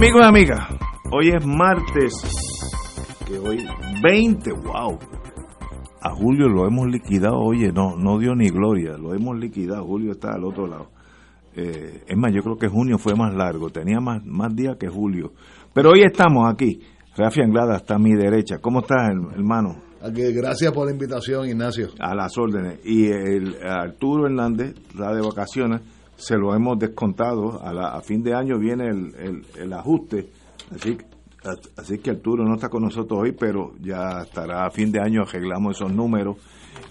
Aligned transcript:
Amigos 0.00 0.22
y 0.22 0.28
amigas, 0.28 0.60
hoy 1.12 1.28
es 1.28 1.44
martes, 1.44 2.14
que 3.26 3.38
hoy 3.38 3.66
20, 4.02 4.50
wow. 4.52 4.98
A 6.00 6.14
Julio 6.14 6.48
lo 6.48 6.66
hemos 6.66 6.86
liquidado, 6.86 7.36
oye, 7.38 7.70
no, 7.70 7.96
no 7.96 8.18
dio 8.18 8.34
ni 8.34 8.48
gloria, 8.48 8.96
lo 8.96 9.12
hemos 9.12 9.38
liquidado, 9.38 9.84
Julio 9.84 10.12
está 10.12 10.30
al 10.30 10.44
otro 10.46 10.66
lado. 10.66 10.88
Eh, 11.54 12.04
es 12.08 12.16
más, 12.16 12.32
yo 12.34 12.40
creo 12.40 12.56
que 12.56 12.68
junio 12.68 12.96
fue 12.96 13.14
más 13.14 13.34
largo, 13.34 13.68
tenía 13.68 14.00
más, 14.00 14.24
más 14.24 14.56
días 14.56 14.78
que 14.80 14.88
julio. 14.88 15.34
Pero 15.74 15.90
hoy 15.90 16.00
estamos 16.02 16.50
aquí. 16.50 16.80
Rafi 17.14 17.42
Anglada 17.42 17.76
está 17.76 17.96
a 17.96 17.98
mi 17.98 18.14
derecha. 18.14 18.56
¿Cómo 18.56 18.80
estás, 18.80 19.10
hermano? 19.34 19.82
Aquí, 20.00 20.32
gracias 20.32 20.72
por 20.72 20.86
la 20.86 20.92
invitación, 20.92 21.46
Ignacio. 21.46 21.88
A 21.98 22.14
las 22.14 22.38
órdenes. 22.38 22.80
Y 22.86 23.04
el 23.08 23.54
Arturo 23.62 24.24
Hernández, 24.24 24.76
la 24.96 25.12
de 25.12 25.20
vacaciones, 25.20 25.82
se 26.20 26.36
lo 26.36 26.54
hemos 26.54 26.78
descontado. 26.78 27.60
A, 27.62 28.00
fin 28.02 28.22
de 28.22 28.34
año 28.34 28.58
viene 28.58 28.88
el 28.88 29.72
ajuste. 29.72 30.28
Así, 30.72 30.96
así 31.76 31.98
que 31.98 32.10
Arturo 32.10 32.44
no 32.44 32.54
está 32.54 32.68
con 32.68 32.82
nosotros 32.82 33.20
hoy, 33.20 33.32
pero 33.32 33.72
ya 33.80 34.22
estará 34.22 34.66
a 34.66 34.70
fin 34.70 34.92
de 34.92 35.00
año, 35.00 35.22
arreglamos 35.22 35.76
esos 35.76 35.92
números. 35.92 36.36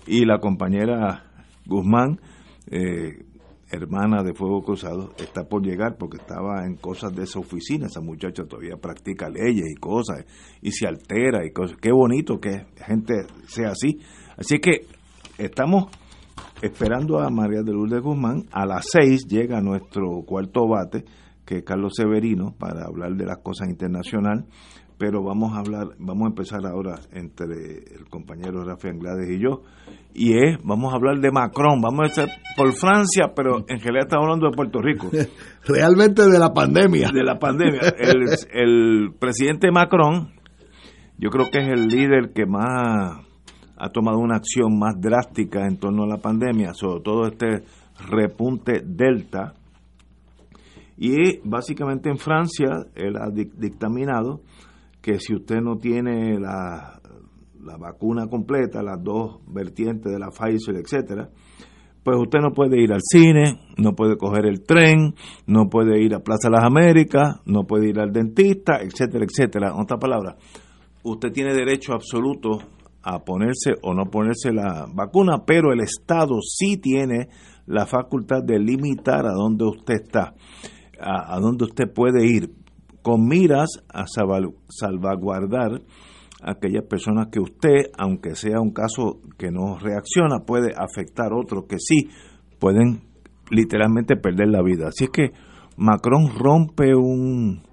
Y 0.07 0.25
la 0.25 0.39
compañera 0.39 1.23
Guzmán, 1.65 2.19
eh, 2.67 3.25
hermana 3.71 4.23
de 4.23 4.33
Fuego 4.33 4.63
Cruzado, 4.63 5.13
está 5.17 5.43
por 5.43 5.63
llegar 5.63 5.97
porque 5.97 6.17
estaba 6.17 6.65
en 6.65 6.75
cosas 6.75 7.15
de 7.15 7.23
esa 7.23 7.39
oficina. 7.39 7.87
Esa 7.87 8.01
muchacha 8.01 8.43
todavía 8.43 8.75
practica 8.75 9.29
leyes 9.29 9.67
y 9.69 9.75
cosas 9.75 10.25
y 10.61 10.71
se 10.71 10.87
altera 10.87 11.45
y 11.45 11.51
cosas. 11.51 11.77
Qué 11.77 11.91
bonito 11.91 12.39
que 12.39 12.65
gente 12.85 13.13
sea 13.47 13.69
así. 13.69 13.99
Así 14.35 14.59
que 14.59 14.87
estamos 15.37 15.87
esperando 16.61 17.19
a 17.19 17.29
María 17.29 17.61
de 17.61 17.71
Lourdes 17.71 18.01
Guzmán. 18.01 18.45
A 18.51 18.65
las 18.65 18.87
seis 18.91 19.25
llega 19.27 19.61
nuestro 19.61 20.21
cuarto 20.25 20.67
bate, 20.67 21.05
que 21.45 21.57
es 21.57 21.63
Carlos 21.63 21.93
Severino, 21.95 22.53
para 22.57 22.85
hablar 22.85 23.15
de 23.15 23.25
las 23.25 23.39
cosas 23.39 23.69
internacionales. 23.69 24.45
Pero 24.97 25.23
vamos 25.23 25.55
a 25.55 25.59
hablar, 25.59 25.95
vamos 25.97 26.25
a 26.25 26.29
empezar 26.29 26.65
ahora 26.65 26.99
entre 27.13 27.45
el 27.95 28.09
compañero 28.09 28.65
Rafael 28.65 28.95
Anglades 28.95 29.29
y 29.29 29.39
yo. 29.39 29.61
Y 30.13 30.33
es, 30.33 30.57
vamos 30.61 30.91
a 30.91 30.97
hablar 30.97 31.19
de 31.19 31.31
Macron, 31.31 31.79
vamos 31.79 32.01
a 32.01 32.07
estar 32.07 32.27
por 32.57 32.73
Francia, 32.73 33.31
pero 33.33 33.59
en 33.59 33.79
realidad 33.79 34.07
estamos 34.07 34.25
hablando 34.25 34.49
de 34.49 34.55
Puerto 34.57 34.81
Rico. 34.81 35.09
Realmente 35.65 36.23
de 36.23 36.37
la 36.37 36.53
pandemia. 36.53 37.11
De 37.13 37.23
la 37.23 37.39
pandemia. 37.39 37.79
El, 37.97 38.25
el 38.51 39.13
presidente 39.17 39.71
Macron, 39.71 40.33
yo 41.17 41.29
creo 41.29 41.49
que 41.49 41.59
es 41.59 41.69
el 41.69 41.87
líder 41.87 42.33
que 42.33 42.45
más 42.45 43.28
ha 43.79 43.89
tomado 43.89 44.19
una 44.19 44.35
acción 44.35 44.77
más 44.77 44.99
drástica 44.99 45.65
en 45.65 45.77
torno 45.77 46.03
a 46.03 46.07
la 46.07 46.17
pandemia, 46.17 46.73
sobre 46.73 47.01
todo 47.01 47.27
este 47.27 47.63
repunte 48.09 48.81
delta. 48.85 49.53
Y 50.97 51.39
básicamente 51.43 52.09
en 52.09 52.17
Francia 52.17 52.85
él 52.93 53.15
ha 53.15 53.29
dictaminado 53.29 54.41
que 55.01 55.17
si 55.19 55.33
usted 55.33 55.61
no 55.61 55.77
tiene 55.77 56.37
la, 56.37 56.99
la, 57.63 57.77
vacuna 57.77 58.27
completa, 58.27 58.83
las 58.83 59.01
dos 59.01 59.39
vertientes 59.47 60.11
de 60.11 60.19
la 60.19 60.29
Pfizer, 60.29 60.75
etcétera, 60.75 61.29
pues 62.03 62.17
usted 62.17 62.39
no 62.39 62.51
puede 62.51 62.81
ir 62.81 62.91
al 62.91 63.01
cine, 63.01 63.61
no 63.77 63.93
puede 63.93 64.17
coger 64.17 64.45
el 64.45 64.63
tren, 64.63 65.15
no 65.47 65.69
puede 65.69 66.01
ir 66.01 66.13
a 66.15 66.19
Plaza 66.19 66.49
de 66.49 66.55
las 66.57 66.65
Américas, 66.65 67.39
no 67.45 67.63
puede 67.63 67.89
ir 67.89 67.99
al 67.99 68.11
dentista, 68.11 68.81
etcétera, 68.81 69.23
etcétera. 69.23 69.69
En 69.69 69.81
otras 69.81 69.99
palabras, 70.01 70.35
usted 71.03 71.31
tiene 71.31 71.53
derecho 71.53 71.93
absoluto 71.93 72.59
a 73.03 73.19
ponerse 73.19 73.75
o 73.81 73.93
no 73.93 74.05
ponerse 74.05 74.51
la 74.51 74.85
vacuna, 74.93 75.43
pero 75.45 75.71
el 75.71 75.81
Estado 75.81 76.39
sí 76.41 76.77
tiene 76.77 77.29
la 77.65 77.85
facultad 77.85 78.43
de 78.43 78.59
limitar 78.59 79.25
a 79.25 79.33
dónde 79.33 79.65
usted 79.65 79.95
está, 80.03 80.33
a, 80.99 81.39
dónde 81.39 81.65
usted 81.65 81.91
puede 81.93 82.25
ir, 82.25 82.51
con 83.01 83.27
miras 83.27 83.69
a 83.93 84.05
salvaguardar 84.07 85.81
a 86.41 86.51
aquellas 86.51 86.83
personas 86.85 87.27
que 87.31 87.39
usted, 87.39 87.91
aunque 87.97 88.35
sea 88.35 88.59
un 88.59 88.71
caso 88.71 89.19
que 89.37 89.51
no 89.51 89.77
reacciona, 89.77 90.39
puede 90.45 90.73
afectar 90.75 91.31
a 91.31 91.37
otros 91.37 91.65
que 91.69 91.77
sí 91.79 92.09
pueden 92.59 93.01
literalmente 93.49 94.15
perder 94.17 94.49
la 94.49 94.61
vida. 94.61 94.87
Así 94.89 95.05
es 95.05 95.09
que 95.11 95.31
Macron 95.77 96.27
rompe 96.37 96.93
un, 96.95 97.63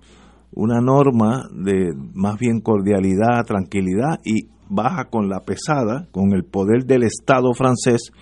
una 0.52 0.80
norma 0.80 1.48
de 1.52 1.92
más 2.14 2.38
bien 2.38 2.60
cordialidad, 2.60 3.44
tranquilidad 3.44 4.20
y 4.24 4.48
baja 4.68 5.06
con 5.10 5.28
la 5.28 5.40
pesada, 5.40 6.08
con 6.10 6.32
el 6.32 6.44
poder 6.44 6.84
del 6.84 7.02
Estado 7.02 7.52
francés, 7.54 8.12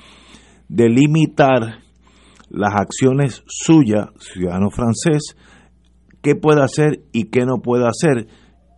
de 0.69 0.89
limitar 0.89 1.81
las 2.51 2.75
acciones 2.75 3.43
suyas, 3.47 4.09
ciudadano 4.19 4.71
francés, 4.71 5.37
qué 6.23 6.35
puede 6.35 6.63
hacer 6.63 7.03
y 7.13 7.25
qué 7.25 7.45
no 7.45 7.61
puede 7.61 7.87
hacer. 7.87 8.29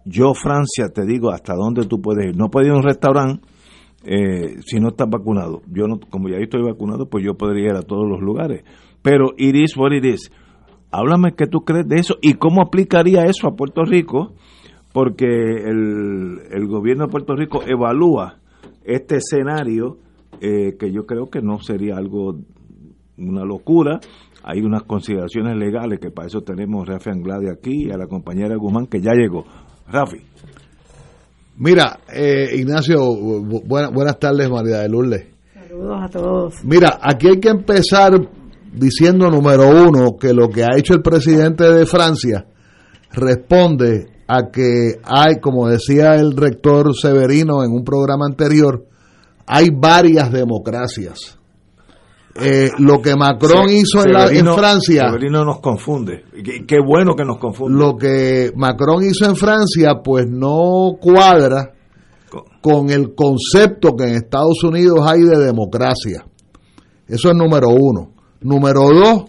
Yo, 0.05 0.35
Francia, 0.35 0.89
te 0.95 1.05
digo 1.05 1.31
hasta 1.31 1.55
dónde 1.55 1.87
tú 1.87 2.01
puedes 2.01 2.27
ir. 2.27 2.37
No 2.37 2.49
puedes 2.49 2.69
ir 2.69 2.75
a 2.75 2.77
un 2.77 2.83
restaurante 2.83 3.47
eh, 4.05 4.61
si 4.65 4.79
no 4.79 4.89
estás 4.89 5.09
vacunado. 5.11 5.63
Yo, 5.69 5.87
no, 5.87 5.99
como 6.11 6.29
ya 6.29 6.37
estoy 6.37 6.63
vacunado, 6.63 7.09
pues 7.09 7.25
yo 7.25 7.35
podría 7.35 7.71
ir 7.71 7.77
a 7.77 7.83
todos 7.83 8.09
los 8.09 8.21
lugares. 8.21 8.65
Pero 9.03 9.33
it 9.37 9.55
is 9.55 9.77
what 9.77 9.93
it 9.93 10.05
is. 10.05 10.31
Háblame 10.93 11.35
qué 11.35 11.47
tú 11.47 11.61
crees 11.61 11.87
de 11.89 11.97
eso 11.97 12.17
y 12.23 12.35
cómo 12.35 12.63
aplicaría 12.63 13.25
eso 13.25 13.49
a 13.49 13.57
Puerto 13.57 13.85
Rico, 13.85 14.35
porque 14.97 15.27
el, 15.27 16.41
el 16.51 16.67
gobierno 16.69 17.05
de 17.05 17.11
Puerto 17.11 17.37
Rico 17.37 17.61
evalúa 17.67 18.39
este 18.83 19.17
escenario 19.17 19.99
eh, 20.41 20.79
que 20.79 20.91
yo 20.91 21.05
creo 21.05 21.27
que 21.27 21.43
no 21.43 21.61
sería 21.61 21.99
algo, 21.99 22.39
una 23.19 23.45
locura, 23.45 24.01
hay 24.43 24.63
unas 24.63 24.85
consideraciones 24.85 25.55
legales 25.59 26.01
que 26.01 26.11
para 26.11 26.29
eso 26.29 26.41
tenemos 26.41 26.89
a 26.89 26.93
Rafi 26.93 27.11
Anglade 27.11 27.51
aquí 27.51 27.89
y 27.89 27.91
a 27.91 27.99
la 27.99 28.07
compañera 28.07 28.57
Guzmán 28.57 28.87
que 28.87 29.03
ya 29.03 29.13
llegó. 29.13 29.45
Rafi. 29.87 30.17
Mira, 31.59 31.99
eh, 32.11 32.57
Ignacio, 32.57 32.97
bu 32.99 33.65
buenas, 33.67 33.93
buenas 33.93 34.19
tardes, 34.19 34.49
María 34.49 34.79
de 34.79 34.89
Lourdes. 34.89 35.27
Saludos 35.53 35.99
a 36.01 36.09
todos. 36.09 36.65
Mira, 36.65 37.01
aquí 37.03 37.29
hay 37.29 37.39
que 37.39 37.51
empezar 37.51 38.13
diciendo, 38.73 39.31
número 39.31 39.69
uno, 39.69 40.17
que 40.19 40.33
lo 40.33 40.49
que 40.49 40.63
ha 40.63 40.75
hecho 40.75 40.95
el 40.95 41.03
presidente 41.03 41.65
de 41.71 41.85
Francia 41.85 42.47
responde 43.13 44.16
a 44.29 44.51
que 44.51 45.01
hay, 45.05 45.41
como 45.41 45.69
decía 45.69 46.15
el 46.15 46.37
rector 46.37 46.95
Severino 46.95 47.65
en 47.65 47.73
un 47.73 47.85
programa 47.85 48.27
anterior, 48.27 48.85
hay 49.47 49.69
varias 49.71 50.33
democracias. 50.33 51.39
Eh, 52.39 52.71
lo 52.79 53.01
que 53.01 53.17
Macron 53.17 53.71
hizo 53.71 54.05
en, 54.05 54.13
la, 54.13 54.27
en, 54.31 54.47
Francia. 54.53 55.07
Severino 55.07 55.45
nos 55.45 55.61
confunde. 55.61 56.25
Qué, 56.45 56.67
qué, 56.67 56.77
bueno 56.85 57.15
que 57.15 57.25
nos 57.25 57.39
confunde. 57.39 57.79
Lo 57.79 57.97
que 57.97 58.53
Macron 58.55 59.03
hizo 59.05 59.25
en 59.25 59.37
Francia, 59.37 60.01
pues 60.05 60.27
no 60.29 60.97
cuadra 61.01 61.73
con, 62.29 62.43
con 62.61 62.91
el 62.91 63.15
concepto 63.15 63.97
que 63.97 64.05
en 64.05 64.17
Estados 64.17 64.63
Unidos 64.65 65.01
hay 65.07 65.23
de 65.23 65.39
democracia. 65.39 66.27
Eso 67.09 67.31
es 67.31 67.35
número 67.37 67.69
uno. 67.71 68.13
Número 68.43 68.83
dos, 68.91 69.25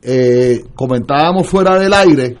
eh, 0.00 0.64
comentábamos 0.74 1.46
fuera 1.46 1.78
del 1.78 1.92
aire 1.92 2.38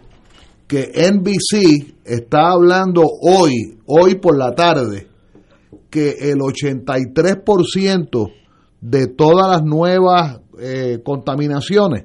que 0.68 0.92
NBC 0.94 1.96
está 2.04 2.50
hablando 2.50 3.02
hoy, 3.02 3.78
hoy 3.86 4.16
por 4.16 4.36
la 4.36 4.54
tarde, 4.54 5.06
que 5.88 6.30
el 6.30 6.40
83% 6.40 8.32
de 8.82 9.06
todas 9.06 9.48
las 9.48 9.64
nuevas 9.64 10.42
eh, 10.60 11.00
contaminaciones 11.02 12.04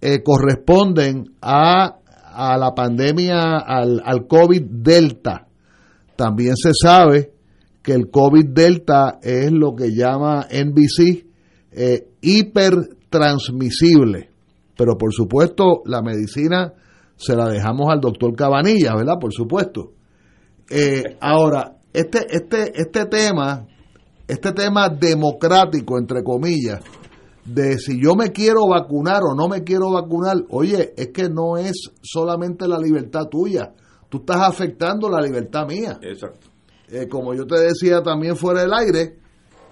eh, 0.00 0.22
corresponden 0.22 1.32
a, 1.40 1.96
a, 2.34 2.58
la 2.58 2.74
pandemia, 2.74 3.56
al, 3.56 4.02
al 4.04 4.26
COVID 4.26 4.62
Delta. 4.62 5.46
También 6.16 6.56
se 6.56 6.72
sabe 6.74 7.32
que 7.82 7.94
el 7.94 8.10
COVID 8.10 8.50
Delta 8.50 9.20
es 9.22 9.50
lo 9.50 9.74
que 9.74 9.94
llama 9.94 10.46
NBC 10.50 11.24
eh, 11.72 12.08
hipertransmisible. 12.20 14.28
Pero 14.76 14.98
por 14.98 15.14
supuesto, 15.14 15.80
la 15.86 16.02
medicina 16.02 16.74
se 17.24 17.36
la 17.36 17.48
dejamos 17.48 17.90
al 17.90 18.00
doctor 18.00 18.34
Cabanilla, 18.34 18.94
¿verdad? 18.94 19.18
Por 19.20 19.32
supuesto. 19.32 19.92
Eh, 20.70 21.16
ahora, 21.20 21.76
este, 21.92 22.26
este, 22.30 22.72
este 22.74 23.06
tema, 23.06 23.66
este 24.26 24.52
tema 24.52 24.88
democrático, 24.88 25.98
entre 25.98 26.22
comillas, 26.22 26.80
de 27.44 27.78
si 27.78 28.02
yo 28.02 28.14
me 28.14 28.30
quiero 28.30 28.66
vacunar 28.68 29.22
o 29.22 29.34
no 29.34 29.48
me 29.48 29.62
quiero 29.62 29.90
vacunar, 29.92 30.36
oye, 30.50 30.94
es 30.96 31.08
que 31.08 31.28
no 31.28 31.56
es 31.56 31.90
solamente 32.02 32.66
la 32.66 32.78
libertad 32.78 33.26
tuya, 33.30 33.72
tú 34.08 34.18
estás 34.18 34.40
afectando 34.40 35.08
la 35.08 35.20
libertad 35.20 35.66
mía. 35.66 35.98
Exacto. 36.02 36.48
Eh, 36.88 37.08
como 37.08 37.34
yo 37.34 37.46
te 37.46 37.60
decía 37.60 38.02
también 38.02 38.36
fuera 38.36 38.62
del 38.62 38.72
aire, 38.72 39.18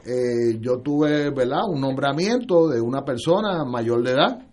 eh, 0.05 0.59
yo 0.61 0.81
tuve 0.81 1.31
¿verdad? 1.31 1.61
un 1.69 1.81
nombramiento 1.81 2.69
de 2.69 2.81
una 2.81 3.03
persona 3.03 3.65
mayor 3.65 4.03
de 4.03 4.11
edad 4.13 4.52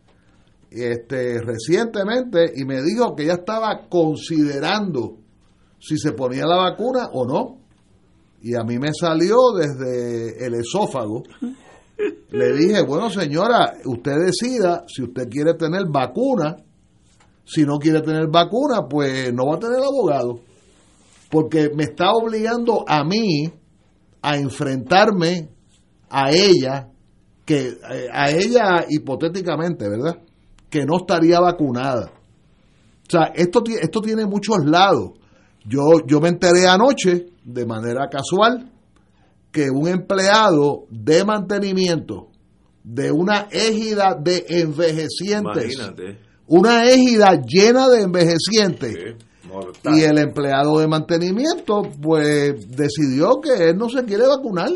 este, 0.71 1.41
recientemente 1.41 2.51
y 2.55 2.65
me 2.65 2.81
dijo 2.81 3.15
que 3.15 3.25
ya 3.25 3.33
estaba 3.33 3.87
considerando 3.89 5.17
si 5.79 5.97
se 5.97 6.11
ponía 6.11 6.45
la 6.45 6.57
vacuna 6.57 7.09
o 7.13 7.25
no. 7.25 7.57
Y 8.41 8.55
a 8.55 8.63
mí 8.63 8.77
me 8.77 8.93
salió 8.93 9.37
desde 9.57 10.45
el 10.45 10.53
esófago. 10.55 11.23
Le 12.31 12.53
dije, 12.53 12.81
bueno 12.83 13.09
señora, 13.09 13.73
usted 13.85 14.13
decida 14.25 14.85
si 14.87 15.03
usted 15.03 15.27
quiere 15.29 15.55
tener 15.55 15.83
vacuna. 15.89 16.57
Si 17.43 17.63
no 17.63 17.79
quiere 17.79 18.01
tener 18.01 18.27
vacuna, 18.27 18.87
pues 18.87 19.33
no 19.33 19.47
va 19.47 19.55
a 19.55 19.59
tener 19.59 19.79
abogado 19.79 20.41
porque 21.29 21.69
me 21.73 21.83
está 21.83 22.11
obligando 22.11 22.83
a 22.87 23.03
mí 23.03 23.51
a 24.21 24.37
enfrentarme 24.37 25.49
a 26.09 26.31
ella, 26.31 26.89
que 27.45 27.67
eh, 27.67 28.07
a 28.11 28.31
ella 28.31 28.85
hipotéticamente, 28.89 29.87
¿verdad? 29.87 30.19
Que 30.69 30.85
no 30.85 30.97
estaría 30.97 31.39
vacunada. 31.39 32.11
O 33.07 33.11
sea, 33.11 33.31
esto, 33.33 33.63
esto 33.81 34.01
tiene 34.01 34.25
muchos 34.25 34.57
lados. 34.65 35.13
Yo, 35.65 36.05
yo 36.05 36.19
me 36.21 36.29
enteré 36.29 36.67
anoche, 36.67 37.27
de 37.43 37.65
manera 37.65 38.07
casual, 38.07 38.71
que 39.51 39.69
un 39.69 39.87
empleado 39.87 40.85
de 40.89 41.25
mantenimiento 41.25 42.27
de 42.83 43.11
una 43.11 43.47
égida 43.51 44.15
de 44.19 44.45
envejecientes, 44.47 45.77
una 46.47 46.89
égida 46.89 47.41
llena 47.41 47.87
de 47.89 48.01
envejecientes, 48.01 48.95
y 49.85 50.01
el 50.01 50.17
empleado 50.19 50.79
de 50.79 50.87
mantenimiento, 50.87 51.81
pues 52.01 52.69
decidió 52.69 53.41
que 53.41 53.69
él 53.69 53.77
no 53.77 53.89
se 53.89 54.03
quiere 54.05 54.27
vacunar 54.27 54.69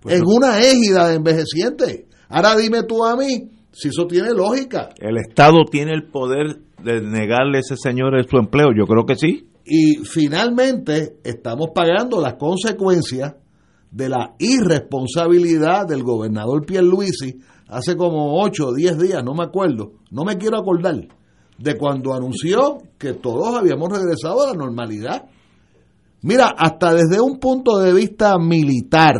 pues 0.00 0.16
en 0.16 0.22
una 0.26 0.60
égida 0.60 1.08
de 1.08 1.14
envejecientes. 1.16 2.04
Ahora 2.28 2.56
dime 2.56 2.82
tú 2.82 3.04
a 3.04 3.16
mí 3.16 3.53
si 3.74 3.88
eso 3.88 4.06
tiene 4.06 4.32
lógica. 4.32 4.90
¿El 4.98 5.18
Estado 5.18 5.64
tiene 5.70 5.92
el 5.92 6.04
poder 6.04 6.60
de 6.82 7.00
negarle 7.00 7.58
a 7.58 7.60
ese 7.60 7.76
señor 7.76 8.12
su 8.28 8.36
empleo? 8.38 8.68
Yo 8.76 8.86
creo 8.86 9.04
que 9.04 9.16
sí. 9.16 9.48
Y 9.66 10.04
finalmente 10.04 11.16
estamos 11.24 11.68
pagando 11.74 12.20
las 12.20 12.34
consecuencias 12.34 13.34
de 13.90 14.08
la 14.08 14.34
irresponsabilidad 14.38 15.86
del 15.86 16.02
gobernador 16.02 16.64
Pierluisi 16.66 17.38
hace 17.68 17.96
como 17.96 18.40
8 18.42 18.68
o 18.68 18.74
10 18.74 18.98
días, 18.98 19.24
no 19.24 19.34
me 19.34 19.44
acuerdo, 19.44 19.92
no 20.10 20.24
me 20.24 20.36
quiero 20.36 20.58
acordar 20.58 21.08
de 21.58 21.76
cuando 21.76 22.12
anunció 22.12 22.78
que 22.98 23.14
todos 23.14 23.56
habíamos 23.56 23.88
regresado 23.90 24.42
a 24.42 24.48
la 24.48 24.54
normalidad. 24.54 25.26
Mira, 26.22 26.52
hasta 26.56 26.94
desde 26.94 27.20
un 27.20 27.38
punto 27.38 27.78
de 27.78 27.92
vista 27.92 28.36
militar, 28.38 29.14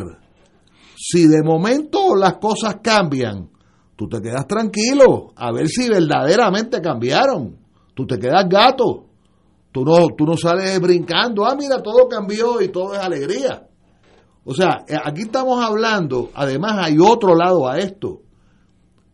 si 0.96 1.26
de 1.26 1.42
momento 1.42 2.16
las 2.16 2.38
cosas 2.38 2.76
cambian, 2.82 3.50
tú 3.96 4.08
te 4.08 4.20
quedas 4.20 4.46
tranquilo 4.46 5.32
a 5.36 5.52
ver 5.52 5.68
si 5.68 5.88
verdaderamente 5.88 6.80
cambiaron. 6.80 7.56
Tú 7.94 8.06
te 8.06 8.18
quedas 8.18 8.48
gato. 8.48 9.04
Tú 9.72 9.84
no, 9.84 10.06
tú 10.16 10.24
no 10.24 10.36
sales 10.36 10.80
brincando, 10.80 11.44
ah, 11.44 11.56
mira, 11.58 11.82
todo 11.82 12.06
cambió 12.08 12.60
y 12.60 12.68
todo 12.68 12.94
es 12.94 13.00
alegría. 13.00 13.66
O 14.44 14.54
sea, 14.54 14.84
eh, 14.86 14.94
aquí 15.02 15.22
estamos 15.22 15.64
hablando, 15.64 16.30
además 16.34 16.76
hay 16.78 16.96
otro 17.00 17.34
lado 17.34 17.68
a 17.68 17.78
esto. 17.78 18.20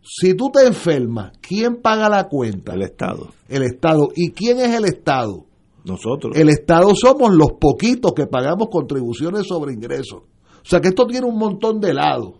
Si 0.02 0.34
tú 0.34 0.50
te 0.50 0.66
enfermas, 0.66 1.32
¿quién 1.40 1.80
paga 1.80 2.08
la 2.08 2.28
cuenta? 2.28 2.74
El 2.74 2.82
Estado. 2.82 3.28
El 3.48 3.62
Estado. 3.62 4.08
¿Y 4.14 4.32
quién 4.32 4.58
es 4.58 4.74
el 4.74 4.84
Estado? 4.84 5.46
Nosotros. 5.84 6.36
El 6.36 6.48
Estado 6.48 6.94
somos 6.94 7.34
los 7.34 7.52
poquitos 7.58 8.12
que 8.12 8.26
pagamos 8.26 8.68
contribuciones 8.70 9.46
sobre 9.46 9.72
ingresos. 9.72 10.22
O 10.22 10.64
sea 10.64 10.80
que 10.80 10.88
esto 10.88 11.06
tiene 11.06 11.26
un 11.26 11.38
montón 11.38 11.80
de 11.80 11.94
lados. 11.94 12.34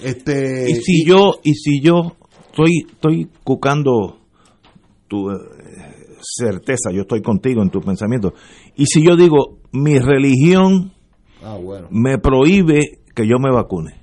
Este, 0.00 0.70
y 0.70 0.74
si 0.76 1.04
yo, 1.04 1.34
y 1.42 1.54
si 1.54 1.80
yo 1.80 2.16
estoy, 2.50 2.86
estoy 2.88 3.28
cucando 3.42 4.18
tu 5.08 5.30
eh, 5.30 5.34
certeza, 6.20 6.90
yo 6.92 7.02
estoy 7.02 7.22
contigo 7.22 7.62
en 7.62 7.70
tu 7.70 7.80
pensamiento. 7.80 8.32
Y 8.76 8.86
si 8.86 9.04
yo 9.04 9.16
digo, 9.16 9.58
mi 9.72 9.98
religión 9.98 10.92
ah, 11.42 11.58
me 11.90 12.18
prohíbe 12.18 13.00
que 13.14 13.26
yo 13.26 13.38
me 13.38 13.52
vacune. 13.52 13.94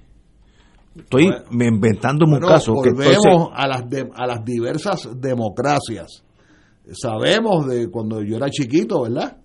Estoy 0.96 1.30
inventando 1.52 2.26
un 2.26 2.40
caso. 2.40 2.74
Volvemos 2.74 3.50
a, 3.54 3.68
las 3.68 3.84
a 4.14 4.26
las 4.26 4.46
diversas 4.46 5.10
democracias. 5.20 6.24
Sabemos 6.92 7.68
de 7.68 7.90
cuando 7.90 8.22
yo 8.22 8.38
era 8.38 8.50
chiquito, 8.50 9.02
¿verdad? 9.04 9.38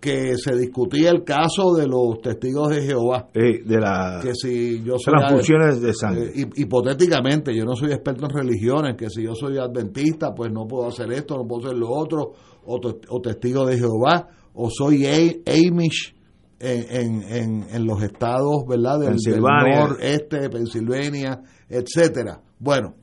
Que 0.00 0.36
se 0.36 0.54
discutía 0.56 1.10
el 1.10 1.24
caso 1.24 1.74
de 1.74 1.88
los 1.88 2.20
testigos 2.22 2.68
de 2.68 2.82
Jehová. 2.82 3.28
de 3.34 3.80
la, 3.80 4.20
que 4.22 4.32
si 4.32 4.82
yo 4.84 4.96
soy 4.96 5.12
transfusiones 5.12 5.80
de 5.80 5.92
sangre. 5.92 6.30
Eh, 6.36 6.48
hipotéticamente, 6.56 7.52
yo 7.54 7.64
no 7.64 7.74
soy 7.74 7.92
experto 7.92 8.26
en 8.26 8.30
religiones, 8.30 8.96
que 8.96 9.10
si 9.10 9.24
yo 9.24 9.34
soy 9.34 9.58
adventista, 9.58 10.32
pues 10.34 10.52
no 10.52 10.66
puedo 10.68 10.86
hacer 10.86 11.12
esto, 11.12 11.36
no 11.36 11.46
puedo 11.48 11.66
hacer 11.66 11.78
lo 11.78 11.90
otro, 11.90 12.32
o, 12.64 12.78
o 13.08 13.20
testigo 13.20 13.66
de 13.66 13.76
Jehová, 13.76 14.28
o 14.54 14.70
soy 14.70 15.04
Amish 15.06 16.14
en, 16.60 17.22
en, 17.22 17.66
en, 17.70 17.86
los 17.86 18.02
estados 18.02 18.64
¿verdad? 18.66 18.98
Del, 19.00 19.40
noreste, 19.40 20.50
Pensilvania, 20.50 21.40
etcétera. 21.68 22.40
Bueno, 22.58 22.94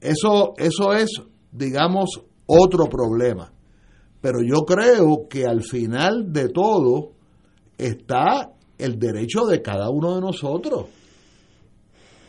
eso, 0.00 0.54
eso 0.56 0.92
es, 0.94 1.10
digamos, 1.50 2.22
otro 2.46 2.86
problema. 2.86 3.51
Pero 4.22 4.38
yo 4.40 4.64
creo 4.64 5.28
que 5.28 5.44
al 5.44 5.62
final 5.62 6.32
de 6.32 6.48
todo 6.48 7.10
está 7.76 8.52
el 8.78 8.98
derecho 8.98 9.44
de 9.44 9.60
cada 9.60 9.90
uno 9.90 10.14
de 10.14 10.20
nosotros. 10.20 10.86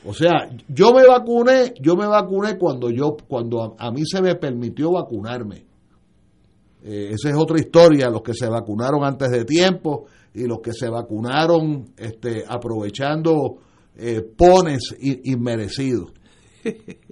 O 0.05 0.13
sea, 0.13 0.49
yo 0.67 0.91
me 0.91 1.07
vacuné, 1.07 1.73
yo 1.79 1.95
me 1.95 2.07
vacuné 2.07 2.57
cuando 2.57 2.89
yo, 2.89 3.15
cuando 3.27 3.75
a, 3.77 3.91
mí 3.91 4.01
se 4.05 4.21
me 4.21 4.35
permitió 4.35 4.91
vacunarme. 4.91 5.65
Eh, 6.83 7.11
esa 7.13 7.29
es 7.29 7.35
otra 7.37 7.59
historia, 7.59 8.09
los 8.09 8.21
que 8.21 8.33
se 8.33 8.49
vacunaron 8.49 9.05
antes 9.05 9.29
de 9.31 9.45
tiempo, 9.45 10.07
y 10.33 10.45
los 10.45 10.59
que 10.59 10.73
se 10.73 10.89
vacunaron 10.89 11.93
este, 11.95 12.43
aprovechando 12.47 13.59
eh, 13.95 14.21
pones 14.35 14.95
inmerecidos. 14.99 16.11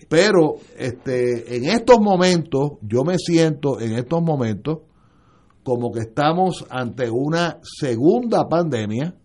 Pero 0.10 0.56
este, 0.78 1.56
en 1.58 1.66
estos 1.66 2.00
momentos, 2.00 2.74
yo 2.82 3.04
me 3.04 3.18
siento 3.18 3.80
en 3.80 3.94
estos 3.94 4.22
momentos 4.22 4.80
como 5.64 5.92
que 5.92 6.02
estamos 6.02 6.66
ante 6.70 7.10
una 7.10 7.60
segunda 7.62 8.48
pandemia 8.50 9.16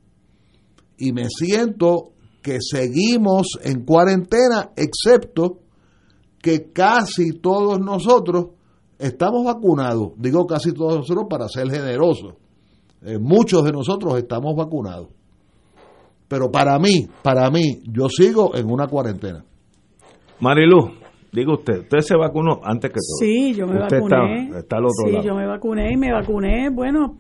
y 0.99 1.13
me 1.13 1.29
siento 1.29 2.13
que 2.43 2.59
seguimos 2.61 3.59
en 3.63 3.85
cuarentena, 3.85 4.71
excepto 4.77 5.61
que 6.41 6.71
casi 6.73 7.33
todos 7.33 7.81
nosotros 7.81 8.49
estamos 8.99 9.45
vacunados. 9.45 10.13
Digo 10.17 10.47
casi 10.47 10.73
todos 10.73 10.99
nosotros 10.99 11.27
para 11.29 11.49
ser 11.49 11.71
generosos 11.71 12.35
eh, 13.03 13.19
muchos 13.19 13.65
de 13.65 13.73
nosotros 13.73 14.19
estamos 14.19 14.57
vacunados. 14.57 15.09
Pero 16.29 16.51
para 16.51 16.77
mí, 16.79 17.09
para 17.23 17.51
mí, 17.51 17.83
yo 17.85 18.09
sigo 18.09 18.57
en 18.57 18.71
una 18.71 18.89
cuarentena. 18.89 19.45
Marilu, 20.41 20.91
diga 21.33 21.55
usted, 21.55 21.81
¿usted 21.81 21.99
se 22.01 22.17
vacunó 22.17 22.61
antes 22.63 22.91
que 22.91 23.01
todo? 23.01 23.19
Sí, 23.21 23.55
yo 23.55 23.67
me 23.67 23.79
vacuné. 23.79 24.51
sí, 25.05 25.19
yo 25.25 25.35
me 25.35 25.47
vacuné 25.47 25.93
y 25.93 25.97
me 25.97 26.13
vacuné, 26.13 26.71
bueno, 26.71 27.17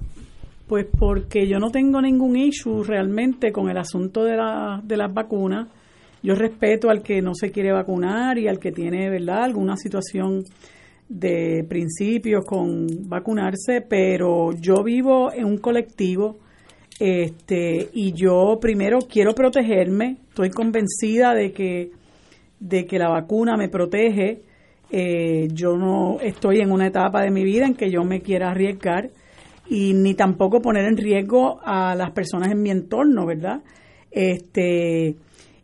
pues 0.66 0.86
porque 0.98 1.46
yo 1.46 1.58
no 1.58 1.70
tengo 1.70 2.00
ningún 2.00 2.36
issue 2.36 2.82
realmente 2.82 3.52
con 3.52 3.70
el 3.70 3.78
asunto 3.78 4.24
de, 4.24 4.36
la, 4.36 4.80
de 4.82 4.96
las 4.96 5.12
vacunas. 5.12 5.68
Yo 6.22 6.34
respeto 6.34 6.90
al 6.90 7.02
que 7.02 7.22
no 7.22 7.34
se 7.34 7.52
quiere 7.52 7.72
vacunar 7.72 8.38
y 8.38 8.48
al 8.48 8.58
que 8.58 8.72
tiene, 8.72 9.08
¿verdad?, 9.10 9.44
alguna 9.44 9.76
situación 9.76 10.42
de 11.08 11.64
principios 11.68 12.44
con 12.44 12.86
vacunarse, 13.08 13.80
pero 13.88 14.50
yo 14.60 14.82
vivo 14.82 15.32
en 15.32 15.44
un 15.44 15.58
colectivo 15.58 16.38
Este, 16.98 17.90
y 17.92 18.12
yo 18.12 18.58
primero 18.60 18.98
quiero 19.00 19.34
protegerme, 19.34 20.16
estoy 20.28 20.50
convencida 20.50 21.34
de 21.34 21.52
que, 21.52 21.90
de 22.68 22.86
que 22.86 22.98
la 22.98 23.08
vacuna 23.08 23.56
me 23.56 23.68
protege. 23.68 24.42
Eh, 24.90 25.48
yo 25.52 25.76
no 25.76 26.20
estoy 26.20 26.60
en 26.60 26.70
una 26.70 26.86
etapa 26.86 27.22
de 27.22 27.30
mi 27.30 27.42
vida 27.42 27.66
en 27.66 27.74
que 27.74 27.90
yo 27.90 28.04
me 28.04 28.20
quiera 28.20 28.50
arriesgar 28.50 29.10
y 29.68 29.94
ni 29.94 30.14
tampoco 30.14 30.60
poner 30.60 30.84
en 30.86 30.96
riesgo 30.96 31.60
a 31.64 31.94
las 31.94 32.12
personas 32.12 32.52
en 32.52 32.62
mi 32.62 32.70
entorno, 32.70 33.26
¿verdad? 33.26 33.62
Este, 34.10 35.16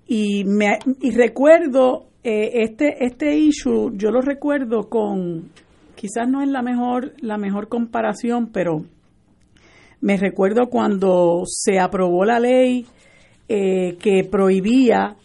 y, 0.08 0.44
me, 0.44 0.78
y 1.00 1.10
recuerdo 1.12 2.06
eh, 2.24 2.62
este, 2.62 3.04
este 3.04 3.36
issue, 3.36 3.92
yo 3.94 4.10
lo 4.10 4.20
recuerdo 4.20 4.88
con, 4.88 5.50
quizás 5.94 6.28
no 6.28 6.42
es 6.42 6.48
la 6.48 6.62
mejor, 6.62 7.14
la 7.20 7.38
mejor 7.38 7.68
comparación, 7.68 8.50
pero 8.52 8.84
me 10.00 10.16
recuerdo 10.16 10.68
cuando 10.68 11.44
se 11.46 11.78
aprobó 11.78 12.24
la 12.24 12.40
ley 12.40 12.86
eh, 13.48 13.96
que 14.00 14.24
prohibía 14.24 15.16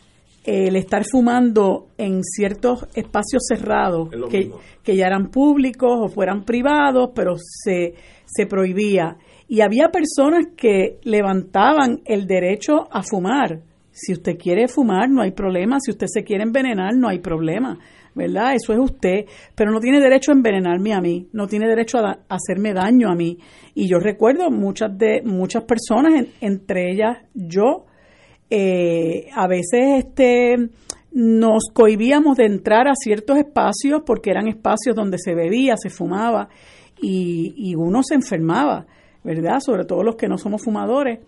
el 0.47 0.77
estar 0.77 1.03
fumando 1.03 1.89
en 1.97 2.23
ciertos 2.23 2.87
espacios 2.95 3.43
cerrados 3.49 4.09
que, 4.31 4.49
que, 4.81 4.95
ya 4.95 5.05
eran 5.05 5.29
públicos 5.29 5.91
o 5.91 6.07
fueran 6.07 6.45
privados, 6.45 7.09
pero 7.13 7.35
se, 7.37 7.95
se 8.25 8.45
prohibía. 8.45 9.17
Y 9.49 9.59
había 9.59 9.89
personas 9.89 10.45
que 10.55 10.99
levantaban 11.03 11.99
el 12.05 12.27
derecho 12.27 12.87
a 12.89 13.03
fumar. 13.03 13.59
Si 13.91 14.13
usted 14.13 14.37
quiere 14.37 14.69
fumar, 14.69 15.09
no 15.09 15.21
hay 15.21 15.31
problema. 15.31 15.79
Si 15.81 15.91
usted 15.91 16.07
se 16.07 16.23
quiere 16.23 16.43
envenenar, 16.43 16.95
no 16.95 17.09
hay 17.09 17.19
problema. 17.19 17.77
¿verdad? 18.15 18.55
Eso 18.55 18.73
es 18.73 18.79
usted, 18.79 19.25
pero 19.53 19.71
no 19.71 19.79
tiene 19.79 19.99
derecho 19.99 20.31
a 20.31 20.35
envenenarme 20.35 20.91
a 20.93 20.99
mí, 20.99 21.27
no 21.33 21.45
tiene 21.45 21.67
derecho 21.67 21.99
a, 21.99 22.19
hacerme 22.29 22.73
daño 22.73 23.11
a 23.11 23.15
mí. 23.15 23.37
Y 23.75 23.87
yo 23.87 23.99
recuerdo 23.99 24.49
muchas 24.49 24.97
de 24.97 25.21
muchas 25.23 25.65
personas, 25.65 26.25
entre 26.41 26.91
ellas 26.91 27.19
yo, 27.35 27.85
eh, 28.49 29.29
a 29.35 29.47
veces 29.47 30.05
este 30.05 30.55
nos 31.11 31.63
cohibíamos 31.73 32.37
de 32.37 32.45
entrar 32.45 32.87
a 32.87 32.93
ciertos 32.95 33.37
espacios 33.37 34.01
porque 34.05 34.29
eran 34.29 34.47
espacios 34.47 34.95
donde 34.95 35.17
se 35.17 35.33
bebía, 35.33 35.75
se 35.75 35.89
fumaba 35.89 36.49
y, 37.01 37.53
y 37.57 37.75
uno 37.75 38.03
se 38.03 38.15
enfermaba, 38.15 38.85
¿verdad? 39.23 39.59
Sobre 39.59 39.85
todo 39.85 40.03
los 40.03 40.15
que 40.15 40.27
no 40.27 40.37
somos 40.37 40.63
fumadores. 40.63 41.19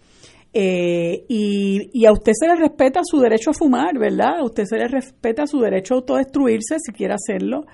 Eh, 0.52 1.26
y, 1.28 2.06
a 2.06 2.12
usted 2.12 2.32
se 2.34 2.48
le 2.48 2.56
respeta 2.56 3.02
su 3.04 3.20
derecho 3.20 3.52
a 3.52 3.54
fumar, 3.54 3.98
¿verdad? 3.98 4.40
A 4.40 4.44
usted 4.44 4.64
se 4.66 4.78
le 4.78 4.88
respeta 4.88 5.46
su 5.46 5.60
derecho 5.60 5.94
a 5.94 5.98
autodestruirse 5.98 6.78
si 6.80 6.92
quiere 6.92 7.14
hacerlo, 7.14 7.66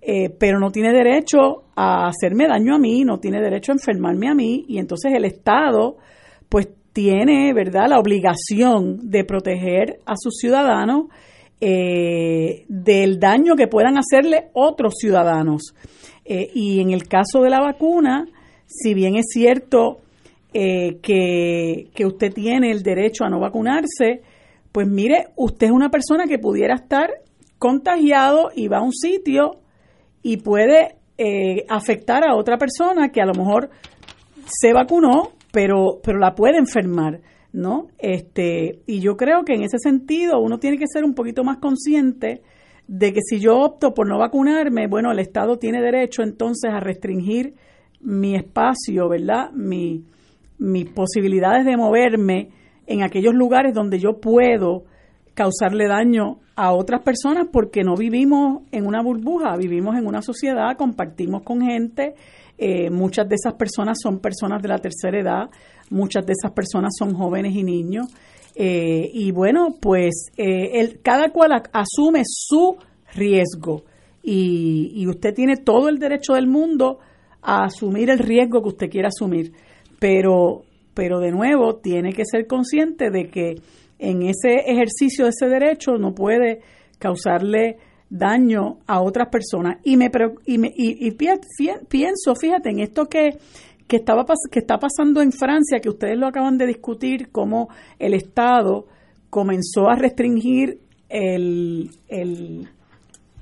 eh, 0.00 0.30
pero 0.30 0.58
no 0.58 0.70
tiene 0.70 0.92
derecho 0.92 1.64
a 1.76 2.08
hacerme 2.08 2.48
daño 2.48 2.74
a 2.74 2.78
mí, 2.78 3.04
no 3.04 3.18
tiene 3.18 3.40
derecho 3.40 3.72
a 3.72 3.74
enfermarme 3.74 4.28
a 4.28 4.34
mí, 4.34 4.64
y 4.66 4.78
entonces 4.78 5.12
el 5.14 5.24
Estado, 5.26 5.98
pues 6.48 6.68
tiene, 6.92 7.52
¿verdad?, 7.54 7.88
la 7.88 7.98
obligación 7.98 9.10
de 9.10 9.24
proteger 9.24 10.00
a 10.06 10.14
sus 10.16 10.36
ciudadanos 10.38 11.06
eh, 11.60 12.64
del 12.68 13.18
daño 13.18 13.54
que 13.56 13.68
puedan 13.68 13.96
hacerle 13.96 14.50
otros 14.52 14.94
ciudadanos. 14.98 15.74
y 16.24 16.80
en 16.80 16.90
el 16.90 17.08
caso 17.08 17.42
de 17.42 17.50
la 17.50 17.60
vacuna, 17.60 18.26
si 18.66 18.94
bien 18.94 19.16
es 19.16 19.26
cierto, 19.32 20.02
eh, 20.54 20.98
que, 21.02 21.88
que 21.94 22.04
usted 22.04 22.30
tiene 22.30 22.70
el 22.70 22.82
derecho 22.82 23.24
a 23.24 23.30
no 23.30 23.40
vacunarse, 23.40 24.20
pues 24.70 24.86
mire, 24.86 25.28
usted 25.34 25.68
es 25.68 25.72
una 25.72 25.88
persona 25.88 26.26
que 26.26 26.38
pudiera 26.38 26.74
estar 26.74 27.10
contagiado 27.58 28.50
y 28.54 28.68
va 28.68 28.78
a 28.78 28.82
un 28.82 28.92
sitio 28.92 29.60
y 30.22 30.38
puede 30.38 30.96
eh, 31.16 31.64
afectar 31.70 32.22
a 32.28 32.36
otra 32.36 32.58
persona 32.58 33.08
que 33.08 33.22
a 33.22 33.24
lo 33.26 33.32
mejor 33.32 33.70
se 34.44 34.74
vacunó, 34.74 35.30
pero, 35.52 36.00
pero 36.02 36.18
la 36.18 36.34
puede 36.34 36.58
enfermar, 36.58 37.20
¿no? 37.52 37.88
Este, 37.98 38.80
y 38.86 39.00
yo 39.00 39.16
creo 39.16 39.44
que 39.44 39.54
en 39.54 39.62
ese 39.62 39.78
sentido 39.78 40.40
uno 40.40 40.58
tiene 40.58 40.78
que 40.78 40.86
ser 40.92 41.04
un 41.04 41.14
poquito 41.14 41.44
más 41.44 41.58
consciente 41.58 42.42
de 42.88 43.12
que 43.12 43.20
si 43.22 43.38
yo 43.38 43.58
opto 43.60 43.94
por 43.94 44.08
no 44.08 44.18
vacunarme, 44.18 44.88
bueno, 44.88 45.12
el 45.12 45.20
Estado 45.20 45.58
tiene 45.58 45.80
derecho 45.80 46.22
entonces 46.22 46.72
a 46.72 46.80
restringir 46.80 47.54
mi 48.00 48.34
espacio, 48.34 49.08
¿verdad? 49.08 49.52
Mi, 49.52 50.04
mis 50.58 50.88
posibilidades 50.90 51.64
de 51.64 51.76
moverme 51.76 52.48
en 52.86 53.02
aquellos 53.02 53.34
lugares 53.34 53.74
donde 53.74 53.98
yo 53.98 54.20
puedo 54.20 54.84
causarle 55.34 55.86
daño 55.86 56.40
a 56.56 56.72
otras 56.72 57.02
personas 57.02 57.46
porque 57.50 57.82
no 57.82 57.94
vivimos 57.96 58.62
en 58.72 58.86
una 58.86 59.02
burbuja, 59.02 59.56
vivimos 59.56 59.96
en 59.96 60.06
una 60.06 60.22
sociedad, 60.22 60.76
compartimos 60.76 61.42
con 61.42 61.62
gente, 61.62 62.14
eh, 62.64 62.90
muchas 62.90 63.28
de 63.28 63.34
esas 63.34 63.54
personas 63.54 63.98
son 64.00 64.20
personas 64.20 64.62
de 64.62 64.68
la 64.68 64.78
tercera 64.78 65.18
edad, 65.18 65.50
muchas 65.90 66.24
de 66.24 66.32
esas 66.32 66.52
personas 66.52 66.92
son 66.96 67.12
jóvenes 67.12 67.56
y 67.56 67.64
niños, 67.64 68.06
eh, 68.54 69.10
y 69.12 69.32
bueno, 69.32 69.78
pues 69.80 70.30
eh, 70.36 71.00
cada 71.02 71.30
cual 71.30 71.60
asume 71.72 72.22
su 72.24 72.76
riesgo. 73.14 73.82
Y, 74.22 74.92
y 74.94 75.08
usted 75.08 75.34
tiene 75.34 75.56
todo 75.56 75.88
el 75.88 75.98
derecho 75.98 76.34
del 76.34 76.46
mundo 76.46 77.00
a 77.42 77.64
asumir 77.64 78.10
el 78.10 78.20
riesgo 78.20 78.62
que 78.62 78.68
usted 78.68 78.90
quiera 78.90 79.08
asumir. 79.08 79.52
Pero, 79.98 80.62
pero 80.94 81.18
de 81.18 81.32
nuevo 81.32 81.78
tiene 81.78 82.12
que 82.12 82.22
ser 82.24 82.46
consciente 82.46 83.10
de 83.10 83.28
que 83.28 83.56
en 83.98 84.22
ese 84.22 84.54
ejercicio 84.66 85.24
de 85.24 85.30
ese 85.30 85.48
derecho 85.48 85.96
no 85.98 86.14
puede 86.14 86.60
causarle 87.00 87.78
daño 88.12 88.78
a 88.86 89.00
otras 89.00 89.28
personas. 89.28 89.78
Y 89.84 89.96
me, 89.96 90.10
y, 90.44 90.58
me, 90.58 90.72
y, 90.76 91.10
pienso, 91.12 92.34
fíjate, 92.38 92.70
en 92.70 92.80
esto 92.80 93.06
que, 93.06 93.38
que, 93.88 93.96
estaba, 93.96 94.26
que 94.50 94.58
está 94.58 94.78
pasando 94.78 95.22
en 95.22 95.32
Francia, 95.32 95.80
que 95.80 95.88
ustedes 95.88 96.18
lo 96.18 96.26
acaban 96.26 96.58
de 96.58 96.66
discutir, 96.66 97.30
cómo 97.32 97.70
el 97.98 98.12
Estado 98.12 98.86
comenzó 99.30 99.88
a 99.88 99.96
restringir 99.96 100.80
el, 101.08 101.90
el, 102.08 102.68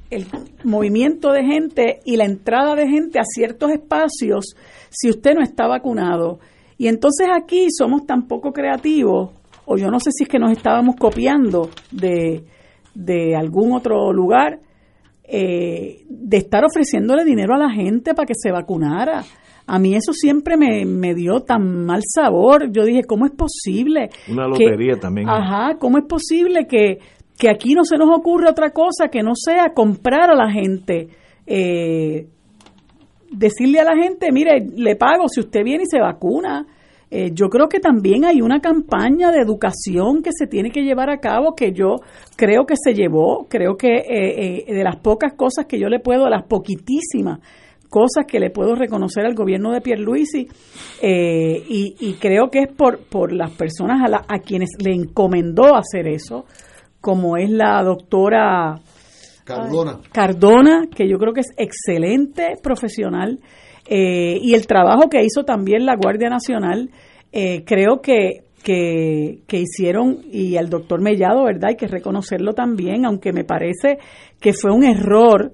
el 0.08 0.26
movimiento 0.62 1.32
de 1.32 1.44
gente 1.44 2.00
y 2.04 2.16
la 2.16 2.24
entrada 2.24 2.76
de 2.76 2.88
gente 2.88 3.18
a 3.18 3.24
ciertos 3.24 3.72
espacios 3.72 4.54
si 4.88 5.10
usted 5.10 5.34
no 5.34 5.42
está 5.42 5.66
vacunado. 5.66 6.38
Y 6.78 6.86
entonces 6.86 7.26
aquí 7.34 7.66
somos 7.76 8.06
tan 8.06 8.28
poco 8.28 8.52
creativos, 8.52 9.32
o 9.66 9.76
yo 9.76 9.88
no 9.90 9.98
sé 9.98 10.10
si 10.12 10.22
es 10.24 10.28
que 10.28 10.38
nos 10.38 10.52
estábamos 10.52 10.94
copiando 10.96 11.70
de, 11.90 12.44
de 12.94 13.36
algún 13.36 13.72
otro 13.72 14.12
lugar, 14.12 14.60
eh, 15.24 16.04
de 16.08 16.36
estar 16.36 16.64
ofreciéndole 16.64 17.24
dinero 17.24 17.54
a 17.54 17.58
la 17.58 17.70
gente 17.70 18.14
para 18.14 18.26
que 18.26 18.34
se 18.34 18.50
vacunara. 18.50 19.22
A 19.66 19.78
mí 19.78 19.94
eso 19.94 20.12
siempre 20.12 20.56
me, 20.56 20.84
me 20.84 21.14
dio 21.14 21.40
tan 21.40 21.84
mal 21.86 22.02
sabor. 22.04 22.72
Yo 22.72 22.84
dije, 22.84 23.04
¿cómo 23.04 23.26
es 23.26 23.32
posible? 23.32 24.10
Una 24.28 24.48
lotería 24.48 24.96
también. 24.96 25.28
Ajá, 25.28 25.76
¿cómo 25.78 25.98
es 25.98 26.04
posible 26.06 26.66
que, 26.66 26.98
que 27.38 27.48
aquí 27.48 27.74
no 27.74 27.84
se 27.84 27.96
nos 27.96 28.08
ocurre 28.10 28.50
otra 28.50 28.70
cosa 28.70 29.08
que 29.08 29.22
no 29.22 29.36
sea 29.36 29.72
comprar 29.72 30.30
a 30.30 30.34
la 30.34 30.50
gente? 30.50 31.08
Eh, 31.46 32.26
decirle 33.30 33.78
a 33.78 33.84
la 33.84 33.96
gente, 33.96 34.32
mire, 34.32 34.66
le 34.74 34.96
pago 34.96 35.28
si 35.28 35.40
usted 35.40 35.62
viene 35.62 35.84
y 35.84 35.86
se 35.86 36.00
vacuna. 36.00 36.66
Eh, 37.10 37.32
yo 37.32 37.48
creo 37.48 37.68
que 37.68 37.80
también 37.80 38.24
hay 38.24 38.40
una 38.40 38.60
campaña 38.60 39.32
de 39.32 39.40
educación 39.40 40.22
que 40.22 40.30
se 40.32 40.46
tiene 40.46 40.70
que 40.70 40.82
llevar 40.82 41.10
a 41.10 41.18
cabo 41.18 41.54
que 41.56 41.72
yo 41.72 41.96
creo 42.36 42.66
que 42.66 42.74
se 42.76 42.94
llevó, 42.94 43.46
creo 43.48 43.76
que 43.76 43.96
eh, 43.96 44.64
eh, 44.68 44.72
de 44.72 44.84
las 44.84 44.96
pocas 44.96 45.32
cosas 45.34 45.66
que 45.66 45.78
yo 45.78 45.88
le 45.88 45.98
puedo, 45.98 46.28
las 46.28 46.44
poquitísimas 46.44 47.40
cosas 47.90 48.24
que 48.26 48.38
le 48.38 48.50
puedo 48.50 48.76
reconocer 48.76 49.26
al 49.26 49.34
gobierno 49.34 49.72
de 49.72 49.80
Pierluisi 49.80 50.46
eh, 51.02 51.62
y, 51.68 51.96
y 51.98 52.14
creo 52.14 52.48
que 52.48 52.60
es 52.60 52.72
por, 52.72 53.00
por 53.08 53.32
las 53.32 53.50
personas 53.50 54.00
a, 54.00 54.24
a 54.32 54.38
quienes 54.38 54.70
le 54.78 54.94
encomendó 54.94 55.74
hacer 55.74 56.06
eso, 56.06 56.46
como 57.00 57.36
es 57.36 57.50
la 57.50 57.82
doctora 57.82 58.80
Cardona. 59.44 59.98
Cardona, 60.12 60.82
que 60.94 61.08
yo 61.08 61.18
creo 61.18 61.32
que 61.32 61.40
es 61.40 61.52
excelente 61.56 62.54
profesional, 62.62 63.40
eh, 63.92 64.38
y 64.40 64.54
el 64.54 64.68
trabajo 64.68 65.10
que 65.10 65.24
hizo 65.24 65.42
también 65.44 65.84
la 65.84 65.96
Guardia 65.96 66.30
Nacional, 66.30 66.90
eh, 67.32 67.64
creo 67.66 68.00
que, 68.00 68.44
que, 68.62 69.42
hicieron, 69.50 70.18
y 70.30 70.54
el 70.54 70.70
doctor 70.70 71.00
Mellado, 71.00 71.42
¿verdad? 71.42 71.70
Hay 71.70 71.76
que 71.76 71.88
reconocerlo 71.88 72.52
también, 72.52 73.04
aunque 73.04 73.32
me 73.32 73.42
parece 73.42 73.98
que 74.40 74.52
fue 74.52 74.70
un 74.70 74.84
error 74.84 75.50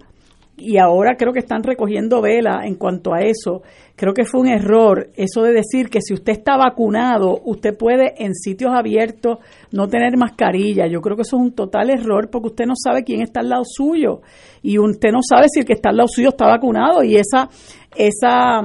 y 0.59 0.79
ahora 0.79 1.17
creo 1.17 1.33
que 1.33 1.41
están 1.41 1.63
recogiendo 1.63 2.23
vela 2.23 2.63
en 2.65 2.77
cuanto 2.77 3.13
a 3.13 3.21
eso. 3.21 3.63
Creo 3.95 4.15
que 4.15 4.25
fue 4.25 4.41
un 4.41 4.49
error 4.49 5.11
eso 5.15 5.43
de 5.43 5.53
decir 5.53 5.91
que 5.91 6.01
si 6.01 6.15
usted 6.15 6.33
está 6.33 6.57
vacunado, 6.57 7.41
usted 7.45 7.77
puede 7.77 8.15
en 8.23 8.35
sitios 8.35 8.73
abiertos 8.75 9.39
no 9.71 9.89
tener 9.89 10.17
mascarilla. 10.17 10.87
Yo 10.87 11.01
creo 11.01 11.17
que 11.17 11.23
eso 11.23 11.37
es 11.37 11.43
un 11.43 11.53
total 11.53 11.91
error 11.91 12.31
porque 12.31 12.49
usted 12.49 12.65
no 12.67 12.75
sabe 12.75 13.05
quién 13.05 13.21
está 13.21 13.41
al 13.41 13.51
lado 13.51 13.65
suyo 13.67 14.23
y 14.63 14.79
usted 14.79 15.11
no 15.13 15.21
sabe 15.23 15.47
si 15.51 15.61
el 15.61 15.67
que 15.67 15.75
está 15.75 15.91
al 15.91 15.99
lado 15.99 16.09
suyo 16.09 16.31
está 16.31 16.47
vacunado 16.47 17.03
y 17.03 17.17
esa 17.17 17.49
esa 17.97 18.63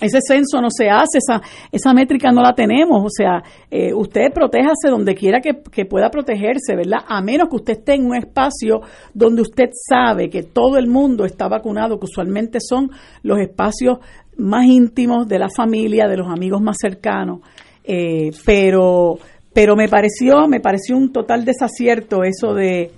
ese 0.00 0.18
censo 0.20 0.60
no 0.60 0.68
se 0.70 0.90
hace, 0.90 1.18
esa, 1.18 1.40
esa 1.72 1.94
métrica 1.94 2.30
no 2.30 2.42
la 2.42 2.54
tenemos, 2.54 3.02
o 3.02 3.08
sea, 3.08 3.42
eh, 3.70 3.94
usted 3.94 4.32
protéjase 4.32 4.88
donde 4.90 5.14
quiera 5.14 5.40
que, 5.40 5.62
que, 5.72 5.86
pueda 5.86 6.10
protegerse, 6.10 6.76
¿verdad? 6.76 6.98
A 7.08 7.22
menos 7.22 7.48
que 7.48 7.56
usted 7.56 7.78
esté 7.78 7.94
en 7.94 8.06
un 8.06 8.16
espacio 8.16 8.80
donde 9.14 9.42
usted 9.42 9.70
sabe 9.72 10.28
que 10.28 10.42
todo 10.42 10.76
el 10.76 10.86
mundo 10.86 11.24
está 11.24 11.48
vacunado, 11.48 11.98
que 11.98 12.04
usualmente 12.04 12.58
son 12.60 12.90
los 13.22 13.40
espacios 13.40 13.98
más 14.36 14.66
íntimos 14.66 15.26
de 15.28 15.38
la 15.38 15.48
familia, 15.48 16.08
de 16.08 16.18
los 16.18 16.28
amigos 16.28 16.60
más 16.60 16.76
cercanos. 16.80 17.40
eh, 17.84 18.30
pero 18.44 19.18
pero 19.54 19.74
me 19.74 19.88
pareció 19.88 20.46
me 20.48 20.60
pareció 20.60 20.96
un 20.98 21.12
total 21.12 21.44
desacierto 21.46 22.24
eso 22.24 22.52
de, 22.52 22.90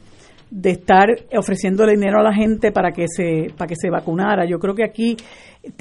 de 0.50 0.70
estar 0.70 1.08
ofreciéndole 1.36 1.92
dinero 1.92 2.20
a 2.20 2.22
la 2.22 2.34
gente 2.34 2.72
para 2.72 2.90
que 2.92 3.06
se 3.08 3.48
para 3.56 3.68
que 3.68 3.76
se 3.76 3.90
vacunara 3.90 4.46
yo 4.46 4.58
creo 4.58 4.74
que 4.74 4.84
aquí 4.84 5.16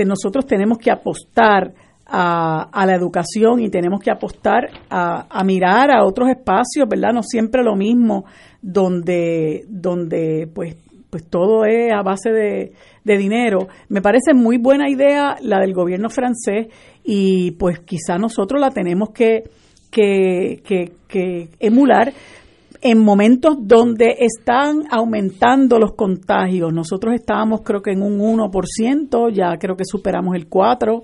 nosotros 0.06 0.46
tenemos 0.46 0.78
que 0.78 0.92
apostar 0.92 1.74
a, 2.06 2.70
a, 2.72 2.86
la 2.86 2.96
educación 2.96 3.60
y 3.60 3.70
tenemos 3.70 4.00
que 4.00 4.12
apostar 4.12 4.70
a, 4.90 5.28
a, 5.30 5.44
mirar 5.44 5.92
a 5.92 6.06
otros 6.06 6.30
espacios, 6.30 6.88
¿verdad? 6.88 7.12
No 7.14 7.22
siempre 7.22 7.64
lo 7.64 7.76
mismo, 7.76 8.26
donde, 8.62 9.66
donde 9.68 10.50
pues, 10.54 10.78
pues 11.10 11.26
todo 11.30 11.66
es 11.66 11.92
a 11.92 12.02
base 12.04 12.32
de, 12.32 12.72
de 13.04 13.18
dinero. 13.18 13.68
Me 13.90 14.02
parece 14.02 14.34
muy 14.34 14.58
buena 14.58 14.90
idea 14.90 15.36
la 15.42 15.60
del 15.60 15.74
gobierno 15.74 16.10
francés 16.10 16.68
y 17.04 17.52
pues 17.52 17.80
quizá 17.80 18.18
nosotros 18.18 18.60
la 18.62 18.72
tenemos 18.72 19.10
que, 19.10 19.44
que, 19.92 20.62
que, 20.66 20.92
que 21.08 21.50
emular 21.60 22.14
en 22.82 23.04
momentos 23.04 23.58
donde 23.60 24.18
están 24.20 24.84
aumentando 24.90 25.80
los 25.80 25.94
contagios. 25.94 26.74
Nosotros 26.74 27.14
estábamos 27.16 27.62
creo 27.64 27.82
que 27.82 27.92
en 27.92 28.02
un 28.02 28.20
1%, 28.20 29.32
ya 29.32 29.58
creo 29.58 29.76
que 29.76 29.86
superamos 29.86 30.36
el 30.36 30.50
4%. 30.50 31.04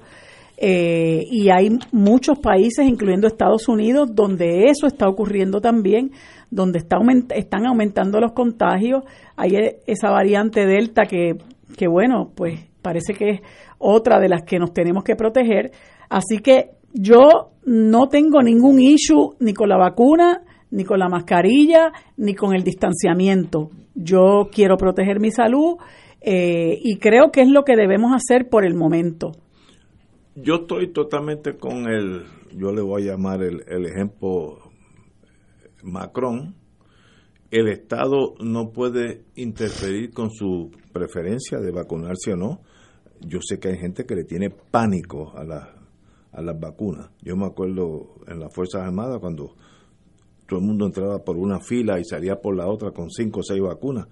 Eh, 0.55 1.23
y 1.29 1.49
hay 1.49 1.77
muchos 1.91 2.39
países, 2.39 2.87
incluyendo 2.87 3.27
Estados 3.27 3.67
Unidos, 3.67 4.09
donde 4.13 4.65
eso 4.69 4.87
está 4.87 5.09
ocurriendo 5.09 5.59
también, 5.59 6.11
donde 6.51 6.77
está 6.77 6.97
están 7.35 7.65
aumentando 7.65 8.19
los 8.19 8.33
contagios. 8.33 9.03
Hay 9.35 9.55
e, 9.55 9.79
esa 9.87 10.09
variante 10.11 10.65
Delta 10.65 11.03
que, 11.03 11.37
que, 11.75 11.87
bueno, 11.87 12.31
pues 12.35 12.59
parece 12.81 13.13
que 13.13 13.29
es 13.29 13.41
otra 13.79 14.19
de 14.19 14.29
las 14.29 14.43
que 14.43 14.59
nos 14.59 14.73
tenemos 14.73 15.03
que 15.03 15.15
proteger. 15.15 15.71
Así 16.07 16.37
que 16.37 16.69
yo 16.93 17.51
no 17.65 18.07
tengo 18.07 18.41
ningún 18.41 18.79
issue 18.79 19.35
ni 19.39 19.53
con 19.53 19.69
la 19.69 19.77
vacuna, 19.77 20.43
ni 20.73 20.85
con 20.85 20.97
la 20.97 21.07
mascarilla, 21.07 21.93
ni 22.17 22.33
con 22.33 22.55
el 22.55 22.63
distanciamiento. 22.63 23.69
Yo 23.93 24.49
quiero 24.51 24.75
proteger 24.75 25.19
mi 25.19 25.29
salud 25.29 25.77
eh, 26.19 26.79
y 26.81 26.97
creo 26.97 27.31
que 27.31 27.41
es 27.41 27.47
lo 27.47 27.63
que 27.63 27.75
debemos 27.75 28.11
hacer 28.11 28.49
por 28.49 28.65
el 28.65 28.73
momento. 28.73 29.33
Yo 30.35 30.55
estoy 30.61 30.91
totalmente 30.91 31.57
con 31.57 31.87
el, 31.87 32.23
yo 32.57 32.71
le 32.71 32.81
voy 32.81 33.03
a 33.03 33.11
llamar 33.11 33.43
el, 33.43 33.63
el 33.67 33.85
ejemplo 33.85 34.71
Macron. 35.83 36.55
El 37.51 37.67
Estado 37.67 38.33
no 38.43 38.71
puede 38.71 39.25
interferir 39.35 40.11
con 40.11 40.31
su 40.31 40.71
preferencia 40.91 41.59
de 41.59 41.71
vacunarse 41.71 42.33
o 42.33 42.35
no. 42.35 42.61
Yo 43.21 43.41
sé 43.43 43.59
que 43.59 43.67
hay 43.67 43.77
gente 43.77 44.05
que 44.05 44.15
le 44.15 44.23
tiene 44.23 44.49
pánico 44.49 45.37
a, 45.37 45.43
la, 45.43 45.75
a 46.31 46.41
las 46.41 46.59
vacunas. 46.59 47.11
Yo 47.21 47.35
me 47.35 47.45
acuerdo 47.45 48.15
en 48.27 48.39
las 48.39 48.51
Fuerzas 48.51 48.81
Armadas 48.81 49.19
cuando 49.19 49.55
todo 50.53 50.61
el 50.61 50.67
mundo 50.67 50.85
entraba 50.85 51.17
por 51.23 51.35
una 51.35 51.59
fila 51.59 51.99
y 51.99 52.05
salía 52.05 52.35
por 52.35 52.55
la 52.55 52.67
otra 52.67 52.91
con 52.91 53.09
cinco 53.09 53.39
o 53.39 53.43
seis 53.43 53.59
vacunas 53.59 54.07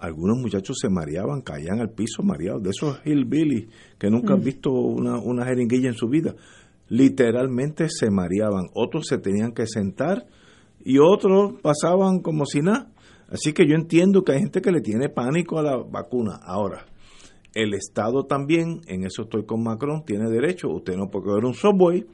algunos 0.00 0.38
muchachos 0.38 0.76
se 0.80 0.88
mareaban, 0.88 1.42
caían 1.42 1.80
al 1.80 1.90
piso 1.90 2.22
mareados, 2.22 2.62
de 2.62 2.70
esos 2.70 3.00
hillbilly 3.04 3.68
que 3.98 4.10
nunca 4.10 4.34
han 4.34 4.40
mm. 4.40 4.44
visto 4.44 4.70
una, 4.70 5.18
una 5.18 5.44
jeringuilla 5.44 5.88
en 5.88 5.94
su 5.94 6.08
vida. 6.08 6.34
Literalmente 6.88 7.88
se 7.88 8.10
mareaban, 8.10 8.68
otros 8.74 9.06
se 9.08 9.18
tenían 9.18 9.52
que 9.52 9.66
sentar 9.66 10.26
y 10.84 10.98
otros 10.98 11.54
pasaban 11.62 12.20
como 12.20 12.46
si 12.46 12.60
nada. 12.60 12.92
Así 13.28 13.52
que 13.52 13.66
yo 13.66 13.74
entiendo 13.74 14.22
que 14.22 14.32
hay 14.32 14.38
gente 14.38 14.62
que 14.62 14.70
le 14.70 14.80
tiene 14.80 15.08
pánico 15.08 15.58
a 15.58 15.62
la 15.62 15.76
vacuna. 15.76 16.38
Ahora, 16.44 16.86
el 17.54 17.74
Estado 17.74 18.24
también, 18.24 18.80
en 18.86 19.04
eso 19.04 19.22
estoy 19.22 19.44
con 19.44 19.64
Macron, 19.64 20.04
tiene 20.04 20.30
derecho. 20.30 20.68
Usted 20.68 20.96
no 20.96 21.10
puede 21.10 21.26
coger 21.26 21.44
un 21.44 21.54
subway 21.54 22.06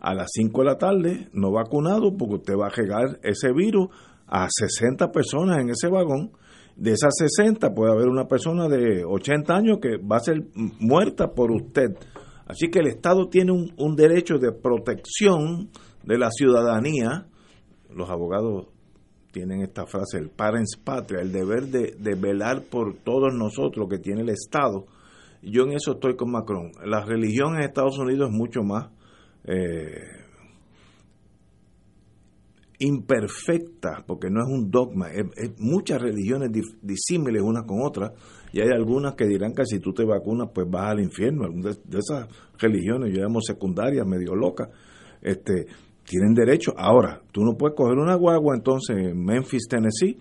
a 0.00 0.14
las 0.14 0.30
5 0.32 0.60
de 0.60 0.64
la 0.64 0.78
tarde 0.78 1.28
no 1.32 1.52
vacunado 1.52 2.16
porque 2.16 2.36
usted 2.36 2.54
va 2.54 2.68
a 2.68 2.74
llegar 2.74 3.18
ese 3.22 3.52
virus 3.52 3.88
a 4.26 4.46
60 4.48 5.10
personas 5.10 5.58
en 5.58 5.70
ese 5.70 5.88
vagón 5.88 6.32
de 6.78 6.92
esas 6.92 7.14
60 7.16 7.74
puede 7.74 7.92
haber 7.92 8.06
una 8.06 8.28
persona 8.28 8.68
de 8.68 9.04
80 9.04 9.52
años 9.52 9.78
que 9.82 9.96
va 9.96 10.18
a 10.18 10.20
ser 10.20 10.44
muerta 10.78 11.32
por 11.32 11.50
usted. 11.50 11.96
Así 12.46 12.70
que 12.70 12.78
el 12.78 12.86
Estado 12.86 13.28
tiene 13.28 13.50
un, 13.52 13.96
derecho 13.96 14.38
de 14.38 14.52
protección 14.52 15.70
de 16.04 16.18
la 16.18 16.30
ciudadanía. 16.30 17.26
Los 17.90 18.08
abogados 18.10 18.68
tienen 19.32 19.60
esta 19.62 19.86
frase, 19.86 20.18
el 20.18 20.30
parents 20.30 20.76
patria, 20.76 21.20
el 21.20 21.32
deber 21.32 21.66
de, 21.66 22.14
velar 22.14 22.62
por 22.62 22.94
todos 22.98 23.34
nosotros 23.34 23.88
que 23.90 23.98
tiene 23.98 24.22
el 24.22 24.30
Estado. 24.30 24.86
Yo 25.42 25.64
en 25.64 25.72
eso 25.72 25.92
estoy 25.92 26.14
con 26.16 26.30
Macron. 26.30 26.70
La 26.84 27.04
religión 27.04 27.56
en 27.56 27.62
Estados 27.62 27.98
Unidos 27.98 28.30
es 28.30 28.36
mucho 28.36 28.62
más 28.62 28.90
eh, 29.48 30.02
imperfecta, 32.80 34.04
porque 34.06 34.28
no 34.30 34.40
es 34.42 34.48
un 34.48 34.70
dogma, 34.70 35.08
es, 35.10 35.58
muchas 35.58 36.00
religiones 36.00 36.50
disímiles 36.82 37.42
unas 37.42 37.64
con 37.64 37.80
otras, 37.82 38.12
y 38.52 38.60
hay 38.60 38.68
algunas 38.68 39.14
que 39.14 39.26
dirán 39.26 39.52
que 39.52 39.64
si 39.64 39.80
tú 39.80 39.92
te 39.92 40.04
vacunas, 40.04 40.50
pues 40.54 40.66
vas 40.70 40.92
al 40.92 41.00
infierno. 41.00 41.48
De, 41.48 41.76
de 41.84 41.98
esas 41.98 42.28
religiones, 42.58 43.12
yo 43.14 43.22
llamo 43.22 43.40
secundarias, 43.40 44.06
medio 44.06 44.34
locas, 44.34 44.68
este, 45.22 45.66
tienen 46.04 46.34
derecho. 46.34 46.72
Ahora, 46.76 47.20
tú 47.32 47.42
no 47.42 47.56
puedes 47.56 47.76
coger 47.76 47.98
una 47.98 48.14
guagua 48.14 48.54
entonces 48.54 48.96
en 48.96 49.24
Memphis, 49.24 49.66
Tennessee, 49.68 50.18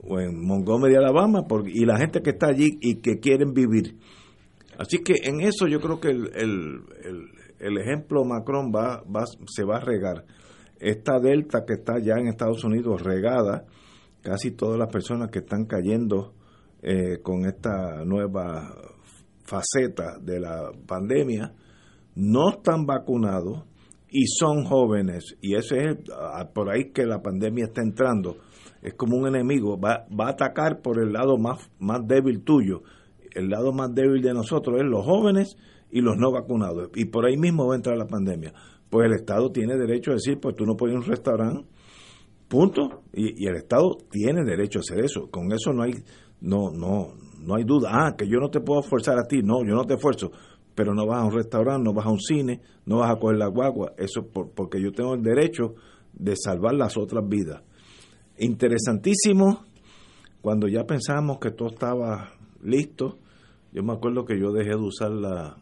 o 0.00 0.18
en 0.20 0.40
Montgomery, 0.40 0.94
Alabama, 0.94 1.46
porque, 1.48 1.70
y 1.74 1.84
la 1.84 1.98
gente 1.98 2.22
que 2.22 2.30
está 2.30 2.48
allí 2.48 2.78
y 2.80 2.96
que 2.96 3.18
quieren 3.18 3.52
vivir. 3.52 3.96
Así 4.78 4.98
que 4.98 5.14
en 5.24 5.40
eso 5.40 5.66
yo 5.66 5.80
creo 5.80 6.00
que 6.00 6.08
el, 6.08 6.30
el, 6.34 6.80
ejemplo 7.58 8.24
Macron 8.24 8.72
va, 8.74 9.02
va, 9.04 9.24
se 9.46 9.64
va 9.64 9.78
a 9.78 9.80
regar 9.80 10.24
esta 10.80 11.18
delta 11.18 11.64
que 11.66 11.74
está 11.74 11.98
ya 11.98 12.14
en 12.14 12.28
Estados 12.28 12.64
Unidos 12.64 13.02
regada, 13.02 13.66
casi 14.22 14.52
todas 14.52 14.78
las 14.78 14.92
personas 14.92 15.30
que 15.30 15.40
están 15.40 15.64
cayendo 15.64 16.34
eh, 16.82 17.20
con 17.22 17.44
esta 17.46 18.04
nueva 18.04 18.72
faceta 19.44 20.18
de 20.20 20.40
la 20.40 20.70
pandemia, 20.86 21.52
no 22.14 22.50
están 22.50 22.86
vacunados 22.86 23.64
y 24.10 24.26
son 24.26 24.64
jóvenes. 24.64 25.36
Y 25.40 25.54
eso 25.56 25.74
es 25.74 25.96
ah, 26.14 26.48
por 26.52 26.70
ahí 26.70 26.92
que 26.92 27.06
la 27.06 27.22
pandemia 27.22 27.66
está 27.66 27.82
entrando. 27.82 28.36
Es 28.82 28.94
como 28.94 29.16
un 29.16 29.26
enemigo, 29.26 29.78
va, 29.78 30.06
va 30.08 30.26
a 30.26 30.30
atacar 30.30 30.80
por 30.80 31.00
el 31.00 31.12
lado 31.12 31.36
más, 31.38 31.70
más 31.78 32.06
débil 32.06 32.44
tuyo. 32.44 32.82
El 33.34 33.48
lado 33.48 33.72
más 33.72 33.92
débil 33.94 34.22
de 34.22 34.32
nosotros 34.32 34.76
es 34.78 34.86
los 34.86 35.04
jóvenes 35.04 35.56
y 35.90 36.00
los 36.00 36.16
no 36.16 36.32
vacunados. 36.32 36.90
Y 36.94 37.06
por 37.06 37.26
ahí 37.26 37.36
mismo 37.36 37.66
va 37.66 37.74
a 37.74 37.76
entrar 37.76 37.96
la 37.96 38.06
pandemia 38.06 38.52
pues 38.90 39.06
el 39.06 39.14
Estado 39.14 39.50
tiene 39.50 39.76
derecho 39.76 40.12
a 40.12 40.14
decir, 40.14 40.38
pues 40.40 40.56
tú 40.56 40.64
no 40.64 40.76
puedes 40.76 40.94
ir 40.94 40.96
a 40.96 41.00
un 41.00 41.06
restaurante, 41.06 41.68
punto, 42.48 43.02
y, 43.12 43.46
el 43.46 43.56
Estado 43.56 43.98
tiene 44.10 44.44
derecho 44.44 44.78
a 44.78 44.80
hacer 44.80 45.04
eso. 45.04 45.30
Con 45.30 45.52
eso 45.52 45.72
no 45.72 45.82
hay, 45.82 45.92
no, 46.40 46.70
no, 46.70 47.14
no 47.40 47.54
hay 47.54 47.64
duda. 47.64 47.90
Ah, 47.92 48.14
que 48.16 48.26
yo 48.26 48.38
no 48.38 48.48
te 48.48 48.60
puedo 48.60 48.82
forzar 48.82 49.18
a 49.18 49.24
ti, 49.24 49.42
no, 49.42 49.64
yo 49.64 49.74
no 49.74 49.84
te 49.84 49.94
esfuerzo, 49.94 50.30
pero 50.74 50.94
no 50.94 51.06
vas 51.06 51.22
a 51.22 51.26
un 51.26 51.32
restaurante, 51.32 51.84
no 51.84 51.92
vas 51.92 52.06
a 52.06 52.10
un 52.10 52.20
cine, 52.20 52.60
no 52.86 52.98
vas 52.98 53.10
a 53.10 53.18
coger 53.18 53.36
la 53.36 53.48
guagua, 53.48 53.92
eso 53.98 54.26
porque 54.32 54.80
yo 54.80 54.92
tengo 54.92 55.14
el 55.14 55.22
derecho 55.22 55.74
de 56.12 56.34
salvar 56.36 56.74
las 56.74 56.96
otras 56.96 57.28
vidas. 57.28 57.62
Interesantísimo, 58.38 59.64
cuando 60.40 60.68
ya 60.68 60.84
pensamos 60.84 61.38
que 61.38 61.50
todo 61.50 61.68
estaba 61.68 62.30
listo, 62.62 63.18
yo 63.72 63.82
me 63.82 63.92
acuerdo 63.92 64.24
que 64.24 64.40
yo 64.40 64.52
dejé 64.52 64.70
de 64.70 64.76
usar 64.76 65.10
la, 65.10 65.56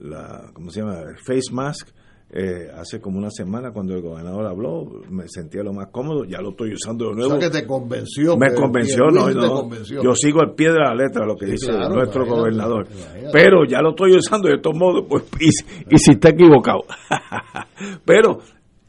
la 0.00 0.50
¿cómo 0.52 0.70
se 0.70 0.80
llama? 0.80 1.00
El 1.00 1.18
face 1.18 1.52
mask 1.52 1.88
eh, 2.32 2.70
hace 2.76 3.00
como 3.00 3.18
una 3.18 3.30
semana 3.30 3.72
cuando 3.72 3.92
el 3.92 4.02
gobernador 4.02 4.46
habló, 4.46 4.84
me 5.10 5.26
sentía 5.26 5.64
lo 5.64 5.72
más 5.72 5.88
cómodo, 5.90 6.24
ya 6.24 6.40
lo 6.40 6.50
estoy 6.50 6.74
usando 6.74 7.08
de 7.08 7.16
nuevo. 7.16 7.38
que 7.40 7.50
te 7.50 7.66
convenció. 7.66 8.36
Me 8.36 8.54
convenció, 8.54 9.06
no, 9.10 9.68
yo 9.84 10.14
sigo 10.14 10.40
al 10.40 10.54
pie 10.54 10.68
de 10.70 10.78
la 10.78 10.94
letra 10.94 11.26
lo 11.26 11.34
que 11.34 11.46
dice 11.46 11.72
nuestro 11.72 12.24
gobernador. 12.24 12.86
Pero 13.32 13.64
ya 13.68 13.80
lo 13.82 13.90
estoy 13.90 14.14
usando 14.14 14.48
de 14.48 14.58
todos 14.58 14.76
modos, 14.76 15.06
pues, 15.08 15.24
y, 15.90 15.98
si 15.98 16.12
está 16.12 16.28
equivocado. 16.28 16.84
Pero 18.04 18.38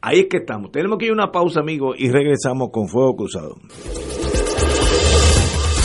ahí 0.00 0.20
es 0.20 0.26
que 0.30 0.36
estamos. 0.36 0.70
Tenemos 0.70 0.98
que 0.98 1.06
ir 1.06 1.10
a 1.10 1.14
una 1.14 1.32
pausa, 1.32 1.60
amigos, 1.60 1.96
y 1.98 2.12
regresamos 2.12 2.70
con 2.70 2.86
Fuego 2.86 3.16
Cruzado. 3.16 3.56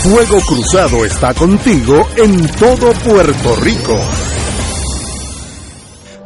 Fuego 0.04 0.38
Cruzado 0.48 1.04
está 1.04 1.34
contigo 1.34 2.08
en 2.18 2.48
todo 2.60 2.94
Puerto 3.04 3.56
Rico. 3.64 4.27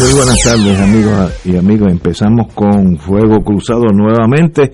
Muy 0.00 0.12
buenas 0.14 0.44
tardes 0.44 0.80
amigos 0.80 1.44
y 1.44 1.56
amigos. 1.56 1.90
Empezamos 1.90 2.54
con 2.54 2.98
Fuego 2.98 3.40
Cruzado 3.40 3.86
nuevamente. 3.92 4.70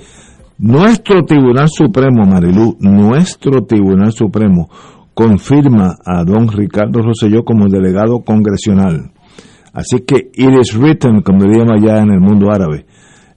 Nuestro 0.58 1.24
Tribunal 1.24 1.68
Supremo, 1.70 2.26
Marilú, 2.26 2.76
nuestro 2.80 3.64
Tribunal 3.64 4.12
Supremo 4.12 4.68
confirma 5.14 5.96
a 6.04 6.24
don 6.24 6.48
Ricardo 6.48 7.00
Rosselló 7.00 7.42
como 7.42 7.68
delegado 7.68 8.20
congresional. 8.20 9.12
Así 9.72 10.00
que 10.00 10.30
it 10.34 10.50
is 10.60 10.76
written, 10.76 11.22
como 11.22 11.44
diríamos 11.44 11.80
allá 11.82 12.02
en 12.02 12.10
el 12.10 12.20
mundo 12.20 12.50
árabe. 12.52 12.84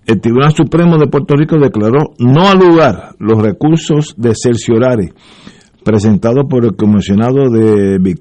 El 0.06 0.20
Tribunal 0.20 0.52
Supremo 0.52 0.98
de 0.98 1.08
Puerto 1.08 1.36
Rico 1.36 1.58
declaró 1.58 2.14
no 2.20 2.50
al 2.50 2.60
lugar 2.60 3.16
los 3.20 3.42
recursos 3.42 4.14
de 4.18 4.34
cerciorari 4.36 5.14
presentados 5.86 6.46
por 6.50 6.66
el 6.66 6.76
comisionado 6.76 7.50
de 7.50 8.18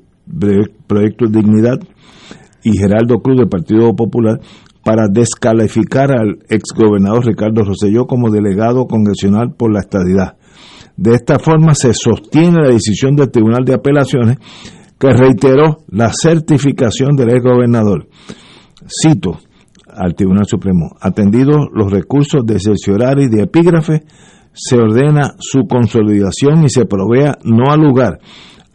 Proyecto 0.86 1.26
Dignidad 1.26 1.80
y 2.66 2.76
Geraldo 2.76 3.20
Cruz 3.20 3.38
del 3.38 3.48
Partido 3.48 3.94
Popular 3.94 4.40
para 4.84 5.06
descalificar 5.08 6.10
al 6.10 6.38
exgobernador 6.48 7.24
Ricardo 7.24 7.62
Rosselló 7.62 8.06
como 8.06 8.28
delegado 8.28 8.86
congresional 8.86 9.54
por 9.56 9.72
la 9.72 9.80
estadidad. 9.80 10.36
De 10.96 11.14
esta 11.14 11.38
forma 11.38 11.76
se 11.76 11.94
sostiene 11.94 12.62
la 12.62 12.70
decisión 12.70 13.14
del 13.14 13.30
Tribunal 13.30 13.64
de 13.64 13.74
Apelaciones 13.74 14.38
que 14.98 15.12
reiteró 15.12 15.78
la 15.88 16.10
certificación 16.12 17.14
del 17.14 17.36
exgobernador. 17.36 18.08
Cito 18.88 19.38
al 19.88 20.16
Tribunal 20.16 20.46
Supremo, 20.46 20.96
atendidos 21.00 21.68
los 21.72 21.92
recursos 21.92 22.44
de 22.44 22.58
cerciorar 22.58 23.20
y 23.20 23.28
de 23.28 23.44
epígrafe, 23.44 24.02
se 24.52 24.76
ordena 24.76 25.34
su 25.38 25.68
consolidación 25.68 26.64
y 26.64 26.68
se 26.68 26.84
provea 26.84 27.38
no 27.44 27.70
al 27.70 27.80
lugar 27.80 28.18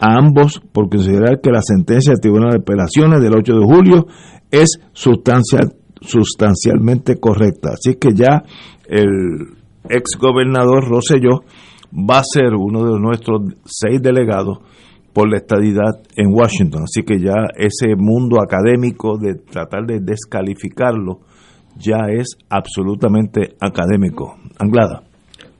a 0.01 0.17
ambos 0.17 0.61
por 0.73 0.89
considerar 0.89 1.39
que 1.41 1.51
la 1.51 1.61
sentencia 1.61 2.11
del 2.11 2.19
Tribunal 2.19 2.49
de 2.49 2.57
Apelaciones 2.57 3.21
del 3.21 3.35
8 3.35 3.53
de 3.53 3.65
julio 3.65 4.07
es 4.49 4.79
sustancial, 4.93 5.73
sustancialmente 6.01 7.19
correcta. 7.19 7.69
Así 7.73 7.95
que 7.95 8.13
ya 8.13 8.41
el 8.87 9.07
ex 9.87 10.17
gobernador 10.19 10.89
Rosselló 10.89 11.43
va 11.93 12.19
a 12.19 12.23
ser 12.23 12.55
uno 12.55 12.83
de 12.83 12.99
nuestros 12.99 13.41
seis 13.63 14.01
delegados 14.01 14.59
por 15.13 15.29
la 15.29 15.37
estadidad 15.37 16.01
en 16.15 16.33
Washington. 16.33 16.83
Así 16.83 17.03
que 17.03 17.19
ya 17.19 17.35
ese 17.55 17.95
mundo 17.95 18.41
académico 18.41 19.17
de 19.17 19.35
tratar 19.35 19.85
de 19.85 19.99
descalificarlo 19.99 21.19
ya 21.77 22.07
es 22.09 22.37
absolutamente 22.49 23.55
académico. 23.59 24.35
Anglada. 24.57 25.03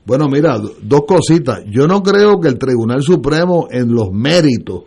Bueno, 0.04 0.28
mira, 0.28 0.58
dos 0.82 1.02
cositas. 1.06 1.60
Yo 1.70 1.86
no 1.86 2.02
creo 2.02 2.40
que 2.40 2.48
el 2.48 2.58
Tribunal 2.58 3.02
Supremo 3.02 3.68
en 3.70 3.94
los 3.94 4.10
méritos 4.12 4.84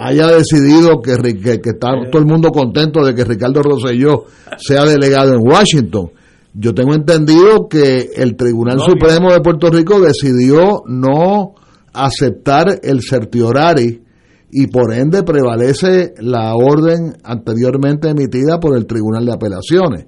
haya 0.00 0.28
decidido 0.28 1.00
que, 1.02 1.16
que, 1.16 1.70
está 1.70 1.88
todo 2.10 2.22
el 2.22 2.28
mundo 2.28 2.50
contento 2.50 3.04
de 3.04 3.14
que 3.14 3.24
Ricardo 3.24 3.62
Rosselló 3.62 4.24
sea 4.56 4.84
delegado 4.84 5.34
en 5.34 5.40
Washington. 5.40 6.10
Yo 6.54 6.72
tengo 6.72 6.94
entendido 6.94 7.68
que 7.68 8.10
el 8.16 8.36
Tribunal 8.36 8.78
Supremo 8.80 9.32
de 9.32 9.40
Puerto 9.40 9.70
Rico 9.70 10.00
decidió 10.00 10.82
no 10.86 11.54
aceptar 11.92 12.80
el 12.82 13.00
certiorari 13.02 14.02
y 14.50 14.68
por 14.68 14.94
ende 14.94 15.24
prevalece 15.24 16.14
la 16.20 16.54
orden 16.54 17.16
anteriormente 17.24 18.08
emitida 18.08 18.60
por 18.60 18.76
el 18.76 18.86
Tribunal 18.86 19.26
de 19.26 19.32
Apelaciones. 19.32 20.06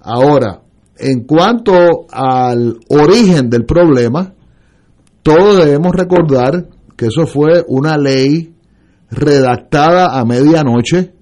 Ahora, 0.00 0.62
en 0.98 1.24
cuanto 1.24 2.06
al 2.10 2.78
origen 2.88 3.50
del 3.50 3.64
problema, 3.64 4.34
todos 5.22 5.64
debemos 5.64 5.92
recordar 5.92 6.66
que 6.96 7.06
eso 7.06 7.26
fue 7.26 7.64
una 7.68 7.96
ley 7.96 8.52
redactada 9.10 10.18
a 10.18 10.24
medianoche. 10.24 11.14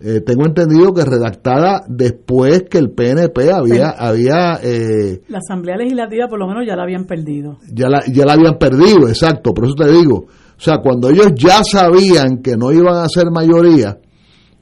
Eh, 0.00 0.20
tengo 0.20 0.46
entendido 0.46 0.92
que 0.92 1.04
redactada 1.04 1.84
después 1.88 2.64
que 2.68 2.78
el 2.78 2.90
PNP 2.90 3.52
había... 3.52 3.90
había 3.90 4.58
eh, 4.62 5.22
la 5.28 5.38
Asamblea 5.38 5.76
Legislativa 5.76 6.26
por 6.28 6.40
lo 6.40 6.48
menos 6.48 6.64
ya 6.66 6.74
la 6.74 6.82
habían 6.82 7.04
perdido. 7.04 7.58
Ya 7.72 7.88
la, 7.88 8.02
ya 8.12 8.24
la 8.24 8.32
habían 8.32 8.58
perdido, 8.58 9.08
exacto, 9.08 9.54
por 9.54 9.66
eso 9.66 9.74
te 9.74 9.90
digo. 9.92 10.26
O 10.56 10.60
sea, 10.64 10.78
cuando 10.78 11.10
ellos 11.10 11.32
ya 11.36 11.62
sabían 11.64 12.42
que 12.42 12.56
no 12.56 12.72
iban 12.72 12.96
a 12.96 13.08
ser 13.08 13.30
mayoría, 13.30 13.98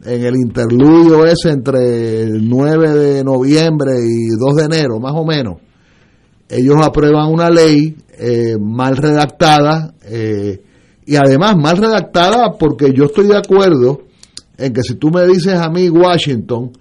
en 0.04 0.24
el 0.24 0.36
interludio 0.36 1.26
ese 1.26 1.50
entre 1.50 2.22
el 2.22 2.48
9 2.48 2.90
de 2.94 3.24
noviembre 3.24 3.92
y 4.02 4.28
2 4.36 4.56
de 4.56 4.64
enero, 4.64 4.98
más 4.98 5.12
o 5.14 5.24
menos, 5.24 5.58
ellos 6.48 6.76
aprueban 6.82 7.30
una 7.30 7.48
ley 7.50 7.96
eh, 8.18 8.56
mal 8.60 8.96
redactada 8.96 9.94
eh, 10.04 10.62
y 11.06 11.16
además 11.16 11.56
mal 11.56 11.76
redactada 11.76 12.52
porque 12.58 12.92
yo 12.92 13.04
estoy 13.04 13.28
de 13.28 13.36
acuerdo 13.36 14.02
en 14.58 14.72
que 14.72 14.82
si 14.82 14.94
tú 14.94 15.10
me 15.10 15.26
dices 15.26 15.54
a 15.54 15.70
mí 15.70 15.88
Washington, 15.88 16.72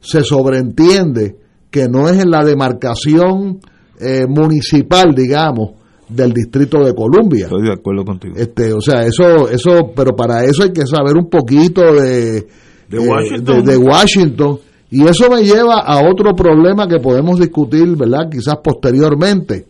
se 0.00 0.22
sobreentiende 0.22 1.36
que 1.70 1.88
no 1.88 2.08
es 2.08 2.22
en 2.22 2.30
la 2.30 2.44
demarcación 2.44 3.60
eh, 4.00 4.26
municipal, 4.28 5.14
digamos, 5.14 5.72
del 6.08 6.32
Distrito 6.32 6.84
de 6.84 6.94
Columbia. 6.94 7.46
Estoy 7.46 7.62
de 7.62 7.72
acuerdo 7.72 8.04
contigo. 8.04 8.34
Este, 8.36 8.72
o 8.72 8.80
sea, 8.80 9.02
eso, 9.02 9.48
eso, 9.48 9.92
pero 9.94 10.14
para 10.14 10.44
eso 10.44 10.62
hay 10.62 10.72
que 10.72 10.86
saber 10.86 11.16
un 11.16 11.28
poquito 11.28 11.82
de 11.94 12.46
de 12.88 12.98
Washington. 12.98 13.64
de, 13.64 13.76
Washington. 13.76 14.58
Y 14.90 15.06
eso 15.06 15.28
me 15.30 15.42
lleva 15.42 15.80
a 15.80 16.08
otro 16.08 16.34
problema 16.34 16.86
que 16.86 17.00
podemos 17.00 17.38
discutir, 17.40 17.96
¿verdad? 17.96 18.28
Quizás 18.30 18.56
posteriormente. 18.62 19.66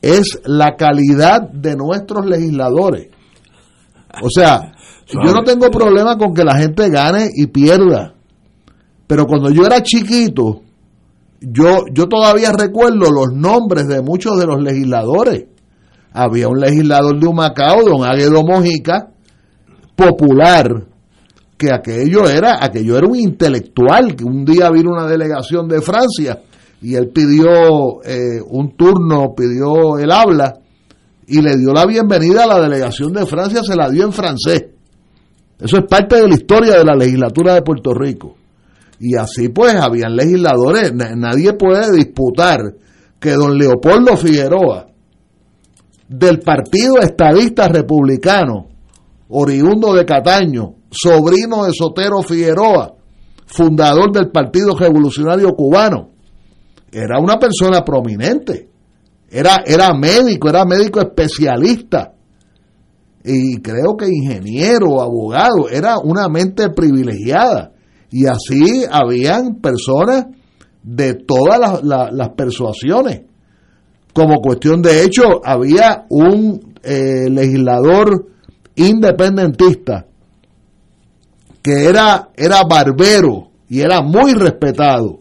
Es 0.00 0.40
la 0.44 0.76
calidad 0.76 1.42
de 1.50 1.76
nuestros 1.76 2.24
legisladores. 2.24 3.08
O 4.22 4.30
sea, 4.30 4.72
yo 5.12 5.32
no 5.32 5.42
tengo 5.42 5.70
problema 5.70 6.16
con 6.16 6.32
que 6.32 6.44
la 6.44 6.56
gente 6.56 6.88
gane 6.88 7.28
y 7.34 7.46
pierda. 7.48 8.14
Pero 9.06 9.26
cuando 9.26 9.50
yo 9.50 9.64
era 9.64 9.82
chiquito, 9.82 10.62
yo, 11.40 11.84
yo 11.92 12.06
todavía 12.06 12.52
recuerdo 12.52 13.10
los 13.10 13.28
nombres 13.34 13.86
de 13.86 14.02
muchos 14.02 14.38
de 14.38 14.46
los 14.46 14.62
legisladores. 14.62 15.46
Había 16.12 16.48
un 16.48 16.60
legislador 16.60 17.18
de 17.18 17.26
Humacao, 17.26 17.82
don 17.84 18.04
Águedo 18.04 18.42
Mojica, 18.42 19.10
popular, 19.94 20.86
que 21.56 21.72
aquello 21.72 22.28
era, 22.28 22.64
aquello 22.64 22.96
era 22.96 23.06
un 23.06 23.16
intelectual, 23.16 24.14
que 24.14 24.24
un 24.24 24.44
día 24.44 24.70
vino 24.70 24.90
una 24.92 25.06
delegación 25.06 25.68
de 25.68 25.80
Francia 25.82 26.40
y 26.80 26.94
él 26.94 27.08
pidió 27.08 28.02
eh, 28.04 28.40
un 28.48 28.76
turno, 28.76 29.34
pidió 29.36 29.98
el 29.98 30.10
habla 30.12 30.54
y 31.26 31.42
le 31.42 31.56
dio 31.56 31.72
la 31.72 31.84
bienvenida 31.84 32.44
a 32.44 32.46
la 32.46 32.60
delegación 32.60 33.12
de 33.12 33.26
Francia, 33.26 33.62
se 33.62 33.76
la 33.76 33.90
dio 33.90 34.04
en 34.04 34.12
francés. 34.12 34.66
Eso 35.58 35.78
es 35.78 35.84
parte 35.88 36.16
de 36.16 36.28
la 36.28 36.34
historia 36.34 36.78
de 36.78 36.84
la 36.84 36.94
legislatura 36.94 37.54
de 37.54 37.62
Puerto 37.62 37.92
Rico. 37.92 38.36
Y 39.00 39.16
así 39.16 39.48
pues 39.48 39.74
habían 39.74 40.14
legisladores, 40.14 40.92
nadie 40.94 41.52
puede 41.54 41.92
disputar 41.92 42.60
que 43.18 43.32
don 43.32 43.58
Leopoldo 43.58 44.16
Figueroa, 44.16 44.87
del 46.08 46.40
Partido 46.40 46.98
Estadista 46.98 47.68
Republicano, 47.68 48.68
oriundo 49.28 49.94
de 49.94 50.04
Cataño, 50.04 50.74
sobrino 50.90 51.64
de 51.64 51.72
Sotero 51.72 52.22
Figueroa, 52.22 52.94
fundador 53.46 54.12
del 54.12 54.30
Partido 54.30 54.76
Revolucionario 54.76 55.54
Cubano, 55.54 56.10
era 56.90 57.20
una 57.20 57.36
persona 57.38 57.84
prominente, 57.84 58.68
era, 59.30 59.62
era 59.66 59.92
médico, 59.94 60.48
era 60.48 60.64
médico 60.64 61.00
especialista, 61.00 62.14
y 63.24 63.60
creo 63.60 63.96
que 63.96 64.06
ingeniero, 64.08 65.02
abogado, 65.02 65.68
era 65.70 65.98
una 65.98 66.28
mente 66.28 66.70
privilegiada. 66.70 67.72
Y 68.10 68.26
así 68.26 68.84
habían 68.90 69.56
personas 69.56 70.26
de 70.82 71.14
todas 71.14 71.82
las, 71.82 72.28
persuasiones. 72.30 73.22
Como 74.18 74.40
cuestión 74.40 74.82
de 74.82 75.04
hecho, 75.04 75.40
había 75.44 76.06
un 76.08 76.74
eh, 76.82 77.30
legislador 77.30 78.26
independentista 78.74 80.06
que 81.62 81.84
era, 81.84 82.30
era 82.36 82.62
barbero 82.68 83.50
y 83.68 83.78
era 83.78 84.02
muy 84.02 84.32
respetado. 84.32 85.20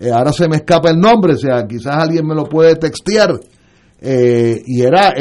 Eh, 0.00 0.10
ahora 0.10 0.32
se 0.32 0.48
me 0.48 0.56
escapa 0.56 0.88
el 0.88 0.98
nombre, 0.98 1.34
o 1.34 1.36
sea, 1.36 1.66
quizás 1.68 1.94
alguien 1.94 2.26
me 2.26 2.34
lo 2.34 2.44
puede 2.44 2.76
textear. 2.76 3.38
Eh, 4.00 4.62
y 4.64 4.80
era 4.80 5.12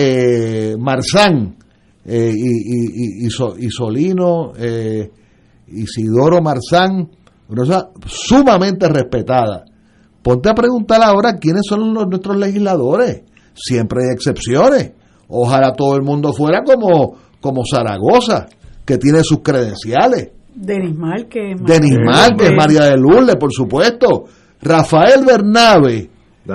Marzán, 0.80 1.58
y, 2.06 3.26
y, 3.26 3.30
Solino, 3.30 4.54
Isidoro 5.68 6.42
Marzán, 6.42 7.10
una 7.50 7.62
cosa 7.62 7.90
sumamente 8.06 8.88
respetada. 8.88 9.66
Ponte 10.26 10.50
a 10.50 10.56
preguntar 10.56 11.04
ahora 11.04 11.38
quiénes 11.38 11.62
son 11.70 11.94
nuestros 11.94 12.36
legisladores. 12.36 13.22
Siempre 13.54 14.06
hay 14.06 14.16
excepciones. 14.16 14.94
Ojalá 15.28 15.74
todo 15.74 15.96
el 15.98 16.02
mundo 16.02 16.34
fuera 16.34 16.64
como, 16.64 17.16
como 17.40 17.62
Zaragoza, 17.64 18.48
que 18.84 18.98
tiene 18.98 19.24
sus 19.24 19.42
credenciales. 19.44 20.32
Denis 20.56 20.98
Márquez. 20.98 21.62
Denis 21.64 22.00
Márquez, 22.04 22.50
María 22.58 22.86
de 22.86 22.98
Lourdes, 22.98 23.36
por 23.36 23.54
supuesto. 23.54 24.24
Rafael 24.64 25.24
Bernabe 25.24 26.10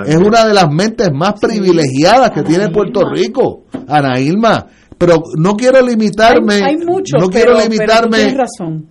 es 0.05 0.17
una 0.17 0.45
de 0.47 0.53
las 0.53 0.69
mentes 0.69 1.07
más 1.13 1.39
privilegiadas 1.39 2.31
que 2.31 2.43
tiene 2.43 2.71
Puerto 2.71 3.09
Rico. 3.09 3.67
Ana 3.87 4.19
Ilma 4.19 4.67
pero 4.97 5.15
no 5.35 5.55
quiero 5.55 5.81
limitarme 5.81 6.61
hay, 6.63 6.77
muchos, 6.77 7.19
no 7.19 7.27
quiero 7.27 7.59
limitarme 7.59 8.37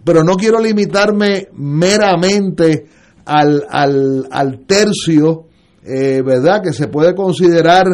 pero, 0.02 0.24
no 0.24 0.34
quiero 0.34 0.58
limitarme 0.58 1.46
meramente 1.52 2.86
al, 3.30 3.64
al, 3.70 4.26
al 4.30 4.66
tercio 4.66 5.44
eh, 5.84 6.20
verdad 6.22 6.62
que 6.62 6.72
se 6.72 6.88
puede 6.88 7.14
considerar 7.14 7.86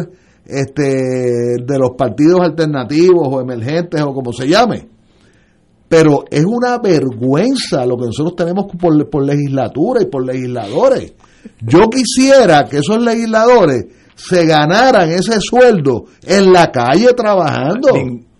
este 0.45 0.83
de 0.83 1.79
los 1.79 1.91
partidos 1.97 2.41
alternativos 2.41 3.27
o 3.29 3.39
emergentes 3.39 4.01
o 4.01 4.13
como 4.13 4.33
se 4.33 4.47
llame. 4.47 4.87
Pero 5.87 6.25
es 6.29 6.43
una 6.43 6.79
vergüenza 6.79 7.85
lo 7.85 7.97
que 7.97 8.07
nosotros 8.07 8.35
tenemos 8.35 8.65
por, 8.77 9.09
por 9.09 9.23
legislatura 9.23 10.01
y 10.01 10.07
por 10.07 10.25
legisladores. 10.25 11.13
Yo 11.61 11.89
quisiera 11.89 12.65
que 12.65 12.79
esos 12.79 13.01
legisladores 13.01 13.85
se 14.15 14.45
ganaran 14.45 15.09
ese 15.09 15.39
sueldo 15.39 16.05
en 16.25 16.51
la 16.51 16.71
calle 16.71 17.13
trabajando. 17.15 17.93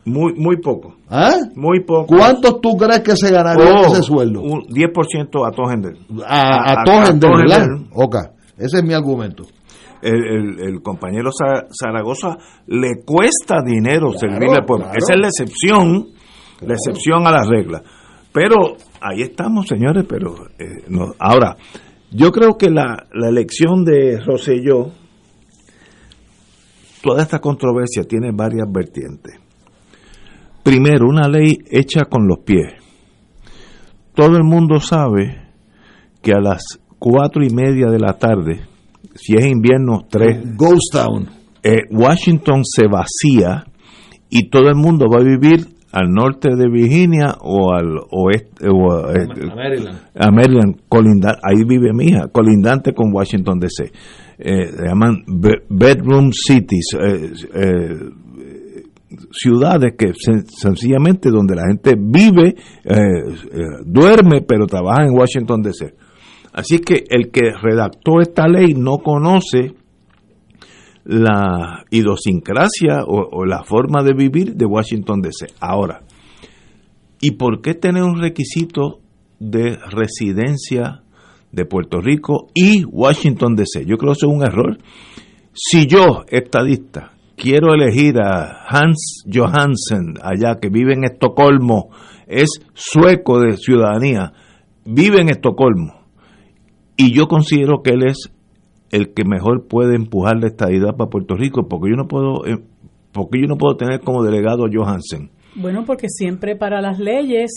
Muy, 0.07 0.33
muy 0.35 0.55
poco. 0.55 0.95
¿Ah? 1.09 1.35
Muy 1.53 1.83
poco. 1.83 2.15
¿Cuántos 2.15 2.61
tú 2.61 2.77
crees 2.77 3.01
que 3.01 3.17
se 3.17 3.29
ganarían 3.29 3.75
oh, 3.75 3.91
ese 3.91 4.03
sueldo? 4.03 4.41
Un 4.41 4.61
10% 4.67 5.45
a 5.45 5.51
Tojender. 5.51 5.97
A, 6.25 6.71
a, 6.71 6.83
Tojender, 6.85 7.29
¿verdad? 7.35 7.67
Ok, 7.93 8.15
ese 8.57 8.77
es 8.77 8.83
mi 8.85 8.93
argumento. 8.93 9.43
El, 10.01 10.61
el, 10.61 10.81
compañero 10.81 11.31
Zaragoza 11.33 12.37
le 12.67 13.03
cuesta 13.03 13.57
dinero 13.65 14.13
servirle 14.13 14.55
al 14.55 14.65
pueblo. 14.65 14.85
Esa 14.93 15.15
es 15.15 15.19
la 15.19 15.27
excepción, 15.27 16.07
la 16.61 16.73
excepción 16.75 17.27
a 17.27 17.31
la 17.31 17.43
regla. 17.43 17.83
Pero 18.31 18.77
ahí 19.01 19.23
estamos, 19.23 19.67
señores, 19.67 20.05
pero 20.07 20.35
eh, 20.57 20.85
no. 20.87 21.15
ahora, 21.19 21.57
yo 22.11 22.31
creo 22.31 22.57
que 22.57 22.69
la, 22.69 23.07
la 23.11 23.27
elección 23.27 23.83
de 23.83 24.21
Rosselló 24.21 24.91
toda 27.01 27.23
esta 27.23 27.39
controversia 27.39 28.03
tiene 28.03 28.31
varias 28.31 28.71
vertientes. 28.71 29.46
Primero, 30.67 31.07
una 31.07 31.29
ley 31.29 31.59
hecha 31.71 32.03
con 32.09 32.27
los 32.27 32.39
pies. 32.39 32.73
Todo 34.13 34.35
el 34.35 34.43
mundo 34.43 34.81
sabe 34.81 35.37
que 36.21 36.33
a 36.33 36.41
las 36.41 36.81
cuatro 36.99 37.41
y 37.41 37.49
media 37.49 37.87
de 37.87 37.99
la 37.99 38.17
tarde, 38.17 38.65
si 39.15 39.37
es 39.37 39.45
invierno, 39.45 40.05
tres. 40.09 40.57
Ghost 40.57 40.91
Town. 40.91 41.29
Eh, 41.63 41.83
Washington 41.89 42.63
se 42.65 42.85
vacía 42.85 43.63
y 44.29 44.49
todo 44.49 44.67
el 44.67 44.75
mundo 44.75 45.05
va 45.09 45.21
a 45.21 45.23
vivir 45.23 45.67
al 45.93 46.09
norte 46.09 46.49
de 46.53 46.69
Virginia 46.69 47.37
o 47.39 47.71
al 47.73 47.99
oeste 48.11 48.67
o 48.67 49.09
eh, 49.09 49.25
a, 49.49 49.55
Maryland, 49.55 49.99
a 50.19 50.31
Maryland 50.31 50.75
ahí 51.43 51.63
vive 51.65 51.93
mi 51.93 52.07
hija, 52.07 52.27
colindante 52.27 52.93
con 52.93 53.13
Washington 53.13 53.57
DC 53.57 53.89
eh, 54.39 54.67
se 54.67 54.85
llaman 54.85 55.23
bedroom 55.69 56.31
cities, 56.31 56.93
eh, 56.93 57.31
eh, 57.53 58.09
ciudades 59.31 59.93
que 59.97 60.11
sencillamente 60.13 61.29
donde 61.29 61.55
la 61.55 61.63
gente 61.67 61.95
vive, 61.97 62.55
duerme, 63.85 64.41
pero 64.41 64.65
trabaja 64.67 65.05
en 65.05 65.17
Washington 65.17 65.61
DC. 65.61 65.93
Así 66.53 66.79
que 66.79 67.03
el 67.09 67.29
que 67.31 67.51
redactó 67.61 68.19
esta 68.19 68.47
ley 68.47 68.73
no 68.73 68.97
conoce 68.97 69.73
la 71.05 71.85
idiosincrasia 71.89 73.03
o, 73.05 73.29
o, 73.31 73.45
la 73.45 73.63
forma 73.63 74.03
de 74.03 74.13
vivir 74.13 74.55
de 74.55 74.65
Washington 74.65 75.21
DC. 75.21 75.53
Ahora, 75.59 76.01
¿y 77.21 77.31
por 77.31 77.61
qué 77.61 77.75
tener 77.75 78.03
un 78.03 78.19
requisito 78.19 78.99
de 79.39 79.77
residencia 79.89 81.03
de 81.51 81.65
Puerto 81.65 82.01
Rico 82.01 82.47
y 82.53 82.83
Washington 82.85 83.55
DC. 83.55 83.85
Yo 83.85 83.97
creo 83.97 84.13
que 84.13 84.17
eso 84.17 84.27
es 84.27 84.35
un 84.35 84.43
error. 84.43 84.77
Si 85.53 85.87
yo, 85.87 86.23
estadista, 86.27 87.13
quiero 87.37 87.73
elegir 87.73 88.19
a 88.19 88.65
Hans 88.67 89.23
Johansen, 89.31 90.15
allá 90.21 90.59
que 90.59 90.69
vive 90.69 90.93
en 90.93 91.05
Estocolmo, 91.05 91.89
es 92.25 92.49
sueco 92.73 93.39
de 93.39 93.55
ciudadanía, 93.55 94.33
vive 94.83 95.21
en 95.21 95.29
Estocolmo, 95.29 96.01
y 96.97 97.13
yo 97.13 97.27
considero 97.27 97.81
que 97.83 97.91
él 97.91 98.05
es 98.07 98.33
el 98.89 99.13
que 99.13 99.23
mejor 99.23 99.67
puede 99.67 99.95
empujar 99.95 100.37
la 100.37 100.47
estadidad 100.47 100.97
para 100.97 101.09
Puerto 101.09 101.35
Rico, 101.35 101.67
porque 101.69 101.91
yo 101.91 101.95
no 101.95 102.07
puedo, 102.07 102.45
eh, 102.45 102.57
porque 103.13 103.39
yo 103.39 103.47
no 103.47 103.57
puedo 103.57 103.77
tener 103.77 104.01
como 104.01 104.23
delegado 104.23 104.65
a 104.65 104.69
Johansen. 104.73 105.29
Bueno, 105.59 105.83
porque 105.85 106.07
siempre 106.09 106.55
para 106.55 106.81
las 106.81 106.99
leyes 106.99 107.51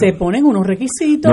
se 0.00 0.12
ponen 0.12 0.44
unos 0.44 0.66
requisitos. 0.66 1.32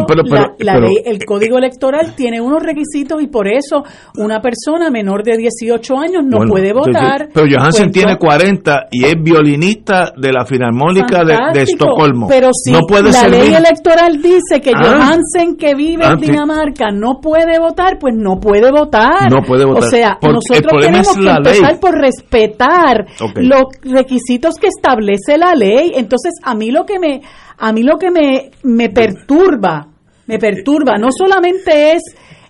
la, 0.59 0.79
ley, 0.79 0.97
el 1.05 1.23
código 1.25 1.57
electoral 1.57 2.13
tiene 2.15 2.41
unos 2.41 2.61
requisitos 2.61 3.21
y 3.21 3.27
por 3.27 3.47
eso 3.47 3.83
una 4.17 4.41
persona 4.41 4.89
menor 4.91 5.23
de 5.23 5.37
18 5.37 5.97
años 5.97 6.23
no 6.25 6.39
puede 6.47 6.73
votar. 6.73 7.29
Pero 7.33 7.47
Johansen 7.49 7.91
tiene 7.91 8.17
40 8.17 8.87
y 8.91 9.05
es 9.05 9.15
violinista 9.21 10.13
de 10.15 10.31
la 10.31 10.45
Filarmónica 10.45 11.23
de, 11.23 11.61
Estocolmo. 11.61 12.27
Pero 12.27 12.49
si 12.53 12.71
no 12.71 12.81
puede 12.87 13.11
la 13.11 13.27
ley 13.27 13.53
electoral 13.53 14.21
dice 14.21 14.61
que 14.61 14.71
ah. 14.75 14.81
Johansen 14.83 15.55
que 15.57 15.73
vive 15.75 16.05
en 16.05 16.11
ah, 16.11 16.15
Dinamarca 16.19 16.91
no 16.91 17.19
puede 17.21 17.59
votar, 17.59 17.97
pues 17.99 18.13
no 18.15 18.39
puede 18.39 18.71
votar. 18.71 19.31
No 19.31 19.41
puede 19.41 19.65
votar. 19.65 19.83
O 19.83 19.89
sea, 19.89 20.17
nosotros 20.21 20.81
tenemos 20.81 21.15
que 21.15 21.29
empezar 21.29 21.79
por 21.79 21.95
respetar 21.95 23.05
los 23.35 23.63
requisitos 23.83 24.55
que 24.55 24.67
establece 24.67 25.37
la 25.37 25.55
ley. 25.55 25.84
Entonces, 25.95 26.33
a 26.43 26.55
mí 26.55 26.71
lo 26.71 26.85
que 26.85 26.99
me 26.99 27.21
a 27.57 27.71
mí 27.71 27.83
lo 27.83 27.97
que 27.97 28.11
me, 28.11 28.51
me 28.63 28.89
perturba, 28.89 29.87
me 30.27 30.37
perturba, 30.39 30.97
no 30.97 31.07
solamente 31.11 31.93
es 31.93 32.03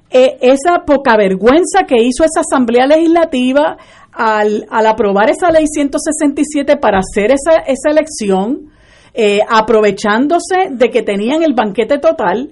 eh, 0.09 0.37
esa 0.41 0.85
poca 0.85 1.17
vergüenza 1.17 1.83
que 1.87 2.01
hizo 2.01 2.23
esa 2.23 2.41
Asamblea 2.41 2.87
Legislativa 2.87 3.77
al, 4.11 4.65
al 4.69 4.85
aprobar 4.87 5.29
esa 5.29 5.51
ley 5.51 5.65
167 5.67 6.77
para 6.77 6.99
hacer 6.99 7.31
esa, 7.31 7.59
esa 7.67 7.89
elección, 7.89 8.71
eh, 9.13 9.39
aprovechándose 9.47 10.69
de 10.71 10.89
que 10.89 11.01
tenían 11.01 11.43
el 11.43 11.53
banquete 11.53 11.99
total, 11.99 12.49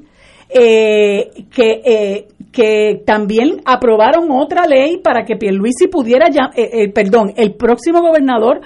eh, 0.49 1.31
que, 1.55 2.27
que 2.51 3.01
también 3.05 3.61
aprobaron 3.65 4.29
otra 4.31 4.67
ley 4.67 4.97
para 4.97 5.23
que 5.25 5.35
Pierluisi 5.35 5.87
pudiera, 5.87 6.29
ya, 6.29 6.51
perdón, 6.93 7.33
el 7.37 7.55
próximo 7.55 8.01
gobernador 8.01 8.61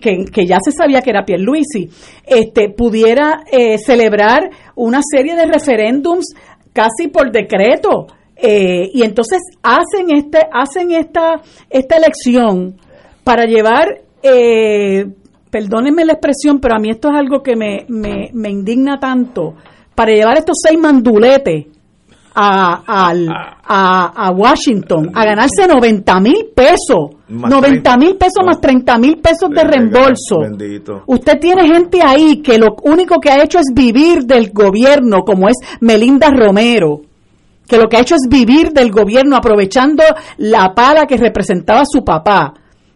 que, 0.00 0.46
ya 0.46 0.58
se 0.64 0.72
sabía 0.72 1.00
que 1.00 1.10
era 1.10 1.24
Pierluisi, 1.24 1.88
este, 2.26 2.70
pudiera 2.70 3.44
eh, 3.50 3.78
celebrar 3.78 4.50
una 4.74 5.00
serie 5.02 5.34
de 5.34 5.46
referéndums 5.46 6.34
casi 6.72 7.08
por 7.08 7.30
decreto. 7.30 8.06
Eh, 8.36 8.90
y 8.92 9.02
entonces 9.02 9.38
hacen 9.62 10.10
este 10.16 10.38
hacen 10.50 10.90
esta 10.90 11.42
esta 11.70 11.96
elección 11.96 12.74
para 13.22 13.44
llevar 13.44 14.00
eh, 14.20 15.06
perdónenme 15.48 16.04
la 16.04 16.14
expresión 16.14 16.58
pero 16.58 16.74
a 16.74 16.80
mí 16.80 16.90
esto 16.90 17.08
es 17.10 17.14
algo 17.14 17.40
que 17.40 17.54
me, 17.54 17.84
me, 17.88 18.30
me 18.32 18.50
indigna 18.50 18.98
tanto 18.98 19.54
para 19.94 20.12
llevar 20.12 20.38
estos 20.38 20.56
seis 20.60 20.76
manduletes 20.80 21.66
a, 22.34 23.12
a, 24.16 24.30
Washington 24.30 25.10
a 25.14 25.24
ganarse 25.24 25.66
90 25.66 26.20
mil 26.20 26.46
pesos. 26.54 27.21
90 27.32 27.96
mil 27.96 28.16
pesos 28.16 28.44
más 28.44 28.60
30 28.60 28.98
mil 28.98 29.18
pesos 29.18 29.50
de 29.50 29.64
reembolso. 29.64 30.40
Usted 31.06 31.38
tiene 31.40 31.66
gente 31.66 32.00
ahí 32.02 32.42
que 32.42 32.58
lo 32.58 32.76
único 32.82 33.18
que 33.20 33.30
ha 33.30 33.42
hecho 33.42 33.58
es 33.58 33.66
vivir 33.74 34.24
del 34.24 34.50
gobierno, 34.52 35.22
como 35.24 35.48
es 35.48 35.56
Melinda 35.80 36.28
Romero 36.30 37.02
que 37.68 37.78
lo 37.78 37.88
que 37.88 37.96
ha 37.96 38.00
hecho 38.00 38.16
es 38.16 38.28
vivir 38.28 38.72
del 38.72 38.90
gobierno 38.90 39.34
aprovechando 39.34 40.02
la 40.36 40.74
pala 40.74 41.06
que 41.06 41.16
representaba 41.16 41.84
su 41.86 42.04
papá. 42.04 42.52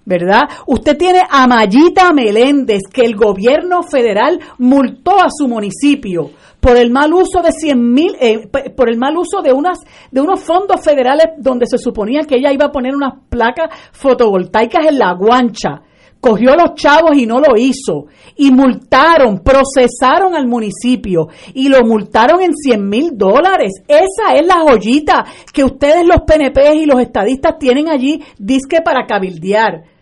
¿Verdad? 0.07 0.43
Usted 0.67 0.97
tiene 0.97 1.21
a 1.29 1.47
Mayita 1.47 2.13
Meléndez, 2.15 2.83
que 2.91 3.03
el 3.03 3.17
gobierno 3.17 3.83
federal 3.83 4.41
multó 4.57 5.19
a 5.21 5.27
su 5.29 5.49
municipio 5.49 6.31
por 6.61 6.77
el 6.77 6.91
mal 6.91 7.13
uso 7.13 7.43
de 7.43 7.51
100 7.53 7.93
mil, 7.93 8.17
eh, 8.21 8.49
por 8.49 8.89
el 8.89 8.97
mal 8.97 9.17
uso 9.17 9.43
de 9.43 9.53
unas, 9.53 9.79
de 10.11 10.21
unos 10.21 10.41
fondos 10.41 10.81
federales 10.83 11.27
donde 11.39 11.67
se 11.67 11.77
suponía 11.77 12.23
que 12.23 12.37
ella 12.37 12.53
iba 12.53 12.67
a 12.67 12.73
poner 12.73 12.95
unas 12.95 13.15
placas 13.29 13.69
fotovoltaicas 13.93 14.87
en 14.87 14.99
la 14.99 15.13
guancha. 15.13 15.83
Cogió 16.21 16.55
los 16.57 16.75
chavos 16.75 17.17
y 17.17 17.27
no 17.27 17.41
lo 17.41 17.57
hizo. 17.57 18.07
Y 18.37 18.51
multaron, 18.51 19.41
procesaron 19.41 20.35
al 20.35 20.47
municipio 20.47 21.29
y 21.53 21.69
lo 21.69 21.85
multaron 21.85 22.41
en 22.41 22.55
100 22.55 22.89
mil 22.89 23.11
dólares. 23.15 23.83
Esa 23.87 24.35
es 24.35 24.47
la 24.47 24.61
joyita 24.61 25.25
que 25.53 25.63
ustedes 25.63 26.07
los 26.07 26.23
PNP 26.23 26.77
y 26.77 26.87
los 26.87 27.01
estadistas 27.01 27.59
tienen 27.59 27.89
allí, 27.89 28.23
disque 28.39 28.81
para 28.83 29.07
cabildear 29.07 29.96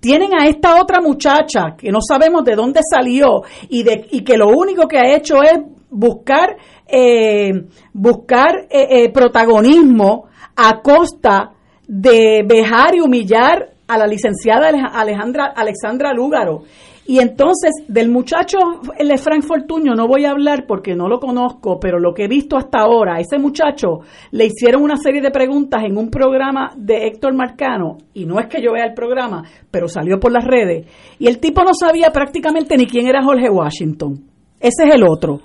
tienen 0.00 0.30
a 0.34 0.46
esta 0.46 0.80
otra 0.80 1.00
muchacha 1.00 1.76
que 1.76 1.90
no 1.90 2.00
sabemos 2.00 2.44
de 2.44 2.54
dónde 2.54 2.80
salió 2.88 3.42
y, 3.68 3.82
de, 3.82 4.06
y 4.10 4.24
que 4.24 4.36
lo 4.36 4.48
único 4.48 4.88
que 4.88 4.98
ha 4.98 5.14
hecho 5.14 5.42
es 5.42 5.60
buscar, 5.90 6.56
eh, 6.86 7.50
buscar 7.92 8.66
eh, 8.70 9.04
eh, 9.04 9.12
protagonismo 9.12 10.28
a 10.56 10.80
costa 10.80 11.52
de 11.86 12.44
dejar 12.46 12.94
y 12.94 13.00
humillar 13.00 13.70
a 13.86 13.98
la 13.98 14.06
licenciada 14.06 14.68
Alejandra, 14.68 15.52
Alexandra 15.54 16.12
Lúgaro. 16.14 16.62
Y 17.10 17.18
entonces, 17.18 17.72
del 17.88 18.08
muchacho 18.08 18.58
de 18.96 19.18
Frank 19.18 19.42
Fortuño 19.42 19.96
no 19.96 20.06
voy 20.06 20.26
a 20.26 20.30
hablar 20.30 20.64
porque 20.64 20.94
no 20.94 21.08
lo 21.08 21.18
conozco, 21.18 21.80
pero 21.80 21.98
lo 21.98 22.14
que 22.14 22.26
he 22.26 22.28
visto 22.28 22.56
hasta 22.56 22.82
ahora, 22.82 23.18
ese 23.18 23.36
muchacho 23.36 23.98
le 24.30 24.46
hicieron 24.46 24.84
una 24.84 24.94
serie 24.96 25.20
de 25.20 25.32
preguntas 25.32 25.82
en 25.84 25.98
un 25.98 26.08
programa 26.08 26.70
de 26.76 27.08
Héctor 27.08 27.34
Marcano, 27.34 27.98
y 28.14 28.26
no 28.26 28.38
es 28.38 28.46
que 28.46 28.62
yo 28.62 28.74
vea 28.74 28.84
el 28.84 28.94
programa, 28.94 29.42
pero 29.72 29.88
salió 29.88 30.20
por 30.20 30.30
las 30.30 30.44
redes, 30.44 30.86
y 31.18 31.26
el 31.26 31.40
tipo 31.40 31.64
no 31.64 31.74
sabía 31.74 32.12
prácticamente 32.12 32.76
ni 32.76 32.86
quién 32.86 33.08
era 33.08 33.24
Jorge 33.24 33.50
Washington. 33.50 34.26
Ese 34.60 34.84
es 34.84 34.94
el 34.94 35.02
otro. 35.02 35.40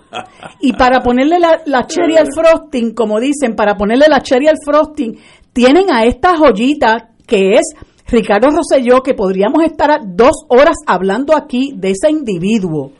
Y 0.61 0.73
para 0.73 1.01
ponerle 1.01 1.39
la, 1.39 1.61
la 1.65 1.87
cherry 1.87 2.15
al 2.15 2.27
frosting, 2.31 2.93
como 2.93 3.19
dicen, 3.19 3.55
para 3.55 3.75
ponerle 3.75 4.05
la 4.07 4.21
cherry 4.21 4.49
al 4.49 4.59
frosting, 4.63 5.17
tienen 5.51 5.91
a 5.91 6.03
esta 6.03 6.37
joyita 6.37 7.09
que 7.25 7.53
es 7.53 7.73
Ricardo 8.07 8.49
Rosselló, 8.49 9.01
que 9.01 9.13
podríamos 9.13 9.63
estar 9.63 9.99
dos 10.05 10.45
horas 10.47 10.75
hablando 10.85 11.35
aquí 11.35 11.73
de 11.75 11.91
ese 11.91 12.09
individuo 12.11 12.91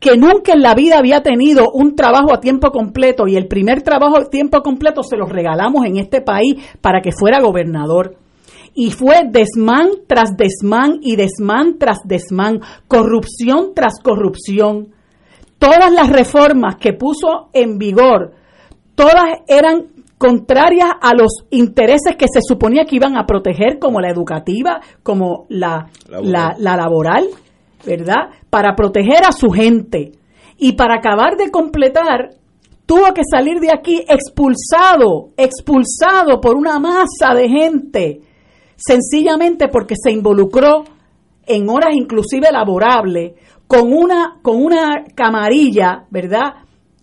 que 0.00 0.16
nunca 0.16 0.52
en 0.52 0.62
la 0.62 0.74
vida 0.74 0.98
había 0.98 1.22
tenido 1.22 1.70
un 1.72 1.96
trabajo 1.96 2.32
a 2.32 2.40
tiempo 2.40 2.70
completo 2.70 3.26
y 3.26 3.36
el 3.36 3.48
primer 3.48 3.82
trabajo 3.82 4.16
a 4.16 4.30
tiempo 4.30 4.62
completo 4.62 5.02
se 5.02 5.16
lo 5.16 5.26
regalamos 5.26 5.84
en 5.86 5.96
este 5.96 6.20
país 6.20 6.54
para 6.80 7.00
que 7.00 7.12
fuera 7.12 7.40
gobernador. 7.40 8.16
Y 8.74 8.92
fue 8.92 9.22
desmán 9.28 9.88
tras 10.06 10.36
desmán 10.36 10.98
y 11.02 11.16
desmán 11.16 11.78
tras 11.78 11.98
desmán, 12.04 12.60
corrupción 12.86 13.72
tras 13.74 13.94
corrupción. 14.00 14.94
Todas 15.58 15.92
las 15.92 16.10
reformas 16.10 16.76
que 16.76 16.92
puso 16.92 17.48
en 17.52 17.78
vigor, 17.78 18.34
todas 18.94 19.24
eran 19.48 19.97
contrarias 20.18 20.90
a 21.00 21.14
los 21.14 21.44
intereses 21.50 22.16
que 22.16 22.26
se 22.30 22.40
suponía 22.42 22.84
que 22.84 22.96
iban 22.96 23.16
a 23.16 23.24
proteger, 23.24 23.78
como 23.78 24.00
la 24.00 24.10
educativa, 24.10 24.80
como 25.02 25.46
la, 25.48 25.88
la, 26.08 26.56
laboral, 26.58 27.28
¿verdad? 27.86 28.30
Para 28.50 28.74
proteger 28.74 29.24
a 29.26 29.32
su 29.32 29.48
gente. 29.50 30.12
Y 30.58 30.72
para 30.72 30.96
acabar 30.96 31.36
de 31.36 31.50
completar, 31.50 32.30
tuvo 32.84 33.14
que 33.14 33.22
salir 33.30 33.60
de 33.60 33.70
aquí 33.72 34.04
expulsado, 34.08 35.30
expulsado 35.36 36.40
por 36.40 36.56
una 36.56 36.80
masa 36.80 37.32
de 37.34 37.48
gente, 37.48 38.20
sencillamente 38.76 39.68
porque 39.68 39.94
se 39.96 40.10
involucró 40.10 40.82
en 41.46 41.68
horas 41.70 41.94
inclusive 41.94 42.48
laborables 42.52 43.34
con 43.68 43.92
una, 43.92 44.38
con 44.42 44.64
una 44.64 45.04
camarilla, 45.14 46.06
¿verdad? 46.10 46.54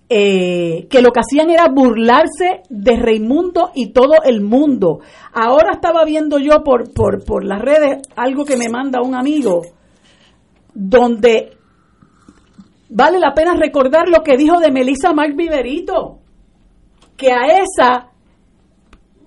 Eh, 0.07 0.87
que 0.87 1.01
lo 1.01 1.11
que 1.11 1.21
hacían 1.21 1.49
era 1.49 1.67
burlarse 1.67 2.61
de 2.69 2.95
Raimundo 2.95 3.71
y 3.73 3.91
todo 3.91 4.21
el 4.23 4.41
mundo. 4.41 4.99
Ahora 5.33 5.73
estaba 5.73 6.05
viendo 6.05 6.37
yo 6.37 6.63
por, 6.63 6.93
por, 6.93 7.25
por 7.25 7.43
las 7.43 7.59
redes 7.59 8.07
algo 8.15 8.45
que 8.45 8.55
me 8.55 8.69
manda 8.69 9.01
un 9.01 9.15
amigo, 9.15 9.63
donde 10.75 11.57
vale 12.89 13.17
la 13.19 13.33
pena 13.33 13.55
recordar 13.55 14.07
lo 14.07 14.21
que 14.21 14.37
dijo 14.37 14.59
de 14.59 14.71
Melissa 14.71 15.11
Mark 15.11 15.35
Viverito, 15.35 16.19
que 17.17 17.31
a 17.31 17.63
esa 17.63 18.11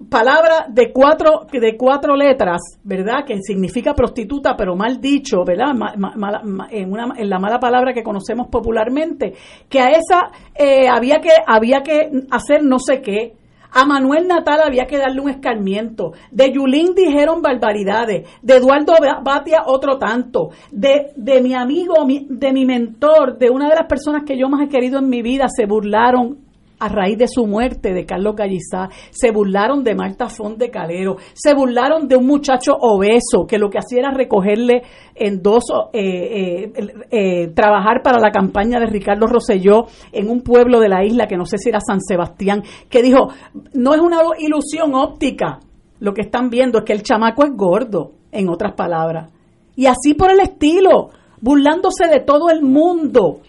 palabra 0.09 0.67
de 0.69 0.93
cuatro, 0.93 1.47
de 1.51 1.77
cuatro 1.77 2.15
letras, 2.15 2.61
¿verdad? 2.85 3.25
Que 3.27 3.39
significa 3.43 3.95
prostituta, 3.95 4.57
pero 4.57 4.77
mal 4.77 5.01
dicho, 5.01 5.45
¿verdad? 5.45 5.73
en, 6.71 6.93
una, 6.93 7.15
en, 7.17 7.29
la 7.29 7.39
mala 7.39 7.59
palabra 7.59 7.93
que 7.93 8.03
conocemos 8.03 8.49
popularmente, 8.49 9.35
que 9.69 9.81
a 9.81 9.91
esa 9.91 10.31
eh, 10.55 10.89
había, 10.89 11.21
que, 11.21 11.31
había 11.47 11.83
que 11.83 12.11
hacer 12.31 12.63
no 12.63 12.79
sé 12.79 13.01
qué. 13.01 13.35
A 13.71 13.85
Manuel 13.85 14.27
Natal 14.27 14.61
había 14.65 14.87
que 14.87 14.97
darle 14.97 15.21
un 15.21 15.29
escarmiento. 15.29 16.13
De 16.31 16.51
Yulín 16.51 16.95
dijeron 16.95 17.43
barbaridades. 17.43 18.27
De 18.41 18.57
Eduardo 18.57 18.95
Batia 19.23 19.65
otro 19.67 19.99
tanto. 19.99 20.49
De, 20.73 21.13
de 21.17 21.43
mi 21.43 21.55
amigo, 21.55 21.95
de 22.07 22.53
mi 22.55 22.65
mentor, 22.65 23.37
de 23.37 23.51
una 23.51 23.69
de 23.69 23.75
las 23.75 23.87
personas 23.87 24.23
que 24.25 24.39
yo 24.39 24.49
más 24.49 24.63
he 24.63 24.69
querido 24.71 25.01
en 25.01 25.11
mi 25.11 25.21
vida, 25.21 25.49
se 25.55 25.67
burlaron 25.67 26.48
a 26.79 26.89
raíz 26.89 27.19
de 27.19 27.27
su 27.29 27.47
muerte 27.47 27.93
de 27.93 28.05
Carlos 28.05 28.37
Gallizá, 28.37 28.89
se 29.11 29.31
burlaron 29.31 29.83
de 29.83 29.95
Marta 29.95 30.29
Font 30.29 30.59
de 30.59 30.71
Calero, 30.71 31.17
se 31.35 31.55
burlaron 31.55 32.09
de 32.09 32.17
un 32.17 32.27
muchacho 32.27 32.73
obeso 32.81 33.47
que 33.47 33.59
lo 33.59 33.71
que 33.71 33.79
hacía 33.79 34.01
era 34.01 34.11
recogerle 34.11 34.83
en 35.15 35.43
dos, 35.43 35.65
eh, 35.93 36.01
eh, 36.03 36.73
eh, 37.11 37.49
trabajar 37.49 38.03
para 38.03 38.21
la 38.21 38.31
campaña 38.31 38.79
de 38.79 38.87
Ricardo 38.87 39.27
Rosselló 39.27 39.87
en 40.13 40.31
un 40.31 40.43
pueblo 40.43 40.81
de 40.81 40.89
la 40.89 41.05
isla 41.05 41.27
que 41.27 41.37
no 41.37 41.47
sé 41.47 41.59
si 41.59 41.69
era 41.69 41.81
San 41.81 42.01
Sebastián, 42.01 42.63
que 42.89 43.03
dijo, 43.03 43.29
no 43.75 43.95
es 43.95 44.01
una 44.01 44.21
ilusión 44.39 44.95
óptica, 44.95 45.61
lo 46.01 46.15
que 46.15 46.23
están 46.23 46.49
viendo 46.51 46.79
es 46.79 46.85
que 46.85 46.93
el 46.93 47.03
chamaco 47.03 47.45
es 47.45 47.51
gordo, 47.55 48.13
en 48.33 48.49
otras 48.49 48.75
palabras. 48.75 49.31
Y 49.77 49.87
así 49.87 50.15
por 50.15 50.31
el 50.31 50.41
estilo, 50.41 51.11
burlándose 51.41 52.09
de 52.09 52.21
todo 52.21 52.51
el 52.51 52.63
mundo 52.63 53.41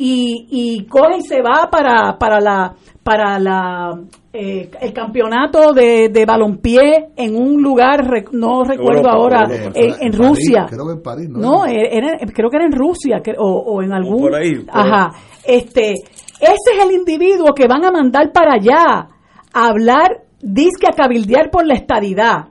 y, 0.00 0.46
y 0.48 0.86
coge 0.86 1.18
y 1.18 1.22
se 1.22 1.42
va 1.42 1.68
para, 1.70 2.16
para 2.18 2.40
la 2.40 2.74
para 3.02 3.38
la 3.38 3.98
eh, 4.32 4.70
el 4.80 4.92
campeonato 4.92 5.72
de, 5.72 6.10
de 6.10 6.24
balompié 6.24 7.08
en 7.16 7.34
un 7.34 7.60
lugar 7.62 8.06
no 8.32 8.62
recuerdo 8.64 9.08
ahora 9.08 9.48
en, 9.74 10.12
Rusia. 10.12 10.66
creo 10.68 10.86
que 10.86 10.92
en 10.92 11.02
París 11.02 11.28
no, 11.30 11.62
creo 11.64 12.50
que 12.50 12.56
era 12.56 12.66
en 12.66 12.72
Rusia 12.72 13.22
o, 13.38 13.82
en 13.82 13.92
algún 13.92 14.30
ajá. 14.70 15.10
Este 15.44 15.94
ese 16.40 16.70
es 16.76 16.84
el 16.84 16.92
individuo 16.92 17.52
que 17.54 17.66
van 17.66 17.84
a 17.84 17.90
mandar 17.90 18.30
para 18.32 18.54
allá 18.54 19.08
a 19.52 19.66
hablar 19.66 20.22
disque 20.40 20.86
a 20.86 20.94
cabildear 20.94 21.50
por 21.50 21.66
la 21.66 21.74
estadidad. 21.74 22.48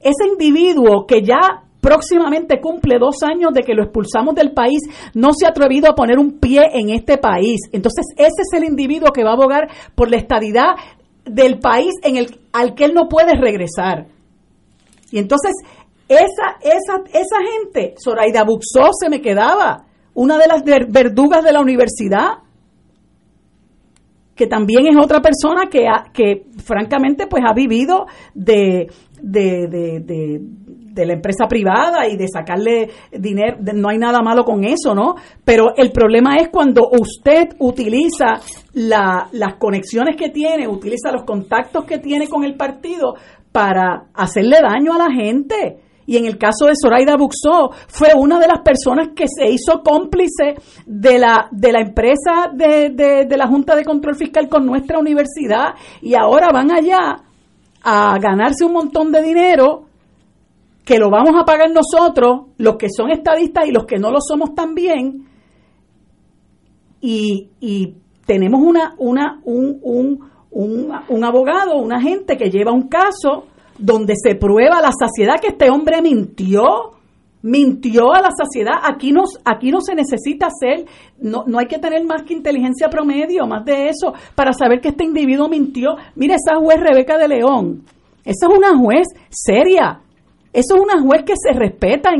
Ese 0.00 0.26
individuo 0.30 1.06
que 1.06 1.22
ya 1.22 1.62
próximamente 1.82 2.60
cumple 2.60 2.98
dos 3.00 3.16
años 3.24 3.52
de 3.52 3.62
que 3.62 3.74
lo 3.74 3.82
expulsamos 3.82 4.36
del 4.36 4.52
país, 4.52 4.78
no 5.14 5.32
se 5.32 5.46
ha 5.46 5.48
atrevido 5.48 5.90
a 5.90 5.96
poner 5.96 6.16
un 6.16 6.38
pie 6.38 6.70
en 6.72 6.90
este 6.90 7.18
país. 7.18 7.58
Entonces, 7.72 8.06
ese 8.16 8.42
es 8.42 8.52
el 8.56 8.64
individuo 8.64 9.10
que 9.12 9.24
va 9.24 9.30
a 9.30 9.34
abogar 9.34 9.68
por 9.96 10.08
la 10.08 10.16
estadidad 10.16 10.76
del 11.24 11.58
país 11.58 11.92
en 12.04 12.16
el, 12.16 12.38
al 12.52 12.76
que 12.76 12.84
él 12.84 12.94
no 12.94 13.08
puede 13.08 13.34
regresar. 13.34 14.06
Y 15.10 15.18
entonces, 15.18 15.52
esa, 16.06 16.56
esa, 16.60 17.02
esa 17.12 17.36
gente, 17.50 17.94
Zoraida 18.02 18.44
Buxó 18.44 18.90
se 18.92 19.10
me 19.10 19.20
quedaba, 19.20 19.86
una 20.14 20.38
de 20.38 20.46
las 20.46 20.62
verdugas 20.62 21.42
de 21.42 21.52
la 21.52 21.60
universidad, 21.60 22.42
que 24.36 24.46
también 24.46 24.86
es 24.86 24.96
otra 24.96 25.20
persona 25.20 25.68
que, 25.68 25.86
que 26.12 26.46
francamente 26.64 27.26
pues 27.26 27.42
ha 27.44 27.52
vivido 27.52 28.06
de, 28.34 28.88
de, 29.20 29.66
de, 29.68 30.00
de 30.00 30.40
la 30.94 31.14
empresa 31.14 31.46
privada 31.48 32.06
y 32.08 32.16
de 32.16 32.28
sacarle 32.28 32.90
dinero, 33.10 33.58
no 33.74 33.88
hay 33.88 33.98
nada 33.98 34.20
malo 34.20 34.44
con 34.44 34.64
eso, 34.64 34.94
¿no? 34.94 35.14
Pero 35.44 35.74
el 35.76 35.90
problema 35.90 36.36
es 36.36 36.48
cuando 36.48 36.88
usted 36.90 37.50
utiliza 37.58 38.40
las 38.74 39.54
conexiones 39.58 40.16
que 40.16 40.30
tiene, 40.30 40.68
utiliza 40.68 41.12
los 41.12 41.24
contactos 41.24 41.84
que 41.84 41.98
tiene 41.98 42.28
con 42.28 42.44
el 42.44 42.56
partido 42.56 43.14
para 43.50 44.06
hacerle 44.14 44.58
daño 44.62 44.94
a 44.94 44.98
la 44.98 45.10
gente. 45.12 45.78
Y 46.04 46.16
en 46.16 46.26
el 46.26 46.36
caso 46.36 46.66
de 46.66 46.72
Zoraida 46.74 47.16
Buxó, 47.16 47.70
fue 47.86 48.08
una 48.16 48.40
de 48.40 48.48
las 48.48 48.60
personas 48.60 49.10
que 49.14 49.26
se 49.28 49.48
hizo 49.48 49.82
cómplice 49.84 50.56
de 50.84 51.18
la, 51.18 51.48
de 51.52 51.72
la 51.72 51.80
empresa 51.80 52.50
de, 52.52 52.90
de 52.90 53.36
la 53.36 53.46
Junta 53.46 53.76
de 53.76 53.84
Control 53.84 54.16
Fiscal 54.16 54.48
con 54.48 54.66
nuestra 54.66 54.98
universidad 54.98 55.74
y 56.00 56.14
ahora 56.14 56.50
van 56.52 56.72
allá 56.72 57.22
a 57.84 58.18
ganarse 58.18 58.64
un 58.64 58.72
montón 58.72 59.12
de 59.12 59.22
dinero 59.22 59.86
que 60.84 60.98
lo 60.98 61.10
vamos 61.10 61.34
a 61.40 61.44
pagar 61.44 61.70
nosotros, 61.70 62.46
los 62.58 62.76
que 62.76 62.88
son 62.90 63.10
estadistas 63.10 63.66
y 63.66 63.72
los 63.72 63.86
que 63.86 63.98
no 63.98 64.10
lo 64.10 64.20
somos 64.20 64.54
también, 64.54 65.26
y, 67.00 67.50
y 67.60 67.94
tenemos 68.26 68.60
una, 68.62 68.94
una, 68.98 69.40
un, 69.44 69.78
un, 69.82 70.30
un, 70.50 70.92
un 71.08 71.24
abogado, 71.24 71.76
una 71.78 72.00
gente 72.00 72.36
que 72.36 72.50
lleva 72.50 72.72
un 72.72 72.88
caso 72.88 73.46
donde 73.78 74.14
se 74.16 74.36
prueba 74.36 74.80
la 74.80 74.92
saciedad 74.92 75.40
que 75.40 75.48
este 75.48 75.70
hombre 75.70 76.00
mintió, 76.00 76.92
mintió 77.42 78.12
a 78.12 78.20
la 78.20 78.30
saciedad. 78.30 78.74
Aquí 78.84 79.10
no, 79.10 79.22
aquí 79.44 79.72
no 79.72 79.80
se 79.80 79.96
necesita 79.96 80.46
hacer, 80.46 80.86
no, 81.18 81.42
no 81.46 81.58
hay 81.58 81.66
que 81.66 81.78
tener 81.78 82.04
más 82.04 82.22
que 82.22 82.34
inteligencia 82.34 82.88
promedio, 82.88 83.46
más 83.46 83.64
de 83.64 83.88
eso, 83.88 84.14
para 84.36 84.52
saber 84.52 84.80
que 84.80 84.90
este 84.90 85.04
individuo 85.04 85.48
mintió. 85.48 85.96
Mire, 86.14 86.34
esa 86.34 86.60
juez 86.60 86.78
Rebeca 86.78 87.18
de 87.18 87.26
León, 87.26 87.82
esa 88.24 88.46
es 88.46 88.56
una 88.56 88.78
juez 88.78 89.08
seria. 89.30 90.01
Eso 90.52 90.76
es 90.76 90.82
una 90.82 91.00
juez 91.00 91.22
que 91.24 91.32
se 91.34 91.58
respeta 91.58 92.10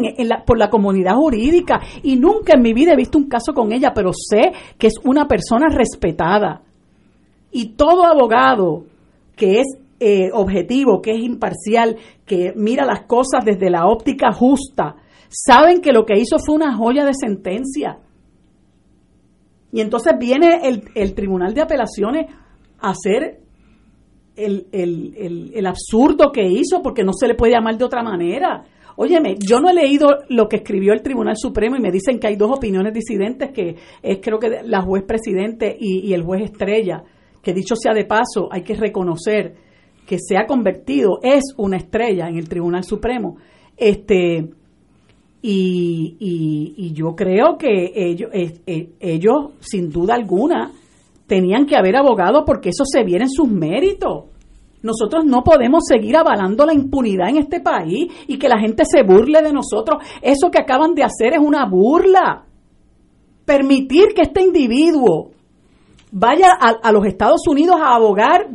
por 0.46 0.58
la 0.58 0.70
comunidad 0.70 1.16
jurídica 1.16 1.80
y 2.02 2.16
nunca 2.16 2.54
en 2.54 2.62
mi 2.62 2.72
vida 2.72 2.92
he 2.92 2.96
visto 2.96 3.18
un 3.18 3.28
caso 3.28 3.52
con 3.52 3.72
ella, 3.72 3.92
pero 3.94 4.12
sé 4.14 4.52
que 4.78 4.86
es 4.86 4.94
una 5.04 5.28
persona 5.28 5.68
respetada. 5.68 6.62
Y 7.50 7.74
todo 7.74 8.06
abogado 8.06 8.84
que 9.36 9.60
es 9.60 9.66
eh, 10.00 10.30
objetivo, 10.32 11.02
que 11.02 11.10
es 11.10 11.22
imparcial, 11.22 11.96
que 12.24 12.54
mira 12.56 12.86
las 12.86 13.02
cosas 13.02 13.44
desde 13.44 13.68
la 13.68 13.86
óptica 13.86 14.32
justa, 14.32 14.96
saben 15.28 15.82
que 15.82 15.92
lo 15.92 16.06
que 16.06 16.18
hizo 16.18 16.38
fue 16.38 16.54
una 16.54 16.74
joya 16.74 17.04
de 17.04 17.12
sentencia. 17.14 17.98
Y 19.72 19.80
entonces 19.82 20.14
viene 20.18 20.60
el 20.94 21.14
Tribunal 21.14 21.52
de 21.52 21.62
Apelaciones 21.62 22.26
a 22.80 22.90
hacer 22.90 23.41
el, 24.36 24.66
el, 24.72 25.52
el, 25.54 25.66
absurdo 25.66 26.32
que 26.32 26.46
hizo, 26.46 26.82
porque 26.82 27.04
no 27.04 27.12
se 27.12 27.26
le 27.26 27.34
puede 27.34 27.52
llamar 27.52 27.76
de 27.76 27.84
otra 27.84 28.02
manera. 28.02 28.64
Óyeme, 28.96 29.36
yo 29.38 29.60
no 29.60 29.70
he 29.70 29.74
leído 29.74 30.08
lo 30.28 30.48
que 30.48 30.56
escribió 30.56 30.92
el 30.92 31.02
Tribunal 31.02 31.36
Supremo 31.36 31.76
y 31.76 31.80
me 31.80 31.90
dicen 31.90 32.18
que 32.18 32.28
hay 32.28 32.36
dos 32.36 32.50
opiniones 32.50 32.92
disidentes, 32.92 33.50
que 33.52 33.76
es 34.02 34.18
creo 34.20 34.38
que 34.38 34.62
la 34.64 34.82
juez 34.82 35.04
presidente 35.04 35.76
y, 35.78 36.00
y 36.08 36.12
el 36.12 36.22
juez 36.22 36.42
estrella, 36.42 37.02
que 37.42 37.54
dicho 37.54 37.74
sea 37.74 37.94
de 37.94 38.04
paso, 38.04 38.48
hay 38.50 38.62
que 38.62 38.74
reconocer 38.74 39.54
que 40.06 40.18
se 40.18 40.36
ha 40.36 40.46
convertido, 40.46 41.20
es 41.22 41.54
una 41.56 41.76
estrella 41.76 42.28
en 42.28 42.36
el 42.36 42.48
Tribunal 42.48 42.84
Supremo. 42.84 43.36
Este, 43.76 44.48
y, 45.40 46.16
y, 46.76 46.92
yo 46.92 47.16
creo 47.16 47.56
que 47.58 47.92
ellos, 47.94 48.30
eh, 48.32 48.90
ellos, 49.00 49.52
sin 49.60 49.90
duda 49.90 50.14
alguna, 50.14 50.70
tenían 51.32 51.64
que 51.64 51.76
haber 51.76 51.96
abogado 51.96 52.44
porque 52.44 52.68
eso 52.68 52.84
se 52.84 53.04
viene 53.04 53.24
en 53.24 53.30
sus 53.30 53.48
méritos. 53.48 54.24
Nosotros 54.82 55.24
no 55.24 55.42
podemos 55.42 55.84
seguir 55.88 56.14
avalando 56.14 56.66
la 56.66 56.74
impunidad 56.74 57.30
en 57.30 57.38
este 57.38 57.58
país 57.60 58.12
y 58.26 58.38
que 58.38 58.50
la 58.50 58.60
gente 58.60 58.82
se 58.84 59.02
burle 59.02 59.40
de 59.40 59.50
nosotros. 59.50 60.02
Eso 60.20 60.50
que 60.50 60.60
acaban 60.60 60.92
de 60.92 61.04
hacer 61.04 61.32
es 61.32 61.38
una 61.38 61.64
burla. 61.64 62.44
Permitir 63.46 64.08
que 64.14 64.20
este 64.20 64.42
individuo 64.42 65.30
vaya 66.10 66.48
a, 66.52 66.92
los 66.92 67.06
Estados 67.06 67.40
Unidos 67.48 67.76
a 67.80 67.94
abogar, 67.94 68.50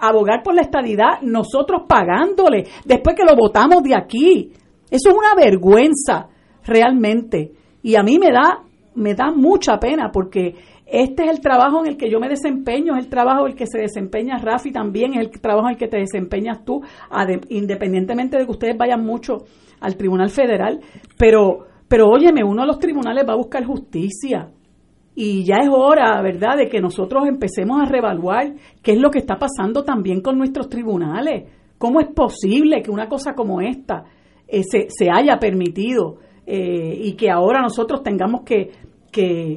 abogar 0.00 0.42
por 0.42 0.54
la 0.54 0.62
estadidad, 0.62 1.20
nosotros 1.20 1.82
pagándole, 1.86 2.64
después 2.86 3.14
que 3.14 3.26
lo 3.26 3.36
votamos 3.36 3.82
de 3.82 3.94
aquí. 3.94 4.52
Eso 4.90 5.10
es 5.10 5.14
una 5.14 5.34
vergüenza, 5.36 6.28
realmente. 6.64 7.52
Y 7.82 7.94
a 7.94 8.02
mí 8.02 8.18
me 8.18 8.32
da, 8.32 8.62
me 8.94 9.14
da 9.14 9.30
mucha 9.32 9.78
pena 9.78 10.10
porque 10.10 10.54
este 10.86 11.24
es 11.24 11.30
el 11.30 11.40
trabajo 11.40 11.80
en 11.80 11.88
el 11.88 11.96
que 11.96 12.08
yo 12.08 12.20
me 12.20 12.28
desempeño, 12.28 12.94
es 12.94 13.04
el 13.04 13.10
trabajo 13.10 13.46
en 13.46 13.52
el 13.52 13.58
que 13.58 13.66
se 13.66 13.78
desempeña 13.78 14.38
Rafi 14.38 14.70
también, 14.70 15.14
es 15.14 15.26
el 15.26 15.30
trabajo 15.40 15.66
en 15.66 15.72
el 15.72 15.78
que 15.78 15.88
te 15.88 15.98
desempeñas 15.98 16.64
tú, 16.64 16.80
independientemente 17.48 18.38
de 18.38 18.44
que 18.44 18.50
ustedes 18.52 18.76
vayan 18.78 19.04
mucho 19.04 19.38
al 19.80 19.96
Tribunal 19.96 20.30
Federal. 20.30 20.80
Pero, 21.18 21.66
pero 21.88 22.06
óyeme, 22.08 22.44
uno 22.44 22.62
de 22.62 22.68
los 22.68 22.78
tribunales 22.78 23.24
va 23.28 23.32
a 23.32 23.36
buscar 23.36 23.64
justicia. 23.64 24.50
Y 25.16 25.44
ya 25.44 25.56
es 25.62 25.68
hora, 25.72 26.20
¿verdad?, 26.22 26.58
de 26.58 26.68
que 26.68 26.80
nosotros 26.80 27.26
empecemos 27.26 27.80
a 27.80 27.86
reevaluar 27.86 28.54
qué 28.82 28.92
es 28.92 29.00
lo 29.00 29.10
que 29.10 29.18
está 29.18 29.36
pasando 29.36 29.82
también 29.82 30.20
con 30.20 30.38
nuestros 30.38 30.68
tribunales. 30.68 31.50
¿Cómo 31.78 32.00
es 32.00 32.08
posible 32.08 32.82
que 32.82 32.90
una 32.90 33.08
cosa 33.08 33.32
como 33.34 33.60
esta 33.60 34.04
eh, 34.46 34.62
se, 34.62 35.10
haya 35.10 35.38
permitido 35.38 36.18
eh, 36.46 37.00
y 37.02 37.14
que 37.14 37.30
ahora 37.30 37.60
nosotros 37.60 38.02
tengamos 38.02 38.42
que, 38.42 38.70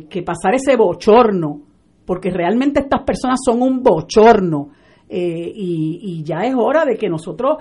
que, 0.09 0.23
pasar 0.23 0.55
ese 0.55 0.75
bochorno, 0.75 1.61
porque 2.05 2.29
realmente 2.29 2.79
estas 2.79 3.03
personas 3.03 3.39
son 3.43 3.61
un 3.61 3.83
bochorno 3.83 4.69
eh, 5.07 5.51
y, 5.53 6.23
ya 6.23 6.41
es 6.45 6.55
hora 6.55 6.85
de 6.85 6.95
que 6.95 7.09
nosotros 7.09 7.57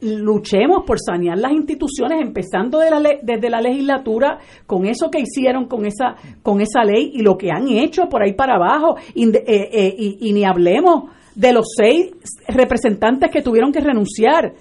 luchemos 0.00 0.84
por 0.86 0.98
sanear 1.00 1.38
las 1.38 1.52
instituciones, 1.52 2.20
empezando 2.20 2.78
de 2.78 2.90
la 2.90 3.00
desde 3.22 3.50
la 3.50 3.60
legislatura, 3.60 4.38
con 4.66 4.86
eso 4.86 5.10
que 5.10 5.20
hicieron 5.20 5.66
con 5.66 5.86
esa, 5.86 6.16
con 6.42 6.60
esa 6.60 6.84
ley 6.84 7.12
y 7.14 7.22
lo 7.22 7.36
que 7.36 7.50
han 7.50 7.68
hecho 7.68 8.08
por 8.08 8.22
ahí 8.22 8.34
para 8.34 8.56
abajo, 8.56 8.96
y, 9.14 9.24
y 9.24 10.32
ni 10.32 10.44
hablemos 10.44 11.10
de 11.34 11.52
los 11.52 11.66
seis 11.76 12.12
representantes 12.48 13.30
que 13.30 13.42
tuvieron 13.42 13.72
que 13.72 13.80
renunciar 13.80 14.54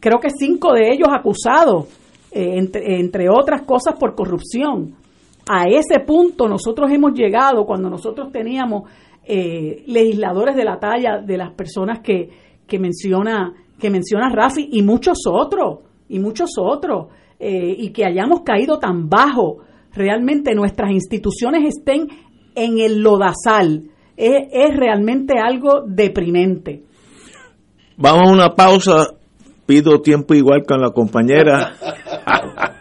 creo 0.00 0.18
que 0.20 0.30
cinco 0.30 0.72
de 0.72 0.90
ellos 0.92 1.08
acusados, 1.10 1.86
eh, 2.30 2.58
entre, 2.58 3.00
entre 3.00 3.28
otras 3.28 3.62
cosas 3.62 3.94
por 3.98 4.14
corrupción. 4.14 4.94
A 5.48 5.64
ese 5.64 6.00
punto 6.00 6.46
nosotros 6.46 6.90
hemos 6.92 7.12
llegado 7.12 7.64
cuando 7.64 7.88
nosotros 7.88 8.30
teníamos 8.30 8.90
eh, 9.24 9.82
legisladores 9.86 10.54
de 10.56 10.64
la 10.64 10.78
talla 10.78 11.18
de 11.18 11.36
las 11.38 11.52
personas 11.52 12.00
que, 12.00 12.28
que 12.66 12.78
menciona 12.78 13.54
que 13.78 13.90
menciona 13.90 14.28
Rafi 14.30 14.68
y 14.72 14.82
muchos 14.82 15.18
otros 15.26 15.80
y 16.08 16.18
muchos 16.18 16.50
otros 16.58 17.06
eh, 17.38 17.74
y 17.78 17.90
que 17.90 18.04
hayamos 18.04 18.40
caído 18.40 18.78
tan 18.78 19.08
bajo. 19.08 19.58
Realmente 19.92 20.54
nuestras 20.54 20.90
instituciones 20.90 21.76
estén 21.76 22.08
en 22.54 22.78
el 22.78 23.00
lodazal. 23.00 23.84
Es, 24.16 24.48
es 24.50 24.76
realmente 24.76 25.34
algo 25.38 25.82
deprimente. 25.86 26.82
Vamos 27.96 28.28
a 28.28 28.32
una 28.32 28.54
pausa. 28.54 29.14
Pido 29.66 30.00
tiempo 30.00 30.34
igual 30.34 30.64
con 30.66 30.80
la 30.80 30.90
compañera. 30.90 31.74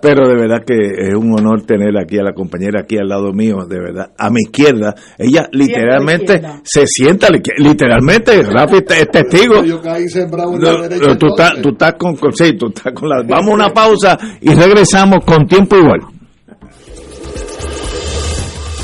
Pero 0.00 0.28
de 0.28 0.34
verdad 0.34 0.64
que 0.66 0.74
es 0.74 1.14
un 1.14 1.32
honor 1.38 1.62
tener 1.62 1.96
aquí 1.98 2.18
a 2.18 2.22
la 2.22 2.32
compañera 2.32 2.80
aquí 2.80 2.96
al 2.96 3.08
lado 3.08 3.32
mío, 3.32 3.66
de 3.68 3.78
verdad, 3.78 4.12
a 4.16 4.30
mi 4.30 4.40
izquierda. 4.42 4.94
Ella 5.18 5.48
literalmente 5.52 6.40
se 6.64 6.86
sienta, 6.86 7.28
literalmente, 7.58 8.42
Rafi 8.42 8.76
es 8.88 9.10
testigo. 9.10 9.64
Yo 9.64 9.80
caí 9.80 10.08
sembrado 10.08 10.54
en 10.54 10.62
la 10.62 10.88
derecha. 10.88 11.16
Tú 11.16 11.26
estás, 11.28 11.62
tú 11.62 11.70
estás 11.70 11.94
con, 11.98 12.16
sí, 12.32 12.52
tú 12.54 12.68
estás 12.68 12.92
con 12.92 13.08
la... 13.08 13.22
Vamos 13.22 13.50
a 13.50 13.54
una 13.54 13.68
pausa 13.70 14.18
y 14.40 14.54
regresamos 14.54 15.24
con 15.24 15.46
tiempo 15.46 15.76
igual. 15.76 16.00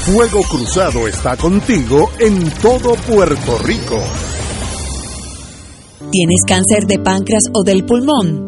Fuego 0.09 0.40
Cruzado 0.48 1.06
está 1.06 1.36
contigo 1.36 2.11
en 2.18 2.50
todo 2.62 2.94
Puerto 2.94 3.59
Rico. 3.64 4.02
¿Tienes 6.11 6.44
cáncer 6.46 6.86
de 6.86 6.98
páncreas 6.98 7.44
o 7.52 7.62
del 7.62 7.84
pulmón? 7.84 8.47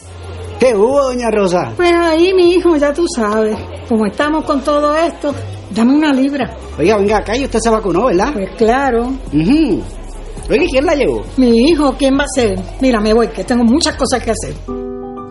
¿Qué 0.61 0.75
hubo, 0.75 1.01
doña 1.05 1.31
Rosa? 1.31 1.73
Pues 1.75 1.91
ahí, 1.91 2.35
mi 2.35 2.53
hijo, 2.53 2.75
ya 2.75 2.93
tú 2.93 3.03
sabes. 3.15 3.57
Como 3.89 4.05
estamos 4.05 4.45
con 4.45 4.61
todo 4.61 4.95
esto, 4.95 5.33
dame 5.73 5.95
una 5.95 6.13
libra. 6.13 6.55
Oiga, 6.77 6.97
venga 6.97 7.17
acá 7.17 7.35
y 7.35 7.45
usted 7.45 7.57
se 7.59 7.71
vacunó, 7.71 8.05
¿verdad? 8.05 8.31
Pues 8.31 8.49
claro. 8.59 9.07
Uh 9.33 9.81
Oiga, 10.51 10.65
¿quién 10.69 10.85
la 10.85 10.93
llevó? 10.93 11.23
Mi 11.37 11.67
hijo, 11.67 11.95
¿quién 11.97 12.15
va 12.15 12.25
a 12.25 12.27
ser? 12.35 12.59
Mira, 12.79 12.99
me 13.01 13.11
voy, 13.11 13.29
que 13.29 13.43
tengo 13.43 13.63
muchas 13.63 13.95
cosas 13.95 14.23
que 14.23 14.29
hacer. 14.29 14.53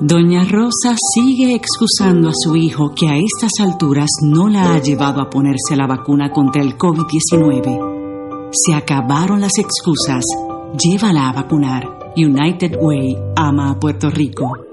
Doña 0.01 0.43
Rosa 0.51 0.97
sigue 1.15 1.55
excusando 1.55 2.31
a 2.31 2.33
su 2.35 2.57
hijo 2.57 2.93
que 2.93 3.07
a 3.07 3.17
estas 3.17 3.53
alturas 3.61 4.11
no 4.25 4.49
la 4.49 4.75
ha 4.75 4.79
llevado 4.81 5.21
a 5.21 5.31
ponerse 5.31 5.77
la 5.77 5.87
vacuna 5.87 6.33
contra 6.33 6.61
el 6.61 6.77
COVID-19. 6.77 8.51
Se 8.51 8.75
acabaron 8.75 9.41
las 9.41 9.57
excusas. 9.59 10.25
Llévala 10.77 11.29
a 11.29 11.33
vacunar. 11.35 11.85
United 12.17 12.79
Way 12.81 13.17
ama 13.37 13.71
a 13.71 13.79
Puerto 13.79 14.11
Rico. 14.11 14.70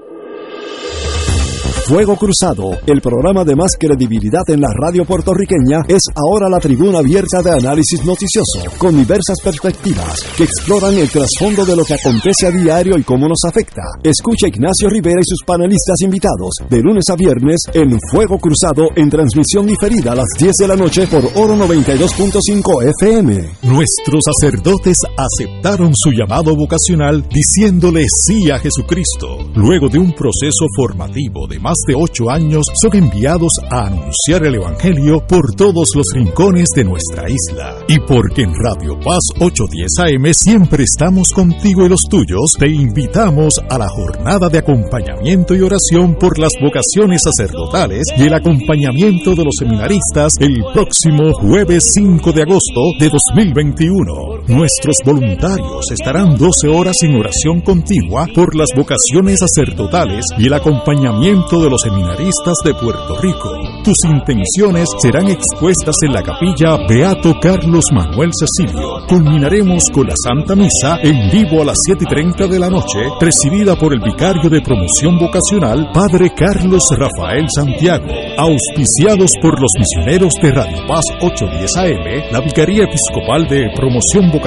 Fuego 1.88 2.16
Cruzado, 2.16 2.76
el 2.86 3.00
programa 3.00 3.44
de 3.44 3.56
más 3.56 3.72
credibilidad 3.80 4.42
en 4.48 4.60
la 4.60 4.68
radio 4.78 5.06
puertorriqueña, 5.06 5.80
es 5.88 6.02
ahora 6.14 6.50
la 6.50 6.60
tribuna 6.60 6.98
abierta 6.98 7.40
de 7.40 7.52
análisis 7.52 8.04
noticioso, 8.04 8.60
con 8.76 8.94
diversas 8.94 9.40
perspectivas 9.42 10.22
que 10.36 10.44
exploran 10.44 10.92
el 10.98 11.08
trasfondo 11.08 11.64
de 11.64 11.74
lo 11.74 11.86
que 11.86 11.94
acontece 11.94 12.46
a 12.46 12.50
diario 12.50 12.98
y 12.98 13.02
cómo 13.04 13.26
nos 13.26 13.38
afecta. 13.48 13.80
Escucha 14.02 14.48
Ignacio 14.48 14.90
Rivera 14.90 15.18
y 15.18 15.24
sus 15.24 15.42
panelistas 15.46 16.02
invitados 16.02 16.56
de 16.68 16.82
lunes 16.82 17.04
a 17.10 17.16
viernes 17.16 17.62
en 17.72 17.98
Fuego 18.12 18.38
Cruzado 18.38 18.88
en 18.94 19.08
transmisión 19.08 19.66
diferida 19.66 20.12
a 20.12 20.16
las 20.16 20.28
10 20.38 20.56
de 20.56 20.68
la 20.68 20.76
noche 20.76 21.06
por 21.06 21.24
Oro 21.36 21.56
92.5 21.56 22.84
FM. 23.00 23.48
Nuestros 23.62 24.24
sacerdotes 24.26 24.98
aceptaron 25.16 25.92
su 25.94 26.10
llamado 26.10 26.54
vocacional 26.54 27.26
diciéndole 27.30 28.04
sí 28.10 28.50
a 28.50 28.58
Jesucristo, 28.58 29.38
luego 29.54 29.88
de 29.88 29.98
un 29.98 30.12
proceso 30.12 30.66
formativo 30.76 31.46
de 31.48 31.58
más 31.58 31.77
de 31.86 31.94
ocho 31.94 32.30
años 32.30 32.66
son 32.74 32.96
enviados 32.96 33.52
a 33.70 33.86
anunciar 33.86 34.46
el 34.46 34.56
Evangelio 34.56 35.20
por 35.26 35.54
todos 35.54 35.88
los 35.94 36.06
rincones 36.14 36.68
de 36.74 36.84
nuestra 36.84 37.24
isla. 37.28 37.76
Y 37.88 37.98
porque 38.00 38.42
en 38.42 38.52
Radio 38.54 38.98
Paz 39.00 39.20
810 39.40 39.98
AM 39.98 40.34
siempre 40.34 40.84
estamos 40.84 41.30
contigo 41.32 41.86
y 41.86 41.88
los 41.88 42.02
tuyos, 42.08 42.52
te 42.58 42.68
invitamos 42.68 43.60
a 43.70 43.78
la 43.78 43.88
jornada 43.88 44.48
de 44.48 44.58
acompañamiento 44.58 45.54
y 45.54 45.60
oración 45.60 46.14
por 46.14 46.38
las 46.38 46.52
vocaciones 46.60 47.22
sacerdotales 47.22 48.04
y 48.16 48.22
el 48.22 48.34
acompañamiento 48.34 49.34
de 49.34 49.44
los 49.44 49.56
seminaristas 49.58 50.34
el 50.40 50.64
próximo 50.72 51.32
jueves 51.34 51.92
5 51.94 52.32
de 52.32 52.42
agosto 52.42 52.80
de 52.98 53.08
2021. 53.08 54.37
Nuestros 54.48 54.96
voluntarios 55.04 55.90
estarán 55.92 56.34
12 56.34 56.68
horas 56.68 56.96
en 57.02 57.16
oración 57.16 57.60
continua 57.60 58.26
por 58.34 58.56
las 58.56 58.68
vocaciones 58.74 59.40
sacerdotales 59.40 60.24
y 60.38 60.46
el 60.46 60.54
acompañamiento 60.54 61.60
de 61.60 61.68
los 61.68 61.82
seminaristas 61.82 62.54
de 62.64 62.72
Puerto 62.72 63.20
Rico. 63.20 63.52
Tus 63.84 64.02
intenciones 64.04 64.88
serán 65.02 65.28
expuestas 65.28 65.96
en 66.00 66.14
la 66.14 66.22
capilla 66.22 66.78
Beato 66.88 67.34
Carlos 67.42 67.92
Manuel 67.92 68.30
Cecilio. 68.32 69.06
Culminaremos 69.06 69.90
con 69.90 70.06
la 70.06 70.14
Santa 70.16 70.56
Misa 70.56 70.98
en 71.02 71.30
vivo 71.30 71.60
a 71.60 71.66
las 71.66 71.76
7 71.84 72.04
y 72.04 72.10
30 72.10 72.46
de 72.46 72.58
la 72.58 72.70
noche, 72.70 73.00
presidida 73.20 73.76
por 73.76 73.92
el 73.92 74.00
vicario 74.00 74.48
de 74.48 74.62
promoción 74.62 75.18
vocacional, 75.18 75.90
Padre 75.92 76.32
Carlos 76.34 76.84
Rafael 76.96 77.46
Santiago. 77.54 78.06
Auspiciados 78.38 79.32
por 79.42 79.60
los 79.60 79.72
misioneros 79.76 80.32
de 80.40 80.52
Radio 80.52 80.86
Paz 80.86 81.04
810 81.20 81.76
AM, 81.76 82.32
la 82.32 82.40
Vicaría 82.40 82.84
Episcopal 82.84 83.46
de 83.46 83.68
Promoción 83.76 84.22
Vocacional 84.24 84.37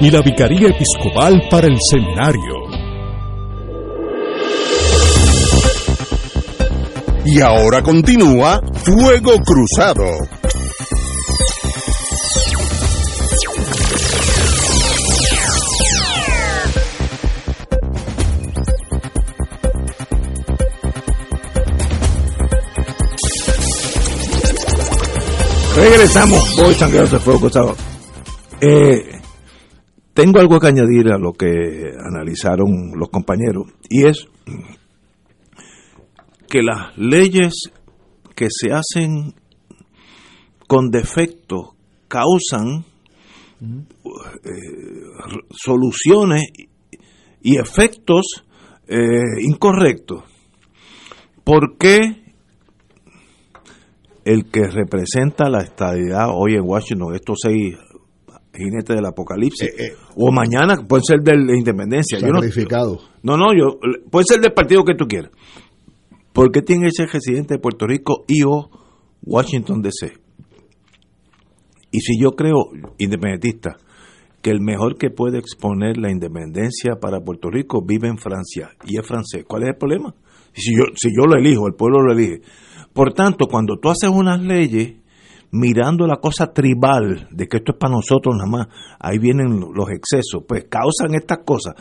y 0.00 0.10
la 0.10 0.20
Vicaría 0.20 0.68
Episcopal 0.68 1.42
para 1.50 1.66
el 1.66 1.76
Seminario. 1.80 2.54
Y 7.24 7.40
ahora 7.40 7.82
continúa 7.82 8.60
Fuego 8.84 9.38
Cruzado. 9.38 10.04
Regresamos, 25.76 26.56
voy 26.56 26.74
de 27.10 27.18
Fuego 27.20 27.40
Cruzado. 27.40 27.76
Eh, 28.60 29.19
tengo 30.20 30.38
algo 30.38 30.60
que 30.60 30.66
añadir 30.66 31.08
a 31.08 31.18
lo 31.18 31.32
que 31.32 31.94
analizaron 31.98 32.92
los 32.94 33.08
compañeros 33.08 33.72
y 33.88 34.04
es 34.06 34.28
que 36.46 36.62
las 36.62 36.94
leyes 36.98 37.54
que 38.36 38.48
se 38.50 38.70
hacen 38.70 39.32
con 40.68 40.90
defecto 40.90 41.74
causan 42.06 42.84
eh, 43.62 44.50
soluciones 45.52 46.42
y 47.40 47.56
efectos 47.56 48.44
eh, 48.88 49.22
incorrectos. 49.40 50.24
¿Por 51.44 51.78
qué 51.78 51.98
el 54.26 54.50
que 54.50 54.66
representa 54.66 55.48
la 55.48 55.62
estadidad 55.62 56.28
hoy 56.30 56.56
en 56.56 56.68
Washington, 56.68 57.14
estos 57.14 57.38
seis 57.42 57.78
jinetes 58.60 58.94
del 58.94 59.06
apocalipsis, 59.06 59.68
eh, 59.68 59.94
o 60.16 60.30
mañana 60.30 60.86
puede 60.86 61.02
ser 61.06 61.20
de 61.20 61.36
la 61.36 61.56
independencia? 61.56 62.20
Sacrificado. 62.20 62.98
no, 63.22 63.36
no, 63.36 63.52
yo, 63.52 63.78
puede 64.10 64.24
ser 64.28 64.40
del 64.40 64.52
partido 64.52 64.84
que 64.84 64.94
tú 64.94 65.06
quieras. 65.06 65.30
¿Por 66.32 66.52
qué 66.52 66.62
tiene 66.62 66.86
que 66.86 66.92
ser 66.92 67.08
residente 67.08 67.54
de 67.54 67.60
Puerto 67.60 67.86
Rico 67.86 68.24
y 68.28 68.44
o 68.44 68.70
Washington 69.22 69.82
DC? 69.82 70.12
Y 71.90 72.00
si 72.00 72.20
yo 72.20 72.30
creo, 72.32 72.70
independentista, 72.98 73.76
que 74.42 74.50
el 74.50 74.60
mejor 74.60 74.96
que 74.96 75.10
puede 75.10 75.38
exponer 75.38 75.96
la 75.98 76.10
independencia 76.10 76.96
para 77.00 77.20
Puerto 77.20 77.50
Rico 77.50 77.84
vive 77.84 78.08
en 78.08 78.18
Francia 78.18 78.70
y 78.86 78.98
es 78.98 79.06
francés, 79.06 79.44
¿cuál 79.46 79.64
es 79.64 79.70
el 79.70 79.76
problema? 79.76 80.14
Si 80.52 80.74
yo, 80.76 80.84
si 80.94 81.08
yo 81.08 81.26
lo 81.26 81.36
elijo, 81.38 81.66
el 81.66 81.74
pueblo 81.74 82.00
lo 82.02 82.12
elige. 82.12 82.42
Por 82.92 83.12
tanto, 83.12 83.46
cuando 83.46 83.76
tú 83.78 83.90
haces 83.90 84.10
unas 84.10 84.40
leyes 84.40 84.99
mirando 85.52 86.06
la 86.06 86.16
cosa 86.16 86.52
tribal, 86.52 87.28
de 87.30 87.46
que 87.46 87.58
esto 87.58 87.72
es 87.72 87.78
para 87.78 87.94
nosotros 87.94 88.36
nada 88.36 88.48
más, 88.50 88.68
ahí 88.98 89.18
vienen 89.18 89.60
los 89.74 89.90
excesos, 89.90 90.44
pues 90.46 90.66
causan 90.68 91.14
estas 91.14 91.38
cosas. 91.44 91.74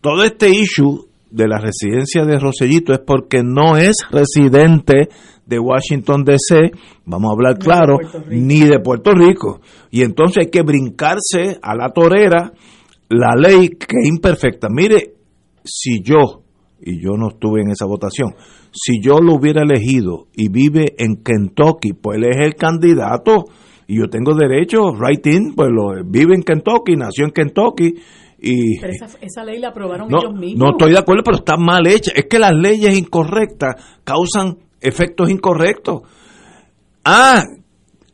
Todo 0.00 0.24
este 0.24 0.48
issue 0.48 1.06
de 1.30 1.46
la 1.46 1.58
residencia 1.58 2.24
de 2.24 2.38
Rosellito 2.38 2.92
es 2.92 3.00
porque 3.00 3.42
no 3.42 3.76
es 3.76 3.96
residente 4.10 5.08
de 5.46 5.58
Washington 5.58 6.24
DC, 6.24 6.70
vamos 7.04 7.30
a 7.30 7.34
hablar 7.34 7.58
claro, 7.58 7.98
ni 8.28 8.60
de 8.60 8.80
Puerto 8.80 9.12
Rico. 9.12 9.60
Y 9.90 10.02
entonces 10.02 10.44
hay 10.44 10.50
que 10.50 10.62
brincarse 10.62 11.58
a 11.60 11.74
la 11.74 11.90
torera 11.90 12.52
la 13.08 13.34
ley 13.36 13.70
que 13.70 13.96
es 14.00 14.08
imperfecta. 14.08 14.68
Mire, 14.70 15.14
si 15.64 16.02
yo, 16.02 16.42
y 16.80 17.00
yo 17.02 17.16
no 17.16 17.30
estuve 17.30 17.62
en 17.62 17.70
esa 17.70 17.84
votación, 17.84 18.34
si 18.72 19.00
yo 19.00 19.18
lo 19.20 19.34
hubiera 19.34 19.62
elegido 19.62 20.26
y 20.34 20.48
vive 20.48 20.94
en 20.98 21.16
Kentucky, 21.22 21.92
pues 21.92 22.18
él 22.18 22.24
es 22.30 22.36
el 22.38 22.54
candidato 22.54 23.44
y 23.86 23.98
yo 23.98 24.08
tengo 24.08 24.34
derecho, 24.34 24.92
right 24.94 25.26
in, 25.26 25.54
pues 25.54 25.68
lo, 25.70 26.04
vive 26.04 26.34
en 26.34 26.42
Kentucky, 26.42 26.96
nació 26.96 27.24
en 27.24 27.32
Kentucky 27.32 27.94
pero 28.80 28.92
esa, 29.20 29.44
ley 29.44 29.58
la 29.58 29.68
aprobaron 29.68 30.08
ellos 30.08 30.32
mismos. 30.32 30.58
No 30.58 30.70
estoy 30.72 30.92
de 30.92 30.98
acuerdo, 30.98 31.22
pero 31.24 31.38
está 31.38 31.56
mal 31.56 31.86
hecha. 31.86 32.12
Es 32.14 32.26
que 32.26 32.38
las 32.38 32.52
leyes 32.52 32.96
incorrectas 32.96 34.00
causan 34.04 34.58
efectos 34.80 35.30
incorrectos. 35.30 36.02
Ah, 37.04 37.42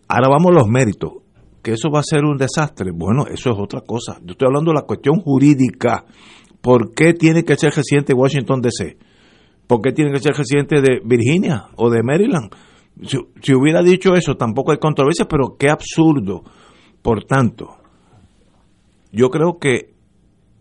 ahora 0.09 0.28
vamos 0.28 0.52
a 0.52 0.54
los 0.54 0.68
méritos. 0.68 1.12
Que 1.62 1.72
eso 1.72 1.90
va 1.90 2.00
a 2.00 2.04
ser 2.04 2.24
un 2.24 2.36
desastre. 2.36 2.90
Bueno, 2.92 3.26
eso 3.26 3.50
es 3.50 3.57
otra 3.59 3.80
cosa. 3.80 4.18
Yo 4.22 4.32
estoy 4.32 4.46
hablando 4.46 4.72
de 4.72 4.80
la 4.80 4.86
cuestión 4.86 5.20
jurídica. 5.20 6.04
¿Por 6.61 6.92
qué 6.94 7.12
tiene 7.12 7.44
que 7.44 7.57
ser 7.57 7.72
residente 7.72 8.12
de 8.12 8.18
Washington 8.18 8.61
DC? 8.61 8.96
¿Por 9.66 9.80
qué 9.82 9.92
tiene 9.92 10.12
que 10.12 10.20
ser 10.20 10.34
residente 10.34 10.80
de 10.80 11.00
Virginia 11.04 11.66
o 11.76 11.90
de 11.90 12.02
Maryland? 12.02 12.50
Si, 13.02 13.54
hubiera 13.54 13.82
dicho 13.82 14.14
eso, 14.14 14.36
tampoco 14.36 14.72
hay 14.72 14.78
controversia, 14.78 15.26
pero 15.28 15.56
qué 15.58 15.68
absurdo. 15.68 16.42
Por 17.02 17.24
tanto, 17.24 17.76
yo 19.12 19.28
creo 19.28 19.58
que 19.58 19.94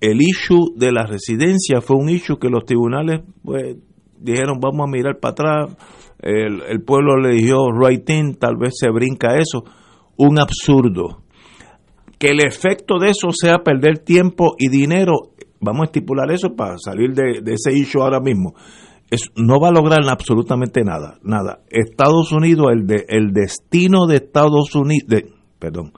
el 0.02 0.22
issue 0.22 0.74
de 0.76 0.92
la 0.92 1.06
residencia 1.06 1.82
fue 1.82 1.98
un 1.98 2.10
issue 2.10 2.38
que 2.38 2.50
los 2.50 2.66
tribunales 2.66 3.22
pues, 3.44 3.78
dijeron 4.20 4.60
vamos 4.60 4.88
a 4.88 4.92
mirar 4.92 5.20
para 5.20 5.32
atrás, 5.32 5.78
el, 6.20 6.82
pueblo 6.84 7.18
le 7.18 7.36
dijo 7.36 7.72
right 7.72 8.10
in, 8.10 8.36
tal 8.36 8.58
vez 8.58 8.74
se 8.78 8.90
brinca 8.90 9.38
eso, 9.38 9.64
un 10.18 10.40
absurdo. 10.40 11.22
Que 12.18 12.30
el 12.30 12.40
efecto 12.46 12.98
de 13.00 13.10
eso 13.10 13.30
sea 13.32 13.60
perder 13.60 14.00
tiempo 14.00 14.56
y 14.58 14.70
dinero, 14.70 15.34
vamos 15.60 15.82
a 15.82 15.86
estipular 15.86 16.32
eso 16.32 16.56
para 16.56 16.78
salir 16.78 17.14
de, 17.14 17.42
ese 17.54 17.74
issue 17.74 18.02
ahora 18.02 18.20
mismo. 18.20 18.56
No 19.36 19.60
va 19.60 19.70
a 19.70 19.72
lograr 19.72 20.02
absolutamente 20.10 20.84
nada, 20.84 21.20
nada. 21.24 21.60
Estados 21.70 22.32
Unidos, 22.32 22.68
el, 22.72 22.88
de, 22.88 23.06
el 23.08 23.32
destino 23.32 24.08
de 24.08 24.16
Estados 24.16 24.74
Unidos, 24.76 25.08
de, 25.08 25.32
perdón, 25.60 25.94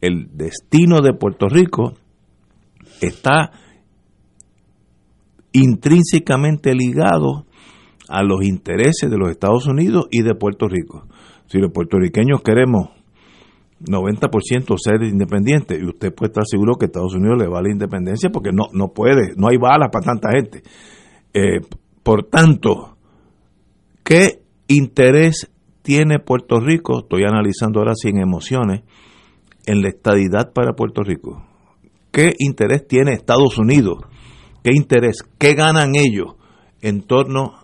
el 0.00 0.28
destino 0.36 1.00
de 1.00 1.14
Puerto 1.14 1.46
Rico 1.48 1.94
está 3.00 3.52
intrínsecamente 5.52 6.74
ligado 6.74 7.46
a 8.08 8.22
los 8.22 8.42
intereses 8.42 9.10
de 9.10 9.16
los 9.16 9.30
Estados 9.30 9.66
Unidos 9.66 10.06
y 10.10 10.22
de 10.22 10.34
Puerto 10.34 10.66
Rico. 10.68 11.06
Si 11.46 11.58
los 11.58 11.72
puertorriqueños 11.72 12.42
queremos 12.42 12.90
90% 13.80 14.76
ser 14.78 15.02
independientes, 15.02 15.80
y 15.80 15.86
usted 15.86 16.12
puede 16.14 16.30
estar 16.30 16.44
seguro 16.46 16.74
que 16.74 16.86
Estados 16.86 17.14
Unidos 17.14 17.38
le 17.38 17.48
va 17.48 17.62
la 17.62 17.70
independencia 17.70 18.30
porque 18.30 18.50
no, 18.52 18.64
no 18.72 18.88
puede, 18.88 19.34
no 19.36 19.48
hay 19.48 19.56
balas 19.56 19.88
para 19.90 20.04
tanta 20.04 20.30
gente. 20.32 20.62
Eh, 21.32 21.60
por 22.02 22.24
tanto, 22.24 22.96
¿qué 24.04 24.42
interés 24.68 25.50
tiene 25.82 26.18
Puerto 26.18 26.60
Rico? 26.60 27.00
Estoy 27.00 27.24
analizando 27.24 27.80
ahora 27.80 27.94
sin 27.94 28.18
emociones, 28.18 28.82
en 29.66 29.82
la 29.82 29.88
estadidad 29.88 30.52
para 30.52 30.72
Puerto 30.72 31.02
Rico. 31.02 31.44
¿Qué 32.10 32.34
interés 32.38 32.86
tiene 32.86 33.12
Estados 33.12 33.58
Unidos? 33.58 33.98
¿Qué 34.64 34.70
interés? 34.74 35.22
¿Qué 35.38 35.54
ganan 35.54 35.94
ellos 35.94 36.34
en 36.80 37.02
torno 37.02 37.54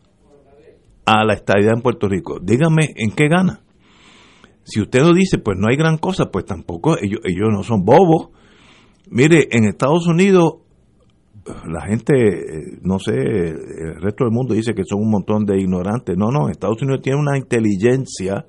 a 1.04 1.24
la 1.24 1.34
estadidad 1.34 1.74
en 1.74 1.82
Puerto 1.82 2.08
Rico? 2.08 2.38
Dígame, 2.40 2.92
¿en 2.96 3.10
qué 3.10 3.28
gana? 3.28 3.62
Si 4.64 4.80
usted 4.80 5.00
no 5.00 5.12
dice, 5.14 5.38
pues 5.38 5.56
no 5.58 5.68
hay 5.68 5.76
gran 5.76 5.98
cosa, 5.98 6.26
pues 6.26 6.44
tampoco, 6.44 6.96
ellos, 7.00 7.20
ellos 7.24 7.48
no 7.52 7.62
son 7.62 7.84
bobos. 7.84 8.30
Mire, 9.08 9.48
en 9.52 9.64
Estados 9.64 10.06
Unidos, 10.06 10.54
la 11.68 11.82
gente, 11.86 12.12
eh, 12.14 12.78
no 12.82 12.98
sé, 12.98 13.14
el 13.14 14.00
resto 14.00 14.24
del 14.24 14.32
mundo 14.32 14.54
dice 14.54 14.74
que 14.74 14.82
son 14.84 15.00
un 15.00 15.10
montón 15.10 15.44
de 15.44 15.60
ignorantes. 15.60 16.16
No, 16.16 16.30
no, 16.30 16.48
Estados 16.48 16.82
Unidos 16.82 17.02
tiene 17.02 17.20
una 17.20 17.38
inteligencia 17.38 18.44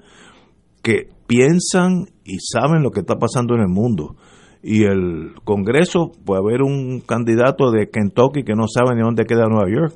que 0.82 1.10
piensan 1.28 2.06
y 2.24 2.38
saben 2.40 2.82
lo 2.82 2.92
que 2.92 3.02
está 3.02 3.16
pasando 3.16 3.56
en 3.56 3.62
el 3.62 3.68
mundo. 3.68 4.16
Y 4.64 4.84
el 4.84 5.34
Congreso, 5.44 6.12
puede 6.26 6.42
haber 6.42 6.62
un 6.62 7.02
candidato 7.02 7.72
de 7.72 7.90
Kentucky 7.90 8.44
que 8.44 8.56
no 8.56 8.66
sabe 8.68 8.96
ni 8.96 9.02
dónde 9.02 9.26
queda 9.26 9.48
Nueva 9.48 9.70
York, 9.70 9.96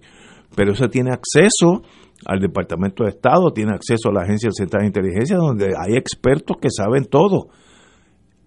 pero 0.56 0.74
ese 0.74 0.88
tiene 0.88 1.12
acceso 1.12 1.82
al 2.26 2.40
Departamento 2.40 3.04
de 3.04 3.10
Estado, 3.10 3.52
tiene 3.52 3.72
acceso 3.74 4.10
a 4.10 4.14
la 4.14 4.22
Agencia 4.22 4.52
Central 4.52 4.82
de 4.82 4.88
Inteligencia, 4.88 5.38
donde 5.38 5.74
hay 5.78 5.96
expertos 5.96 6.58
que 6.62 6.70
saben 6.70 7.06
todo. 7.06 7.50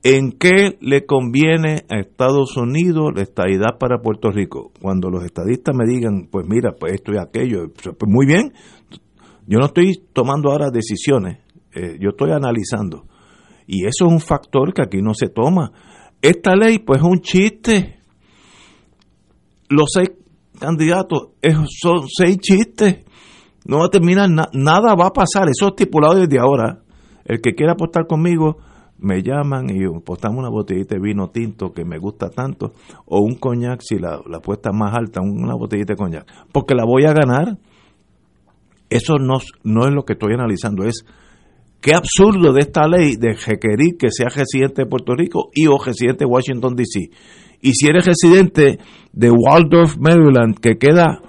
¿En 0.07 0.33
qué 0.33 0.77
le 0.83 1.07
conviene 1.07 1.87
a 1.89 1.99
Estados 1.99 2.59
Unidos 2.59 3.13
la 3.17 3.23
estadidad 3.23 3.79
para 3.81 4.03
Puerto 4.03 4.31
Rico? 4.31 4.71
Cuando 4.79 5.09
los 5.09 5.25
estadistas 5.25 5.75
me 5.75 5.87
digan, 5.87 6.29
pues 6.31 6.47
mira, 6.47 6.73
pues 6.79 6.93
esto 6.93 7.13
y 7.15 7.17
aquello, 7.17 7.73
pues 7.73 7.97
muy 8.07 8.27
bien, 8.27 8.53
yo 9.47 9.59
no 9.59 9.65
estoy 9.65 10.03
tomando 10.13 10.51
ahora 10.51 10.69
decisiones, 10.71 11.39
eh, 11.75 11.97
yo 11.99 12.11
estoy 12.11 12.33
analizando. 12.33 13.07
Y 13.67 13.87
eso 13.87 14.05
es 14.05 14.13
un 14.13 14.21
factor 14.21 14.75
que 14.75 14.83
aquí 14.83 15.01
no 15.01 15.15
se 15.15 15.31
toma. 15.31 15.73
Esta 16.21 16.55
ley, 16.55 16.81
pues 16.81 17.01
es 17.01 17.07
un 17.07 17.21
chiste. 17.21 18.01
Los 19.71 19.87
seis 19.91 20.11
candidatos 20.61 21.31
son 21.81 22.09
seis 22.15 22.37
chistes. 22.41 23.07
No 23.65 23.79
va 23.79 23.87
a 23.87 23.91
terminar, 23.91 24.29
nada 24.29 24.95
va 24.95 25.07
a 25.07 25.13
pasar. 25.15 25.49
Eso 25.49 25.65
es 25.65 25.71
estipulado 25.71 26.17
desde 26.17 26.39
ahora. 26.39 26.83
El 27.25 27.41
que 27.41 27.55
quiera 27.55 27.73
apostar 27.73 28.07
conmigo, 28.07 28.59
me 28.99 29.23
llaman 29.23 29.69
y 29.71 29.85
apostamos 29.85 30.39
una 30.39 30.49
botellita 30.49 30.95
de 30.95 31.01
vino 31.01 31.31
tinto 31.31 31.73
que 31.73 31.85
me 31.85 31.99
gusta 31.99 32.31
tanto, 32.31 32.73
o 33.07 33.21
un 33.21 33.35
coñac 33.35 33.81
si 33.83 33.99
la, 33.99 34.21
la 34.27 34.41
más 34.73 34.95
alta, 34.95 35.21
una 35.21 35.55
botellita 35.55 35.95
de 35.95 35.97
coñac, 35.97 36.27
porque 36.53 36.75
la 36.75 36.85
voy 36.85 37.05
a 37.05 37.13
ganar. 37.13 37.59
Eso 38.91 39.15
no, 39.19 39.35
no 39.65 39.87
es 39.87 39.95
lo 39.95 40.05
que 40.05 40.13
estoy 40.13 40.35
analizando, 40.35 40.85
es 40.85 41.05
Qué 41.85 41.95
absurdo 41.95 42.55
de 42.55 42.61
esta 42.61 42.89
ley 42.89 43.17
de 43.17 43.35
requerir 43.35 43.99
que 43.99 44.09
sea 44.11 44.31
residente 44.31 44.81
de 44.81 44.89
Puerto 44.89 45.15
Rico 45.15 45.51
y 45.53 45.67
o 45.67 45.77
residente 45.77 46.25
de 46.25 46.31
Washington, 46.31 46.75
D.C. 46.75 47.11
Y 47.61 47.75
si 47.75 47.87
eres 47.87 48.07
residente 48.07 48.79
de 49.13 49.31
Waldorf, 49.31 49.99
Maryland, 49.99 50.59
que 50.59 50.79
queda 50.79 51.21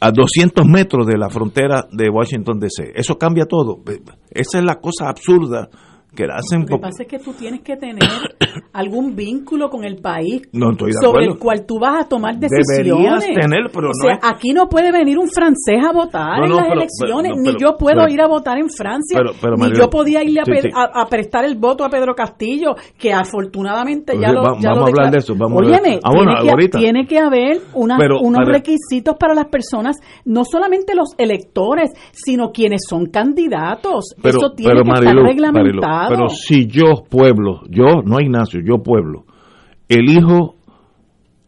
a 0.00 0.10
200 0.12 0.64
metros 0.64 1.08
de 1.08 1.18
la 1.18 1.28
frontera 1.28 1.88
de 1.90 2.08
Washington, 2.08 2.60
D.C., 2.60 2.92
eso 2.94 3.18
cambia 3.18 3.46
todo. 3.46 3.82
Esa 4.30 4.58
es 4.58 4.64
la 4.64 4.76
cosa 4.76 5.08
absurda 5.08 5.68
que 6.14 6.24
hacen. 6.24 6.60
Lo 6.60 6.76
que 6.76 6.78
pasa 6.78 7.02
es 7.02 7.08
que 7.08 7.18
tú 7.18 7.32
tienes 7.32 7.60
que 7.62 7.76
tener 7.76 8.08
algún 8.72 9.14
vínculo 9.14 9.70
con 9.70 9.84
el 9.84 9.96
país 9.96 10.42
sobre 11.00 11.26
el 11.26 11.38
cual 11.38 11.64
tú 11.66 11.78
vas 11.78 12.04
a 12.04 12.08
tomar 12.08 12.36
decisiones. 12.38 13.24
Deberías 13.24 13.24
tener, 13.24 13.70
pero 13.72 13.88
no 13.88 14.18
aquí 14.22 14.52
no 14.52 14.68
puede 14.68 14.92
venir 14.92 15.18
un 15.18 15.28
francés 15.28 15.78
a 15.86 15.92
votar 15.92 16.44
en 16.44 16.54
las 16.54 16.66
elecciones, 16.66 17.32
ni 17.36 17.52
yo 17.58 17.76
puedo 17.76 18.08
ir 18.08 18.20
a 18.20 18.26
votar 18.26 18.58
en 18.58 18.68
Francia, 18.70 19.20
ni 19.56 19.72
yo 19.76 19.88
podía 19.90 20.22
irle 20.22 20.40
a, 20.74 21.06
prestar 21.06 21.44
el 21.44 21.56
voto 21.56 21.84
a 21.84 21.88
Pedro 21.88 22.14
Castillo, 22.14 22.74
que 22.98 23.12
afortunadamente 23.12 24.14
ya 24.20 24.32
lo 24.32 24.42
ya 24.58 24.70
Vamos 24.70 24.86
a 24.86 24.88
hablar 24.88 25.10
de 25.10 25.18
eso. 25.18 25.34
Vamos 25.36 25.62
Óyeme, 25.62 25.98
ah, 26.02 26.10
tiene, 26.10 26.56
que, 26.56 26.68
tiene, 26.68 27.06
que, 27.06 27.18
haber 27.18 27.60
unos 27.74 28.46
requisitos 28.46 29.16
para 29.18 29.34
las 29.34 29.46
personas, 29.46 29.96
no 30.24 30.44
solamente 30.44 30.94
los 30.94 31.14
electores, 31.18 31.90
sino 32.12 32.50
quienes 32.52 32.82
son 32.88 33.06
candidatos. 33.06 34.14
eso 34.22 34.52
tiene 34.52 34.82
que 34.82 34.90
estar 34.90 35.14
reglamentado. 35.16 35.99
Pero 36.08 36.28
si 36.28 36.66
yo, 36.66 37.04
pueblo, 37.08 37.62
yo, 37.68 38.02
no 38.04 38.20
Ignacio, 38.20 38.60
yo, 38.64 38.82
pueblo, 38.82 39.24
elijo 39.88 40.56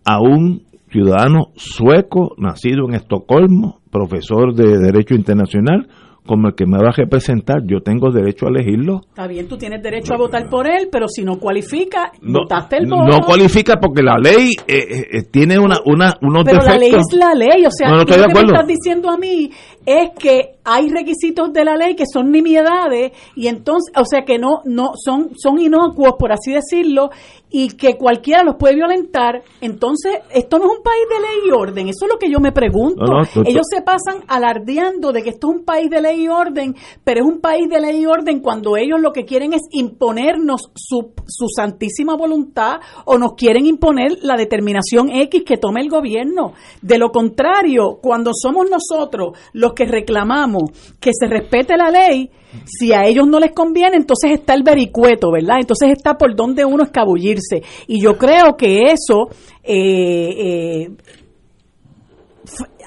a 0.04 0.20
un 0.20 0.62
ciudadano 0.90 1.48
sueco 1.56 2.34
nacido 2.36 2.86
en 2.88 2.94
Estocolmo, 2.94 3.80
profesor 3.90 4.54
de 4.54 4.78
Derecho 4.78 5.14
Internacional, 5.14 5.88
como 6.26 6.48
el 6.48 6.54
que 6.54 6.66
me 6.66 6.78
va 6.78 6.90
a 6.90 6.92
representar, 6.92 7.62
yo 7.66 7.80
tengo 7.80 8.12
derecho 8.12 8.46
a 8.46 8.50
elegirlo. 8.50 9.00
Está 9.08 9.26
bien, 9.26 9.48
tú 9.48 9.56
tienes 9.56 9.82
derecho 9.82 10.14
a 10.14 10.18
votar 10.18 10.48
por 10.48 10.68
él, 10.68 10.88
pero 10.90 11.08
si 11.08 11.24
no 11.24 11.38
cualifica, 11.38 12.12
votaste 12.22 12.76
el 12.78 12.86
voto. 12.86 13.06
No 13.06 13.20
cualifica 13.26 13.78
porque 13.80 14.02
la 14.02 14.16
ley 14.18 14.52
eh, 14.68 14.76
eh, 14.76 15.06
eh, 15.12 15.22
tiene 15.30 15.58
una, 15.58 15.78
una, 15.84 16.14
unos 16.22 16.44
pero 16.44 16.62
la 16.62 16.76
ley 16.76 16.92
es 16.94 17.18
la 17.18 17.34
ley, 17.34 17.66
o 17.66 17.70
sea, 17.70 17.90
lo 17.90 18.04
que 18.04 18.16
me 18.16 18.26
estás 18.26 18.66
diciendo 18.66 19.10
a 19.10 19.16
mí 19.16 19.50
es 19.84 20.10
que 20.18 20.58
hay 20.64 20.88
requisitos 20.88 21.52
de 21.52 21.64
la 21.64 21.76
ley 21.76 21.94
que 21.94 22.04
son 22.10 22.30
nimiedades 22.30 23.12
y 23.34 23.48
entonces, 23.48 23.92
o 23.96 24.04
sea, 24.04 24.24
que 24.24 24.38
no 24.38 24.62
no 24.64 24.92
son 24.96 25.30
son 25.36 25.60
inocuos 25.60 26.14
por 26.18 26.32
así 26.32 26.52
decirlo 26.52 27.10
y 27.54 27.68
que 27.68 27.98
cualquiera 27.98 28.42
los 28.42 28.56
puede 28.56 28.76
violentar, 28.76 29.42
entonces 29.60 30.20
esto 30.30 30.58
no 30.58 30.64
es 30.64 30.78
un 30.78 30.82
país 30.82 31.04
de 31.10 31.20
ley 31.20 31.48
y 31.48 31.50
orden, 31.50 31.88
eso 31.88 32.06
es 32.06 32.12
lo 32.12 32.18
que 32.18 32.30
yo 32.30 32.40
me 32.40 32.50
pregunto. 32.50 33.04
Ellos 33.44 33.66
se 33.68 33.82
pasan 33.82 34.24
alardeando 34.26 35.12
de 35.12 35.22
que 35.22 35.30
esto 35.30 35.50
es 35.50 35.58
un 35.58 35.64
país 35.64 35.90
de 35.90 36.00
ley 36.00 36.22
y 36.22 36.28
orden, 36.28 36.74
pero 37.04 37.20
es 37.20 37.26
un 37.26 37.40
país 37.40 37.68
de 37.68 37.78
ley 37.78 38.00
y 38.00 38.06
orden 38.06 38.40
cuando 38.40 38.78
ellos 38.78 39.00
lo 39.02 39.12
que 39.12 39.26
quieren 39.26 39.52
es 39.52 39.60
imponernos 39.70 40.70
su, 40.74 41.12
su 41.26 41.46
santísima 41.54 42.16
voluntad 42.16 42.80
o 43.04 43.18
nos 43.18 43.34
quieren 43.34 43.66
imponer 43.66 44.18
la 44.22 44.36
determinación 44.36 45.10
X 45.10 45.42
que 45.44 45.58
tome 45.58 45.82
el 45.82 45.90
gobierno. 45.90 46.54
De 46.80 46.96
lo 46.96 47.10
contrario, 47.10 47.98
cuando 48.00 48.30
somos 48.32 48.66
nosotros 48.70 49.36
los 49.52 49.74
que 49.74 49.84
reclamamos 49.84 50.51
que 51.00 51.10
se 51.18 51.26
respete 51.26 51.76
la 51.76 51.90
ley, 51.90 52.30
si 52.66 52.92
a 52.92 53.04
ellos 53.04 53.26
no 53.26 53.40
les 53.40 53.52
conviene, 53.52 53.96
entonces 53.96 54.32
está 54.32 54.54
el 54.54 54.62
vericueto, 54.62 55.30
¿verdad? 55.32 55.56
Entonces 55.60 55.90
está 55.90 56.14
por 56.14 56.34
donde 56.36 56.64
uno 56.64 56.84
escabullirse. 56.84 57.62
Y 57.86 58.00
yo 58.00 58.16
creo 58.18 58.56
que 58.56 58.92
eso 58.92 59.28
eh, 59.62 60.84
eh, 60.84 60.90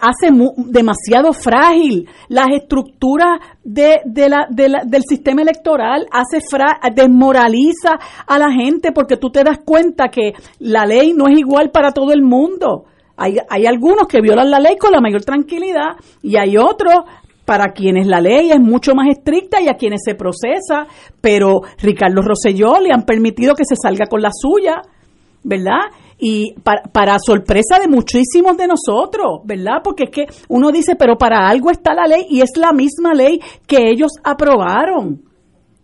hace 0.01 0.29
demasiado 0.57 1.33
frágil 1.33 2.07
las 2.27 2.47
estructuras 2.51 3.39
de, 3.63 4.01
la, 4.29 4.47
del 4.49 5.03
sistema 5.07 5.41
electoral, 5.41 6.07
hace 6.11 6.39
desmoraliza 6.93 7.97
a 8.27 8.37
la 8.37 8.51
gente 8.51 8.91
porque 8.91 9.17
tú 9.17 9.29
te 9.29 9.43
das 9.43 9.59
cuenta 9.65 10.09
que 10.09 10.33
la 10.59 10.85
ley 10.85 11.13
no 11.13 11.27
es 11.27 11.39
igual 11.39 11.71
para 11.71 11.91
todo 11.91 12.11
el 12.11 12.21
mundo. 12.21 12.85
Hay, 13.17 13.37
hay 13.49 13.65
algunos 13.65 14.07
que 14.07 14.19
violan 14.21 14.51
la 14.51 14.59
ley 14.59 14.75
con 14.77 14.91
la 14.91 14.99
mayor 14.99 15.23
tranquilidad 15.23 15.95
y 16.21 16.35
hay 16.37 16.57
otros 16.57 16.95
para 17.45 17.71
quienes 17.73 18.07
la 18.07 18.19
ley 18.19 18.51
es 18.51 18.59
mucho 18.59 18.93
más 18.95 19.07
estricta 19.09 19.61
y 19.61 19.67
a 19.67 19.75
quienes 19.75 20.01
se 20.03 20.15
procesa, 20.15 20.87
pero 21.21 21.61
Ricardo 21.81 22.21
Rosselló 22.21 22.79
le 22.79 22.91
han 22.91 23.03
permitido 23.03 23.55
que 23.55 23.65
se 23.65 23.75
salga 23.75 24.07
con 24.07 24.21
la 24.21 24.31
suya, 24.33 24.81
¿verdad? 25.43 25.91
Y 26.17 26.53
para, 26.63 26.83
para, 26.83 27.17
sorpresa 27.19 27.77
de 27.79 27.87
muchísimos 27.87 28.57
de 28.57 28.67
nosotros, 28.67 29.41
¿verdad? 29.43 29.81
Porque 29.83 30.05
es 30.05 30.09
que 30.09 30.25
uno 30.47 30.71
dice, 30.71 30.95
pero 30.95 31.17
para 31.17 31.47
algo 31.47 31.69
está 31.69 31.93
la 31.93 32.07
ley 32.07 32.25
y 32.29 32.41
es 32.41 32.51
la 32.55 32.73
misma 32.73 33.13
ley 33.13 33.39
que 33.67 33.89
ellos 33.89 34.13
aprobaron. 34.23 35.21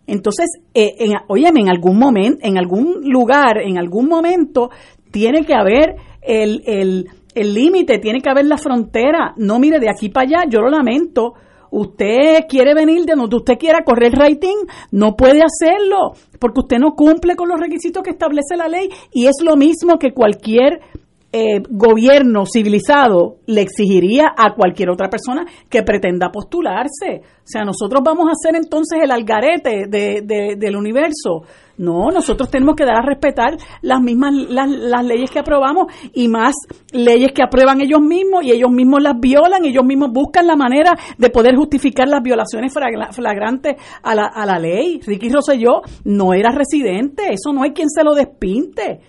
Entonces, 0.06 0.46
eh, 0.74 0.94
en, 0.98 1.12
en 1.56 1.68
algún 1.70 1.98
momento, 1.98 2.38
en 2.42 2.58
algún 2.58 3.02
lugar, 3.04 3.58
en 3.62 3.78
algún 3.78 4.08
momento, 4.08 4.70
tiene 5.10 5.44
que 5.44 5.54
haber 5.54 5.94
el, 6.22 6.62
el, 6.66 7.08
el 7.34 7.54
límite, 7.54 7.98
tiene 7.98 8.20
que 8.20 8.30
haber 8.30 8.46
la 8.46 8.56
frontera. 8.56 9.34
No, 9.36 9.58
mire, 9.58 9.78
de 9.78 9.90
aquí 9.90 10.08
para 10.08 10.26
allá, 10.26 10.50
yo 10.50 10.60
lo 10.60 10.70
lamento, 10.70 11.34
usted 11.72 12.46
quiere 12.48 12.74
venir 12.74 13.04
de 13.04 13.14
donde 13.16 13.36
usted 13.36 13.58
quiera 13.58 13.82
correr 13.84 14.12
rating, 14.12 14.66
no 14.92 15.16
puede 15.16 15.40
hacerlo, 15.42 16.12
porque 16.38 16.60
usted 16.60 16.78
no 16.78 16.94
cumple 16.94 17.34
con 17.34 17.48
los 17.48 17.58
requisitos 17.58 18.02
que 18.02 18.10
establece 18.10 18.56
la 18.56 18.68
ley 18.68 18.88
y 19.12 19.26
es 19.26 19.36
lo 19.42 19.56
mismo 19.56 19.98
que 19.98 20.12
cualquier 20.12 20.80
eh, 21.34 21.62
gobierno 21.70 22.44
civilizado 22.44 23.36
le 23.46 23.62
exigiría 23.62 24.34
a 24.36 24.54
cualquier 24.54 24.90
otra 24.90 25.08
persona 25.08 25.46
que 25.70 25.82
pretenda 25.82 26.30
postularse. 26.30 27.22
O 27.22 27.46
sea, 27.46 27.64
nosotros 27.64 28.02
vamos 28.04 28.28
a 28.28 28.34
ser 28.34 28.54
entonces 28.54 29.00
el 29.02 29.10
algarete 29.10 29.86
del 29.88 30.76
universo. 30.76 31.44
No, 31.82 32.12
nosotros 32.12 32.48
tenemos 32.48 32.76
que 32.76 32.84
dar 32.84 32.98
a 32.98 33.04
respetar 33.04 33.56
las 33.80 34.00
mismas 34.00 34.32
las, 34.32 35.04
leyes 35.04 35.32
que 35.32 35.40
aprobamos 35.40 35.86
y 36.14 36.28
más 36.28 36.54
leyes 36.92 37.32
que 37.32 37.42
aprueban 37.42 37.80
ellos 37.80 38.00
mismos 38.00 38.44
y 38.44 38.52
ellos 38.52 38.70
mismos 38.70 39.02
las 39.02 39.18
violan, 39.18 39.64
ellos 39.64 39.84
mismos 39.84 40.12
buscan 40.12 40.46
la 40.46 40.54
manera 40.54 40.96
de 41.18 41.28
poder 41.28 41.56
justificar 41.56 42.06
las 42.06 42.22
violaciones 42.22 42.72
flagrantes 42.72 43.74
a 44.00 44.14
la, 44.14 44.26
a 44.26 44.46
la 44.46 44.60
ley. 44.60 45.00
Ricky 45.04 45.28
Rosselló 45.28 45.82
no 46.04 46.34
era 46.34 46.52
residente, 46.52 47.24
eso 47.32 47.52
no 47.52 47.64
hay 47.64 47.72
quien 47.72 47.88
se 47.90 48.04
lo 48.04 48.14
despinte. 48.14 49.00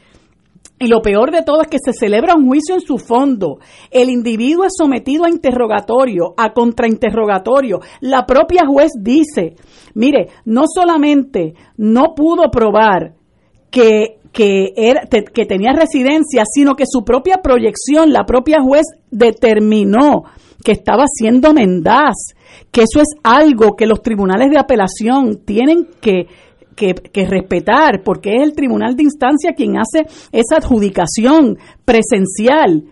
Y 0.83 0.87
lo 0.87 1.01
peor 1.01 1.31
de 1.31 1.43
todo 1.43 1.61
es 1.61 1.69
que 1.69 1.77
se 1.79 1.93
celebra 1.93 2.35
un 2.35 2.45
juicio 2.45 2.75
en 2.75 2.81
su 2.81 2.97
fondo. 2.97 3.59
El 3.89 4.09
individuo 4.09 4.65
es 4.65 4.73
sometido 4.77 5.23
a 5.23 5.29
interrogatorio, 5.29 6.33
a 6.35 6.51
contrainterrogatorio. 6.51 7.79
La 8.01 8.25
propia 8.25 8.65
juez 8.67 8.91
dice, 8.99 9.55
mire, 9.93 10.27
no 10.43 10.63
solamente 10.67 11.53
no 11.77 12.13
pudo 12.13 12.51
probar 12.51 13.13
que, 13.71 14.17
que, 14.33 14.73
era, 14.75 15.03
que 15.07 15.45
tenía 15.45 15.71
residencia, 15.71 16.43
sino 16.53 16.75
que 16.75 16.83
su 16.85 17.05
propia 17.05 17.37
proyección, 17.41 18.11
la 18.11 18.25
propia 18.25 18.59
juez 18.59 18.83
determinó 19.09 20.23
que 20.65 20.73
estaba 20.73 21.05
siendo 21.07 21.53
mendaz, 21.53 22.35
que 22.73 22.81
eso 22.81 22.99
es 22.99 23.07
algo 23.23 23.77
que 23.77 23.87
los 23.87 24.01
tribunales 24.01 24.51
de 24.51 24.59
apelación 24.59 25.45
tienen 25.45 25.87
que 26.01 26.27
que, 26.75 27.25
respetar, 27.25 28.03
porque 28.03 28.35
es 28.35 28.43
el 28.43 28.53
tribunal 28.53 28.95
de 28.95 29.03
instancia 29.03 29.53
quien 29.53 29.77
hace 29.77 30.05
esa 30.31 30.57
adjudicación 30.57 31.57
presencial. 31.85 32.83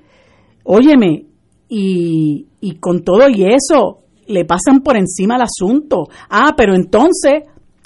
Óyeme, 0.64 1.26
y, 1.68 2.48
y 2.60 2.76
con 2.76 3.04
todo 3.04 3.30
y 3.30 3.46
eso, 3.46 4.00
le 4.28 4.46
pasan 4.46 4.82
por 4.82 4.98
encima 4.98 5.36
el 5.36 5.44
asunto. 5.44 6.08
Ah, 6.30 6.54
pero 6.56 6.76
entonces 6.76 7.44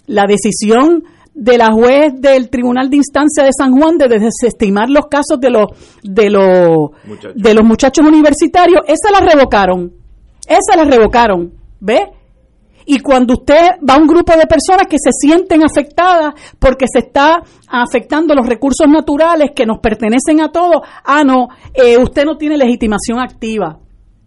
la 0.08 0.26
decisión 0.28 1.04
de 1.36 1.58
la 1.58 1.72
juez 1.72 2.14
del 2.20 2.50
Tribunal 2.50 2.90
de 2.90 2.98
Instancia 2.98 3.44
de 3.44 3.52
San 3.56 3.74
Juan 3.74 3.98
de 3.98 4.08
desestimar 4.08 4.90
los 4.90 5.08
casos 5.08 5.40
de 5.40 5.50
los 5.50 5.68
de 6.02 6.30
los 6.30 6.92
de 7.36 7.54
los 7.54 7.64
muchachos 7.66 8.08
universitarios, 8.08 8.82
esa 8.88 9.12
la 9.12 9.20
revocaron. 9.20 9.92
Esa 10.48 10.78
la 10.78 10.86
revocaron, 10.86 11.54
¿ve? 11.80 12.08
Y 12.86 13.00
cuando 13.00 13.34
usted 13.34 13.78
va 13.88 13.96
a 13.96 13.98
un 13.98 14.08
grupo 14.08 14.34
de 14.34 14.46
personas 14.46 14.88
que 14.88 14.98
se 15.00 15.12
sienten 15.12 15.64
afectadas 15.64 16.34
porque 16.60 16.86
se 16.92 17.00
está 17.00 17.42
afectando 17.68 18.36
los 18.36 18.48
recursos 18.48 18.88
naturales 18.88 19.52
que 19.56 19.66
nos 19.66 19.80
pertenecen 19.80 20.42
a 20.42 20.52
todos, 20.52 20.82
ah, 21.04 21.24
no, 21.24 21.48
eh, 21.74 21.98
usted 21.98 22.26
no 22.26 22.38
tiene 22.38 22.58
legitimación 22.58 23.20
activa. 23.20 23.80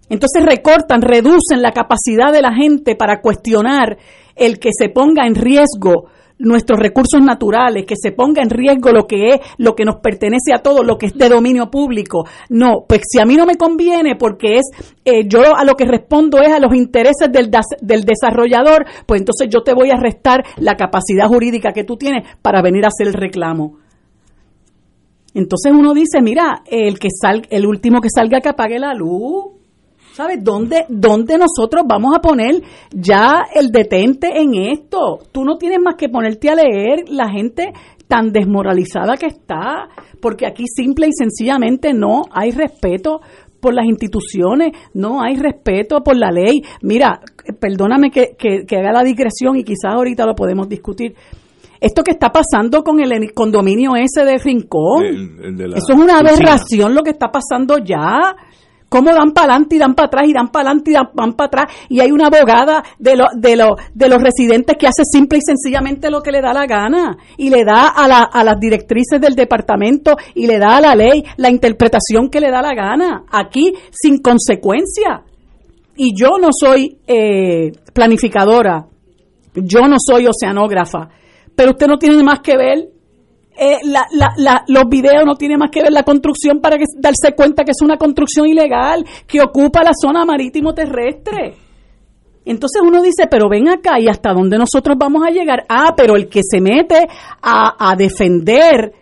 Entonces 0.09 0.43
recortan, 0.45 1.03
reducen 1.03 1.63
la 1.63 1.73
capacidad 1.73 2.33
de 2.33 2.43
la 2.43 2.53
gente 2.53 2.97
para 2.97 3.21
cuestionar 3.21 3.99
el 4.35 4.59
que 4.59 4.71
se 4.77 4.89
ponga 4.89 5.27
en 5.27 5.35
riesgo 5.35 6.07
nuestros 6.39 6.79
recursos 6.79 7.21
naturales, 7.21 7.85
que 7.87 7.95
se 8.01 8.13
ponga 8.13 8.43
en 8.43 8.51
riesgo 8.51 8.91
lo 8.91 9.07
que 9.07 9.35
es, 9.35 9.41
lo 9.57 9.75
que 9.75 9.85
nos 9.85 9.97
pertenece 9.97 10.53
a 10.55 10.59
todos, 10.59 10.87
lo 10.87 10.97
que 10.97 11.07
es 11.07 11.15
de 11.15 11.29
dominio 11.29 11.71
público. 11.71 12.27
No, 12.49 12.85
pues 12.89 13.03
si 13.11 13.21
a 13.21 13.25
mí 13.25 13.37
no 13.37 13.47
me 13.47 13.57
conviene 13.57 14.17
porque 14.17 14.59
es, 14.59 14.67
eh, 15.05 15.27
yo 15.27 15.57
a 15.57 15.65
lo 15.65 15.75
que 15.75 15.85
respondo 15.85 16.41
es 16.41 16.53
a 16.53 16.61
los 16.61 16.75
intereses 16.75 17.31
del, 17.31 17.51
del 17.81 18.05
desarrollador, 18.05 18.87
pues 19.07 19.21
entonces 19.21 19.49
yo 19.51 19.63
te 19.63 19.75
voy 19.75 19.91
a 19.91 19.97
restar 19.97 20.45
la 20.59 20.77
capacidad 20.77 21.27
jurídica 21.27 21.73
que 21.73 21.85
tú 21.85 21.97
tienes 21.97 22.25
para 22.43 22.63
venir 22.63 22.85
a 22.85 22.89
hacer 22.89 23.09
el 23.09 23.15
reclamo. 23.15 23.79
Entonces 25.35 25.73
uno 25.73 25.95
dice, 25.95 26.21
mira, 26.23 26.63
el 26.67 26.99
que 26.99 27.09
sal, 27.11 27.47
el 27.51 27.67
último 27.67 28.01
que 28.01 28.09
salga 28.15 28.41
que 28.41 28.49
apague 28.49 28.79
la 28.79 28.95
luz. 28.95 29.58
¿Sabes? 30.19 30.43
¿Dónde, 30.43 30.85
¿Dónde 30.89 31.39
nosotros 31.39 31.85
vamos 31.87 32.13
a 32.13 32.21
poner 32.21 32.61
ya 32.91 33.45
el 33.55 33.71
detente 33.71 34.41
en 34.41 34.53
esto? 34.55 35.21
Tú 35.31 35.45
no 35.45 35.59
tienes 35.59 35.79
más 35.81 35.95
que 35.95 36.09
ponerte 36.09 36.51
a 36.51 36.57
leer 36.57 37.05
la 37.09 37.31
gente 37.31 37.73
tan 38.09 38.33
desmoralizada 38.33 39.17
que 39.17 39.27
está, 39.27 39.89
porque 40.21 40.45
aquí 40.45 40.65
simple 40.67 41.07
y 41.07 41.13
sencillamente 41.13 41.95
no 41.95 42.23
hay 42.33 42.51
respeto 42.51 43.21
por 43.61 43.75
las 43.75 43.87
instituciones, 43.87 44.73
no 44.93 45.23
hay 45.23 45.37
respeto 45.37 46.03
por 46.03 46.17
la 46.17 46.33
ley. 46.33 46.63
Mira, 46.83 47.21
perdóname 47.61 48.11
que, 48.11 48.35
que, 48.37 48.77
haga 48.77 48.91
la 48.91 49.05
digresión 49.05 49.55
y 49.55 49.63
quizás 49.63 49.95
ahorita 49.95 50.27
lo 50.27 50.35
podemos 50.35 50.69
discutir. 50.69 51.15
Esto 51.81 52.03
que 52.03 52.11
está 52.11 52.33
pasando 52.33 52.83
con 52.83 52.99
el 52.99 53.33
condominio 53.33 53.93
ese 53.95 54.25
de 54.25 54.37
Rincón, 54.39 55.05
eso 55.77 55.93
es 55.93 55.97
una 55.97 56.19
aberración 56.19 56.93
lo 56.93 57.05
que 57.05 57.11
está 57.11 57.29
pasando 57.31 57.79
ya 57.79 58.35
cómo 58.89 59.13
dan 59.13 59.33
para 59.33 59.53
adelante 59.55 59.77
y 59.77 59.79
dan 59.79 59.95
para 59.95 60.07
atrás 60.07 60.25
y 60.29 60.33
dan 60.33 60.49
para 60.49 60.71
adelante 60.71 60.91
y 60.91 60.95
dan 60.95 61.33
para 61.35 61.47
atrás 61.47 61.65
y 61.89 62.01
hay 62.01 62.11
una 62.11 62.27
abogada 62.27 62.83
de, 62.99 63.17
lo, 63.17 63.27
de, 63.35 63.57
lo, 63.57 63.77
de 63.95 64.09
los 64.09 64.23
residentes 64.23 64.77
que 64.79 64.87
hace 64.87 65.03
simple 65.05 65.39
y 65.39 65.43
sencillamente 65.43 66.11
lo 66.11 66.23
que 66.23 66.33
le 66.33 66.41
da 66.41 66.53
la 66.53 66.67
gana 66.67 67.17
y 67.37 67.51
le 67.51 67.65
da 67.65 67.89
a, 67.89 68.09
la, 68.09 68.23
a 68.23 68.45
las 68.45 68.59
directrices 68.59 69.21
del 69.21 69.35
departamento 69.35 70.17
y 70.35 70.47
le 70.47 70.59
da 70.59 70.77
a 70.77 70.81
la 70.81 70.95
ley 70.95 71.25
la 71.37 71.51
interpretación 71.51 72.29
que 72.31 72.41
le 72.41 72.51
da 72.51 72.63
la 72.63 72.75
gana, 72.75 73.25
aquí 73.31 73.75
sin 73.91 74.21
consecuencia. 74.21 75.23
Y 75.97 76.15
yo 76.15 76.39
no 76.41 76.49
soy 76.53 76.99
eh, 77.07 77.73
planificadora, 77.93 78.87
yo 79.55 79.89
no 79.89 79.97
soy 79.99 80.27
oceanógrafa, 80.27 81.09
pero 81.57 81.73
usted 81.73 81.89
no 81.89 81.99
tiene 81.99 82.23
más 82.23 82.41
que 82.41 82.57
ver 82.57 82.98
eh, 83.59 83.79
la, 83.85 84.07
la, 84.37 84.65
los 84.69 84.85
videos 84.89 85.25
no 85.27 85.35
tienen 85.35 85.59
más 85.59 85.71
que 85.71 85.83
ver 85.83 85.93
la 85.93 86.05
construcción 86.05 86.61
para 86.61 86.79
que, 86.79 86.85
darse 86.97 87.35
cuenta 87.35 87.65
que 87.65 87.73
es 87.73 87.83
una 87.83 87.97
construcción 87.97 88.47
ilegal 88.47 89.05
que 89.27 89.41
ocupa 89.41 89.83
la 89.83 89.93
zona 90.01 90.25
marítimo 90.25 90.75
terrestre. 90.75 91.55
Entonces 92.45 92.81
uno 92.83 93.03
dice, 93.03 93.27
pero 93.31 93.49
ven 93.49 93.69
acá 93.69 94.01
y 94.01 94.09
hasta 94.09 94.33
dónde 94.33 94.57
nosotros 94.57 94.97
vamos 94.99 95.23
a 95.27 95.31
llegar. 95.31 95.65
Ah, 95.69 95.93
pero 95.97 96.17
el 96.17 96.29
que 96.29 96.41
se 96.43 96.61
mete 96.61 97.07
a, 97.43 97.91
a 97.91 97.95
defender 97.95 98.93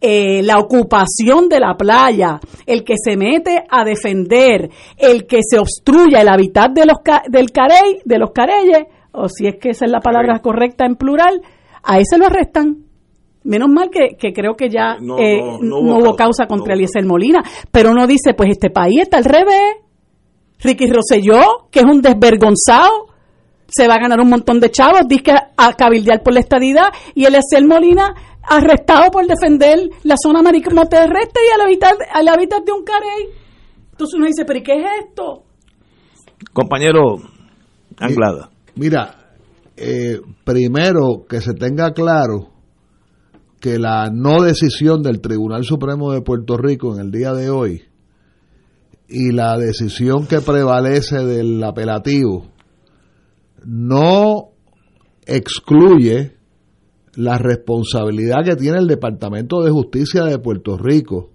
eh, 0.00 0.42
la 0.42 0.58
ocupación 0.58 1.48
de 1.48 1.60
la 1.60 1.76
playa, 1.76 2.38
el 2.66 2.84
que 2.84 2.94
se 3.02 3.16
mete 3.16 3.64
a 3.68 3.84
defender, 3.84 4.70
el 4.96 5.26
que 5.26 5.40
se 5.42 5.58
obstruya 5.58 6.20
el 6.20 6.28
hábitat 6.28 6.72
de 6.72 6.84
los, 6.86 6.98
del 7.28 7.50
carey, 7.50 8.00
de 8.04 8.18
los 8.18 8.30
careyes, 8.32 8.84
o 9.12 9.28
si 9.28 9.46
es 9.46 9.56
que 9.60 9.70
esa 9.70 9.86
es 9.86 9.90
la 9.90 10.00
palabra 10.00 10.40
correcta 10.40 10.84
en 10.84 10.96
plural, 10.96 11.40
a 11.82 11.98
ese 11.98 12.18
lo 12.18 12.26
arrestan. 12.26 12.83
Menos 13.44 13.68
mal 13.68 13.90
que, 13.90 14.32
creo 14.32 14.54
que 14.56 14.70
ya 14.70 14.96
no, 15.00 15.18
eh, 15.18 15.38
hubo 15.60 16.16
causa 16.16 16.46
contra 16.46 16.74
Eliezer 16.74 17.04
Molina, 17.04 17.42
pero 17.70 17.90
uno 17.90 18.06
dice, 18.06 18.32
pues 18.34 18.50
este 18.50 18.70
país 18.70 19.02
está 19.02 19.18
al 19.18 19.24
revés. 19.24 19.76
Ricky 20.60 20.86
Rosselló, 20.86 21.68
que 21.70 21.80
es 21.80 21.84
un 21.84 22.00
desvergonzado, 22.00 23.08
se 23.66 23.86
va 23.86 23.94
a 23.94 23.98
ganar 23.98 24.20
un 24.20 24.30
montón 24.30 24.60
de 24.60 24.70
chavos, 24.70 25.02
dice 25.06 25.34
a 25.56 25.72
cabildear 25.74 26.22
por 26.22 26.32
la 26.32 26.40
estadidad, 26.40 26.86
y 27.14 27.26
Eliezer 27.26 27.66
Molina 27.66 28.14
arrestado 28.42 29.10
por 29.10 29.26
defender 29.26 29.88
la 30.04 30.16
zona 30.16 30.42
marítima 30.42 30.86
terrestre 30.86 31.42
y 31.48 31.54
al 31.54 31.66
hábitat, 31.66 31.94
al 32.12 32.28
hábitat 32.28 32.64
de 32.64 32.72
un 32.72 32.84
carey. 32.84 33.28
Entonces 33.90 34.14
uno 34.16 34.26
dice, 34.26 34.44
pero 34.44 34.58
¿y 34.58 34.62
qué 34.62 34.72
es 34.72 34.86
esto? 35.06 35.44
Compañero 36.52 37.16
Anglada. 37.98 38.50
Mira, 38.76 39.16
eh, 39.76 40.20
primero 40.44 41.24
que 41.28 41.40
se 41.40 41.52
tenga 41.54 41.92
claro 41.92 42.53
que 43.64 43.78
la 43.78 44.10
no 44.10 44.42
decisión 44.42 45.02
del 45.02 45.22
Tribunal 45.22 45.64
Supremo 45.64 46.12
de 46.12 46.20
Puerto 46.20 46.58
Rico 46.58 46.94
en 46.94 47.00
el 47.00 47.10
día 47.10 47.32
de 47.32 47.48
hoy 47.48 47.80
y 49.08 49.32
la 49.32 49.56
decisión 49.56 50.26
que 50.26 50.42
prevalece 50.42 51.24
del 51.24 51.64
apelativo 51.64 52.44
no 53.64 54.50
excluye 55.24 56.36
la 57.14 57.38
responsabilidad 57.38 58.44
que 58.44 58.56
tiene 58.56 58.80
el 58.80 58.86
Departamento 58.86 59.62
de 59.62 59.70
Justicia 59.70 60.24
de 60.24 60.38
Puerto 60.38 60.76
Rico 60.76 61.30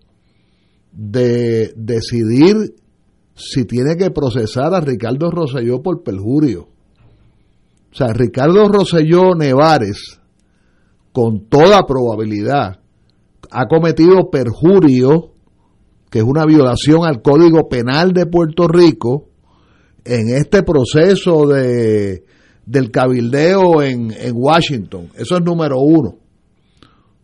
de 0.92 1.74
decidir 1.76 2.76
si 3.34 3.66
tiene 3.66 3.96
que 3.98 4.12
procesar 4.12 4.76
a 4.76 4.82
Ricardo 4.82 5.32
Rosselló 5.32 5.82
por 5.82 6.04
perjurio. 6.04 6.68
O 7.92 7.96
sea, 7.96 8.14
Ricardo 8.14 8.68
Rosselló 8.68 9.34
Nevares 9.34 10.19
con 11.20 11.50
toda 11.50 11.86
probabilidad 11.86 12.80
ha 13.52 13.66
cometido 13.68 14.30
perjurio, 14.32 15.34
que 16.10 16.20
es 16.20 16.24
una 16.24 16.46
violación 16.46 17.04
al 17.04 17.22
Código 17.22 17.68
Penal 17.68 18.14
de 18.14 18.26
Puerto 18.26 18.70
Rico, 18.70 19.26
en 20.06 20.30
este 20.30 20.64
proceso 20.64 21.46
de, 21.46 22.24
del 22.66 22.90
cabildeo 22.90 23.82
en, 23.82 24.14
Washington. 24.34 25.10
Eso 25.14 25.36
es 25.36 25.44
número 25.44 25.82
uno. 25.82 26.16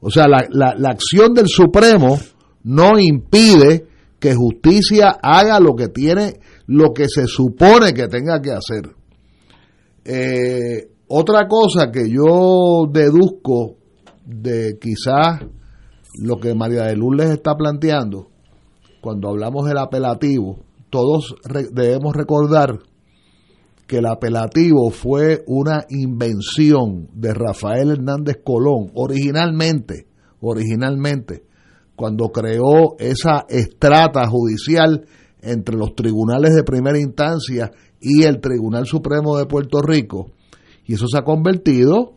O 0.02 0.12
sea, 0.12 0.26
la, 0.28 0.74
la, 0.78 0.90
acción 0.90 1.34
del 1.34 1.48
Supremo 1.48 2.20
no 2.64 3.00
impide 3.00 3.88
que 4.20 4.36
justicia 4.36 5.12
haga 5.22 5.62
lo 5.62 5.74
que 5.74 5.88
tiene, 5.88 6.42
lo 6.68 6.92
que 6.94 7.08
se 7.08 7.28
supone 7.28 7.94
que 7.94 8.10
tenga 8.10 8.42
que 8.42 8.52
hacer. 8.52 8.94
Eh, 10.04 10.90
otra 11.08 11.48
cosa 11.48 11.92
que 11.92 12.10
yo 12.10 12.88
deduzco 12.92 13.85
de 14.26 14.78
quizás 14.80 15.42
lo 16.20 16.38
que 16.38 16.56
María 16.56 16.84
de 16.84 16.96
Luz 16.96 17.16
les 17.18 17.30
está 17.32 17.56
planteando, 17.56 18.30
cuando 19.02 19.30
hablamos 19.30 19.66
del 19.68 19.78
apelativo, 19.78 20.60
todos 20.90 21.36
debemos 21.72 22.16
recordar 22.16 22.80
que 23.88 23.98
el 23.98 24.08
apelativo 24.08 24.90
fue 24.90 25.44
una 25.46 25.86
invención 25.90 27.08
de 27.14 27.34
Rafael 27.34 27.92
Hernández 27.92 28.38
Colón, 28.44 28.92
originalmente, 28.96 30.08
originalmente, 30.42 31.44
cuando 31.96 32.30
creó 32.30 32.98
esa 32.98 33.46
estrata 33.48 34.28
judicial 34.28 35.06
entre 35.42 35.76
los 35.76 35.94
tribunales 35.94 36.56
de 36.56 36.64
primera 36.64 37.00
instancia 37.00 37.72
y 38.02 38.24
el 38.24 38.40
Tribunal 38.42 38.86
Supremo 38.86 39.38
de 39.38 39.46
Puerto 39.46 39.82
Rico. 39.82 40.32
Y 40.86 40.96
eso 40.96 41.06
se 41.08 41.20
ha 41.20 41.24
convertido 41.24 42.14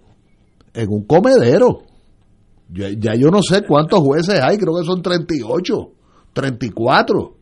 en 0.72 0.88
un 0.90 1.04
comedero. 1.04 1.80
Ya, 2.70 3.14
yo 3.14 3.30
no 3.30 3.42
sé 3.42 3.62
cuántos 3.66 4.00
jueces 4.00 4.40
hay, 4.42 4.58
creo 4.58 4.74
que 4.78 4.84
son 4.84 5.00
38, 5.00 5.74
34. 6.32 7.34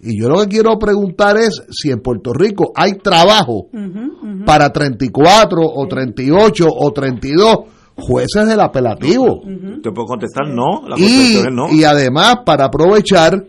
Y 0.00 0.20
yo 0.20 0.28
lo 0.28 0.40
que 0.42 0.48
quiero 0.48 0.78
preguntar 0.78 1.36
es 1.36 1.60
si 1.70 1.90
en 1.90 2.00
Puerto 2.00 2.32
Rico 2.32 2.70
hay 2.74 2.92
trabajo 2.98 3.66
para 4.46 4.70
34 4.70 5.60
o 5.60 5.86
38 5.88 6.66
o 6.68 6.92
32 6.92 7.56
jueces 7.96 8.46
del 8.46 8.60
apelativo. 8.60 9.42
Te 9.82 9.90
puedo 9.90 10.06
contestar 10.06 10.48
no. 10.48 10.82
y, 10.96 11.42
no. 11.52 11.72
y 11.72 11.82
además, 11.82 12.36
para 12.46 12.66
aprovechar, 12.66 13.44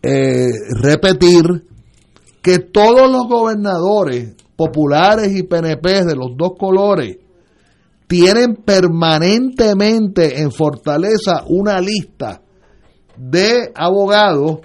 eh, 0.00 0.50
repetir 0.80 1.42
que 2.40 2.60
todos 2.60 3.10
los 3.10 3.26
gobernadores 3.26 4.36
populares 4.54 5.36
y 5.36 5.42
PNP 5.42 6.04
de 6.04 6.14
los 6.14 6.36
dos 6.36 6.52
colores 6.56 7.18
tienen 8.12 8.56
permanentemente 8.56 10.42
en 10.42 10.52
Fortaleza 10.52 11.44
una 11.46 11.80
lista 11.80 12.42
de 13.16 13.72
abogados 13.74 14.58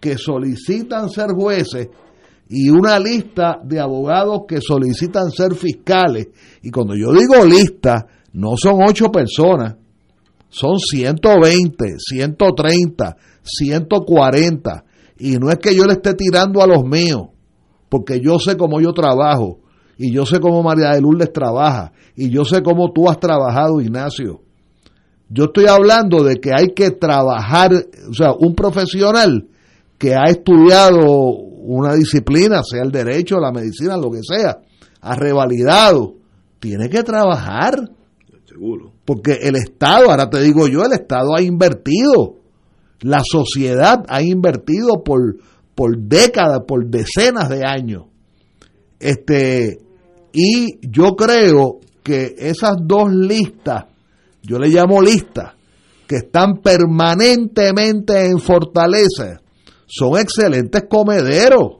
que 0.00 0.16
solicitan 0.16 1.10
ser 1.10 1.32
jueces 1.36 1.88
y 2.48 2.70
una 2.70 2.98
lista 2.98 3.58
de 3.62 3.78
abogados 3.78 4.44
que 4.48 4.62
solicitan 4.62 5.30
ser 5.30 5.54
fiscales. 5.54 6.28
Y 6.62 6.70
cuando 6.70 6.94
yo 6.94 7.12
digo 7.12 7.44
lista, 7.44 8.06
no 8.32 8.56
son 8.56 8.78
ocho 8.88 9.12
personas, 9.12 9.76
son 10.48 10.78
120, 10.78 11.98
130, 11.98 13.16
140. 13.42 14.84
Y 15.18 15.36
no 15.36 15.50
es 15.50 15.58
que 15.58 15.74
yo 15.74 15.84
le 15.84 15.92
esté 15.92 16.14
tirando 16.14 16.62
a 16.62 16.66
los 16.66 16.84
míos, 16.84 17.26
porque 17.90 18.18
yo 18.24 18.38
sé 18.38 18.56
cómo 18.56 18.80
yo 18.80 18.94
trabajo, 18.94 19.58
y 19.96 20.12
yo 20.12 20.26
sé 20.26 20.40
cómo 20.40 20.62
María 20.62 20.90
de 20.90 21.00
Lourdes 21.00 21.32
trabaja, 21.32 21.92
y 22.16 22.30
yo 22.30 22.44
sé 22.44 22.62
cómo 22.62 22.92
tú 22.92 23.08
has 23.08 23.18
trabajado, 23.18 23.80
Ignacio. 23.80 24.40
Yo 25.28 25.44
estoy 25.44 25.66
hablando 25.66 26.22
de 26.22 26.36
que 26.36 26.50
hay 26.56 26.74
que 26.74 26.90
trabajar, 26.90 27.72
o 28.08 28.14
sea, 28.14 28.32
un 28.38 28.54
profesional 28.54 29.48
que 29.98 30.14
ha 30.14 30.24
estudiado 30.28 31.00
una 31.64 31.94
disciplina, 31.94 32.62
sea 32.62 32.82
el 32.82 32.92
derecho, 32.92 33.40
la 33.40 33.50
medicina, 33.50 33.96
lo 33.96 34.10
que 34.10 34.20
sea, 34.22 34.60
ha 35.00 35.16
revalidado, 35.16 36.14
tiene 36.60 36.88
que 36.88 37.02
trabajar. 37.02 37.90
Seguro. 38.46 38.92
Porque 39.04 39.38
el 39.42 39.56
Estado, 39.56 40.10
ahora 40.10 40.28
te 40.28 40.40
digo 40.40 40.68
yo, 40.68 40.84
el 40.84 40.92
Estado 40.92 41.34
ha 41.36 41.42
invertido, 41.42 42.36
la 43.00 43.22
sociedad 43.24 44.04
ha 44.08 44.22
invertido 44.22 45.02
por, 45.04 45.36
por 45.74 45.98
décadas, 45.98 46.60
por 46.66 46.86
decenas 46.86 47.48
de 47.48 47.62
años. 47.66 48.04
Este, 49.00 49.78
y 50.34 50.80
yo 50.82 51.14
creo 51.14 51.78
que 52.02 52.34
esas 52.36 52.74
dos 52.82 53.10
listas, 53.10 53.84
yo 54.42 54.58
le 54.58 54.68
llamo 54.68 55.00
listas, 55.00 55.52
que 56.08 56.16
están 56.16 56.56
permanentemente 56.56 58.26
en 58.26 58.40
fortaleza, 58.40 59.40
son 59.86 60.18
excelentes 60.18 60.84
comederos. 60.90 61.78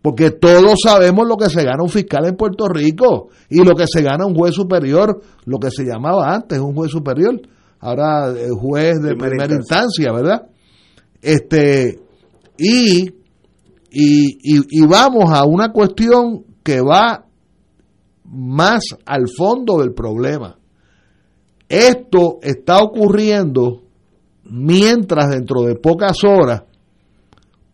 Porque 0.00 0.30
todos 0.30 0.78
sabemos 0.82 1.28
lo 1.28 1.36
que 1.36 1.50
se 1.50 1.62
gana 1.62 1.82
un 1.82 1.90
fiscal 1.90 2.24
en 2.26 2.36
Puerto 2.36 2.68
Rico 2.68 3.28
y 3.50 3.62
lo 3.62 3.74
que 3.74 3.86
se 3.86 4.02
gana 4.02 4.24
un 4.24 4.34
juez 4.34 4.54
superior, 4.54 5.20
lo 5.44 5.58
que 5.58 5.70
se 5.70 5.84
llamaba 5.84 6.32
antes 6.32 6.58
un 6.58 6.74
juez 6.74 6.90
superior, 6.90 7.38
ahora 7.80 8.28
el 8.28 8.52
juez 8.52 9.02
de 9.02 9.14
primera, 9.14 9.52
instancia. 9.52 10.10
¿verdad? 10.12 10.46
Este, 11.20 11.98
y, 12.56 13.08
y, 13.10 14.30
y 14.40 14.86
vamos 14.86 15.30
a 15.32 15.44
una 15.44 15.72
cuestión 15.72 16.44
que 16.62 16.80
va 16.80 17.25
más 18.30 18.84
al 19.04 19.28
fondo 19.28 19.78
del 19.78 19.92
problema. 19.92 20.56
Esto 21.68 22.38
está 22.42 22.82
ocurriendo 22.82 23.82
mientras 24.44 25.30
dentro 25.30 25.62
de 25.62 25.74
pocas 25.74 26.18
horas 26.24 26.62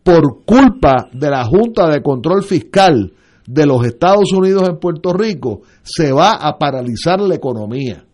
por 0.03 0.43
culpa 0.45 1.09
de 1.13 1.29
la 1.29 1.45
Junta 1.45 1.89
de 1.89 2.01
Control 2.01 2.43
Fiscal 2.43 3.13
de 3.45 3.65
los 3.65 3.85
Estados 3.85 4.31
Unidos 4.33 4.67
en 4.67 4.77
Puerto 4.77 5.13
Rico, 5.13 5.61
se 5.81 6.11
va 6.11 6.33
a 6.33 6.57
paralizar 6.57 7.19
la 7.19 7.35
economía. 7.35 8.05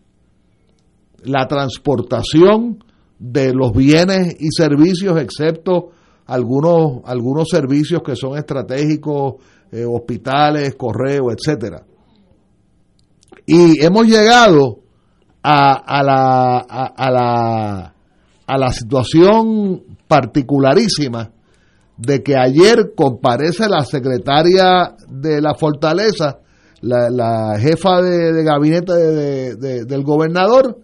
La 1.24 1.46
transportación 1.46 2.82
de 3.18 3.52
los 3.52 3.72
bienes 3.72 4.36
y 4.40 4.48
servicios, 4.50 5.20
excepto 5.20 5.90
algunos, 6.26 7.02
algunos 7.04 7.48
servicios 7.48 8.02
que 8.02 8.16
son 8.16 8.38
estratégicos, 8.38 9.34
eh, 9.72 9.84
hospitales, 9.84 10.74
correo, 10.76 11.30
etcétera. 11.30 11.84
Y 13.52 13.84
hemos 13.84 14.06
llegado 14.06 14.78
a, 15.42 15.72
a, 15.72 16.04
la, 16.04 16.58
a, 16.58 17.10
la, 17.10 17.94
a 18.46 18.58
la 18.58 18.72
situación 18.72 19.82
particularísima 20.06 21.32
de 21.96 22.22
que 22.22 22.36
ayer 22.36 22.92
comparece 22.94 23.68
la 23.68 23.84
secretaria 23.84 24.94
de 25.08 25.40
la 25.40 25.54
fortaleza, 25.54 26.38
la, 26.80 27.58
jefa 27.58 28.00
de, 28.00 28.44
gabinete 28.44 29.56
del 29.56 30.04
gobernador, 30.04 30.78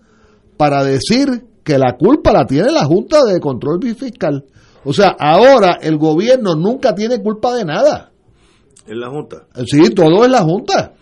para 0.57 0.83
decir 0.83 1.45
que 1.63 1.79
la 1.79 1.97
culpa 1.97 2.33
la 2.33 2.47
tiene 2.47 2.73
la 2.73 2.85
Junta 2.85 3.23
de 3.23 3.39
Control 3.39 3.79
Fiscal. 3.95 4.45
O 4.85 4.93
sea, 4.93 5.15
ahora 5.17 5.79
el 5.81 5.99
gobierno 5.99 6.57
nunca 6.57 6.97
tiene 6.97 7.23
culpa 7.23 7.55
de 7.55 7.65
nada. 7.65 8.11
En 8.89 8.99
la 8.99 9.09
Junta. 9.09 9.47
Sí, 9.65 9.91
todo 9.95 10.25
es 10.25 10.31
la 10.33 10.43
Junta. 10.43 10.95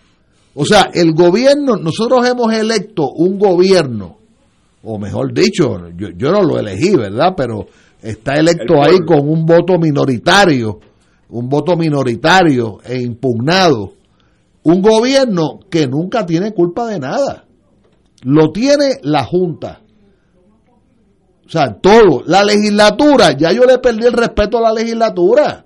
O 0.55 0.65
sea, 0.65 0.89
el 0.93 1.13
gobierno, 1.13 1.75
nosotros 1.75 2.27
hemos 2.27 2.51
electo 2.53 3.11
un 3.11 3.37
gobierno, 3.37 4.17
o 4.83 4.97
mejor 4.97 5.33
dicho, 5.33 5.89
yo, 5.97 6.09
yo 6.15 6.31
no 6.31 6.41
lo 6.41 6.57
elegí, 6.57 6.95
¿verdad? 6.95 7.33
Pero 7.35 7.67
está 8.01 8.35
electo 8.35 8.81
ahí 8.81 8.99
con 9.05 9.27
un 9.27 9.45
voto 9.45 9.77
minoritario, 9.77 10.79
un 11.29 11.49
voto 11.49 11.75
minoritario 11.75 12.77
e 12.85 13.01
impugnado. 13.01 13.93
Un 14.63 14.81
gobierno 14.81 15.59
que 15.69 15.87
nunca 15.87 16.25
tiene 16.25 16.51
culpa 16.53 16.87
de 16.87 16.99
nada. 16.99 17.45
Lo 18.23 18.51
tiene 18.51 18.99
la 19.03 19.23
Junta. 19.23 19.81
O 21.45 21.49
sea, 21.49 21.75
todo. 21.79 22.23
La 22.25 22.43
legislatura, 22.43 23.37
ya 23.37 23.51
yo 23.51 23.65
le 23.65 23.77
perdí 23.77 24.05
el 24.05 24.13
respeto 24.13 24.57
a 24.57 24.61
la 24.61 24.73
legislatura. 24.73 25.64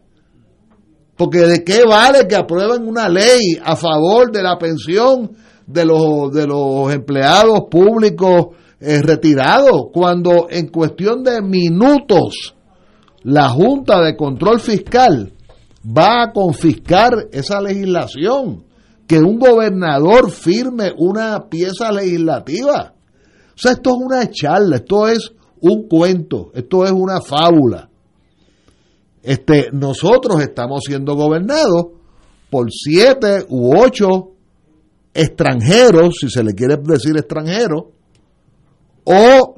Porque 1.20 1.40
de 1.40 1.66
qué 1.66 1.84
vale 1.84 2.30
que 2.30 2.36
aprueben 2.38 2.88
una 2.88 3.10
ley 3.10 3.60
a 3.62 3.76
favor 3.76 4.32
de 4.32 4.42
la 4.42 4.58
pensión 4.58 5.32
de 5.68 5.84
los, 5.84 6.32
de 6.32 6.48
los 6.48 6.94
empleados 6.94 7.64
públicos 7.70 8.56
eh, 8.80 9.02
retirado, 9.02 9.90
cuando 9.92 10.48
en 10.50 10.70
cuestión 10.70 11.22
de 11.22 11.42
minutos 11.42 12.56
la 13.24 13.50
Junta 13.50 14.00
de 14.00 14.16
Control 14.16 14.62
Fiscal 14.62 15.34
va 15.86 16.24
a 16.24 16.32
confiscar 16.32 17.12
esa 17.34 17.60
legislación, 17.60 18.64
que 19.06 19.20
un 19.20 19.40
gobernador 19.40 20.32
firme 20.32 20.94
una 20.98 21.50
pieza 21.50 21.92
legislativa. 21.92 22.94
O 22.94 23.58
sea, 23.58 23.74
esto 23.74 23.90
es 23.90 23.98
una 23.98 24.30
charla, 24.30 24.78
esto 24.78 25.10
es 25.10 25.34
un 25.60 25.86
cuento, 25.90 26.52
esto 26.54 26.86
es 26.86 26.94
una 26.94 27.20
fábula. 27.20 27.90
Este, 29.24 29.70
nosotros 29.74 30.42
estamos 30.42 30.82
siendo 30.86 31.16
gobernados 31.16 31.88
por 32.50 32.72
siete 32.72 33.46
u 33.50 33.78
ocho 33.78 34.32
extranjeros, 35.14 36.16
si 36.20 36.30
se 36.30 36.44
le 36.44 36.54
quiere 36.54 36.78
decir 36.78 37.18
extranjeros, 37.18 37.84
o, 39.04 39.56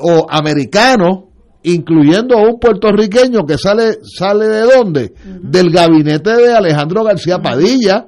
o 0.00 0.26
americanos, 0.28 1.24
incluyendo 1.62 2.36
a 2.36 2.42
un 2.42 2.58
puertorriqueño 2.58 3.44
que 3.46 3.58
sale, 3.58 3.98
sale 4.02 4.46
de 4.48 4.62
dónde? 4.62 5.14
Del 5.42 5.70
gabinete 5.70 6.34
de 6.34 6.52
Alejandro 6.54 7.04
García 7.04 7.38
Padilla. 7.38 8.06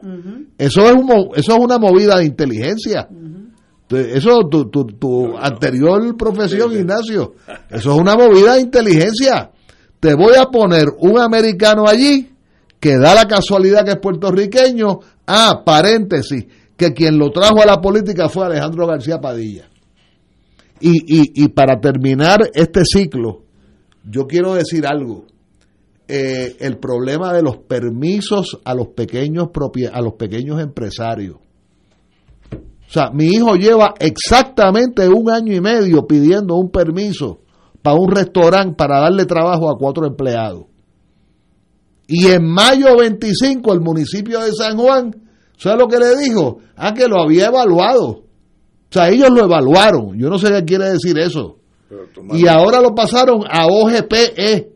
Eso 0.57 0.84
es 0.86 0.93
un, 0.93 1.11
eso 1.34 1.53
es 1.53 1.59
una 1.59 1.78
movida 1.78 2.18
de 2.18 2.24
inteligencia. 2.24 3.09
Eso, 3.91 4.49
tu, 4.49 4.70
tu, 4.70 4.84
tu 4.84 5.36
anterior 5.36 6.16
profesión, 6.16 6.72
Ignacio, 6.72 7.34
eso 7.68 7.93
es 7.93 8.01
una 8.01 8.14
movida 8.14 8.55
de 8.55 8.61
inteligencia. 8.61 9.51
Te 10.01 10.14
voy 10.14 10.34
a 10.36 10.46
poner 10.46 10.86
un 10.98 11.18
americano 11.20 11.86
allí 11.86 12.30
que 12.80 12.96
da 12.96 13.14
la 13.14 13.28
casualidad 13.28 13.84
que 13.84 13.92
es 13.92 13.98
puertorriqueño. 13.98 15.01
Ah, 15.26 15.62
paréntesis, 15.64 16.46
que 16.76 16.94
quien 16.94 17.18
lo 17.18 17.30
trajo 17.30 17.62
a 17.62 17.66
la 17.66 17.80
política 17.80 18.30
fue 18.30 18.46
Alejandro 18.46 18.86
García 18.86 19.20
Padilla. 19.20 19.68
Y, 20.80 20.90
y, 20.90 21.44
y 21.44 21.48
para 21.48 21.78
terminar 21.78 22.51
este 22.55 22.80
ciclo, 22.84 23.42
yo 24.03 24.26
quiero 24.26 24.55
decir 24.55 24.86
algo. 24.86 25.26
Eh, 26.09 26.57
el 26.59 26.78
problema 26.78 27.32
de 27.32 27.42
los 27.42 27.59
permisos 27.59 28.59
a 28.64 28.74
los 28.74 28.88
pequeños 28.88 29.51
a 29.92 30.01
los 30.01 30.14
pequeños 30.14 30.61
empresarios. 30.61 31.36
O 32.53 32.92
sea, 32.92 33.11
mi 33.12 33.26
hijo 33.26 33.55
lleva 33.55 33.94
exactamente 34.01 35.09
un 35.09 35.30
año 35.30 35.55
y 35.55 35.61
medio 35.61 36.09
pidiendo 36.09 36.57
un 36.57 36.70
permiso 36.70 37.42
para 37.83 37.97
un 37.97 38.11
restaurante 38.11 38.74
para 38.76 39.01
darle 39.01 39.24
trabajo 39.26 39.70
a 39.70 39.78
cuatro 39.78 40.07
empleados. 40.07 40.64
Y 42.07 42.26
en 42.26 42.45
mayo 42.45 42.97
25 42.99 43.72
el 43.72 43.81
municipio 43.81 44.41
de 44.41 44.53
San 44.53 44.76
Juan, 44.76 45.14
¿sabe 45.57 45.78
lo 45.78 45.89
que 45.89 45.99
le 45.99 46.16
dijo? 46.16 46.59
Ah, 46.76 46.93
que 46.93 47.07
lo 47.07 47.22
había 47.22 47.47
evaluado. 47.47 48.09
O 48.09 48.93
sea, 48.93 49.09
ellos 49.11 49.31
lo 49.31 49.45
evaluaron. 49.45 50.18
Yo 50.18 50.28
no 50.28 50.37
sé 50.37 50.51
qué 50.51 50.64
quiere 50.64 50.91
decir 50.91 51.16
eso. 51.18 51.59
Y 52.33 52.49
ahora 52.49 52.81
lo 52.81 52.95
pasaron 52.95 53.43
a 53.49 53.66
OGPE. 53.66 54.72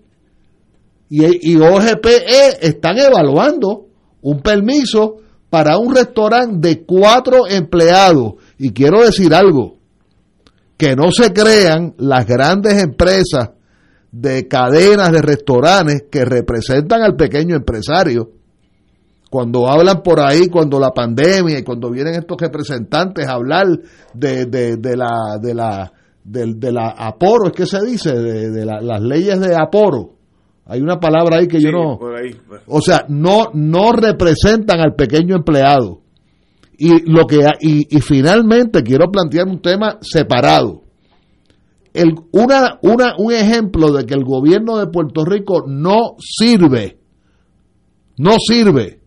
Y, 1.10 1.52
y 1.52 1.56
OGPE 1.56 2.66
están 2.66 2.98
evaluando 2.98 3.86
un 4.22 4.40
permiso 4.40 5.16
para 5.50 5.78
un 5.78 5.94
restaurante 5.94 6.68
de 6.68 6.84
cuatro 6.84 7.48
empleados. 7.48 8.34
Y 8.58 8.70
quiero 8.70 9.04
decir 9.04 9.34
algo, 9.34 9.78
que 10.76 10.96
no 10.96 11.10
se 11.12 11.32
crean 11.32 11.94
las 11.98 12.26
grandes 12.26 12.82
empresas 12.82 13.50
de 14.10 14.46
cadenas 14.46 15.10
de 15.10 15.22
restaurantes 15.22 16.04
que 16.10 16.24
representan 16.24 17.02
al 17.02 17.16
pequeño 17.16 17.56
empresario. 17.56 18.30
Cuando 19.30 19.68
hablan 19.68 20.02
por 20.02 20.20
ahí, 20.20 20.46
cuando 20.46 20.78
la 20.78 20.90
pandemia 20.90 21.58
y 21.58 21.64
cuando 21.64 21.90
vienen 21.90 22.14
estos 22.14 22.36
representantes 22.40 23.26
a 23.26 23.32
hablar 23.32 23.66
de, 24.12 24.46
de, 24.46 24.96
la 24.96 25.38
de 25.40 25.54
la 25.54 25.92
de, 26.22 26.72
la 26.72 26.90
aporo, 26.90 27.48
es 27.48 27.52
que 27.52 27.66
se 27.66 27.84
dice, 27.84 28.14
de, 28.14 28.64
las 28.64 29.02
leyes 29.02 29.40
de 29.40 29.56
aporo. 29.56 30.14
Hay 30.66 30.80
una 30.80 30.98
palabra 30.98 31.38
ahí 31.38 31.48
que 31.48 31.60
yo 31.60 31.70
no. 31.70 31.98
Pues. 31.98 32.36
O 32.66 32.80
sea, 32.80 33.04
no 33.08 33.50
no 33.52 33.92
representan 33.92 34.80
al 34.80 34.94
pequeño 34.94 35.34
empleado. 35.36 36.03
Y 36.76 37.10
lo 37.10 37.26
que 37.26 37.40
y, 37.60 37.96
y 37.96 38.00
finalmente 38.00 38.82
quiero 38.82 39.10
plantear 39.10 39.46
un 39.46 39.60
tema 39.60 39.98
separado. 40.00 40.82
El, 41.92 42.14
una, 42.32 42.78
una, 42.82 43.14
un 43.18 43.32
ejemplo 43.32 43.92
de 43.92 44.04
que 44.04 44.14
el 44.14 44.24
gobierno 44.24 44.78
de 44.78 44.88
Puerto 44.88 45.24
Rico 45.24 45.64
no 45.66 46.16
sirve, 46.18 46.98
no 48.18 48.32
sirve, 48.44 49.00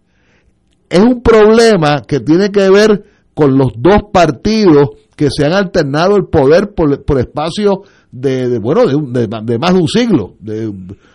es 0.90 1.00
un 1.00 1.22
problema 1.22 2.02
que 2.08 2.22
tiene 2.22 2.50
que 2.50 2.70
ver 2.70 3.04
con 3.34 3.58
los 3.58 3.74
dos 3.78 4.04
partidos 4.14 4.90
que 5.18 5.28
se 5.30 5.46
han 5.46 5.54
alternado 5.54 6.16
el 6.16 6.28
poder 6.28 6.74
por, 6.74 7.04
por 7.04 7.20
espacio 7.20 7.84
de, 8.12 8.58
bueno 8.60 8.86
de, 8.86 9.28
de, 9.44 9.60
más 9.60 9.74
de 9.74 9.80
un 9.82 9.88
siglo. 9.88 10.36
De, 10.40 10.72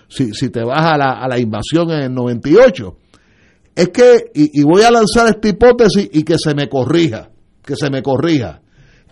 si, 0.08 0.34
si 0.34 0.50
te 0.50 0.62
vas 0.62 0.92
a 0.92 0.98
la, 0.98 1.12
a 1.12 1.28
la 1.28 1.38
invasión 1.38 1.90
en 1.90 2.02
el 2.02 2.14
98 2.14 2.96
es 3.74 3.88
que 3.88 4.30
y, 4.34 4.60
y 4.60 4.62
voy 4.64 4.82
a 4.82 4.90
lanzar 4.90 5.28
esta 5.28 5.48
hipótesis 5.48 6.08
y 6.12 6.22
que 6.22 6.36
se 6.38 6.54
me 6.54 6.68
corrija 6.68 7.30
que 7.64 7.74
se 7.76 7.90
me 7.90 8.02
corrija 8.02 8.60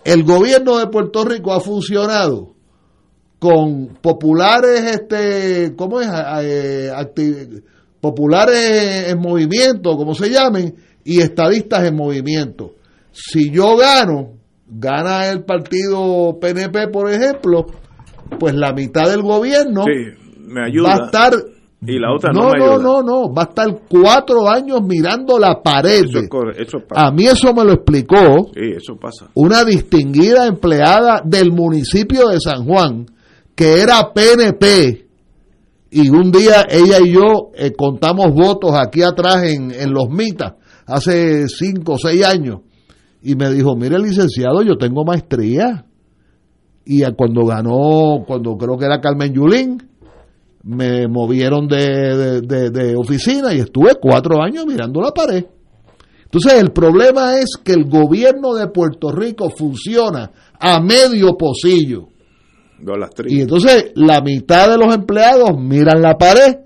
el 0.05 0.25
gobierno 0.25 0.79
de 0.79 0.87
Puerto 0.87 1.25
Rico 1.25 1.53
ha 1.53 1.61
funcionado 1.61 2.55
con 3.41 3.97
populares, 4.03 4.83
este, 4.85 5.75
¿cómo 5.75 6.01
es? 6.01 6.09
Eh, 6.43 6.93
populares 8.01 9.09
en 9.09 9.19
movimiento, 9.19 9.97
como 9.97 10.15
se 10.15 10.31
llamen, 10.31 10.75
y 11.05 11.21
estadistas 11.21 11.87
en 11.87 11.97
movimiento. 11.97 12.75
Si 13.13 13.51
yo 13.51 13.77
gano, 13.77 14.35
gana 14.69 15.31
el 15.31 15.43
partido 15.45 16.39
PNP, 16.39 16.89
por 16.89 17.11
ejemplo, 17.11 17.67
pues 18.39 18.55
la 18.55 18.73
mitad 18.73 19.09
del 19.09 19.23
gobierno 19.23 19.85
va 19.85 20.93
a 20.93 21.07
estar 21.07 21.33
y 21.83 21.99
la 21.99 22.13
otra 22.15 22.31
no, 22.33 22.53
no, 22.53 22.79
no, 22.79 23.03
no, 23.03 23.33
va 23.33 23.43
a 23.43 23.47
estar 23.47 23.81
cuatro 23.89 24.49
años 24.49 24.83
mirando 24.83 25.39
la 25.39 25.63
pared. 25.63 26.05
a 26.91 27.11
mí 27.11 27.25
eso 27.27 27.55
me 27.55 27.65
lo 27.65 27.73
explicó 27.73 28.51
eso 28.55 28.97
pasa. 28.97 29.31
una 29.35 29.65
distinguida 29.65 30.47
empleada 30.47 31.23
del 31.25 31.53
municipio 31.53 32.29
de 32.29 32.39
San 32.39 32.67
Juan 32.67 33.07
que 33.55 33.81
era 33.81 34.13
PNP 34.13 35.07
y 35.91 36.09
un 36.11 36.31
día 36.31 36.67
ella 36.69 36.99
y 37.03 37.13
yo 37.13 37.51
eh, 37.55 37.73
contamos 37.77 38.33
votos 38.35 38.73
aquí 38.75 39.03
atrás 39.03 39.43
en, 39.45 39.71
en 39.71 39.93
Los 39.93 40.09
Mitas 40.11 40.55
hace 40.91 41.49
cinco 41.49 41.93
o 41.95 41.99
seis 41.99 42.25
años. 42.25 42.61
Y 43.23 43.35
me 43.37 43.51
dijo, 43.51 43.77
mire 43.77 43.99
licenciado, 43.99 44.63
yo 44.63 44.77
tengo 44.77 45.05
maestría 45.05 45.85
y 46.85 47.03
cuando 47.13 47.45
ganó, 47.45 48.25
cuando 48.27 48.57
creo 48.57 48.77
que 48.79 48.87
era 48.87 49.01
Carmen 49.01 49.33
Yulín, 49.33 49.90
me 50.63 51.09
movieron 51.09 51.67
de, 51.69 52.95
oficina 52.97 53.55
y 53.55 53.61
estuve 53.61 53.95
cuatro 54.01 54.43
años 54.43 54.67
mirando 54.67 55.01
la 55.01 55.13
pared. 55.13 55.45
Entonces 56.25 56.55
el 56.61 56.71
problema 56.71 57.39
es 57.39 57.57
que 57.63 57.73
el 57.73 57.89
gobierno 57.89 58.55
de 58.55 58.69
Puerto 58.69 59.11
Rico 59.11 59.51
funciona 59.51 60.31
a 60.59 60.81
medio 60.81 61.37
pocillo. 61.37 62.09
Y 63.27 63.43
entonces 63.43 63.93
la 63.95 64.21
mitad 64.21 64.71
de 64.71 64.79
los 64.79 64.95
empleados 64.95 65.59
miran 65.59 66.01
la 66.01 66.17
pared 66.17 66.59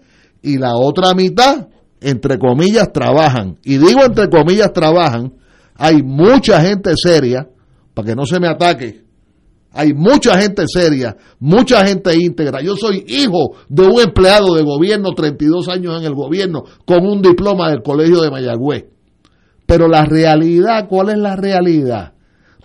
y 0.42 0.58
la 0.58 0.74
otra 0.76 1.14
mitad, 1.14 1.68
entre 2.00 2.38
comillas, 2.38 2.92
trabajan. 2.92 3.58
Y 3.64 3.78
digo 3.78 4.04
entre 4.04 4.28
comillas 4.28 4.72
trabajan, 4.72 5.32
hay 5.76 6.02
mucha 6.02 6.60
gente 6.60 6.92
seria, 6.96 7.48
para 7.94 8.08
que 8.08 8.14
no 8.14 8.26
se 8.26 8.38
me 8.38 8.48
ataque, 8.48 9.03
hay 9.74 9.92
mucha 9.92 10.40
gente 10.40 10.64
seria, 10.66 11.16
mucha 11.40 11.84
gente 11.84 12.16
íntegra. 12.16 12.62
Yo 12.62 12.76
soy 12.76 13.04
hijo 13.08 13.56
de 13.68 13.86
un 13.86 14.00
empleado 14.00 14.54
de 14.54 14.62
gobierno, 14.62 15.12
32 15.12 15.68
años 15.68 15.98
en 15.98 16.06
el 16.06 16.14
gobierno, 16.14 16.62
con 16.86 17.04
un 17.04 17.20
diploma 17.20 17.70
del 17.70 17.82
Colegio 17.82 18.20
de 18.20 18.30
Mayagüez. 18.30 18.84
Pero 19.66 19.88
la 19.88 20.04
realidad, 20.04 20.86
¿cuál 20.88 21.10
es 21.10 21.18
la 21.18 21.36
realidad? 21.36 22.12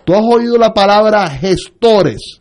Tú 0.04 0.14
has 0.14 0.22
oído 0.24 0.56
la 0.56 0.72
palabra 0.72 1.28
gestores. 1.28 2.39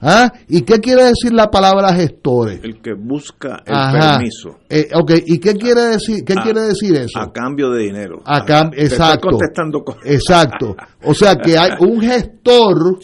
¿Ah? 0.00 0.32
¿Y 0.48 0.62
qué 0.62 0.78
quiere 0.80 1.04
decir 1.04 1.32
la 1.32 1.50
palabra 1.50 1.94
gestores? 1.94 2.60
El 2.62 2.80
que 2.80 2.92
busca 2.94 3.62
el 3.64 3.98
permiso. 3.98 4.58
Eh, 4.68 4.88
ok, 4.94 5.12
¿y 5.26 5.38
qué 5.38 5.54
quiere 5.54 5.82
decir, 5.82 6.24
qué 6.24 6.34
quiere 6.34 6.62
decir 6.62 6.94
eso? 6.94 7.18
A 7.18 7.32
cambio 7.32 7.70
de 7.70 7.84
dinero. 7.84 8.22
A 8.24 8.44
exacto. 8.76 9.28
contestando 9.28 9.84
Exacto. 10.04 10.76
O 11.04 11.14
sea 11.14 11.36
que 11.36 11.56
hay 11.56 11.70
un 11.80 12.00
gestor 12.00 12.98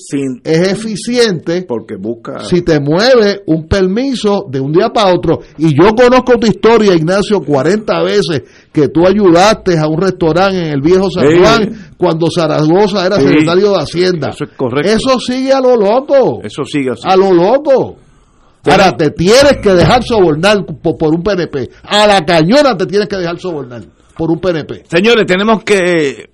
es 0.45 0.73
eficiente 0.73 1.65
porque 1.67 1.97
busca 1.97 2.41
si 2.45 2.63
te 2.63 2.79
mueve 2.81 3.43
un 3.47 3.67
permiso 3.67 4.47
de 4.51 4.61
un 4.61 4.73
día 4.73 4.91
para 4.91 5.15
otro. 5.15 5.41
Y 5.59 5.75
yo 5.75 5.95
conozco 5.95 6.39
tu 6.39 6.47
historia, 6.47 6.95
Ignacio, 6.95 7.41
40 7.41 8.03
veces 8.03 8.43
que 8.73 8.89
tú 8.89 9.07
ayudaste 9.07 9.79
a 9.79 9.87
un 9.87 10.01
restaurante 10.01 10.59
en 10.59 10.73
el 10.73 10.81
viejo 10.81 11.11
San 11.11 11.27
Juan 11.39 11.93
cuando 11.97 12.27
Zaragoza 12.31 13.07
era 13.07 13.17
secretario 13.17 13.71
de 13.71 13.79
Hacienda. 13.79 14.29
Eso 14.29 14.45
es 14.45 14.51
correcto. 14.57 14.91
Eso 14.91 15.19
sigue 15.19 15.53
a 15.53 15.61
lo 15.61 15.77
loco. 15.77 16.26
Eso 16.43 16.65
sigue 16.65 16.91
así. 16.91 17.03
A 17.05 17.17
lo 17.17 17.33
loco. 17.33 17.97
Ahora 18.65 18.97
te 18.97 19.11
tienes 19.11 19.59
que 19.63 19.71
dejar 19.71 20.03
sobornar 20.03 20.65
por, 20.65 21.15
un 21.15 21.23
PNP. 21.23 21.71
A 21.85 22.07
la 22.07 22.25
cañona 22.25 22.77
te 22.77 22.87
tienes 22.87 23.09
que 23.09 23.17
dejar 23.17 23.39
sobornar 23.39 23.83
por 24.17 24.31
un 24.31 24.41
PNP. 24.41 24.85
Señores, 24.89 25.25
tenemos 25.27 25.63
que 25.63 26.31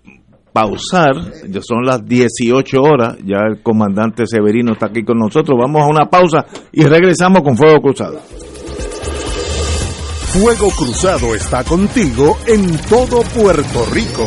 pausar. 0.52 1.12
Ya 1.48 1.60
son 1.62 1.84
las 1.84 2.04
18 2.06 2.80
horas. 2.80 3.16
Ya 3.24 3.38
el 3.48 3.62
comandante 3.62 4.26
Severino 4.26 4.72
está 4.72 4.86
aquí 4.86 5.04
con 5.04 5.18
nosotros. 5.18 5.58
Vamos 5.60 5.82
a 5.82 5.86
una 5.86 6.06
pausa 6.06 6.46
y 6.72 6.84
regresamos 6.84 7.42
con 7.42 7.56
Fuego 7.56 7.80
Cruzado. 7.80 8.20
Fuego 10.32 10.70
Cruzado 10.70 11.34
está 11.34 11.62
contigo 11.64 12.38
en 12.46 12.78
todo 12.88 13.20
Puerto 13.34 13.84
Rico. 13.92 14.26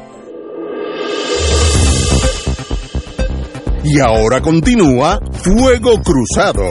Y 3.83 3.99
ahora 3.99 4.41
continúa 4.41 5.19
Fuego 5.43 5.99
Cruzado. 6.03 6.61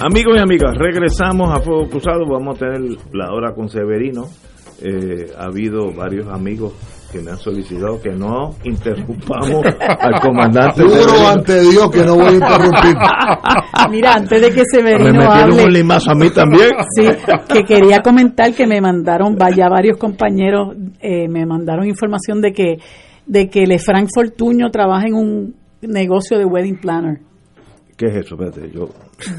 Amigos 0.00 0.34
y 0.36 0.40
amigas, 0.40 0.76
regresamos 0.76 1.56
a 1.56 1.60
Fuego 1.60 1.88
Cruzado. 1.88 2.26
Vamos 2.28 2.56
a 2.56 2.58
tener 2.58 2.80
la 3.12 3.32
hora 3.32 3.54
con 3.54 3.68
Severino. 3.68 4.28
Eh, 4.82 5.32
ha 5.38 5.44
habido 5.44 5.92
varios 5.92 6.26
amigos 6.28 6.72
que 7.10 7.20
me 7.20 7.30
han 7.30 7.38
solicitado 7.38 8.00
que 8.00 8.10
no 8.10 8.54
interrumpamos 8.64 9.64
al 10.00 10.20
comandante. 10.20 10.82
Juro 10.82 11.28
ante 11.28 11.60
Dios 11.60 11.90
que 11.90 12.04
no 12.04 12.16
voy 12.16 12.26
a 12.26 12.32
interrumpir. 12.32 12.96
Mira, 13.90 14.14
antes 14.14 14.40
de 14.40 14.50
que 14.50 14.60
Me 14.60 14.64
Severino 14.70 15.12
metieron 15.12 15.52
hable, 15.52 15.64
un 15.64 15.72
limazo 15.72 16.10
a 16.10 16.14
mí 16.14 16.30
también. 16.30 16.70
sí, 16.96 17.06
que 17.48 17.64
quería 17.64 18.00
comentar 18.00 18.52
que 18.52 18.66
me 18.66 18.80
mandaron, 18.80 19.36
vaya 19.36 19.68
varios 19.68 19.96
compañeros, 19.96 20.76
eh, 21.00 21.28
me 21.28 21.46
mandaron 21.46 21.86
información 21.86 22.40
de 22.40 22.52
que 22.52 22.78
de 23.26 23.50
que 23.50 23.66
Lefranc 23.66 24.08
Fortuño 24.12 24.70
trabaja 24.70 25.06
en 25.06 25.14
un 25.14 25.54
negocio 25.82 26.38
de 26.38 26.44
wedding 26.44 26.80
planner, 26.80 27.20
¿Qué 27.98 28.06
es 28.06 28.14
eso? 28.24 28.36
Espérate, 28.36 28.70
yo. 28.72 28.88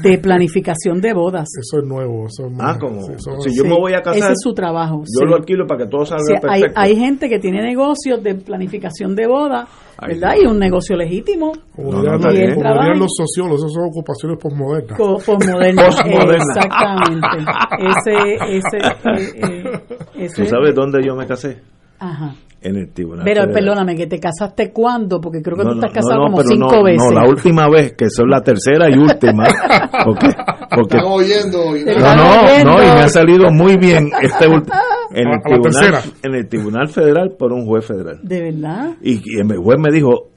de 0.02 0.18
planificación 0.18 1.00
de 1.00 1.14
bodas. 1.14 1.48
Eso 1.58 1.78
es 1.80 1.84
nuevo. 1.86 2.26
Eso 2.26 2.46
es 2.46 2.52
Ah, 2.60 2.76
como. 2.78 3.00
sí, 3.02 3.12
eso- 3.16 3.40
Si 3.40 3.56
yo 3.56 3.64
me 3.64 3.74
voy 3.74 3.94
a 3.94 4.02
casar. 4.02 4.18
Ese 4.18 4.32
es 4.32 4.38
su 4.42 4.52
trabajo. 4.52 4.98
Yo 5.00 5.20
sí. 5.20 5.24
lo 5.26 5.34
alquilo 5.36 5.66
para 5.66 5.84
que 5.84 5.90
todo 5.90 6.04
salga 6.04 6.24
Sí, 6.26 6.34
hay, 6.34 6.40
perfecto. 6.60 6.78
hay 6.80 6.94
gente 6.96 7.28
que 7.30 7.38
tiene 7.38 7.62
negocios 7.62 8.22
de 8.22 8.34
planificación 8.34 9.16
de 9.16 9.26
boda, 9.26 9.66
Ay, 9.96 10.12
¿verdad? 10.14 10.34
Y 10.42 10.46
un 10.46 10.58
negocio 10.58 10.94
legítimo. 10.94 11.52
Como 11.74 11.90
No, 11.90 12.00
dirían 12.02 12.20
no, 12.20 12.30
dirían 12.30 12.92
en- 12.92 12.98
los 12.98 13.10
sociólogos, 13.16 13.60
esas 13.62 13.72
son 13.72 13.84
ocupaciones 13.88 14.38
posmodernas. 14.38 14.98
Co- 14.98 15.18
Posmoderna. 15.24 15.86
Posmoderna. 15.86 16.34
Exactamente. 16.34 17.36
Ese, 17.78 18.56
ese, 18.58 18.76
eh, 18.76 19.32
eh, 19.42 19.80
ese- 20.24 20.42
¿Tú 20.42 20.48
sabes 20.50 20.74
dónde 20.74 21.02
yo 21.02 21.16
me 21.16 21.26
casé? 21.26 21.58
Ajá. 21.98 22.34
En 22.62 22.76
el 22.76 22.92
tribunal. 22.92 23.24
Pero 23.24 23.40
Federal. 23.42 23.54
perdóname, 23.64 23.96
que 23.96 24.06
te 24.06 24.18
casaste 24.20 24.70
cuándo? 24.70 25.18
Porque 25.18 25.40
creo 25.40 25.56
que 25.56 25.64
No, 25.64 25.70
tú 25.70 25.76
estás 25.76 25.92
casado 25.92 26.16
no, 26.16 26.20
no, 26.20 26.24
como 26.24 26.36
pero 26.38 26.48
cinco 26.50 26.76
no, 26.76 26.82
veces. 26.84 27.02
No, 27.08 27.10
la 27.20 27.26
última 27.28 27.68
vez, 27.70 27.92
que 27.94 28.10
son 28.10 28.28
la 28.28 28.42
tercera 28.42 28.90
y 28.90 28.98
última. 28.98 29.44
Porque, 30.04 30.28
porque 30.74 30.96
Están 30.96 31.10
oyendo. 31.12 31.76
y 31.76 31.84
no, 31.84 32.14
no, 32.16 32.42
oyendo. 32.42 32.70
no, 32.70 32.76
y 32.82 32.86
me 32.86 33.00
ha 33.00 33.08
salido 33.08 33.50
muy 33.50 33.76
bien 33.76 34.10
este 34.22 34.46
ulti- 34.48 34.72
en 35.12 35.26
A- 35.28 35.32
el 35.32 35.42
tribunal, 35.42 36.02
en 36.22 36.34
el 36.34 36.48
tribunal 36.48 36.88
federal 36.88 37.34
por 37.38 37.52
un 37.52 37.66
juez 37.66 37.84
federal. 37.86 38.20
¿De 38.22 38.40
verdad? 38.40 38.90
Y, 39.02 39.14
y 39.24 39.40
el 39.40 39.56
juez 39.58 39.78
me 39.78 39.90
dijo, 39.92 40.28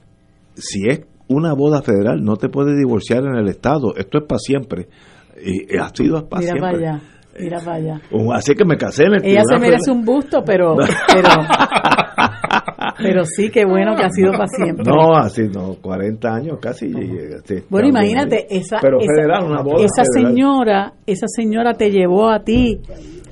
si 0.54 0.86
es 0.88 1.02
una 1.28 1.54
boda 1.54 1.82
federal, 1.82 2.22
no 2.22 2.36
te 2.36 2.48
puedes 2.48 2.76
divorciar 2.76 3.24
en 3.24 3.36
el 3.36 3.48
estado, 3.48 3.94
esto 3.96 4.18
es 4.18 4.24
para 4.28 4.38
siempre. 4.38 4.88
Y, 5.42 5.74
y 5.74 5.78
ha 5.78 5.88
sido 5.94 6.28
para 6.28 6.40
Mira 6.40 6.52
siempre. 6.52 6.60
para 6.60 6.76
allá. 6.94 7.02
Mira 7.40 7.58
para 7.60 7.76
allá. 7.76 8.00
Uh, 8.12 8.32
Así 8.32 8.54
que 8.54 8.64
me 8.64 8.76
casé 8.76 9.04
en 9.04 9.14
el 9.14 9.24
Ella 9.24 9.42
se 9.48 9.58
merece 9.58 9.84
federal. 9.86 9.96
un 9.98 10.04
busto, 10.04 10.42
pero, 10.44 10.76
pero, 11.12 11.28
pero 12.98 13.24
sí, 13.24 13.50
qué 13.50 13.64
bueno 13.64 13.94
que 13.96 14.02
ha 14.04 14.10
sido 14.10 14.32
para 14.32 14.46
siempre. 14.46 14.84
No, 14.86 15.14
así 15.16 15.42
no, 15.52 15.74
40 15.80 16.28
años 16.34 16.58
casi. 16.60 16.92
sí, 16.92 17.54
Bueno, 17.68 17.88
imagínate, 17.88 18.46
esa, 18.50 18.78
Pero 18.80 18.98
esa, 19.00 19.12
federal, 19.14 19.44
una 19.44 19.62
boda 19.62 19.84
esa 19.84 20.02
federal. 20.12 20.32
señora, 20.32 20.92
esa 21.06 21.26
señora 21.28 21.74
te 21.74 21.90
llevó 21.90 22.28
a 22.28 22.40
ti 22.44 22.80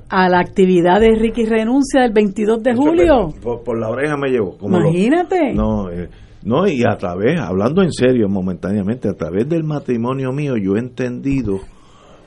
a 0.08 0.28
la 0.28 0.40
actividad 0.40 1.00
de 1.00 1.14
Ricky 1.14 1.44
Renuncia 1.46 2.02
del 2.02 2.12
22 2.12 2.62
de 2.62 2.74
julio. 2.74 3.28
Por, 3.42 3.62
por 3.62 3.78
la 3.78 3.88
oreja 3.88 4.16
me 4.16 4.28
llevó. 4.30 4.58
como 4.58 4.78
lo- 4.78 4.88
Imagínate. 4.90 5.54
no, 5.54 5.90
eh, 5.90 6.08
no, 6.44 6.66
y 6.66 6.82
a 6.84 6.96
través, 6.96 7.40
hablando 7.40 7.82
en 7.82 7.92
serio 7.92 8.28
momentáneamente, 8.28 9.08
a 9.08 9.14
través 9.14 9.48
del 9.48 9.64
matrimonio 9.64 10.32
mío, 10.32 10.54
yo 10.56 10.76
he 10.76 10.80
entendido, 10.80 11.60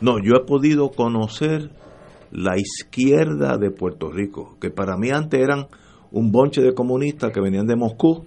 no, 0.02 0.18
yo 0.24 0.36
he 0.38 0.46
podido 0.46 0.90
conocer 0.92 1.70
la 2.32 2.58
izquierda 2.58 3.58
de 3.58 3.72
Puerto 3.72 4.10
Rico, 4.12 4.56
que 4.60 4.70
para 4.70 4.98
mí 4.98 5.10
antes 5.12 5.40
eran 5.40 5.68
un 6.12 6.32
bonche 6.32 6.62
de 6.62 6.74
comunistas 6.74 7.32
que 7.32 7.42
venían 7.42 7.66
de 7.68 7.76
Moscú, 7.76 8.26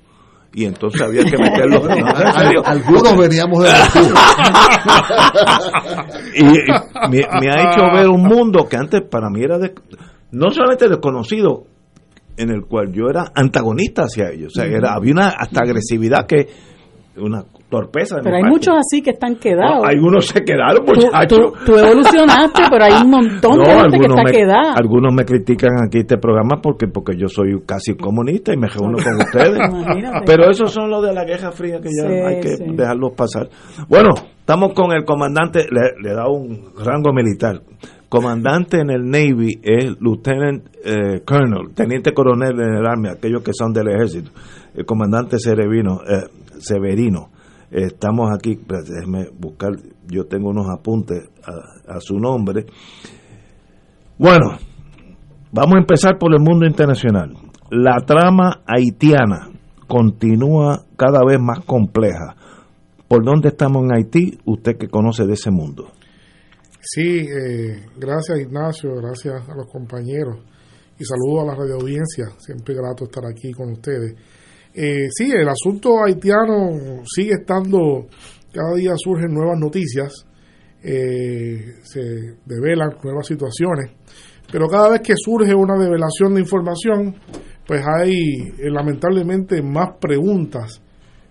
y 0.55 0.65
entonces 0.65 1.01
había 1.03 1.25
que 1.25 1.37
meterlos. 1.37 1.85
no, 1.85 1.91
en 1.91 2.33
serio. 2.39 2.63
Algunos 2.65 3.17
veníamos 3.19 3.63
de 3.63 3.71
Moscú. 3.71 4.15
y 6.35 6.41
y 6.41 7.11
me, 7.11 7.27
me 7.41 7.51
ha 7.51 7.71
hecho 7.71 7.85
ver 7.95 8.09
un 8.09 8.23
mundo 8.23 8.67
que 8.69 8.77
antes 8.77 9.03
para 9.03 9.29
mí 9.31 9.43
era 9.43 9.59
de, 9.59 9.75
no 10.33 10.51
solamente 10.51 10.89
desconocido, 10.89 11.65
en 12.37 12.51
el 12.51 12.67
cual 12.67 12.93
yo 12.93 13.09
era 13.11 13.33
antagonista 13.35 14.03
hacia 14.03 14.31
ellos. 14.31 14.53
O 14.57 14.61
sea, 14.61 14.65
era, 14.65 14.95
había 14.95 15.13
una 15.13 15.29
hasta 15.29 15.61
agresividad 15.61 16.27
que 16.27 16.49
una 17.17 17.45
torpeza. 17.69 18.17
de 18.17 18.23
Pero 18.23 18.37
hay 18.37 18.43
parte. 18.43 18.53
muchos 18.55 18.75
así 18.77 19.03
que 19.03 19.11
están 19.11 19.37
quedados. 19.37 19.83
No, 19.83 19.85
algunos 19.85 20.27
se 20.27 20.41
quedaron, 20.43 20.85
tú, 20.87 20.93
muchachos. 20.95 21.39
tú- 21.39 21.53
tú 21.67 21.79
evolucionaste, 21.79 22.63
pero 22.71 22.85
hay 22.85 23.03
un 23.05 23.11
montón 23.11 23.59
de 23.59 23.67
gente 23.67 23.99
que 23.99 24.07
está 24.07 24.23
me, 24.23 24.31
quedada. 24.31 24.73
algunos 24.75 25.13
me 25.15 25.25
critican 25.25 25.71
aquí 25.87 25.99
este 25.99 26.17
programa 26.19 26.61
porque 26.63 26.87
porque 26.89 27.17
yo 27.17 27.29
soy 27.29 27.61
casi 27.67 27.95
comunista 27.97 28.53
y 28.55 28.57
me 28.57 28.69
reúno 28.69 28.97
con 29.03 29.17
ustedes. 29.17 29.59
Imagínate. 29.71 30.25
Pero 30.27 30.51
eso 30.51 30.67
son 30.67 30.91
los 30.91 31.03
de 31.05 31.13
la 31.13 31.25
Guerra 31.25 31.53
Fría 31.53 31.79
que 31.81 31.89
ya 31.89 32.09
Sí, 32.09 32.15
hay 32.15 32.41
que 32.41 32.57
sí. 32.57 32.65
dejarlos 32.75 33.13
pasar. 33.17 33.49
Bueno, 33.89 34.11
estamos 34.41 34.73
con 34.75 34.93
el 34.93 35.05
comandante, 35.05 35.67
le, 35.71 35.93
le 36.03 36.15
da 36.15 36.29
un 36.29 36.73
rango 36.83 37.13
militar. 37.13 37.61
Comandante 38.09 38.81
en 38.81 38.89
el 38.91 39.05
Navy 39.05 39.61
es 39.63 40.01
Lieutenant 40.01 40.65
eh, 40.83 41.21
Colonel, 41.27 41.75
Teniente 41.75 42.15
Coronel 42.15 42.59
en 42.59 42.77
el 42.77 42.87
Army, 42.87 43.11
aquellos 43.11 43.43
que 43.43 43.53
son 43.53 43.75
del 43.75 43.89
ejército. 43.89 44.31
El 44.75 44.87
comandante 44.87 45.37
eh, 45.37 46.25
Severino. 46.59 47.29
Estamos 47.71 48.31
aquí, 48.35 48.53
espérate, 48.53 48.93
déjeme 48.95 49.29
buscar, 49.39 49.73
yo 50.07 50.25
tengo 50.25 50.51
unos 50.51 50.67
apuntes 50.71 51.29
a, 51.45 52.01
su 52.01 52.19
nombre. 52.19 52.65
Bueno, 54.19 54.59
vamos 55.53 55.75
a 55.77 55.81
empezar 55.81 56.19
por 56.19 56.33
el 56.33 56.41
mundo 56.41 56.67
internacional. 56.67 57.35
La 57.71 57.97
trama 58.07 58.63
haitiana 58.67 59.51
continúa 59.87 60.85
cada 60.97 61.21
vez 61.27 61.39
más 61.41 61.61
compleja. 61.65 62.37
¿Por 63.07 63.25
dónde 63.25 63.49
estamos 63.49 63.85
en 63.85 63.95
Haití? 63.95 64.39
Usted 64.45 64.77
que 64.77 64.89
conoce 64.89 65.27
de 65.27 65.35
ese 65.35 65.51
mundo. 65.51 65.91
Sí, 66.81 67.21
eh, 67.21 67.87
gracias 67.97 68.39
Ignacio, 68.39 68.95
gracias 68.97 69.49
a 69.49 69.55
los 69.55 69.67
compañeros 69.67 70.39
y 70.99 71.05
saludo 71.05 71.43
a 71.43 71.47
la 71.47 71.55
radio 71.55 71.75
audiencia, 71.75 72.27
siempre 72.39 72.75
grato 72.75 73.05
estar 73.05 73.25
aquí 73.27 73.53
con 73.53 73.73
ustedes. 73.73 74.15
Eh, 74.81 75.09
sí, 75.11 75.29
el 75.33 75.49
asunto 75.49 76.05
haitiano 76.05 77.03
sigue 77.05 77.33
estando, 77.41 78.07
cada 78.53 78.77
día 78.77 78.93
surgen 78.97 79.35
nuevas 79.35 79.59
noticias, 79.59 80.25
eh, 80.85 81.81
se 81.83 82.37
develan 82.47 82.91
nuevas 83.03 83.27
situaciones, 83.27 83.91
pero 84.53 84.69
cada 84.69 84.91
vez 84.91 85.01
que 85.01 85.15
surge 85.17 85.53
una 85.53 85.77
develación 85.77 86.35
de 86.35 86.43
información, 86.43 87.17
pues 87.67 87.83
hay 87.85 88.13
eh, 88.57 88.71
lamentablemente 88.71 89.61
más 89.63 89.97
preguntas 90.01 90.81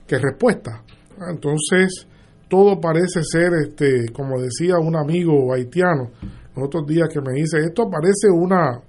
que 0.06 0.18
respuestas. 0.18 0.82
Entonces, 1.32 2.06
todo 2.50 2.82
parece 2.82 3.22
ser, 3.24 3.54
este, 3.66 4.12
como 4.12 4.42
decía 4.42 4.76
un 4.78 4.98
amigo 4.98 5.54
haitiano 5.54 6.12
los 6.54 6.66
otros 6.66 6.86
días 6.86 7.08
que 7.08 7.22
me 7.22 7.32
dice, 7.32 7.60
esto 7.60 7.90
parece 7.90 8.28
una, 8.30 8.82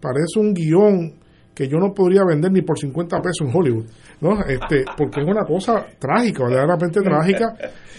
parece 0.00 0.40
un 0.40 0.54
guion 0.54 1.21
que 1.54 1.68
yo 1.68 1.78
no 1.78 1.92
podría 1.92 2.24
vender 2.24 2.50
ni 2.50 2.62
por 2.62 2.78
50 2.78 3.20
pesos 3.20 3.46
en 3.46 3.54
Hollywood, 3.54 3.84
¿no? 4.20 4.40
Este, 4.44 4.84
porque 4.96 5.20
es 5.20 5.26
una 5.26 5.44
cosa 5.44 5.86
trágica, 5.98 6.44
verdaderamente 6.44 7.00
trágica. 7.00 7.54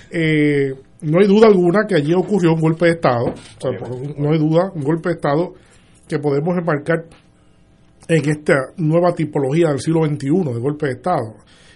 Eh, 0.09 0.73
no 1.01 1.19
hay 1.19 1.27
duda 1.27 1.47
alguna 1.47 1.85
que 1.87 1.95
allí 1.95 2.13
ocurrió 2.13 2.53
un 2.53 2.61
golpe 2.61 2.85
de 2.85 2.91
Estado, 2.93 3.33
no 4.17 4.31
hay 4.31 4.39
duda, 4.39 4.71
un 4.73 4.83
golpe 4.83 5.09
de 5.09 5.15
Estado 5.15 5.53
que 6.07 6.19
podemos 6.19 6.57
embarcar 6.57 7.05
en 8.07 8.29
esta 8.29 8.55
nueva 8.77 9.13
tipología 9.13 9.69
del 9.69 9.79
siglo 9.79 10.05
XXI 10.05 10.53
de 10.53 10.59
golpe 10.59 10.87
de 10.87 10.91
Estado. 10.93 11.35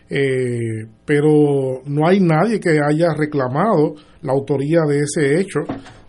Eh, 0.10 0.88
pero 1.06 1.82
no 1.86 2.08
hay 2.08 2.22
nadie 2.22 2.60
que 2.60 2.80
haya 2.80 3.14
reclamado 3.18 3.95
la 4.22 4.32
autoría 4.32 4.82
de 4.88 4.99
ese 4.99 5.40
hecho 5.40 5.60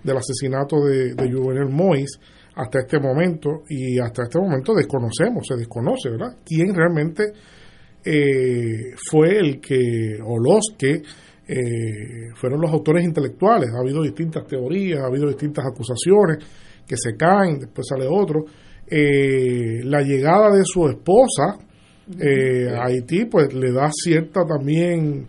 del 0.04 0.16
asesinato 0.16 0.84
de, 0.84 1.14
de 1.14 1.32
Juvenel 1.32 1.68
Mois 1.68 2.18
hasta 2.58 2.80
este 2.80 2.98
momento 2.98 3.62
y 3.68 4.00
hasta 4.00 4.24
este 4.24 4.40
momento 4.40 4.74
desconocemos, 4.74 5.46
se 5.46 5.54
desconoce, 5.56 6.10
¿verdad? 6.10 6.38
¿Quién 6.44 6.74
realmente 6.74 7.32
eh, 8.04 8.94
fue 9.08 9.38
el 9.38 9.60
que 9.60 10.18
o 10.24 10.36
los 10.40 10.74
que 10.76 10.94
eh, 10.94 12.30
fueron 12.34 12.60
los 12.60 12.72
autores 12.72 13.04
intelectuales? 13.04 13.70
Ha 13.70 13.80
habido 13.80 14.02
distintas 14.02 14.44
teorías, 14.44 14.98
ha 15.00 15.06
habido 15.06 15.28
distintas 15.28 15.66
acusaciones 15.66 16.38
que 16.84 16.96
se 16.96 17.16
caen, 17.16 17.60
después 17.60 17.86
sale 17.88 18.08
otro. 18.08 18.44
Eh, 18.88 19.80
la 19.84 20.02
llegada 20.02 20.50
de 20.50 20.64
su 20.64 20.88
esposa 20.88 21.58
a 22.10 22.86
Haití, 22.86 23.26
pues 23.26 23.54
le 23.54 23.70
da 23.70 23.88
cierta 23.92 24.40
también 24.44 25.28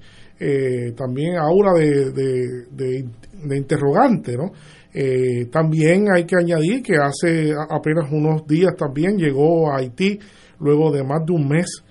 también 0.96 1.36
aura 1.36 1.74
de, 1.74 2.12
de, 2.12 3.06
de 3.44 3.58
interrogante, 3.58 4.38
¿no? 4.38 4.54
Eh, 4.94 5.46
también 5.52 6.08
hay 6.12 6.26
que 6.26 6.36
añadir 6.36 6.82
que 6.82 6.96
hace 6.98 7.54
apenas 7.70 8.12
unos 8.12 8.46
días 8.48 8.76
también 8.76 9.18
llegó 9.18 9.72
a 9.72 9.78
Haití, 9.78 10.20
luego 10.60 10.92
de 10.92 11.04
más 11.04 11.26
de 11.26 11.34
un 11.34 11.48
mes 11.48 11.84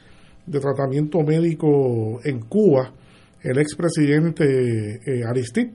de 0.44 0.58
tratamiento 0.58 1.20
médico 1.20 2.20
en 2.24 2.40
Cuba, 2.40 2.92
el 3.42 3.58
expresidente 3.58 5.00
eh, 5.06 5.24
Aristide. 5.24 5.72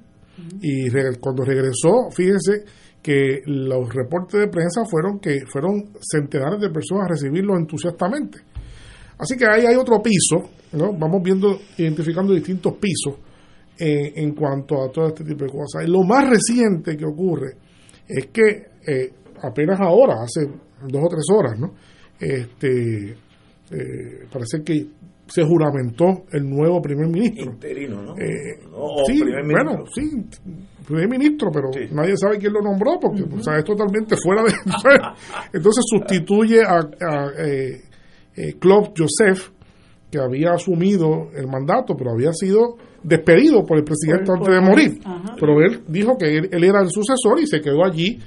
Y 0.62 0.90
cuando 1.20 1.46
regresó, 1.46 2.10
fíjense 2.12 2.64
que 3.02 3.42
los 3.46 3.94
reportes 3.94 4.40
de 4.40 4.48
prensa 4.48 4.84
fueron 4.84 5.20
que 5.20 5.46
fueron 5.46 5.92
centenares 6.02 6.60
de 6.60 6.70
personas 6.70 7.06
a 7.06 7.10
recibirlo 7.10 7.56
entusiastamente. 7.56 8.40
Así 9.18 9.38
que 9.38 9.46
ahí 9.46 9.66
hay 9.66 9.76
otro 9.76 10.02
piso, 10.02 10.50
¿no? 10.74 10.92
Vamos 10.98 11.22
viendo, 11.22 11.60
identificando 11.78 12.34
distintos 12.34 12.74
pisos 12.78 13.16
en 13.78 14.34
cuanto 14.36 14.84
a 14.84 14.92
todo 14.92 15.08
este 15.08 15.24
tipo 15.24 15.46
de 15.46 15.52
cosas. 15.52 15.84
Y 15.86 15.92
lo 15.92 16.04
más 16.04 16.30
reciente 16.30 16.96
que 16.96 17.06
ocurre 17.06 17.58
es 18.08 18.28
que 18.28 18.74
eh, 18.86 19.12
apenas 19.42 19.80
ahora, 19.80 20.24
hace 20.24 20.46
dos 20.88 21.02
o 21.04 21.08
tres 21.08 21.26
horas, 21.34 21.60
¿no? 21.60 21.74
Este, 22.20 23.12
eh, 23.12 24.28
parece 24.32 24.62
que 24.64 24.88
se 25.26 25.44
juramentó 25.44 26.26
el 26.32 26.50
nuevo 26.50 26.82
primer 26.82 27.08
ministro. 27.08 27.54
Interino, 27.54 28.02
¿no? 28.02 28.16
Eh, 28.18 28.60
sí, 29.08 29.24
bueno, 29.24 29.86
sí, 29.94 30.26
primer 30.86 31.10
ministro, 31.10 31.50
pero 31.52 31.70
nadie 31.92 32.16
sabe 32.18 32.38
quién 32.38 32.54
lo 32.54 32.62
nombró 32.62 33.00
porque 33.00 33.22
es 33.22 33.64
totalmente 33.64 34.16
fuera 34.22 34.44
de... 34.44 34.52
Entonces 35.54 35.86
sustituye 35.88 36.62
a, 36.62 36.78
a 36.78 37.32
Claude 38.60 38.92
Joseph, 38.98 39.50
que 40.12 40.20
había 40.20 40.52
asumido 40.52 41.30
el 41.36 41.48
mandato, 41.48 41.96
pero 41.98 42.12
había 42.12 42.34
sido 42.34 42.78
despedido 43.04 43.64
por 43.66 43.78
el 43.78 43.84
presidente 43.84 44.32
antes 44.32 44.54
de 44.54 44.62
morir. 44.62 45.00
Pero 45.40 45.62
él 45.62 45.84
dijo 45.88 46.18
que 46.18 46.38
él, 46.38 46.64
era 46.64 46.82
el 46.82 46.90
sucesor 46.90 47.40
y 47.40 47.48
se 47.48 47.62
quedó 47.62 47.84
allí 47.84 48.20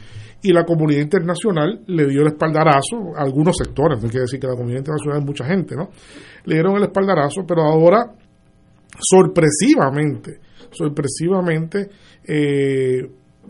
y 0.42 0.52
la 0.52 0.64
comunidad 0.64 1.02
internacional 1.02 1.80
le 1.86 2.06
dio 2.06 2.20
el 2.20 2.28
espaldarazo 2.28 3.16
a 3.16 3.22
algunos 3.22 3.56
sectores, 3.56 4.02
no 4.02 4.08
quiere 4.08 4.22
decir 4.22 4.38
que 4.38 4.46
la 4.46 4.54
comunidad 4.54 4.80
internacional 4.80 5.20
es 5.20 5.24
mucha 5.24 5.44
gente, 5.44 5.74
¿no? 5.74 5.88
Le 6.44 6.54
dieron 6.54 6.76
el 6.76 6.84
espaldarazo, 6.84 7.42
pero 7.48 7.62
ahora 7.62 8.12
sorpresivamente, 8.98 10.40
sorpresivamente 10.70 11.88
eh, 12.24 13.02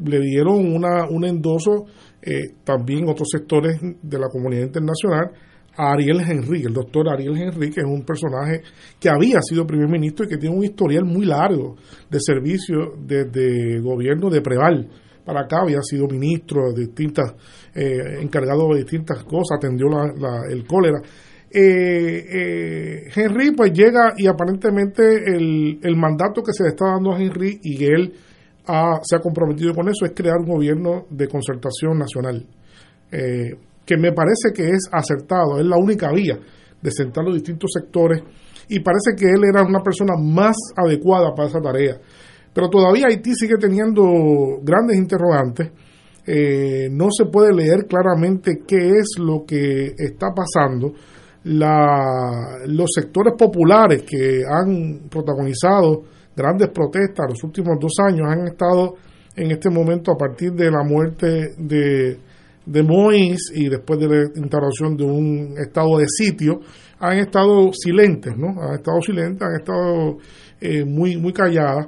le 0.04 0.20
dieron 0.20 0.72
una, 0.74 1.08
un 1.08 1.24
endoso 1.24 1.86
eh, 2.22 2.54
también 2.64 3.08
otros 3.08 3.28
sectores 3.30 3.78
de 3.80 4.18
la 4.18 4.28
comunidad 4.28 4.66
internacional 4.66 5.30
a 5.76 5.92
Ariel 5.92 6.20
Henry, 6.20 6.62
el 6.62 6.72
doctor 6.72 7.08
Ariel 7.08 7.36
Henry, 7.36 7.70
que 7.70 7.80
es 7.80 7.86
un 7.86 8.04
personaje 8.04 8.62
que 8.98 9.08
había 9.08 9.40
sido 9.42 9.66
primer 9.66 9.88
ministro 9.88 10.24
y 10.24 10.28
que 10.28 10.38
tiene 10.38 10.56
un 10.56 10.64
historial 10.64 11.04
muy 11.04 11.26
largo 11.26 11.76
de 12.10 12.18
servicio 12.20 12.94
desde 12.98 13.80
gobierno 13.80 14.30
de 14.30 14.40
Preval 14.40 14.88
para 15.26 15.40
acá, 15.40 15.58
había 15.62 15.82
sido 15.82 16.06
ministro 16.06 16.72
de 16.72 16.86
distintas, 16.86 17.34
eh, 17.74 18.20
encargado 18.20 18.68
de 18.72 18.78
distintas 18.78 19.24
cosas, 19.24 19.58
atendió 19.58 19.86
el 20.48 20.64
cólera. 20.66 21.00
Eh, 21.50 22.24
eh, 22.30 23.10
Henry 23.14 23.50
pues 23.50 23.72
llega 23.72 24.14
y 24.16 24.28
aparentemente 24.28 25.02
el, 25.02 25.80
el, 25.82 25.96
mandato 25.96 26.42
que 26.42 26.52
se 26.52 26.64
le 26.64 26.68
está 26.70 26.86
dando 26.86 27.12
a 27.12 27.20
Henry 27.20 27.58
y 27.62 27.76
que 27.76 27.86
él 27.86 28.12
se 29.02 29.16
ha 29.16 29.20
comprometido 29.20 29.72
con 29.74 29.88
eso 29.88 30.04
es 30.04 30.12
crear 30.14 30.36
un 30.38 30.46
gobierno 30.46 31.06
de 31.10 31.28
concertación 31.28 31.98
nacional. 31.98 32.46
Eh, 33.12 33.54
que 33.86 33.96
me 33.96 34.12
parece 34.12 34.52
que 34.52 34.68
es 34.68 34.88
acertado, 34.90 35.58
es 35.58 35.64
la 35.64 35.76
única 35.76 36.12
vía 36.12 36.38
de 36.82 36.90
sentar 36.90 37.24
los 37.24 37.34
distintos 37.34 37.70
sectores 37.72 38.20
y 38.68 38.80
parece 38.80 39.14
que 39.16 39.26
él 39.26 39.44
era 39.48 39.62
una 39.62 39.80
persona 39.80 40.14
más 40.20 40.56
adecuada 40.76 41.32
para 41.34 41.48
esa 41.48 41.60
tarea. 41.60 41.96
Pero 42.52 42.68
todavía 42.68 43.06
Haití 43.08 43.32
sigue 43.34 43.56
teniendo 43.60 44.02
grandes 44.62 44.96
interrogantes. 44.96 45.70
Eh, 46.26 46.88
no 46.90 47.06
se 47.16 47.26
puede 47.26 47.54
leer 47.54 47.86
claramente 47.86 48.62
qué 48.66 48.88
es 48.88 49.18
lo 49.18 49.44
que 49.46 49.92
está 49.96 50.28
pasando. 50.34 50.92
La, 51.44 52.58
los 52.66 52.90
sectores 52.92 53.34
populares 53.38 54.02
que 54.02 54.42
han 54.44 55.08
protagonizado 55.08 56.02
grandes 56.34 56.70
protestas 56.70 57.26
los 57.28 57.44
últimos 57.44 57.76
dos 57.80 57.92
años 58.04 58.26
han 58.28 58.48
estado 58.48 58.94
en 59.36 59.50
este 59.52 59.70
momento 59.70 60.10
a 60.10 60.16
partir 60.16 60.52
de 60.52 60.70
la 60.70 60.82
muerte 60.82 61.54
de 61.56 62.18
de 62.66 62.82
Mois 62.82 63.50
y 63.54 63.68
después 63.68 63.98
de 63.98 64.08
la 64.08 64.22
instalación 64.34 64.96
de 64.96 65.04
un 65.04 65.54
estado 65.56 65.98
de 65.98 66.06
sitio, 66.08 66.60
han 66.98 67.18
estado 67.18 67.70
silentes, 67.72 68.36
¿no? 68.36 68.60
Han 68.60 68.74
estado 68.74 69.00
silentes, 69.00 69.42
han 69.42 69.56
estado 69.56 70.18
eh, 70.60 70.84
muy, 70.84 71.16
muy 71.16 71.32
calladas. 71.32 71.86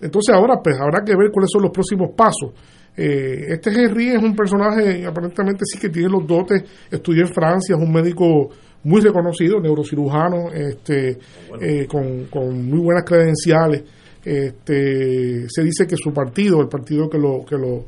Entonces 0.00 0.34
ahora 0.34 0.60
pues 0.62 0.76
habrá 0.80 1.04
que 1.04 1.16
ver 1.16 1.30
cuáles 1.30 1.50
son 1.52 1.62
los 1.62 1.72
próximos 1.72 2.10
pasos. 2.16 2.52
Eh, 2.96 3.46
este 3.48 3.70
Henry 3.70 4.10
es 4.10 4.22
un 4.22 4.34
personaje, 4.34 5.04
aparentemente 5.06 5.64
sí 5.64 5.78
que 5.78 5.88
tiene 5.88 6.08
los 6.08 6.26
dotes, 6.26 6.62
estudió 6.90 7.22
en 7.22 7.32
Francia, 7.32 7.76
es 7.76 7.82
un 7.82 7.92
médico 7.92 8.50
muy 8.84 9.00
reconocido, 9.00 9.60
neurocirujano, 9.60 10.50
este, 10.52 11.18
eh, 11.60 11.86
con, 11.86 12.26
con 12.26 12.68
muy 12.68 12.80
buenas 12.80 13.04
credenciales. 13.04 13.84
Este, 14.24 15.48
se 15.48 15.62
dice 15.62 15.86
que 15.86 15.96
su 15.96 16.12
partido, 16.12 16.60
el 16.60 16.68
partido 16.68 17.08
que 17.08 17.18
lo, 17.18 17.44
que 17.44 17.56
lo 17.56 17.86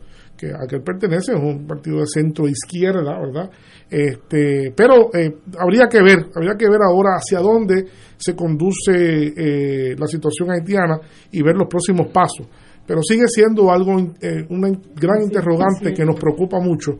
a 0.48 0.66
que 0.66 0.76
él 0.76 0.82
pertenece, 0.82 1.32
es 1.32 1.40
un 1.40 1.66
partido 1.66 1.98
de 1.98 2.06
centro 2.06 2.48
izquierda, 2.48 3.18
¿verdad? 3.18 3.50
Este, 3.88 4.72
pero 4.74 5.14
eh, 5.14 5.36
habría 5.58 5.86
que 5.86 6.02
ver, 6.02 6.26
habría 6.34 6.54
que 6.56 6.68
ver 6.68 6.80
ahora 6.82 7.16
hacia 7.16 7.40
dónde 7.40 7.84
se 8.16 8.34
conduce 8.34 8.92
eh, 8.92 9.94
la 9.98 10.06
situación 10.06 10.50
haitiana 10.50 10.98
y 11.30 11.42
ver 11.42 11.56
los 11.56 11.68
próximos 11.68 12.08
pasos. 12.08 12.46
Pero 12.86 13.02
sigue 13.02 13.28
siendo 13.28 13.70
algo, 13.70 13.98
eh, 14.20 14.44
una 14.48 14.68
gran 14.94 15.22
interrogante 15.22 15.92
que 15.92 16.04
nos 16.04 16.18
preocupa 16.18 16.58
mucho, 16.58 16.98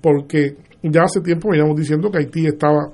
porque 0.00 0.56
ya 0.82 1.02
hace 1.02 1.20
tiempo 1.20 1.50
veníamos 1.50 1.76
diciendo 1.76 2.10
que 2.10 2.18
Haití 2.18 2.46
estaba 2.46 2.92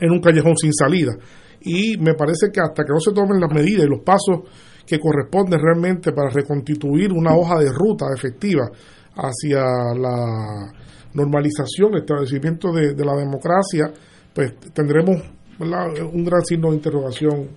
en 0.00 0.10
un 0.10 0.20
callejón 0.20 0.56
sin 0.56 0.72
salida. 0.72 1.12
Y 1.60 1.96
me 1.98 2.14
parece 2.14 2.50
que 2.52 2.60
hasta 2.60 2.84
que 2.84 2.92
no 2.92 3.00
se 3.00 3.12
tomen 3.12 3.40
las 3.40 3.50
medidas 3.50 3.86
y 3.86 3.88
los 3.88 4.00
pasos 4.00 4.40
que 4.86 4.98
corresponde 4.98 5.58
realmente 5.58 6.12
para 6.12 6.30
reconstituir 6.30 7.12
una 7.12 7.34
hoja 7.34 7.58
de 7.58 7.72
ruta 7.72 8.06
efectiva 8.14 8.70
hacia 9.16 9.62
la 9.98 10.72
normalización, 11.14 11.94
el 11.94 12.00
establecimiento 12.00 12.72
de, 12.72 12.94
la 13.04 13.16
democracia, 13.16 13.92
pues 14.34 14.54
tendremos 14.72 15.16
un 15.58 16.24
gran 16.24 16.44
signo 16.44 16.70
de 16.70 16.76
interrogación 16.76 17.48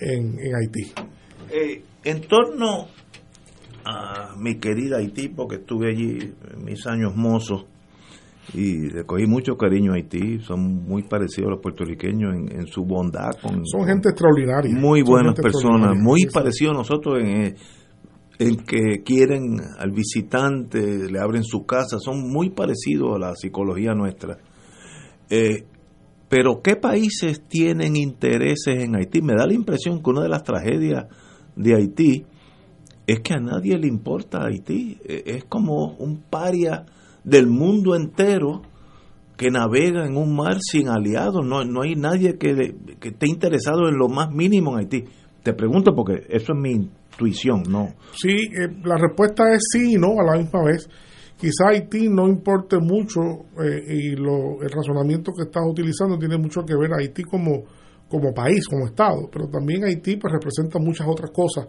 en, 0.00 0.38
Haití. 0.54 0.92
Eh, 1.50 1.82
en 2.04 2.20
torno 2.22 2.86
a 3.84 4.34
mi 4.38 4.58
querida 4.58 4.98
Haití 4.98 5.28
porque 5.28 5.56
estuve 5.56 5.90
allí 5.90 6.32
en 6.52 6.64
mis 6.64 6.86
años 6.86 7.14
mozos 7.16 7.66
y 8.54 8.90
le 8.90 9.04
cogí 9.04 9.26
mucho 9.26 9.56
cariño 9.56 9.92
a 9.92 9.96
Haití, 9.96 10.40
son 10.40 10.84
muy 10.84 11.02
parecidos 11.02 11.48
a 11.48 11.50
los 11.52 11.60
puertorriqueños 11.60 12.34
en, 12.34 12.66
su 12.66 12.84
bondad. 12.84 13.30
Con, 13.40 13.66
son 13.66 13.86
gente 13.86 14.08
extraordinaria. 14.08 14.74
Muy 14.74 15.02
buenas 15.02 15.34
personas, 15.34 15.96
muy 15.96 16.26
parecidos 16.26 16.74
a 16.74 16.78
nosotros 16.78 17.18
en, 17.22 17.54
en 18.38 18.56
que 18.56 19.02
quieren 19.04 19.60
al 19.78 19.90
visitante, 19.92 21.10
le 21.10 21.18
abren 21.20 21.44
su 21.44 21.64
casa, 21.64 21.98
son 21.98 22.28
muy 22.30 22.50
parecidos 22.50 23.16
a 23.16 23.18
la 23.18 23.34
psicología 23.34 23.94
nuestra. 23.94 24.38
Eh, 25.28 25.64
pero 26.28 26.62
¿qué 26.62 26.76
países 26.76 27.42
tienen 27.48 27.96
intereses 27.96 28.82
en 28.82 28.96
Haití? 28.96 29.20
Me 29.20 29.34
da 29.34 29.46
la 29.46 29.54
impresión 29.54 30.02
que 30.02 30.10
una 30.10 30.22
de 30.22 30.28
las 30.28 30.42
tragedias 30.42 31.06
de 31.56 31.74
Haití 31.74 32.24
es 33.06 33.20
que 33.20 33.34
a 33.34 33.40
nadie 33.40 33.76
le 33.76 33.88
importa 33.88 34.44
Haití. 34.44 34.96
E, 35.04 35.22
es 35.26 35.44
como 35.44 35.96
un 35.98 36.22
paria 36.30 36.86
del 37.24 37.46
mundo 37.46 37.94
entero 37.94 38.62
que 39.36 39.50
navega 39.50 40.04
en 40.06 40.16
un 40.16 40.36
mar 40.36 40.58
sin 40.60 40.88
aliados. 40.88 41.46
No, 41.46 41.64
no 41.64 41.82
hay 41.82 41.94
nadie 41.94 42.36
que, 42.36 42.74
que 43.00 43.08
esté 43.08 43.26
interesado 43.26 43.88
en 43.88 43.96
lo 43.96 44.08
más 44.08 44.30
mínimo 44.30 44.72
en 44.72 44.80
Haití. 44.80 45.04
Te 45.42 45.54
pregunto 45.54 45.94
porque 45.94 46.26
eso 46.28 46.52
es 46.52 46.58
mi 46.60 46.72
intuición, 46.72 47.62
¿no? 47.68 47.94
Sí, 48.12 48.28
eh, 48.28 48.68
la 48.84 48.96
respuesta 48.98 49.44
es 49.54 49.62
sí 49.72 49.94
y 49.94 49.96
no 49.96 50.08
a 50.20 50.24
la 50.24 50.42
misma 50.42 50.62
vez. 50.64 50.86
Quizá 51.38 51.70
Haití 51.70 52.06
no 52.10 52.28
importe 52.28 52.76
mucho 52.78 53.20
eh, 53.64 53.82
y 53.88 54.10
lo, 54.10 54.60
el 54.60 54.70
razonamiento 54.70 55.32
que 55.32 55.44
estás 55.44 55.62
utilizando 55.66 56.18
tiene 56.18 56.36
mucho 56.36 56.60
que 56.60 56.76
ver 56.76 56.90
Haití 56.92 57.22
como, 57.22 57.64
como 58.10 58.34
país, 58.34 58.68
como 58.68 58.84
Estado, 58.84 59.30
pero 59.32 59.48
también 59.48 59.84
Haití 59.84 60.16
pues 60.16 60.34
representa 60.34 60.78
muchas 60.78 61.06
otras 61.08 61.30
cosas 61.30 61.66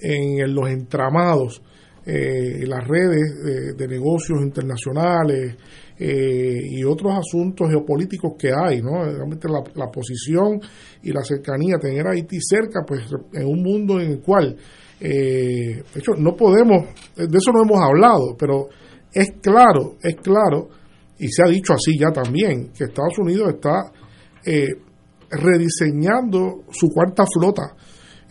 en 0.00 0.52
los 0.52 0.68
entramados, 0.68 1.62
eh, 2.04 2.66
las 2.66 2.86
redes 2.86 3.76
de, 3.76 3.88
negocios 3.88 4.40
internacionales 4.42 5.56
eh, 5.98 6.60
y 6.70 6.82
otros 6.82 7.12
asuntos 7.14 7.68
geopolíticos 7.68 8.32
que 8.36 8.50
hay, 8.52 8.80
¿no? 8.80 9.04
Realmente 9.04 9.48
la, 9.48 9.62
la, 9.74 9.90
posición 9.90 10.60
y 11.02 11.12
la 11.12 11.22
cercanía, 11.22 11.78
tener 11.78 12.06
a 12.06 12.10
Haití 12.10 12.38
cerca, 12.40 12.80
pues 12.86 13.02
en 13.32 13.46
un 13.46 13.62
mundo 13.62 14.00
en 14.00 14.12
el 14.12 14.20
cual, 14.20 14.56
eh, 15.00 15.82
de 15.94 16.00
hecho, 16.00 16.12
no 16.18 16.34
podemos, 16.34 16.86
de 17.16 17.38
eso 17.38 17.52
no 17.52 17.62
hemos 17.62 17.80
hablado, 17.80 18.36
pero 18.36 18.68
es 19.12 19.32
claro, 19.40 19.96
es 20.02 20.16
claro, 20.16 20.68
y 21.18 21.28
se 21.28 21.42
ha 21.44 21.48
dicho 21.48 21.74
así 21.74 21.98
ya 21.98 22.10
también, 22.10 22.72
que 22.76 22.84
Estados 22.84 23.18
Unidos 23.18 23.54
está 23.54 23.92
eh, 24.44 24.70
rediseñando 25.30 26.64
su 26.72 26.88
cuarta 26.88 27.24
flota 27.32 27.76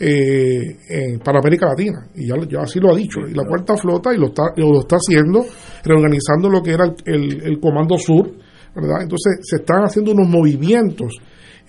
eh, 0.04 1.20
para 1.24 1.40
América 1.40 1.68
Latina, 1.68 2.08
y 2.16 2.28
ya, 2.28 2.62
así 2.62 2.80
lo 2.80 2.92
ha 2.92 2.96
dicho, 2.96 3.20
y 3.20 3.36
la 3.36 3.44
cuarta 3.46 3.78
flota, 3.78 4.12
y 4.12 4.18
lo 4.18 4.28
está, 4.28 4.46
lo 4.56 4.80
está 4.80 4.96
haciendo, 4.96 5.46
reorganizando 5.84 6.50
lo 6.50 6.64
que 6.64 6.72
era 6.72 6.86
el, 7.06 7.60
Comando 7.60 7.98
Sur, 7.98 8.32
¿verdad? 8.76 9.04
Entonces 9.04 9.40
se 9.44 9.58
están 9.58 9.84
haciendo 9.84 10.14
unos 10.14 10.28
movimientos 10.28 11.14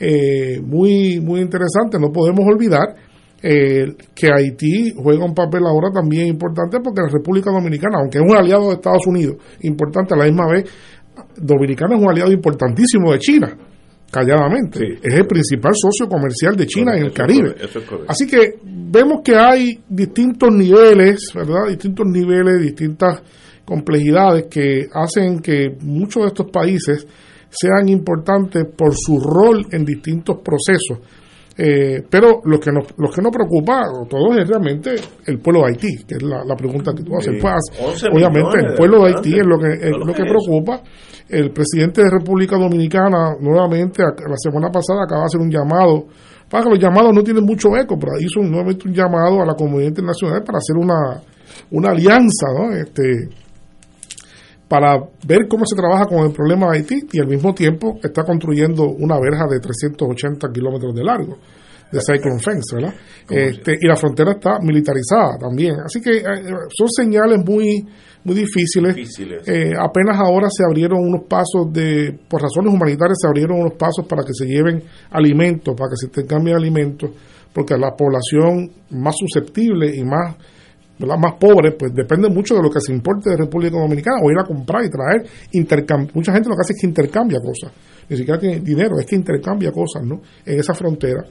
eh, 0.00 0.60
muy, 0.62 1.20
muy 1.20 1.40
interesantes, 1.40 2.00
no 2.00 2.10
podemos 2.10 2.46
olvidar 2.46 2.94
eh, 3.42 3.96
que 4.14 4.32
Haití 4.32 4.94
juega 4.96 5.24
un 5.24 5.34
papel 5.34 5.66
ahora 5.66 5.90
también 5.92 6.28
importante 6.28 6.78
porque 6.82 7.02
la 7.02 7.12
República 7.12 7.50
Dominicana, 7.50 7.98
aunque 7.98 8.18
es 8.18 8.24
un 8.24 8.34
aliado 8.34 8.68
de 8.68 8.74
Estados 8.74 9.06
Unidos, 9.06 9.36
importante 9.60 10.14
a 10.14 10.16
la 10.16 10.24
misma 10.24 10.46
vez, 10.46 10.64
Dominicana 11.36 11.96
es 11.96 12.02
un 12.02 12.08
aliado 12.08 12.32
importantísimo 12.32 13.12
de 13.12 13.18
China, 13.18 13.58
calladamente. 14.12 14.98
Es 15.02 15.14
el 15.14 15.26
principal 15.26 15.72
socio 15.74 16.06
comercial 16.06 16.54
de 16.54 16.66
China 16.66 16.94
en 16.94 17.04
el 17.04 17.12
Caribe. 17.12 17.54
Así 18.06 18.26
que 18.26 18.58
vemos 18.62 19.22
que 19.24 19.34
hay 19.34 19.80
distintos 19.88 20.52
niveles, 20.52 21.32
¿verdad? 21.34 21.68
Distintos 21.70 22.06
niveles, 22.06 22.60
distintas 22.60 23.22
complejidades 23.64 24.46
que 24.50 24.86
hacen 24.92 25.40
que 25.40 25.74
muchos 25.80 26.24
de 26.24 26.28
estos 26.28 26.50
países 26.50 27.06
sean 27.48 27.88
importantes 27.88 28.66
por 28.76 28.94
su 28.94 29.18
rol 29.18 29.66
en 29.72 29.84
distintos 29.84 30.40
procesos 30.44 30.98
eh, 31.56 32.02
pero 32.08 32.40
lo 32.44 32.58
que 32.58 32.72
nos, 32.72 32.86
lo 32.96 33.10
que 33.10 33.20
nos 33.20 33.30
preocupa 33.30 33.80
a 33.80 34.08
todos 34.08 34.38
es 34.38 34.48
realmente 34.48 34.94
el 35.26 35.38
pueblo 35.38 35.60
de 35.62 35.68
Haití, 35.68 36.04
que 36.04 36.14
es 36.14 36.22
la, 36.22 36.56
pregunta 36.56 36.92
que 36.96 37.02
tú 37.02 37.16
haces. 37.16 37.34
Pues, 37.40 38.04
obviamente, 38.10 38.58
el 38.58 38.74
pueblo 38.74 39.04
de 39.04 39.08
Haití 39.08 39.38
es 39.38 39.46
lo 39.46 39.58
que, 39.58 39.90
lo 39.90 40.14
que 40.14 40.24
preocupa. 40.24 40.80
El 41.28 41.50
presidente 41.50 42.02
de 42.02 42.10
República 42.10 42.56
Dominicana, 42.56 43.36
nuevamente, 43.40 44.02
la 44.02 44.36
semana 44.36 44.70
pasada, 44.70 45.04
acaba 45.04 45.22
de 45.22 45.26
hacer 45.26 45.40
un 45.40 45.50
llamado. 45.50 46.06
Para 46.48 46.64
que 46.64 46.70
los 46.70 46.78
llamados 46.78 47.12
no 47.14 47.22
tienen 47.22 47.44
mucho 47.44 47.68
eco, 47.76 47.96
pero 47.98 48.12
hizo 48.20 48.40
nuevamente 48.40 48.86
un 48.86 48.94
llamado 48.94 49.40
a 49.40 49.46
la 49.46 49.54
comunidad 49.54 49.88
internacional 49.88 50.42
para 50.44 50.58
hacer 50.58 50.76
una, 50.76 51.22
una 51.70 51.90
alianza, 51.90 52.46
¿no? 52.54 52.72
Este, 52.76 53.28
para 54.72 54.96
ver 55.26 55.48
cómo 55.50 55.66
se 55.66 55.76
trabaja 55.76 56.06
con 56.06 56.24
el 56.24 56.32
problema 56.32 56.70
de 56.70 56.78
Haití 56.78 57.06
y 57.12 57.20
al 57.20 57.26
mismo 57.26 57.52
tiempo 57.52 57.98
está 58.02 58.24
construyendo 58.24 58.84
una 58.84 59.20
verja 59.20 59.44
de 59.46 59.60
380 59.60 60.48
kilómetros 60.50 60.94
de 60.94 61.04
largo 61.04 61.36
de 61.92 62.00
Cyclone 62.00 62.40
Fence, 62.40 62.74
¿verdad? 62.74 62.94
Este, 63.28 63.76
y 63.78 63.86
la 63.86 63.96
frontera 63.96 64.32
está 64.32 64.58
militarizada 64.62 65.36
también. 65.38 65.74
Así 65.84 66.00
que 66.00 66.16
eh, 66.16 66.24
son 66.74 66.88
señales 66.88 67.44
muy 67.44 67.86
muy 68.24 68.34
difíciles. 68.34 68.96
Eh, 69.46 69.74
apenas 69.78 70.18
ahora 70.18 70.48
se 70.48 70.64
abrieron 70.64 71.00
unos 71.00 71.26
pasos 71.28 71.70
de, 71.70 72.18
por 72.26 72.40
razones 72.40 72.72
humanitarias, 72.72 73.18
se 73.20 73.26
abrieron 73.26 73.60
unos 73.60 73.74
pasos 73.74 74.06
para 74.08 74.22
que 74.22 74.32
se 74.32 74.46
lleven 74.46 74.82
alimentos, 75.10 75.74
para 75.76 75.90
que 75.90 75.96
se 75.96 76.06
intercambien 76.06 76.56
alimentos, 76.56 77.10
porque 77.52 77.76
la 77.76 77.90
población 77.94 78.70
más 78.88 79.16
susceptible 79.18 79.94
y 79.94 80.02
más 80.02 80.34
más 80.98 81.34
pobres, 81.38 81.74
pues 81.78 81.92
depende 81.94 82.28
mucho 82.28 82.54
de 82.54 82.62
lo 82.62 82.70
que 82.70 82.80
se 82.80 82.92
importe 82.92 83.30
de 83.30 83.36
República 83.36 83.78
Dominicana 83.78 84.18
o 84.22 84.30
ir 84.30 84.38
a 84.38 84.44
comprar 84.44 84.84
y 84.84 84.90
traer. 84.90 85.26
Mucha 86.14 86.32
gente 86.32 86.48
lo 86.48 86.54
que 86.54 86.60
hace 86.60 86.72
es 86.74 86.80
que 86.80 86.86
intercambia 86.86 87.38
cosas. 87.40 87.72
Ni 88.08 88.16
siquiera 88.16 88.38
tiene 88.38 88.60
dinero, 88.60 88.98
es 88.98 89.06
que 89.06 89.16
intercambia 89.16 89.72
cosas 89.72 90.04
¿no? 90.04 90.20
en 90.44 90.60
esa 90.60 90.74
frontera. 90.74 91.24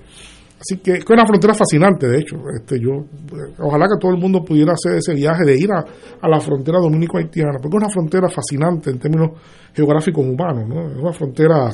Así 0.62 0.78
que 0.78 0.94
es 0.94 1.06
una 1.10 1.26
frontera 1.26 1.56
fascinante, 1.56 2.08
de 2.08 2.20
hecho. 2.20 2.38
Este, 2.56 2.80
yo, 2.80 2.92
eh, 2.92 3.54
ojalá 3.60 3.88
que 3.88 4.00
todo 4.00 4.12
el 4.12 4.20
mundo 4.20 4.44
pudiera 4.44 4.74
hacer 4.74 4.98
ese 4.98 5.16
viaje 5.16 5.44
de 5.44 5.58
ir 5.58 5.70
a, 5.72 6.28
la 6.28 6.40
frontera 6.40 6.80
dominico-haitiana, 6.80 7.58
porque 7.60 7.78
es 7.78 7.84
una 7.84 7.90
frontera 7.90 8.30
fascinante 8.30 8.92
en 8.92 9.00
términos 9.00 9.32
geográficos 9.74 10.24
humanos. 10.24 10.70
¿no? 10.70 10.92
Es 10.92 10.98
una 10.98 11.14
frontera 11.14 11.70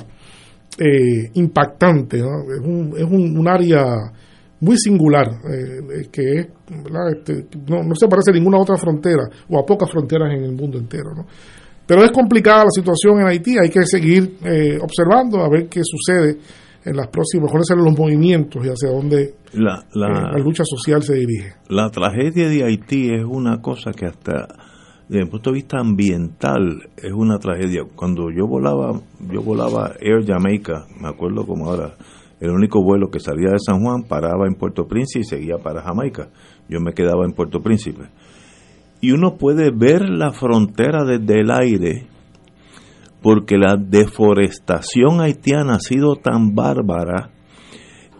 eh, 0.79 1.31
impactante, 1.33 2.19
¿no? 2.19 2.43
es, 2.43 2.61
un, 2.63 2.93
es 2.97 3.03
un 3.03 3.47
área 3.47 3.83
muy 4.59 4.77
singular, 4.77 5.27
eh, 5.49 6.07
que 6.11 6.21
es, 6.39 6.47
este, 7.15 7.45
no, 7.67 7.83
no, 7.83 7.95
se 7.95 8.07
parece 8.07 8.31
a 8.31 8.33
ninguna 8.33 8.59
otra 8.59 8.75
frontera 8.77 9.23
o 9.49 9.59
a 9.59 9.65
pocas 9.65 9.89
fronteras 9.91 10.33
en 10.33 10.43
el 10.43 10.53
mundo 10.53 10.77
entero. 10.77 11.13
¿no? 11.15 11.25
Pero 11.85 12.03
es 12.03 12.11
complicada 12.11 12.65
la 12.65 12.71
situación 12.71 13.21
en 13.21 13.27
Haití, 13.27 13.55
hay 13.61 13.69
que 13.69 13.85
seguir 13.85 14.37
eh, 14.43 14.77
observando 14.81 15.39
a 15.39 15.49
ver 15.49 15.67
qué 15.67 15.81
sucede 15.83 16.37
en 16.83 16.95
las 16.95 17.07
próximas, 17.07 17.51
cuáles 17.51 17.67
serán 17.67 17.85
los 17.85 17.97
movimientos 17.97 18.65
y 18.65 18.69
hacia 18.69 18.89
dónde 18.89 19.35
la, 19.53 19.85
la, 19.93 20.31
eh, 20.35 20.41
lucha 20.43 20.63
social 20.65 21.03
se 21.03 21.15
dirige. 21.15 21.53
La 21.69 21.89
tragedia 21.89 22.49
de 22.49 22.63
Haití 22.63 23.13
es 23.13 23.23
una 23.23 23.61
cosa 23.61 23.91
que 23.91 24.05
hasta 24.05 24.47
desde 25.07 25.23
el 25.23 25.29
punto 25.29 25.51
de 25.51 25.55
vista 25.55 25.79
ambiental 25.79 26.89
es 26.97 27.13
una 27.13 27.39
tragedia. 27.39 27.83
Cuando 27.95 28.29
yo 28.29 28.45
volaba, 28.47 28.99
yo 29.31 29.41
volaba 29.41 29.93
Air 29.99 30.25
Jamaica, 30.25 30.85
me 30.99 31.07
acuerdo 31.07 31.45
como 31.45 31.69
ahora, 31.69 31.95
el 32.39 32.51
único 32.51 32.83
vuelo 32.83 33.09
que 33.09 33.19
salía 33.19 33.51
de 33.51 33.59
San 33.59 33.81
Juan 33.83 34.03
paraba 34.03 34.47
en 34.47 34.55
Puerto 34.55 34.87
Príncipe 34.87 35.21
y 35.21 35.23
seguía 35.23 35.57
para 35.57 35.81
Jamaica. 35.81 36.29
Yo 36.69 36.79
me 36.79 36.93
quedaba 36.93 37.25
en 37.25 37.33
Puerto 37.33 37.61
Príncipe. 37.61 38.09
Y 39.01 39.11
uno 39.11 39.37
puede 39.37 39.71
ver 39.71 40.09
la 40.09 40.31
frontera 40.31 41.03
desde 41.03 41.41
el 41.41 41.51
aire 41.51 42.07
porque 43.21 43.57
la 43.57 43.75
deforestación 43.77 45.21
haitiana 45.21 45.75
ha 45.75 45.79
sido 45.79 46.15
tan 46.15 46.53
bárbara 46.53 47.31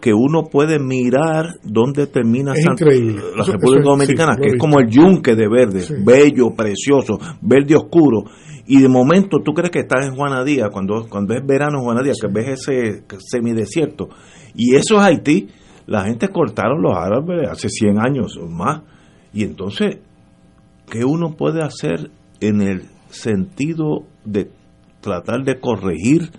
que 0.01 0.13
uno 0.13 0.43
puede 0.51 0.79
mirar 0.79 1.55
dónde 1.63 2.07
termina 2.07 2.53
la 2.53 3.43
República 3.45 3.83
Dominicana, 3.83 4.35
que 4.35 4.49
es 4.49 4.57
como 4.59 4.79
el 4.79 4.89
yunque 4.89 5.35
de 5.35 5.47
verde, 5.47 5.83
bello, 6.03 6.53
precioso, 6.55 7.17
verde 7.41 7.75
oscuro, 7.75 8.25
y 8.67 8.81
de 8.81 8.89
momento 8.89 9.39
tú 9.43 9.53
crees 9.53 9.71
que 9.71 9.79
estás 9.79 10.05
en 10.05 10.15
Juanadía, 10.15 10.69
cuando, 10.69 11.07
cuando 11.09 11.33
es 11.33 11.45
verano 11.45 11.79
en 11.79 11.85
Juanadía, 11.85 12.13
que 12.19 12.27
ves 12.27 12.67
ese 12.67 13.03
semidesierto, 13.19 14.09
y 14.53 14.75
eso 14.75 14.95
es 14.95 15.01
Haití, 15.01 15.47
la 15.85 16.03
gente 16.03 16.27
cortaron 16.27 16.81
los 16.81 16.95
árabes 16.95 17.49
hace 17.49 17.69
100 17.69 17.97
años 17.97 18.37
o 18.37 18.47
más, 18.47 18.81
y 19.33 19.43
entonces, 19.43 19.99
¿qué 20.89 21.05
uno 21.05 21.35
puede 21.37 21.63
hacer 21.63 22.11
en 22.41 22.61
el 22.61 22.83
sentido 23.09 24.03
de 24.25 24.51
tratar 24.99 25.43
de 25.45 25.59
corregir 25.59 26.31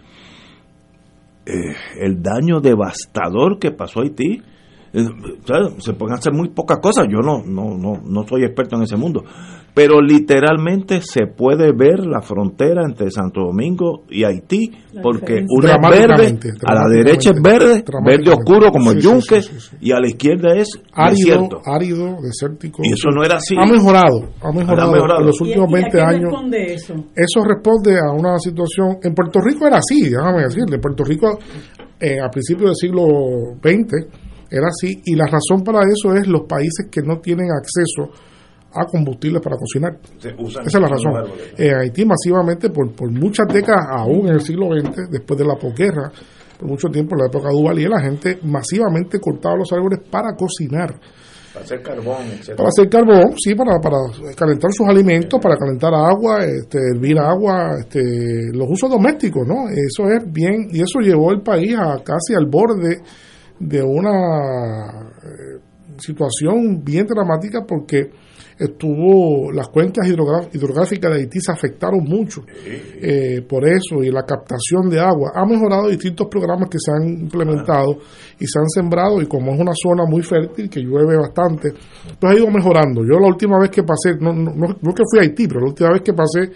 eh, 1.46 1.74
el 1.98 2.22
daño 2.22 2.60
devastador 2.60 3.58
que 3.58 3.70
pasó 3.70 4.00
a 4.00 4.02
Haití? 4.02 4.42
se 5.78 5.92
pueden 5.92 6.16
hacer 6.16 6.32
muy 6.32 6.48
pocas 6.48 6.78
cosas. 6.78 7.06
Yo 7.10 7.18
no, 7.18 7.42
no, 7.44 7.76
no, 7.76 8.00
no 8.04 8.26
soy 8.26 8.44
experto 8.44 8.76
en 8.76 8.82
ese 8.82 8.96
mundo, 8.96 9.24
pero 9.74 10.00
literalmente 10.00 11.00
se 11.02 11.26
puede 11.26 11.72
ver 11.72 12.04
la 12.04 12.20
frontera 12.20 12.82
entre 12.84 13.10
Santo 13.10 13.42
Domingo 13.42 14.02
y 14.10 14.24
Haití, 14.24 14.72
porque 15.02 15.44
una 15.48 15.76
es 15.76 15.90
verde, 15.90 16.38
a 16.66 16.74
la 16.74 16.88
derecha 16.88 17.30
es 17.30 17.40
verde, 17.40 17.84
verde 18.04 18.30
oscuro 18.30 18.70
como 18.70 18.90
el 18.90 19.00
yunque, 19.00 19.40
y 19.80 19.92
a 19.92 20.00
la 20.00 20.08
izquierda 20.08 20.54
es 20.56 20.68
árido, 20.92 21.48
árido, 21.64 22.16
desértico. 22.20 22.82
Y 22.82 22.92
eso 22.92 23.10
no 23.14 23.24
era 23.24 23.36
así. 23.36 23.54
Ha 23.56 23.66
mejorado, 23.66 24.30
ha 24.40 24.52
mejorado, 24.52 25.20
en 25.20 25.26
los 25.26 25.40
últimos 25.40 25.70
20 25.70 26.00
años. 26.00 26.32
Responde 26.32 26.74
eso? 26.74 26.94
eso 27.14 27.44
responde 27.44 27.98
a 27.98 28.12
una 28.12 28.38
situación, 28.38 28.98
en 29.02 29.14
Puerto 29.14 29.40
Rico 29.40 29.66
era 29.66 29.78
así, 29.78 30.08
déjame 30.08 30.42
decirle, 30.42 30.78
Puerto 30.78 31.04
Rico 31.04 31.38
eh, 32.00 32.18
a 32.20 32.28
principios 32.30 32.70
del 32.70 32.76
siglo 32.76 33.06
XX 33.62 34.28
era 34.50 34.66
así, 34.68 35.02
y 35.04 35.14
la 35.14 35.26
razón 35.26 35.62
para 35.62 35.80
eso 35.82 36.14
es 36.14 36.26
los 36.26 36.42
países 36.48 36.88
que 36.90 37.02
no 37.02 37.18
tienen 37.20 37.48
acceso 37.50 38.10
a 38.72 38.84
combustibles 38.84 39.42
para 39.42 39.56
cocinar. 39.56 39.98
Esa 40.18 40.60
es 40.64 40.74
la 40.74 40.88
razón. 40.88 41.12
En 41.56 41.74
Haití 41.76 42.04
masivamente 42.04 42.70
por, 42.70 42.92
por 42.92 43.10
muchas 43.10 43.46
décadas, 43.48 43.86
aún 43.96 44.28
en 44.28 44.34
el 44.34 44.40
siglo 44.40 44.66
XX, 44.66 45.10
después 45.10 45.38
de 45.38 45.46
la 45.46 45.54
posguerra, 45.56 46.12
por 46.58 46.68
mucho 46.68 46.88
tiempo, 46.88 47.14
en 47.14 47.20
la 47.20 47.26
época 47.26 47.48
de 47.48 47.54
Duvalier, 47.54 47.88
la 47.88 48.00
gente 48.00 48.38
masivamente 48.42 49.20
cortaba 49.20 49.56
los 49.56 49.72
árboles 49.72 50.00
para 50.10 50.34
cocinar. 50.34 50.98
Para 51.52 51.64
hacer 51.64 51.82
carbón, 51.82 52.26
Para 52.56 52.68
hacer 52.68 52.88
carbón, 52.90 53.34
sí, 53.38 53.54
para, 53.54 53.80
para 53.80 53.96
calentar 54.36 54.70
sus 54.72 54.86
alimentos, 54.86 55.40
para 55.40 55.56
calentar 55.56 55.94
agua, 55.94 56.44
este, 56.44 56.78
hervir 56.94 57.18
agua, 57.18 57.76
este, 57.78 58.52
los 58.52 58.68
usos 58.68 58.90
domésticos, 58.90 59.46
¿no? 59.46 59.68
Eso 59.68 60.08
es 60.10 60.30
bien, 60.30 60.68
y 60.70 60.80
eso 60.80 61.00
llevó 61.00 61.32
el 61.32 61.40
país 61.40 61.74
a 61.74 62.02
casi 62.04 62.34
al 62.36 62.46
borde 62.46 63.00
de 63.58 63.82
una 63.82 65.08
eh, 65.22 65.60
situación 65.96 66.82
bien 66.84 67.06
dramática 67.06 67.64
porque 67.66 68.10
estuvo 68.58 69.52
las 69.52 69.68
cuencas 69.68 70.08
hidrográficas 70.08 71.12
de 71.12 71.18
Haití 71.18 71.40
se 71.40 71.52
afectaron 71.52 72.02
mucho 72.04 72.42
eh, 72.66 73.42
por 73.48 73.64
eso 73.68 74.02
y 74.02 74.10
la 74.10 74.24
captación 74.24 74.90
de 74.90 74.98
agua 74.98 75.30
ha 75.34 75.46
mejorado 75.46 75.88
distintos 75.88 76.26
programas 76.28 76.68
que 76.68 76.78
se 76.78 76.90
han 76.90 77.08
implementado 77.08 77.98
y 78.38 78.46
se 78.46 78.58
han 78.58 78.68
sembrado 78.68 79.22
y 79.22 79.26
como 79.26 79.52
es 79.54 79.60
una 79.60 79.72
zona 79.80 80.04
muy 80.06 80.22
fértil 80.22 80.68
que 80.68 80.80
llueve 80.80 81.16
bastante 81.16 81.72
pues 82.18 82.32
ha 82.32 82.36
ido 82.36 82.50
mejorando 82.50 83.02
yo 83.02 83.20
la 83.20 83.28
última 83.28 83.58
vez 83.60 83.70
que 83.70 83.84
pasé 83.84 84.16
no, 84.20 84.32
no, 84.32 84.52
no, 84.52 84.94
que 84.94 85.02
fui 85.08 85.20
a 85.20 85.22
Haití 85.22 85.46
pero 85.46 85.60
la 85.60 85.66
última 85.66 85.90
vez 85.92 86.02
que 86.02 86.12
pasé 86.12 86.50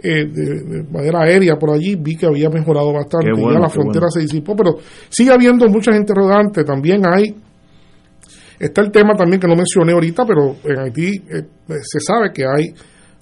eh, 0.00 0.26
de, 0.26 0.84
manera 0.92 1.22
aérea 1.22 1.56
por 1.56 1.70
allí, 1.70 1.96
vi 1.96 2.14
que 2.14 2.26
había 2.26 2.48
mejorado 2.48 2.92
bastante. 2.92 3.32
ya 3.34 3.58
la 3.58 3.68
frontera 3.68 4.06
se 4.08 4.20
disipó, 4.20 4.54
pero 4.54 4.76
sigue 5.08 5.32
habiendo 5.32 5.66
mucha 5.68 5.92
gente 5.92 6.14
rodante. 6.14 6.62
También 6.62 7.02
hay 7.04 7.34
Está 8.58 8.80
el 8.80 8.90
tema 8.90 9.14
también 9.14 9.40
que 9.40 9.46
no 9.46 9.54
mencioné 9.54 9.92
ahorita, 9.92 10.24
pero 10.26 10.56
en 10.64 10.80
Haití 10.80 11.16
eh, 11.16 11.38
eh, 11.38 11.74
se 11.82 12.00
sabe 12.00 12.32
que 12.32 12.42
hay 12.44 12.74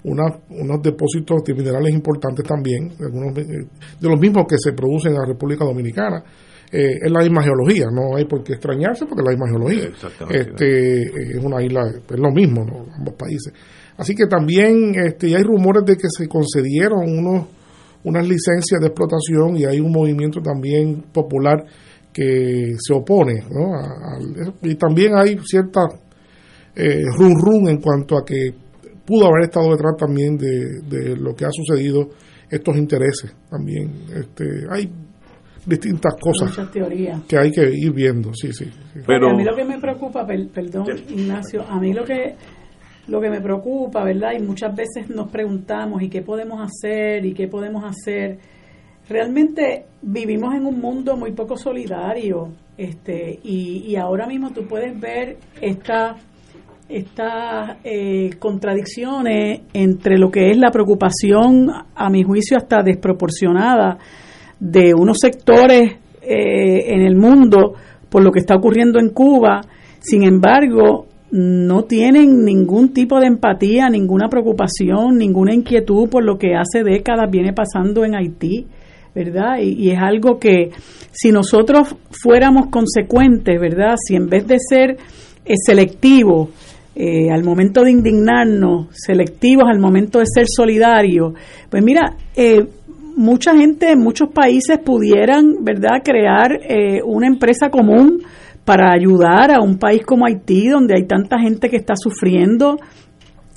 unos 0.03 0.81
depósitos 0.81 1.43
de 1.43 1.53
minerales 1.53 1.93
importantes 1.93 2.45
también, 2.45 2.93
algunos 2.99 3.35
de 3.35 4.09
los 4.09 4.19
mismos 4.19 4.45
que 4.47 4.55
se 4.57 4.71
producen 4.71 5.11
en 5.11 5.19
la 5.19 5.25
República 5.25 5.65
Dominicana. 5.65 6.23
Eh, 6.71 6.99
es 7.01 7.11
la 7.11 7.21
misma 7.21 7.43
geología, 7.43 7.85
no 7.91 8.17
hay 8.17 8.25
por 8.25 8.43
qué 8.43 8.53
extrañarse 8.53 9.05
porque 9.05 9.21
es 9.21 9.25
la 9.25 9.31
misma 9.31 9.47
geología. 9.49 9.89
Este, 10.29 11.01
es 11.37 11.43
una 11.43 11.61
isla, 11.63 11.81
es 11.87 12.19
lo 12.19 12.31
mismo, 12.31 12.65
ambos 12.97 13.15
países. 13.15 13.53
Así 13.97 14.13
que 14.13 14.27
también 14.27 14.93
este, 14.95 15.35
hay 15.35 15.43
rumores 15.43 15.83
de 15.85 15.95
que 15.95 16.07
se 16.09 16.27
concedieron 16.27 17.03
unos, 17.03 17.47
unas 18.03 18.27
licencias 18.27 18.79
de 18.81 18.87
explotación 18.87 19.57
y 19.57 19.65
hay 19.65 19.79
un 19.79 19.91
movimiento 19.91 20.41
también 20.41 21.03
popular 21.13 21.65
que 22.17 22.73
se 22.79 22.93
opone, 22.95 23.43
y 24.63 24.73
también 24.73 25.15
hay 25.15 25.37
cierta 25.45 25.81
eh, 26.75 27.03
run 27.15 27.35
run 27.39 27.69
en 27.69 27.79
cuanto 27.79 28.17
a 28.17 28.25
que 28.25 28.55
pudo 29.05 29.27
haber 29.27 29.43
estado 29.43 29.69
detrás 29.69 29.95
también 29.99 30.35
de, 30.35 31.15
lo 31.15 31.35
que 31.35 31.45
ha 31.45 31.51
sucedido 31.51 32.09
estos 32.49 32.75
intereses 32.75 33.35
también 33.51 33.91
este 34.15 34.45
hay 34.71 34.89
distintas 35.63 36.15
cosas 36.19 36.57
que 37.27 37.37
hay 37.37 37.51
que 37.51 37.69
ir 37.71 37.93
viendo 37.93 38.33
sí 38.33 38.51
sí, 38.51 38.65
pero 39.05 39.29
a 39.29 39.35
mí 39.35 39.43
lo 39.43 39.55
que 39.55 39.65
me 39.65 39.79
preocupa 39.79 40.25
perdón 40.25 40.87
Ignacio 41.09 41.65
a 41.69 41.79
mí 41.79 41.93
lo 41.93 42.03
que 42.03 42.35
lo 43.09 43.21
que 43.21 43.29
me 43.29 43.41
preocupa 43.41 44.03
verdad 44.03 44.31
y 44.35 44.41
muchas 44.41 44.75
veces 44.75 45.07
nos 45.09 45.29
preguntamos 45.29 46.01
y 46.01 46.09
qué 46.09 46.23
podemos 46.23 46.61
hacer 46.61 47.25
y 47.25 47.33
qué 47.33 47.47
podemos 47.47 47.83
hacer 47.83 48.39
realmente 49.09 49.85
vivimos 50.01 50.53
en 50.53 50.65
un 50.65 50.79
mundo 50.79 51.15
muy 51.15 51.31
poco 51.31 51.57
solidario 51.57 52.49
este 52.77 53.39
y, 53.43 53.95
ahora 53.95 54.27
mismo 54.27 54.51
tú 54.51 54.67
puedes 54.67 54.99
ver 54.99 55.37
estas 55.61 56.21
estas 56.89 57.77
eh, 57.83 58.29
contradicciones 58.39 59.61
entre 59.73 60.17
lo 60.17 60.29
que 60.29 60.51
es 60.51 60.57
la 60.57 60.71
preocupación 60.71 61.69
a 61.95 62.09
mi 62.09 62.23
juicio 62.23 62.55
hasta 62.55 62.81
desproporcionada 62.81 63.97
de 64.59 64.93
unos 64.93 65.17
sectores 65.19 65.93
eh, 66.21 66.93
en 66.93 67.01
el 67.01 67.15
mundo 67.15 67.73
por 68.09 68.23
lo 68.23 68.31
que 68.31 68.39
está 68.39 68.55
ocurriendo 68.55 68.99
en 68.99 69.09
Cuba. 69.09 69.61
Sin 69.99 70.23
embargo 70.23 71.07
no 71.31 71.83
tienen 71.83 72.45
ningún 72.45 72.93
tipo 72.93 73.19
de 73.19 73.27
empatía, 73.27 73.89
ninguna 73.89 74.29
preocupación, 74.29 75.17
ninguna 75.17 75.53
inquietud 75.53 76.07
por 76.07 76.23
lo 76.23 76.37
que 76.37 76.55
hace 76.55 76.83
décadas 76.85 77.29
viene 77.29 77.51
pasando 77.51 78.05
en 78.05 78.15
Haití 78.15 78.67
¿verdad? 79.17 79.57
Y, 79.61 79.89
es 79.89 79.97
algo 79.99 80.37
que 80.37 80.69
si 81.11 81.31
nosotros 81.31 81.95
fuéramos 82.11 82.67
consecuentes, 82.67 83.59
¿verdad? 83.59 83.95
Si 83.97 84.15
en 84.15 84.27
vez 84.27 84.45
de 84.45 84.57
ser 84.59 84.91
eh, 85.43 85.53
selectivos 85.65 86.49
eh, 86.95 87.31
al 87.31 87.43
momento 87.43 87.81
de 87.81 87.91
indignarnos, 87.91 88.89
selectivos 88.91 89.65
al 89.67 89.79
momento 89.79 90.19
de 90.19 90.25
ser 90.31 90.45
solidarios, 90.47 91.33
pues 91.67 91.83
mira, 91.83 92.15
eh, 92.35 92.63
mucha 93.15 93.57
gente 93.57 93.91
en 93.91 93.99
muchos 93.99 94.29
países 94.29 94.77
pudieran, 94.77 95.63
¿verdad?, 95.63 96.03
crear 96.03 96.59
una 97.03 97.25
empresa 97.25 97.69
común 97.71 98.21
para 98.63 98.93
ayudar 98.93 99.51
a 99.51 99.61
un 99.61 99.79
país 99.79 100.05
como 100.05 100.27
Haití, 100.27 100.67
donde 100.67 100.93
hay 100.95 101.07
tanta 101.07 101.39
gente 101.39 101.67
que 101.69 101.77
está 101.77 101.95
sufriendo. 101.95 102.77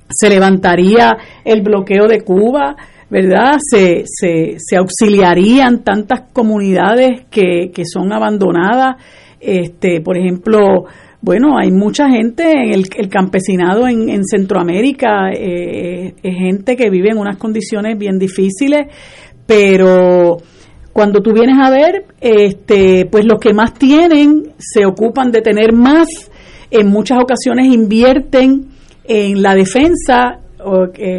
Se 0.09 0.31
levantaría 0.31 1.19
el 1.45 1.61
bloqueo 1.61 2.07
de 2.09 2.23
Cuba, 2.23 2.77
¿verdad? 3.11 3.59
Se, 3.59 4.05
se, 4.07 4.57
se 4.59 4.77
auxiliarían 4.77 5.83
tantas 5.83 6.23
comunidades 6.33 7.27
que, 7.31 7.71
que 7.75 7.85
son 7.85 8.13
abandonadas. 8.13 8.97
Este, 9.41 10.01
por 10.01 10.17
ejemplo, 10.17 10.87
bueno, 11.23 11.59
hay 11.59 11.71
mucha 11.71 12.09
gente, 12.09 12.45
en 12.51 12.73
el, 12.73 13.09
campesinado 13.09 13.87
en, 13.87 14.09
en 14.09 14.25
Centroamérica 14.25 15.31
eh, 15.33 16.15
es 16.23 16.35
gente 16.35 16.77
que 16.77 16.89
vive 16.89 17.11
en 17.11 17.19
unas 17.19 17.37
condiciones 17.37 17.99
bien 17.99 18.19
difíciles, 18.19 18.87
pero 19.47 20.39
cuando 20.93 21.21
tú 21.21 21.33
vienes 21.33 21.57
a 21.61 21.71
ver, 21.71 22.05
este, 22.21 23.07
pues 23.07 23.25
los 23.25 23.39
que 23.39 23.53
más 23.53 23.75
tienen 23.75 24.53
se 24.59 24.87
ocupan 24.87 25.31
de 25.31 25.43
tener 25.43 25.73
más, 25.73 26.09
en 26.71 26.89
muchas 26.89 27.19
ocasiones 27.23 27.67
invierten 27.67 28.69
en 29.05 29.43
la 29.43 29.55
defensa 29.55 30.39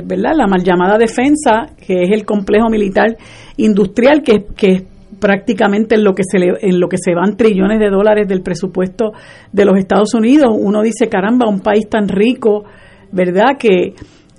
¿verdad? 0.06 0.32
La 0.36 0.48
mal 0.48 0.64
llamada 0.64 0.98
defensa, 0.98 1.68
que 1.78 2.04
es 2.04 2.12
el 2.12 2.26
complejo 2.26 2.70
militar 2.70 3.18
industrial, 3.58 4.22
que, 4.24 4.46
que 4.56 4.72
es 4.72 4.84
prácticamente 5.20 5.96
en 5.96 6.04
lo 6.04 6.14
que 6.14 6.24
se 6.24 6.38
en 6.40 6.80
lo 6.80 6.90
que 6.90 6.98
se 6.98 7.14
van 7.14 7.38
trillones 7.38 7.80
de 7.80 7.90
dólares 7.90 8.28
del 8.28 8.42
presupuesto 8.42 9.12
de 9.52 9.66
los 9.66 9.78
Estados 9.78 10.14
Unidos. 10.14 10.50
Uno 10.52 10.82
dice, 10.82 11.08
caramba, 11.08 11.48
un 11.48 11.62
país 11.62 11.88
tan 11.90 12.10
rico, 12.10 12.64
¿verdad? 13.12 13.58
Que, 13.58 13.94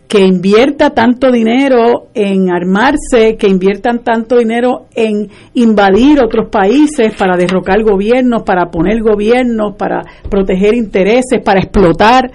que 0.09 0.21
invierta 0.21 0.91
tanto 0.91 1.31
dinero 1.31 2.09
en 2.13 2.51
armarse, 2.51 3.37
que 3.39 3.49
inviertan 3.49 4.01
tanto 4.01 4.37
dinero 4.37 4.87
en 4.95 5.29
invadir 5.55 6.21
otros 6.21 6.51
países 6.51 7.15
para 7.17 7.37
derrocar 7.37 7.83
gobiernos, 7.83 8.43
para 8.43 8.67
poner 8.67 9.01
gobiernos, 9.01 9.75
para 9.77 10.03
proteger 10.29 10.75
intereses, 10.75 11.41
para 11.43 11.61
explotar 11.61 12.31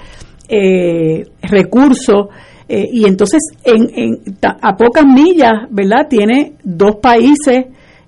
eh, 0.49 1.26
recursos 1.44 2.30
eh, 2.69 2.85
y 2.91 3.06
entonces, 3.06 3.41
en, 3.64 4.19
a 4.61 4.76
pocas 4.76 5.06
millas, 5.06 5.53
¿verdad? 5.69 6.07
Tiene 6.10 6.53
dos 6.64 6.98
países 7.02 7.65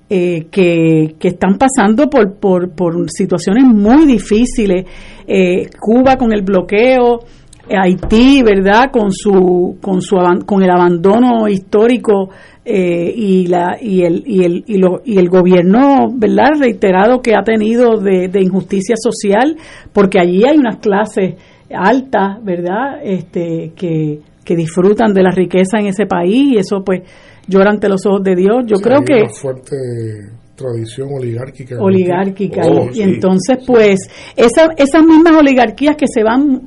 eh, 0.09 0.47
que, 0.51 1.15
que, 1.17 1.27
están 1.29 1.57
pasando 1.57 2.09
por, 2.09 2.37
por, 2.39 2.71
por 2.71 3.09
situaciones 3.09 3.63
muy 3.63 4.05
difíciles. 4.05 4.85
Eh, 5.25 5.69
Cuba 5.79 6.17
con 6.17 6.33
el 6.33 6.41
bloqueo, 6.41 7.19
Haití, 7.69 8.41
¿verdad? 8.43 8.91
Con 8.91 9.13
su, 9.13 9.77
con 9.79 10.01
su, 10.01 10.17
con 10.45 10.63
el 10.63 10.71
abandono 10.71 11.47
histórico 11.47 12.29
y 12.65 13.47
la 13.47 13.77
y 13.81 14.03
el 14.03 14.23
y 14.27 14.43
el 14.43 14.63
y, 14.67 14.77
lo, 14.77 15.01
y 15.03 15.17
el 15.17 15.27
gobierno, 15.27 16.07
¿verdad? 16.13 16.51
Reiterado 16.59 17.21
que 17.21 17.33
ha 17.33 17.43
tenido 17.43 17.97
de, 17.99 18.27
de 18.27 18.41
injusticia 18.41 18.95
social, 18.95 19.55
porque 19.91 20.19
allí 20.19 20.43
hay 20.45 20.57
unas 20.57 20.77
clases 20.77 21.35
altas, 21.71 22.43
¿verdad? 22.43 22.99
Este 23.03 23.71
que 23.75 24.19
que 24.49 24.55
disfrutan 24.55 25.13
de 25.13 25.21
la 25.21 25.29
riqueza 25.29 25.77
en 25.77 25.85
ese 25.85 26.07
país 26.07 26.53
y 26.53 26.57
eso 26.57 26.83
pues 26.83 27.01
llora 27.47 27.69
ante 27.69 27.87
los 27.87 28.03
ojos 28.07 28.23
de 28.23 28.35
Dios. 28.35 28.63
Yo 28.65 28.77
creo 28.77 29.03
que... 29.03 29.29
fuerte 29.29 29.75
tradición 30.55 31.09
oligárquica. 31.15 31.75
Oligárquica. 31.79 32.61
Oh, 32.65 32.89
y, 32.91 33.03
entonces, 33.03 33.59
pues, 33.65 33.99
esa, 34.35 34.71
esas 34.75 35.03
mismas 35.03 35.37
oligarquías 35.39 35.95
que 35.95 36.07
se 36.07 36.23
van, 36.23 36.61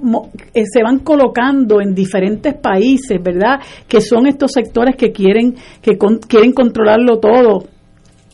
eh, 0.55 0.63
se 0.65 0.83
van 0.85 1.01
colocando 1.01 1.81
en 1.81 1.93
diferentes 1.93 2.55
países, 2.55 3.21
¿verdad? 3.21 3.59
Que 3.89 4.01
son 4.01 4.29
estos 4.29 4.53
sectores 4.53 4.95
que 4.95 5.11
quieren, 5.11 5.57
que 5.83 5.99
quieren 6.29 6.53
controlarlo 6.53 7.19
todo. 7.19 7.65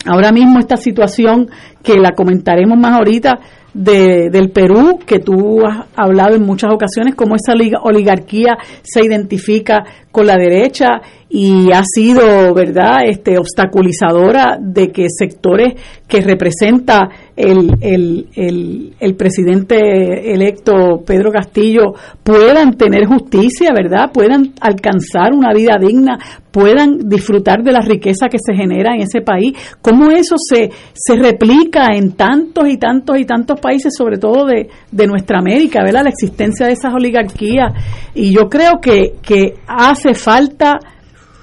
Ahora 0.05 0.31
mismo 0.31 0.59
esta 0.59 0.77
situación, 0.77 1.49
que 1.83 1.95
la 1.95 2.13
comentaremos 2.13 2.79
más 2.79 2.99
ahorita, 2.99 3.41
de, 3.75 4.31
del 4.31 4.51
Perú, 4.51 4.99
que 5.07 5.19
tú 5.19 5.65
has 5.67 5.87
hablado 5.95 6.35
en 6.37 6.43
muchas 6.43 6.73
ocasiones, 6.73 7.15
cómo 7.15 7.37
esa 7.37 7.53
oligarquía 7.83 8.57
se 8.83 9.05
identifica 9.05 9.85
con 10.11 10.27
la 10.27 10.37
derecha 10.37 11.01
y 11.31 11.71
ha 11.73 11.83
sido, 11.85 12.55
¿verdad?, 12.55 13.01
este, 13.07 13.37
obstaculizadora 13.37 14.57
de 14.59 14.89
que 14.89 15.07
sectores 15.11 15.75
que 16.07 16.23
representa 16.23 17.11
el, 17.37 17.77
el, 17.83 18.95
el, 18.99 19.15
presidente 19.15 20.33
electo 20.33 21.03
Pedro 21.07 21.31
Castillo 21.31 21.93
puedan 22.23 22.79
tener 22.79 23.05
justicia, 23.05 23.73
¿verdad?, 23.75 24.11
puedan 24.13 24.55
alcanzar 24.61 25.35
una 25.35 25.53
vida 25.53 25.77
digna, 25.79 26.19
puedan 26.51 26.99
disfrutar 27.09 27.63
de 27.63 27.73
la 27.73 27.81
riqueza 27.81 28.29
que 28.31 28.39
se 28.39 28.55
genera 28.55 28.95
en 28.95 29.03
ese 29.03 29.21
país. 29.21 29.53
¿Cómo 29.83 30.11
eso 30.11 30.37
se, 30.39 30.71
se 30.95 31.15
replica 31.15 31.89
en 31.95 32.13
tantos 32.13 32.67
y 32.69 32.79
tantos 32.79 33.19
y 33.19 33.27
tantos 33.27 33.61
países, 33.61 33.93
sobre 33.95 34.17
todo 34.17 34.47
de, 34.47 34.69
de 34.91 35.07
nuestra 35.07 35.41
América, 35.41 35.83
¿verdad?, 35.85 36.05
la 36.05 36.11
existencia 36.11 36.67
de 36.67 36.73
esas 36.73 36.95
oligarquías. 36.95 37.75
Y 38.15 38.33
yo 38.35 38.49
creo 38.49 38.81
que, 38.81 39.17
que 39.23 39.57
hace 39.67 40.15
falta 40.15 40.79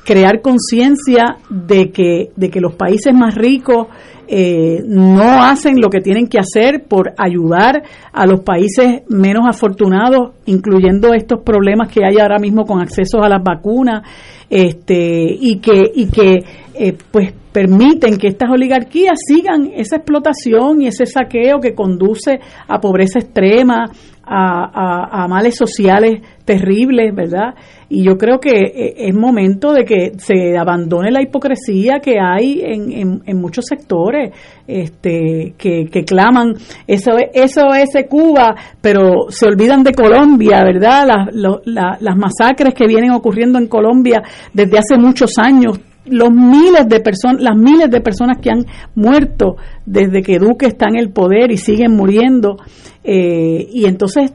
crear 0.06 0.42
conciencia 0.42 1.38
de 1.50 1.92
que, 1.92 2.30
de 2.36 2.50
que 2.50 2.62
los 2.62 2.76
países 2.76 3.14
más 3.14 3.36
ricos 3.36 3.88
eh, 4.28 4.82
no 4.86 5.44
hacen 5.44 5.80
lo 5.82 5.90
que 5.90 6.00
tienen 6.00 6.28
que 6.28 6.40
hacer 6.40 6.86
por 6.88 7.14
ayudar 7.18 7.84
a 8.14 8.26
los 8.26 8.42
países 8.42 9.02
menos 9.10 9.46
afortunados, 9.48 10.32
incluyendo 10.46 11.14
estos 11.14 11.42
problemas 11.44 11.92
que 11.92 12.06
hay 12.06 12.18
ahora 12.20 12.40
mismo 12.40 12.66
con 12.66 12.82
acceso 12.82 13.22
a 13.22 13.30
las 13.30 13.44
vacunas, 13.44 14.04
este, 14.50 15.26
y 15.40 15.58
que, 15.58 15.92
y 15.94 16.08
que 16.08 16.44
eh, 16.76 16.98
pues 17.12 17.34
permiten 17.52 18.18
que 18.18 18.28
estas 18.28 18.50
oligarquías 18.52 19.18
sigan 19.28 19.72
esa 19.76 19.98
explotación 19.98 20.82
y 20.82 20.88
ese 20.88 21.06
saqueo 21.06 21.60
que 21.60 21.74
conduce 21.74 22.40
a 22.68 22.80
pobreza 22.80 23.20
extrema, 23.20 23.86
a, 24.26 25.24
a, 25.24 25.28
males 25.28 25.56
sociales 25.56 26.22
terribles, 26.44 27.14
¿verdad? 27.14 27.54
Y 27.90 28.04
yo 28.04 28.18
creo 28.18 28.40
que 28.40 28.50
eh, 28.50 28.94
es 28.98 29.16
momento 29.16 29.74
de 29.74 29.86
que 29.86 30.12
se 30.18 30.58
abandone 30.58 31.12
la 31.12 31.22
hipocresía 31.22 32.00
que 32.00 32.16
hay 32.20 32.62
en, 32.64 33.22
en, 33.26 33.38
muchos 33.38 33.66
sectores 33.66 34.32
este, 34.68 35.54
que, 35.58 35.86
que 35.92 36.04
claman 36.04 36.54
eso, 36.88 37.12
eso 37.34 37.74
es 37.74 37.90
Cuba, 38.10 38.56
pero 38.82 39.30
se 39.30 39.46
olvidan 39.46 39.84
de 39.84 39.94
Colombia, 39.94 40.62
¿verdad? 40.64 41.30
Las, 41.34 42.02
las 42.02 42.18
masacres 42.18 42.74
que 42.74 42.88
vienen 42.88 43.12
ocurriendo 43.12 43.60
en 43.60 43.68
Colombia 43.68 44.22
desde 44.54 44.78
hace 44.78 44.98
muchos 44.98 45.38
años 45.38 45.80
los 46.06 46.32
miles 46.32 46.88
de 46.88 47.00
personas, 47.00 47.42
las 47.42 47.58
miles 47.58 47.90
de 47.90 48.02
personas 48.02 48.38
que 48.42 48.50
han 48.50 48.66
muerto 48.96 49.56
desde 49.86 50.22
que 50.22 50.40
Duque 50.40 50.68
está 50.68 50.88
en 50.90 50.98
el 50.98 51.12
poder 51.12 51.52
y 51.52 51.58
siguen 51.58 51.92
muriendo, 51.92 52.58
eh, 53.04 53.68
y 53.72 53.86
entonces 53.86 54.32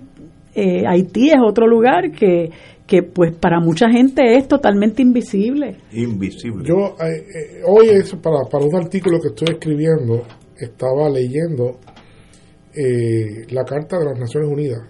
eh, 0.54 0.84
Haití 0.86 1.30
es 1.30 1.38
otro 1.44 1.66
lugar 1.66 2.10
que, 2.10 2.50
que 2.86 3.02
pues 3.02 3.32
para 3.36 3.60
mucha 3.60 3.88
gente 3.90 4.36
es 4.36 4.48
totalmente 4.48 5.02
invisible. 5.02 5.76
Invisible. 5.92 6.64
Yo 6.66 6.96
eh, 7.04 7.62
hoy 7.66 7.88
es 7.90 8.14
para, 8.16 8.38
para 8.50 8.64
un 8.64 8.76
artículo 8.76 9.20
que 9.20 9.28
estoy 9.28 9.54
escribiendo, 9.54 10.24
estaba 10.58 11.08
leyendo 11.08 11.78
la 13.50 13.64
Carta 13.64 13.98
de 13.98 14.04
las 14.04 14.18
Naciones 14.18 14.48
Unidas 14.48 14.80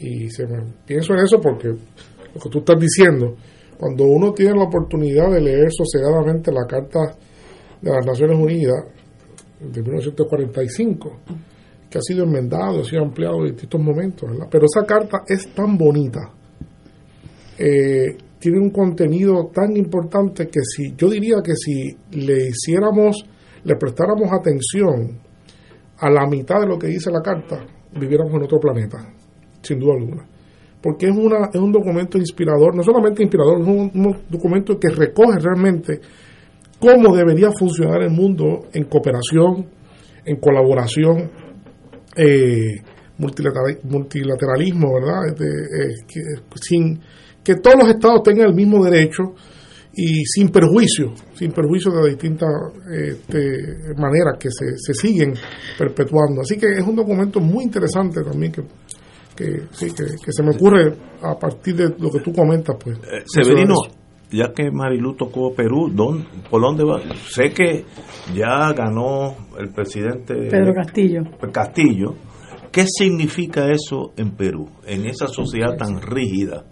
y 0.00 0.30
se 0.30 0.46
me, 0.46 0.58
pienso 0.86 1.12
en 1.12 1.20
eso 1.20 1.40
porque 1.40 1.68
lo 1.68 2.40
que 2.40 2.48
tú 2.50 2.58
estás 2.60 2.80
diciendo, 2.80 3.36
cuando 3.80 4.04
uno 4.04 4.34
tiene 4.34 4.56
la 4.56 4.64
oportunidad 4.64 5.30
de 5.32 5.40
leer 5.40 5.70
sosegadamente 5.72 6.52
la 6.52 6.66
Carta 6.66 7.16
de 7.80 7.90
las 7.90 8.04
Naciones 8.04 8.38
Unidas 8.38 8.84
de 9.58 9.80
1945, 9.80 11.16
que 11.88 11.96
ha 11.96 12.02
sido 12.02 12.24
enmendado, 12.24 12.82
ha 12.82 12.84
sido 12.84 13.02
ampliado 13.02 13.38
en 13.38 13.52
distintos 13.52 13.80
momentos, 13.80 14.30
pero 14.50 14.66
esa 14.66 14.84
carta 14.84 15.22
es 15.26 15.48
tan 15.54 15.78
bonita, 15.78 16.30
eh, 17.56 18.18
tiene 18.38 18.58
un 18.58 18.68
contenido 18.68 19.46
tan 19.46 19.74
importante 19.74 20.48
que 20.48 20.60
si 20.60 20.94
yo 20.94 21.08
diría 21.08 21.36
que 21.42 21.54
si 21.56 21.96
le 22.18 22.48
hiciéramos, 22.48 23.24
le 23.64 23.76
prestáramos 23.76 24.30
atención 24.30 25.20
a 25.96 26.10
la 26.10 26.26
mitad 26.26 26.60
de 26.60 26.66
lo 26.66 26.78
que 26.78 26.88
dice 26.88 27.10
la 27.10 27.22
carta, 27.22 27.64
viviéramos 27.98 28.34
en 28.34 28.42
otro 28.42 28.60
planeta, 28.60 28.98
sin 29.62 29.78
duda 29.78 29.94
alguna 29.94 30.39
porque 30.82 31.06
es, 31.06 31.16
una, 31.16 31.50
es 31.52 31.60
un 31.60 31.72
documento 31.72 32.18
inspirador, 32.18 32.74
no 32.74 32.82
solamente 32.82 33.22
inspirador, 33.22 33.60
es 33.60 33.66
un, 33.66 34.16
documento 34.28 34.78
que 34.78 34.88
recoge 34.88 35.38
realmente 35.38 36.00
cómo 36.78 37.14
debería 37.14 37.50
funcionar 37.52 38.02
el 38.02 38.10
mundo 38.10 38.68
en 38.72 38.84
cooperación, 38.84 39.66
en 40.24 40.36
colaboración, 40.36 41.30
eh, 42.16 42.82
multilateralismo, 43.18 44.94
¿verdad? 44.94 45.26
Este, 45.28 45.44
eh, 45.44 45.94
que, 46.08 46.20
sin 46.60 46.98
que 47.44 47.56
todos 47.56 47.76
los 47.80 47.88
estados 47.90 48.22
tengan 48.22 48.48
el 48.48 48.54
mismo 48.54 48.82
derecho 48.84 49.34
y 49.92 50.24
sin 50.24 50.50
perjuicio, 50.50 51.12
sin 51.34 51.52
perjuicio 51.52 51.90
de 51.92 52.10
distintas 52.10 52.48
este, 52.90 53.94
maneras 53.96 54.36
que 54.38 54.48
se, 54.50 54.78
se 54.78 54.94
siguen 54.94 55.34
perpetuando. 55.78 56.42
Así 56.42 56.56
que 56.56 56.66
es 56.72 56.86
un 56.86 56.96
documento 56.96 57.40
muy 57.40 57.64
interesante 57.64 58.22
también 58.22 58.52
que 58.52 58.62
que, 59.40 59.62
sí, 59.70 59.86
que, 59.94 60.32
se 60.32 60.42
me 60.42 60.50
ocurre 60.50 60.94
a 61.22 61.38
partir 61.38 61.74
de 61.74 61.88
lo 61.98 62.10
que 62.10 62.20
tú 62.20 62.32
comentas. 62.32 62.76
pues 62.82 62.98
eh, 62.98 63.22
Severino, 63.24 63.74
ya 64.30 64.52
que 64.52 64.70
Marilu 64.70 65.14
tocó 65.14 65.54
Perú, 65.54 65.90
¿dónde, 65.92 66.26
¿por 66.50 66.60
dónde 66.60 66.84
va? 66.84 67.00
Sé 67.28 67.52
que 67.52 67.84
ya 68.34 68.72
ganó 68.74 69.34
el 69.58 69.70
presidente 69.70 70.34
Pedro 70.50 70.74
Castillo. 70.74 71.22
Castillo. 71.52 72.14
¿Qué 72.70 72.84
significa 72.86 73.68
eso 73.72 74.12
en 74.16 74.36
Perú, 74.36 74.68
en 74.86 75.06
esa 75.06 75.26
sociedad 75.26 75.76
tan 75.76 76.00
rígida? 76.00 76.64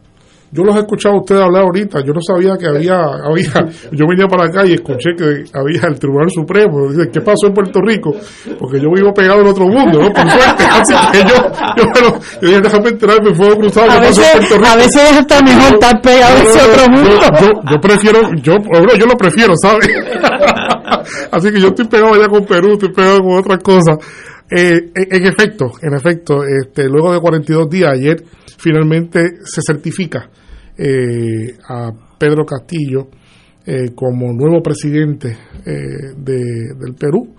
Yo 0.51 0.65
los 0.65 0.75
he 0.77 0.79
escuchado 0.79 1.17
a 1.17 1.19
ustedes 1.19 1.43
hablar 1.43 1.65
ahorita, 1.65 2.01
yo 2.01 2.15
no 2.15 2.21
sabía 2.23 2.57
que 2.57 2.67
había, 2.67 2.97
había, 3.23 3.53
yo 3.93 4.07
venía 4.09 4.27
para 4.27 4.47
acá 4.47 4.65
y 4.65 4.73
escuché 4.73 5.11
que 5.15 5.45
había 5.53 5.83
el 5.89 5.99
Tribunal 5.99 6.31
Supremo, 6.31 6.89
dice, 6.89 7.11
¿qué 7.13 7.21
pasó 7.21 7.49
en 7.49 7.53
Puerto 7.53 7.81
Rico? 7.83 8.13
Porque 8.59 8.81
yo 8.81 8.89
vivo 8.91 9.13
pegado 9.13 9.43
en 9.43 9.47
otro 9.49 9.67
mundo, 9.67 10.01
¿no? 10.01 10.09
Por 10.11 10.31
suerte, 10.31 10.65
así 10.65 10.95
que 11.13 11.19
yo, 11.19 11.35
yo, 11.77 11.85
bueno, 11.93 12.19
yo 12.41 12.49
dije, 12.49 12.61
déjame 12.63 12.89
enterarme, 12.89 13.35
fue 13.35 13.59
cruzado, 13.59 13.89
¿qué 13.89 14.07
pasó 14.07 14.23
en 14.23 14.31
Puerto 14.39 14.55
Rico? 14.57 14.69
A 14.69 14.77
veces 14.77 15.11
es 15.11 15.17
hasta 15.19 15.43
mejor 15.43 15.75
estar 15.75 16.01
pegado 16.01 16.37
en 16.39 16.43
ese 16.47 16.71
otro 16.71 16.93
mundo. 16.93 17.11
Yo, 17.41 17.49
yo, 17.71 17.81
prefiero, 17.81 18.21
yo, 18.41 18.53
yo 18.99 19.07
lo 19.07 19.17
prefiero, 19.19 19.53
¿sabes? 19.61 19.87
así 21.31 21.51
que 21.51 21.61
yo 21.61 21.69
estoy 21.69 21.89
pegado 21.89 22.15
allá 22.15 22.29
con 22.29 22.47
Perú, 22.47 22.73
estoy 22.73 22.93
pegado 22.93 23.21
con 23.21 23.39
otras 23.39 23.63
cosas. 23.63 23.99
Eh, 24.51 24.93
en 24.95 25.27
efecto, 25.27 25.73
en 25.83 25.93
efecto, 25.95 26.39
este, 26.43 26.89
luego 26.89 27.13
de 27.13 27.21
42 27.21 27.69
días, 27.69 27.91
ayer 27.93 28.25
finalmente 28.59 29.21
se 29.45 29.61
certifica 29.61 30.31
eh, 30.77 31.55
a 31.69 31.93
Pedro 32.19 32.47
Castillo 32.47 33.09
eh, 33.67 33.91
como 33.95 34.33
nuevo 34.33 34.63
presidente 34.63 35.37
eh, 35.67 36.15
de, 36.17 36.73
del 36.79 36.95
Perú. 36.99 37.35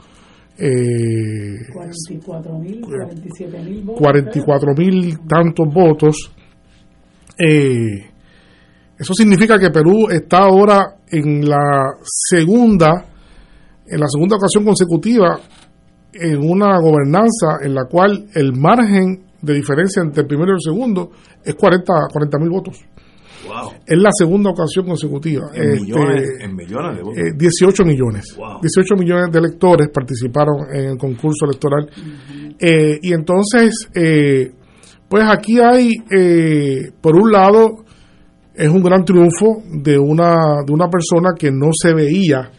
44 0.55 2.59
mil, 2.59 2.79
47 2.81 3.63
mil 3.63 3.81
votos. 3.83 4.01
44 4.01 4.73
mil 4.77 5.17
tantos 5.25 5.73
votos. 5.73 6.31
eso 7.37 9.13
significa 9.13 9.57
que 9.57 9.71
Perú 9.71 10.09
está 10.11 10.39
ahora 10.39 10.97
en 11.09 11.47
la 11.47 11.93
segunda, 12.03 13.05
en 13.87 13.99
la 13.99 14.07
segunda 14.09 14.35
ocasión 14.35 14.65
consecutiva 14.65 15.39
en 16.13 16.37
una 16.37 16.79
gobernanza 16.79 17.59
en 17.63 17.75
la 17.75 17.85
cual 17.85 18.27
el 18.33 18.53
margen 18.53 19.23
de 19.41 19.53
diferencia 19.53 20.01
entre 20.01 20.21
el 20.21 20.27
primero 20.27 20.51
y 20.51 20.55
el 20.55 20.61
segundo 20.61 21.11
es 21.43 21.55
40 21.55 21.93
mil 22.39 22.49
votos. 22.49 22.83
Es 23.85 23.97
la 23.97 24.09
segunda 24.11 24.51
ocasión 24.51 24.85
consecutiva. 24.85 25.49
En, 25.53 25.71
este, 25.71 25.81
millones, 25.81 26.29
en 26.39 26.55
millones 26.55 26.97
de 26.97 27.03
votos. 27.03 27.23
18 27.37 27.83
eh, 27.83 27.85
millones. 27.85 28.37
18 28.61 28.95
millones 28.95 29.31
de 29.31 29.39
electores 29.39 29.89
participaron 29.93 30.67
en 30.71 30.91
el 30.91 30.97
concurso 30.97 31.45
electoral. 31.45 31.89
Eh, 32.59 32.99
y 33.01 33.13
entonces, 33.13 33.89
eh, 33.95 34.51
pues 35.07 35.23
aquí 35.27 35.59
hay, 35.59 35.91
por 37.01 37.15
un 37.15 37.31
lado, 37.31 37.85
es 38.53 38.69
un 38.69 38.83
gran 38.83 39.03
triunfo 39.03 39.63
de 39.71 39.97
una, 39.97 40.61
de 40.65 40.73
una 40.73 40.89
persona 40.89 41.29
que 41.37 41.49
no 41.49 41.69
se 41.71 41.93
veía 41.93 42.51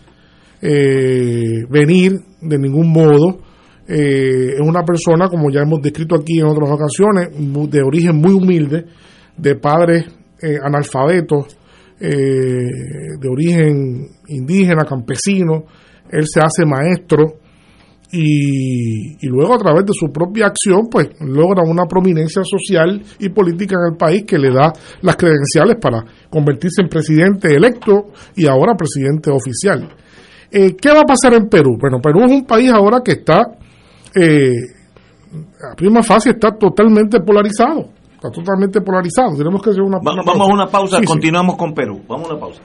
venir 0.61 2.13
de 2.41 2.59
ningún 2.59 2.93
modo. 2.93 3.41
es 3.87 4.61
una 4.61 4.83
persona, 4.83 5.29
como 5.29 5.51
ya 5.51 5.61
hemos 5.61 5.81
descrito 5.81 6.15
aquí 6.15 6.39
en 6.39 6.47
otras 6.47 6.71
ocasiones, 6.71 7.29
de 7.71 7.83
origen 7.83 8.17
muy 8.17 8.33
humilde, 8.33 8.85
de 9.37 9.55
padres 9.57 10.07
eh, 10.43 10.59
analfabetos, 10.63 11.57
de 11.99 13.29
origen 13.29 14.09
indígena, 14.29 14.85
campesino, 14.85 15.65
él 16.11 16.25
se 16.27 16.41
hace 16.41 16.65
maestro 16.65 17.41
y, 18.13 19.27
luego 19.29 19.55
a 19.55 19.59
través 19.59 19.85
de 19.85 19.93
su 19.93 20.13
propia 20.13 20.47
acción 20.47 20.89
pues 20.91 21.09
logra 21.21 21.63
una 21.63 21.85
prominencia 21.85 22.43
social 22.45 23.01
y 23.21 23.29
política 23.29 23.77
en 23.77 23.93
el 23.93 23.97
país 23.97 24.25
que 24.27 24.39
le 24.39 24.53
da 24.53 24.73
las 25.03 25.17
credenciales 25.17 25.77
para 25.81 26.05
convertirse 26.29 26.83
en 26.83 26.89
presidente 26.89 27.55
electo 27.55 28.09
y 28.35 28.47
ahora 28.47 28.75
presidente 28.75 29.31
oficial. 29.31 29.89
Eh, 30.53 30.77
¿Qué 30.77 30.91
va 30.91 31.01
a 31.01 31.05
pasar 31.05 31.35
en 31.35 31.49
Perú? 31.49 31.77
Bueno, 31.81 31.99
Perú 32.01 32.25
es 32.25 32.33
un 32.33 32.45
país 32.45 32.71
ahora 32.73 33.01
que 33.05 33.13
está, 33.13 33.43
eh, 34.15 34.51
a 35.63 35.77
prima 35.77 36.03
fase, 36.03 36.31
está 36.31 36.51
totalmente 36.57 37.21
polarizado. 37.21 37.89
Está 38.15 38.31
totalmente 38.31 38.81
polarizado. 38.81 39.37
Tenemos 39.37 39.63
que 39.63 39.71
hacer 39.71 39.83
una, 39.83 39.99
vamos, 40.03 40.27
a 40.27 40.45
una 40.45 40.67
pausa, 40.67 41.01
continuamos 41.05 41.57
con 41.57 41.73
Perú. 41.73 42.03
Vamos 42.09 42.29
a 42.29 42.33
una 42.33 42.41
pausa. 42.41 42.61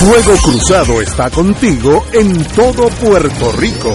Fuego 0.00 0.32
Cruzado 0.42 1.00
está 1.02 1.30
contigo 1.30 2.02
en 2.14 2.42
todo 2.56 2.88
Puerto 2.88 3.52
Rico. 3.58 3.94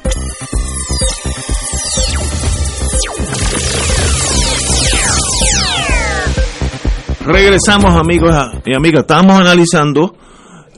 Regresamos 7.25 7.95
amigos 7.95 8.33
y 8.65 8.73
amigas, 8.73 9.01
estamos 9.01 9.39
analizando 9.39 10.15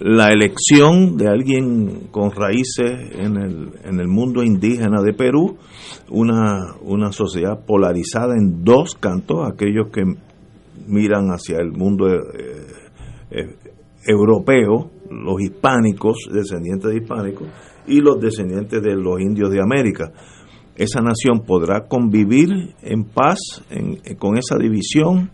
la 0.01 0.29
elección 0.29 1.15
de 1.15 1.29
alguien 1.29 2.09
con 2.11 2.31
raíces 2.31 2.91
en 3.17 3.37
el, 3.37 3.71
en 3.85 4.01
el 4.01 4.09
mundo 4.09 4.43
indígena 4.43 5.01
de 5.01 5.13
Perú, 5.13 5.57
una, 6.09 6.75
una 6.81 7.13
sociedad 7.13 7.63
polarizada 7.65 8.35
en 8.35 8.61
dos 8.61 8.95
cantos, 8.95 9.49
aquellos 9.49 9.87
que 9.89 10.03
miran 10.85 11.29
hacia 11.29 11.59
el 11.59 11.71
mundo 11.71 12.09
eh, 12.09 12.19
eh, 13.31 13.55
europeo, 14.05 14.91
los 15.09 15.41
hispánicos, 15.41 16.27
descendientes 16.29 16.91
de 16.91 16.97
hispánicos, 16.97 17.47
y 17.87 18.01
los 18.01 18.19
descendientes 18.19 18.81
de 18.81 18.95
los 18.95 19.21
indios 19.21 19.49
de 19.49 19.61
América. 19.61 20.11
Esa 20.75 20.99
nación 20.99 21.45
podrá 21.47 21.87
convivir 21.87 22.49
en 22.81 23.05
paz 23.05 23.37
con 24.19 24.37
esa 24.37 24.57
división 24.57 25.31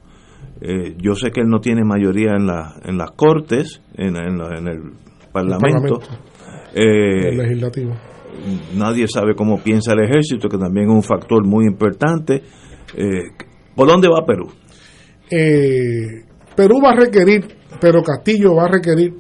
eh, 0.62 0.96
yo 0.98 1.16
sé 1.16 1.32
que 1.32 1.42
él 1.42 1.48
no 1.48 1.60
tiene 1.60 1.84
mayoría 1.84 2.32
en, 2.36 2.46
la, 2.46 2.76
en 2.84 2.98
las 2.98 3.12
cortes, 3.12 3.82
en, 3.96 4.16
en, 4.16 4.68
el 4.68 4.92
Parlamento. 5.32 6.00
El 6.74 6.84
eh, 6.84 7.36
legislativo. 7.36 7.94
Nadie 8.76 9.08
sabe 9.08 9.36
cómo 9.36 9.62
piensa 9.62 9.94
el 9.94 10.04
ejército, 10.04 10.50
que 10.50 10.58
también 10.58 10.90
es 10.90 10.96
un 10.96 11.04
factor 11.04 11.46
muy 11.46 11.66
importante. 11.66 12.44
Eh, 12.96 13.32
¿Por 13.76 13.88
dónde 13.88 14.08
va 14.10 14.26
Perú? 14.26 14.50
Perú 16.56 16.82
va 16.84 16.90
a 16.90 16.96
requerir, 16.96 17.46
pero 17.80 18.02
Castillo 18.02 18.56
va 18.56 18.66
a 18.66 18.72
requerir 18.72 19.14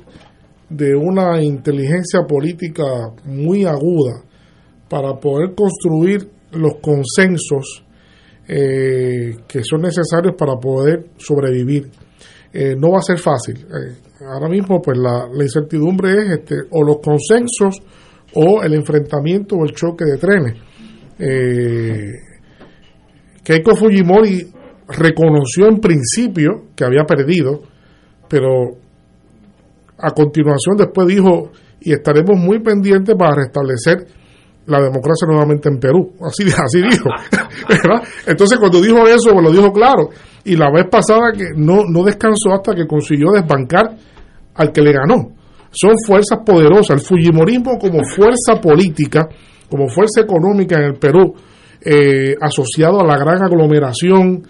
de 0.69 0.95
una 0.95 1.41
inteligencia 1.41 2.21
política 2.27 2.83
muy 3.25 3.65
aguda 3.65 4.23
para 4.89 5.13
poder 5.19 5.55
construir 5.55 6.29
los 6.51 6.75
consensos 6.81 7.85
eh, 8.51 9.41
que 9.47 9.63
son 9.63 9.81
necesarios 9.81 10.33
para 10.35 10.55
poder 10.55 11.11
sobrevivir. 11.17 11.87
Eh, 12.51 12.75
no 12.75 12.89
va 12.89 12.97
a 12.97 13.03
ser 13.03 13.19
fácil. 13.19 13.59
Eh, 13.59 13.95
ahora 14.25 14.49
mismo, 14.49 14.81
pues 14.81 14.97
la, 14.97 15.29
incertidumbre 15.39 16.13
es 16.13 16.39
este, 16.39 16.55
o 16.71 16.83
los 16.83 16.97
consensos 16.97 17.77
o 18.33 18.63
el 18.63 18.73
enfrentamiento 18.73 19.55
o 19.55 19.65
el 19.65 19.75
choque 19.75 20.03
de 20.03 20.17
trenes. 20.17 20.55
Keiko 23.43 23.75
Fujimori 23.75 24.51
reconoció 24.87 25.67
en 25.67 25.79
principio 25.79 26.69
que 26.75 26.85
había 26.85 27.03
perdido, 27.03 27.61
pero 28.27 28.77
a 29.95 30.09
continuación 30.09 30.75
después 30.75 31.07
dijo, 31.07 31.51
y 31.81 31.93
estaremos 31.93 32.35
muy 32.35 32.59
pendientes 32.63 33.15
para 33.15 33.35
restablecer 33.35 34.07
la 34.69 34.79
democracia 34.81 35.27
nuevamente 35.27 35.69
en 35.69 35.79
Perú. 35.79 36.13
Así, 36.21 36.43
dijo. 36.89 37.09
Entonces, 38.25 38.57
cuando 38.57 38.81
dijo 38.81 39.07
eso, 39.07 39.31
pues 39.33 39.43
lo 39.43 39.51
dijo 39.51 39.71
claro. 39.71 40.09
Y 40.45 40.55
la 40.55 40.71
vez 40.71 40.85
pasada 40.89 41.31
que 41.33 41.45
no, 41.55 41.83
no 41.89 42.03
descansó 42.03 42.53
hasta 42.53 42.73
que 42.73 42.87
consiguió 42.87 43.31
desbancar 43.31 43.95
al 44.55 44.71
que 44.71 44.81
le 44.81 44.93
ganó. 44.93 45.33
Son 45.71 45.91
fuerzas 46.05 46.39
poderosas. 46.45 46.91
El 46.91 46.99
Fujimorismo 46.99 47.77
como 47.77 48.03
fuerza 48.03 48.59
política, 48.61 49.27
como 49.69 49.87
fuerza 49.87 50.21
económica 50.21 50.77
en 50.77 50.83
el 50.85 50.93
Perú, 50.95 51.33
eh, 51.81 52.35
asociado 52.41 52.99
a 52.99 53.05
la 53.05 53.17
gran 53.17 53.43
aglomeración 53.43 54.43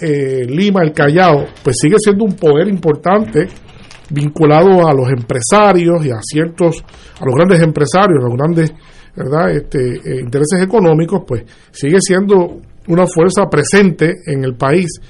eh, 0.00 0.44
Lima, 0.48 0.82
el 0.82 0.92
Callao, 0.92 1.44
pues 1.62 1.76
sigue 1.80 1.96
siendo 1.98 2.24
un 2.24 2.34
poder 2.34 2.66
importante 2.66 3.46
vinculado 4.10 4.86
a 4.86 4.92
los 4.92 5.08
empresarios 5.08 6.04
y 6.04 6.10
a 6.10 6.18
ciertos, 6.20 6.84
a 7.20 7.24
los 7.24 7.34
grandes 7.34 7.62
empresarios, 7.62 8.22
a 8.22 8.28
los 8.28 8.36
grandes 8.36 8.72
¿verdad? 9.16 9.50
Este, 9.50 9.78
eh, 9.78 10.20
intereses 10.20 10.62
económicos, 10.62 11.22
pues 11.26 11.44
sigue 11.70 11.98
siendo 12.00 12.60
una 12.88 13.06
fuerza 13.06 13.48
presente 13.50 14.12
en 14.26 14.44
el 14.44 14.54
país. 14.54 15.00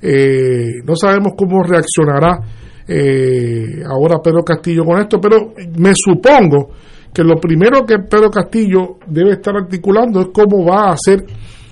Eh, 0.00 0.82
no 0.84 0.96
sabemos 0.96 1.32
cómo 1.36 1.62
reaccionará 1.62 2.40
eh, 2.88 3.82
ahora 3.88 4.20
Pedro 4.22 4.42
Castillo 4.42 4.84
con 4.84 5.00
esto, 5.00 5.20
pero 5.20 5.54
me 5.78 5.92
supongo 5.94 6.70
que 7.12 7.22
lo 7.22 7.36
primero 7.36 7.84
que 7.86 7.98
Pedro 7.98 8.30
Castillo 8.30 8.98
debe 9.06 9.32
estar 9.32 9.54
articulando 9.56 10.20
es 10.20 10.26
cómo 10.32 10.64
va 10.64 10.88
a 10.88 10.94
hacer 10.94 11.24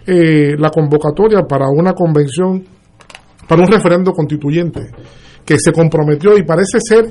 eh, 0.07 0.57
la 0.59 0.71
convocatoria 0.71 1.43
para 1.43 1.67
una 1.69 1.93
convención, 1.93 2.65
para 3.49 3.63
un 3.63 3.69
referendo 3.69 4.13
constituyente, 4.13 4.81
que 5.45 5.57
se 5.59 5.73
comprometió 5.73 6.37
y 6.37 6.43
parece 6.43 6.79
ser 6.81 7.11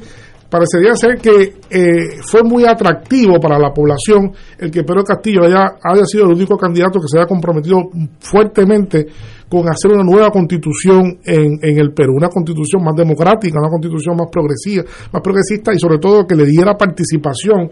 parecería 0.50 0.96
ser 0.96 1.18
que 1.18 1.54
eh, 1.70 2.22
fue 2.24 2.44
muy 2.44 2.66
atractivo 2.66 3.40
para 3.40 3.60
la 3.60 3.72
población 3.72 4.32
el 4.58 4.72
que 4.72 4.84
Pedro 4.84 5.04
Castillo 5.04 5.44
haya, 5.44 5.76
haya 5.84 6.06
sido 6.06 6.26
el 6.26 6.34
único 6.34 6.58
candidato 6.58 7.00
que 7.00 7.08
se 7.08 7.18
haya 7.18 7.28
comprometido 7.28 7.78
fuertemente 8.20 9.06
con 9.48 9.68
hacer 9.70 9.92
una 9.92 10.04
nueva 10.04 10.30
constitución 10.30 11.20
en, 11.24 11.60
en 11.62 11.80
el 11.80 11.92
Perú, 11.94 12.14
una 12.16 12.30
constitución 12.30 12.84
más 12.84 12.96
democrática, 12.96 13.60
una 13.60 13.70
constitución 13.70 14.16
más 14.16 14.28
progresiva, 14.32 14.84
más 15.12 15.22
progresista 15.22 15.74
y 15.74 15.80
sobre 15.80 15.98
todo 15.98 16.26
que 16.26 16.36
le 16.36 16.46
diera 16.46 16.76
participación 16.76 17.70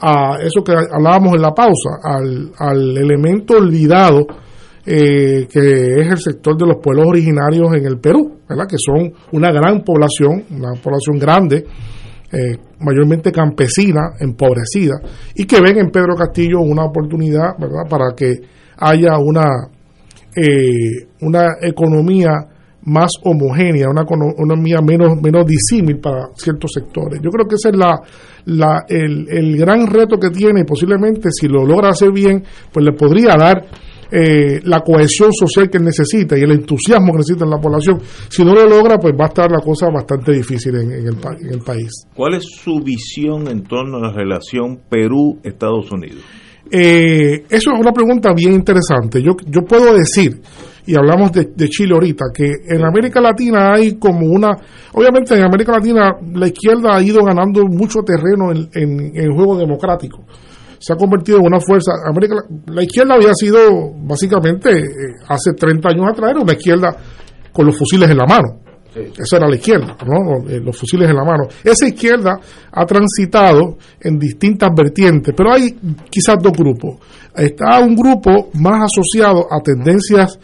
a 0.00 0.38
eso 0.40 0.62
que 0.62 0.72
hablábamos 0.72 1.34
en 1.34 1.42
la 1.42 1.52
pausa, 1.52 1.98
al, 2.02 2.52
al 2.58 2.96
elemento 2.96 3.54
olvidado 3.56 4.26
eh, 4.90 5.46
que 5.50 6.00
es 6.00 6.10
el 6.10 6.18
sector 6.18 6.56
de 6.56 6.66
los 6.66 6.76
pueblos 6.82 7.04
originarios 7.08 7.68
en 7.74 7.84
el 7.84 7.98
Perú, 7.98 8.38
¿verdad? 8.48 8.66
que 8.66 8.78
son 8.78 9.12
una 9.32 9.52
gran 9.52 9.82
población, 9.82 10.44
una 10.50 10.72
población 10.80 11.18
grande, 11.18 11.66
eh, 12.32 12.56
mayormente 12.80 13.32
campesina, 13.32 14.12
empobrecida, 14.20 15.00
y 15.34 15.46
que 15.46 15.60
ven 15.60 15.78
en 15.78 15.90
Pedro 15.90 16.14
Castillo 16.14 16.60
una 16.60 16.84
oportunidad 16.84 17.56
¿verdad? 17.58 17.88
para 17.88 18.14
que 18.14 18.34
haya 18.76 19.18
una, 19.18 19.46
eh, 20.36 21.06
una 21.22 21.56
economía 21.62 22.30
más 22.82 23.10
homogénea, 23.24 23.88
una 23.90 24.02
economía 24.02 24.80
menos, 24.80 25.20
menos 25.20 25.44
disímil 25.46 25.98
para 25.98 26.28
ciertos 26.34 26.72
sectores. 26.72 27.20
Yo 27.22 27.30
creo 27.30 27.46
que 27.46 27.56
ese 27.56 27.70
es 27.70 27.76
la, 27.76 28.00
la, 28.46 28.84
el, 28.88 29.26
el 29.30 29.56
gran 29.56 29.86
reto 29.86 30.16
que 30.18 30.30
tiene 30.30 30.64
posiblemente 30.64 31.28
si 31.30 31.48
lo 31.48 31.64
logra 31.66 31.90
hacer 31.90 32.12
bien, 32.12 32.42
pues 32.72 32.84
le 32.84 32.92
podría 32.92 33.34
dar 33.36 33.64
eh, 34.10 34.60
la 34.64 34.80
cohesión 34.80 35.32
social 35.32 35.68
que 35.68 35.78
necesita 35.78 36.36
y 36.38 36.42
el 36.42 36.52
entusiasmo 36.52 37.12
que 37.12 37.18
necesita 37.18 37.44
en 37.44 37.50
la 37.50 37.58
población. 37.58 38.00
Si 38.28 38.44
no 38.44 38.54
lo 38.54 38.66
logra, 38.66 38.98
pues 38.98 39.14
va 39.14 39.26
a 39.26 39.28
estar 39.28 39.50
la 39.50 39.60
cosa 39.60 39.88
bastante 39.92 40.32
difícil 40.32 40.74
en, 40.76 40.92
el, 40.92 41.06
en 41.06 41.52
el 41.52 41.60
país. 41.60 42.06
¿Cuál 42.14 42.34
es 42.34 42.44
su 42.44 42.80
visión 42.80 43.48
en 43.48 43.62
torno 43.64 43.98
a 43.98 44.08
la 44.08 44.12
relación 44.12 44.80
Perú-Estados 44.88 45.90
Unidos? 45.92 46.22
Eh, 46.70 47.44
eso 47.48 47.70
es 47.72 47.80
una 47.80 47.92
pregunta 47.92 48.32
bien 48.34 48.52
interesante. 48.52 49.22
Yo, 49.22 49.32
yo 49.46 49.62
puedo 49.62 49.94
decir, 49.94 50.40
y 50.86 50.96
hablamos 50.96 51.32
de, 51.32 51.68
Chile 51.68 51.94
ahorita, 51.94 52.26
que 52.34 52.50
en 52.66 52.84
América 52.84 53.20
Latina 53.20 53.74
hay 53.74 53.98
como 53.98 54.26
una, 54.26 54.56
obviamente 54.92 55.34
en 55.34 55.44
América 55.44 55.72
Latina 55.72 56.16
la 56.34 56.46
izquierda 56.46 56.96
ha 56.96 57.02
ido 57.02 57.22
ganando 57.24 57.64
mucho 57.66 58.00
terreno 58.00 58.52
en, 58.52 58.68
en 58.74 59.12
el 59.14 59.32
juego 59.32 59.56
democrático 59.56 60.24
se 60.78 60.92
ha 60.92 60.96
convertido 60.96 61.38
en 61.38 61.46
una 61.46 61.60
fuerza. 61.60 61.92
América, 62.08 62.36
la 62.66 62.82
izquierda 62.82 63.14
había 63.14 63.34
sido, 63.34 63.92
básicamente, 64.02 64.70
eh, 64.78 65.14
hace 65.28 65.52
30 65.52 65.88
años 65.88 66.06
atrás, 66.10 66.30
era 66.30 66.40
una 66.40 66.52
izquierda 66.52 66.96
con 67.52 67.66
los 67.66 67.76
fusiles 67.76 68.08
en 68.08 68.16
la 68.16 68.26
mano. 68.26 68.60
Esa 68.94 69.36
era 69.36 69.48
la 69.48 69.56
izquierda, 69.56 69.96
¿no? 70.06 70.48
Eh, 70.48 70.60
los 70.60 70.76
fusiles 70.76 71.08
en 71.08 71.16
la 71.16 71.24
mano. 71.24 71.44
Esa 71.62 71.86
izquierda 71.86 72.40
ha 72.72 72.86
transitado 72.86 73.76
en 74.00 74.18
distintas 74.18 74.70
vertientes, 74.74 75.34
pero 75.36 75.52
hay 75.52 75.76
quizás 76.10 76.36
dos 76.42 76.52
grupos. 76.52 76.96
Está 77.34 77.80
un 77.80 77.94
grupo 77.94 78.50
más 78.54 78.90
asociado 78.90 79.46
a 79.50 79.60
tendencias 79.62 80.38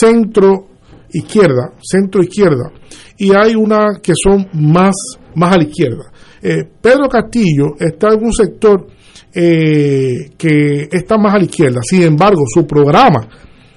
centro-izquierda, 0.00 1.72
centro-izquierda, 1.82 2.72
y 3.18 3.34
hay 3.34 3.54
una 3.54 4.00
que 4.02 4.12
son 4.14 4.48
más, 4.54 4.94
más 5.34 5.52
a 5.52 5.58
la 5.58 5.64
izquierda. 5.64 6.10
Eh, 6.42 6.64
Pedro 6.80 7.08
Castillo 7.08 7.74
está 7.78 8.14
en 8.14 8.24
un 8.24 8.32
sector 8.32 8.86
eh, 9.38 10.30
que 10.38 10.88
está 10.90 11.18
más 11.18 11.34
a 11.34 11.38
la 11.38 11.44
izquierda. 11.44 11.80
Sin 11.82 12.02
embargo, 12.02 12.40
su 12.46 12.66
programa 12.66 13.28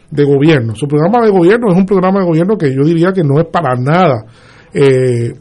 de 0.09 0.23
gobierno, 0.23 0.73
su 0.73 0.87
programa 0.87 1.25
de 1.25 1.31
gobierno 1.31 1.67
es 1.69 1.77
un 1.77 1.85
programa 1.85 2.21
de 2.21 2.25
gobierno 2.27 2.57
que 2.57 2.73
yo 2.73 2.81
diría 2.81 3.11
que 3.11 3.23
no 3.23 3.37
es 3.41 3.47
para 3.51 3.75
nada, 3.75 4.23
eh, 4.73 5.33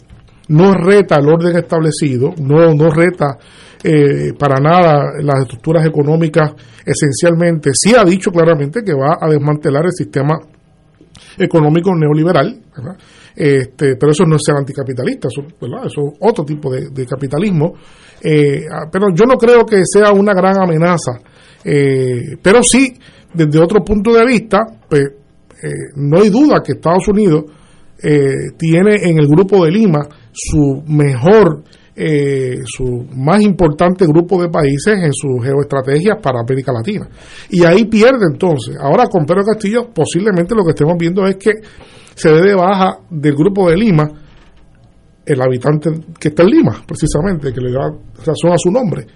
no 0.48 0.74
reta 0.74 1.20
el 1.20 1.28
orden 1.28 1.56
establecido, 1.56 2.34
no, 2.40 2.74
no 2.74 2.90
reta 2.90 3.38
eh, 3.84 4.32
para 4.36 4.58
nada 4.58 5.22
las 5.22 5.42
estructuras 5.42 5.86
económicas 5.86 6.50
esencialmente. 6.84 7.70
Sí 7.72 7.94
ha 7.94 8.02
dicho 8.02 8.32
claramente 8.32 8.82
que 8.82 8.94
va 8.94 9.18
a 9.20 9.28
desmantelar 9.28 9.84
el 9.84 9.92
sistema 9.92 10.36
económico 11.38 11.94
neoliberal, 11.94 12.60
Este, 13.36 13.94
pero 13.94 14.10
eso 14.10 14.24
no 14.24 14.34
es 14.34 14.42
ser 14.44 14.56
anticapitalista, 14.56 15.28
eso, 15.28 15.42
es 15.86 15.94
otro 16.18 16.44
tipo 16.44 16.72
de 16.72 17.06
capitalismo. 17.06 17.74
Eh, 18.20 18.64
ah, 18.70 18.88
pero 18.90 19.08
yo 19.14 19.24
no 19.24 19.36
creo 19.36 19.64
que 19.64 19.82
sea 19.84 20.12
una 20.12 20.32
gran 20.34 20.58
amenaza. 20.58 21.20
Eh, 21.64 22.36
pero 22.42 22.62
sí, 22.62 22.94
desde 23.32 23.60
otro 23.60 23.84
punto 23.84 24.12
de 24.12 24.26
vista, 24.26 24.58
pues 24.88 25.02
eh, 25.62 25.92
no 25.96 26.20
hay 26.20 26.30
duda 26.30 26.62
que 26.64 26.72
Estados 26.72 27.08
Unidos 27.08 27.44
tiene 28.56 28.94
en 29.10 29.18
el 29.18 29.26
grupo 29.26 29.64
de 29.64 29.72
Lima 29.72 30.06
su 30.30 30.84
mejor, 30.86 31.64
su 32.64 33.06
más 33.16 33.42
importante 33.42 34.06
grupo 34.06 34.40
de 34.40 34.48
países 34.48 35.02
en 35.02 35.12
sus 35.12 35.44
geoestrategias 35.44 36.16
para 36.22 36.38
América 36.38 36.72
Latina. 36.72 37.08
Y 37.50 37.64
ahí 37.64 37.86
pierde 37.86 38.26
entonces. 38.30 38.76
Ahora 38.80 39.08
con 39.08 39.26
Pedro 39.26 39.42
Castillo 39.42 39.88
posiblemente 39.92 40.54
lo 40.54 40.62
que 40.62 40.70
estemos 40.70 40.94
viendo 40.96 41.26
es 41.26 41.38
que 41.38 41.50
se 42.14 42.30
dé 42.30 42.40
de 42.40 42.54
baja 42.54 43.00
del 43.10 43.34
grupo 43.34 43.68
de 43.68 43.76
Lima 43.76 44.08
el 45.28 45.42
habitante 45.42 45.90
que 46.18 46.28
está 46.28 46.42
en 46.42 46.48
Lima, 46.50 46.82
precisamente, 46.86 47.52
que 47.52 47.60
le 47.60 47.72
da 47.72 47.90
razón 48.24 48.52
a 48.52 48.58
su 48.58 48.70
nombre. 48.70 49.06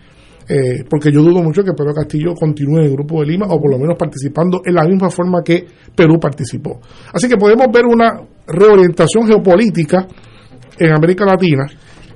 Eh, 0.49 0.85
porque 0.89 1.11
yo 1.11 1.23
dudo 1.23 1.43
mucho 1.43 1.63
que 1.63 1.73
Pedro 1.73 1.95
Castillo 1.95 2.35
continúe 2.35 2.81
en 2.81 2.85
el 2.87 2.93
grupo 2.93 3.21
de 3.21 3.27
Lima 3.27 3.47
o 3.47 3.61
por 3.61 3.71
lo 3.71 3.79
menos 3.79 3.97
participando 3.97 4.61
en 4.65 4.75
la 4.75 4.85
misma 4.85 5.09
forma 5.09 5.43
que 5.43 5.65
Perú 5.95 6.19
participó. 6.21 6.81
Así 7.13 7.29
que 7.29 7.37
podemos 7.37 7.67
ver 7.73 7.87
una 7.87 8.21
reorientación 8.47 9.27
geopolítica 9.27 10.07
en 10.79 10.93
América 10.93 11.25
Latina 11.25 11.65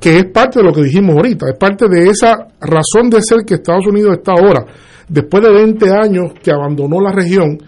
que 0.00 0.18
es 0.18 0.24
parte 0.26 0.58
de 0.58 0.64
lo 0.64 0.72
que 0.72 0.82
dijimos 0.82 1.16
ahorita, 1.16 1.46
es 1.48 1.58
parte 1.58 1.88
de 1.88 2.08
esa 2.10 2.48
razón 2.60 3.08
de 3.10 3.18
ser 3.22 3.38
que 3.46 3.54
Estados 3.54 3.86
Unidos 3.86 4.18
está 4.18 4.32
ahora, 4.32 4.64
después 5.08 5.42
de 5.42 5.52
20 5.52 5.90
años 5.90 6.32
que 6.42 6.50
abandonó 6.50 7.00
la 7.00 7.12
región 7.12 7.58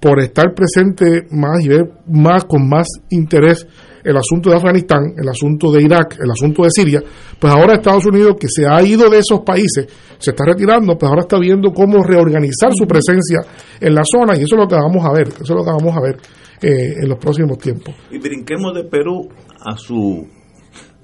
por 0.00 0.20
estar 0.20 0.54
presente 0.54 1.26
más 1.30 1.60
y 1.64 1.68
ver 1.68 1.90
más 2.06 2.44
con 2.44 2.68
más 2.68 2.86
interés 3.10 3.66
el 4.04 4.16
asunto 4.16 4.50
de 4.50 4.56
Afganistán, 4.56 5.14
el 5.16 5.28
asunto 5.28 5.70
de 5.70 5.82
Irak, 5.82 6.16
el 6.22 6.30
asunto 6.30 6.62
de 6.62 6.70
Siria, 6.70 7.02
pues 7.38 7.52
ahora 7.52 7.74
Estados 7.74 8.06
Unidos, 8.06 8.36
que 8.40 8.46
se 8.48 8.66
ha 8.66 8.82
ido 8.82 9.10
de 9.10 9.18
esos 9.18 9.40
países, 9.40 9.86
se 10.18 10.30
está 10.30 10.44
retirando, 10.46 10.96
pues 10.96 11.08
ahora 11.08 11.22
está 11.22 11.38
viendo 11.38 11.72
cómo 11.72 12.02
reorganizar 12.02 12.72
su 12.72 12.86
presencia 12.86 13.40
en 13.80 13.94
la 13.94 14.02
zona 14.04 14.34
y 14.38 14.44
eso 14.44 14.56
es 14.56 14.62
lo 14.62 14.68
que 14.68 14.76
vamos 14.76 15.04
a 15.04 15.12
ver, 15.12 15.28
eso 15.28 15.42
es 15.42 15.50
lo 15.50 15.64
que 15.64 15.70
vamos 15.70 15.96
a 15.96 16.00
ver 16.00 16.16
eh, 16.62 16.94
en 17.02 17.08
los 17.08 17.18
próximos 17.18 17.58
tiempos. 17.58 17.94
Y 18.10 18.18
brinquemos 18.18 18.74
de 18.74 18.84
Perú 18.84 19.28
a 19.60 19.76
su 19.76 20.26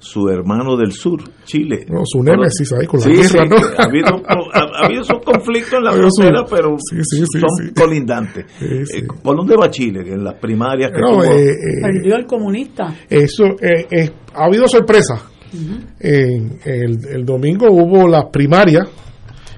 su 0.05 0.29
hermano 0.29 0.77
del 0.77 0.91
sur, 0.91 1.19
Chile. 1.45 1.85
No, 1.89 2.01
su 2.05 2.21
némesis 2.21 2.71
ahí 2.73 2.85
con 2.85 2.99
la 2.99 3.07
guerra, 3.07 3.45
¿no? 3.45 3.55
ha, 3.55 3.83
habido, 3.83 4.21
ha, 4.27 4.85
habido 4.85 5.01
esos 5.01 5.19
conflictos 5.25 5.73
en 5.73 5.83
la 5.83 5.91
frontera, 5.93 6.45
pero 6.47 6.77
son 6.77 7.73
colindantes. 7.75 8.45
Eh, 8.61 9.07
¿Por 9.23 9.35
dónde 9.35 9.55
va 9.55 9.69
Chile? 9.69 10.01
En 10.05 10.23
las 10.23 10.35
primarias 10.35 10.91
que 10.91 11.01
no, 11.01 11.23
eh, 11.23 11.49
eh, 11.49 11.55
Perdió 11.81 12.15
el 12.17 12.25
comunista. 12.27 12.95
Eso, 13.09 13.45
ha 14.35 14.45
habido 14.45 14.67
sorpresa. 14.67 15.27
el, 15.99 16.59
el 16.63 17.25
domingo 17.25 17.65
hubo 17.71 18.07
las 18.07 18.25
primarias. 18.31 18.87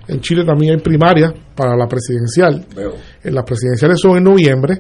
En 0.08 0.22
Chile 0.22 0.46
también 0.46 0.76
hay 0.76 0.82
primarias 0.82 1.34
para 1.54 1.76
la 1.76 1.88
presidencial. 1.88 2.66
Las 3.24 3.44
presidenciales 3.44 4.00
son 4.00 4.18
en 4.18 4.24
noviembre. 4.24 4.80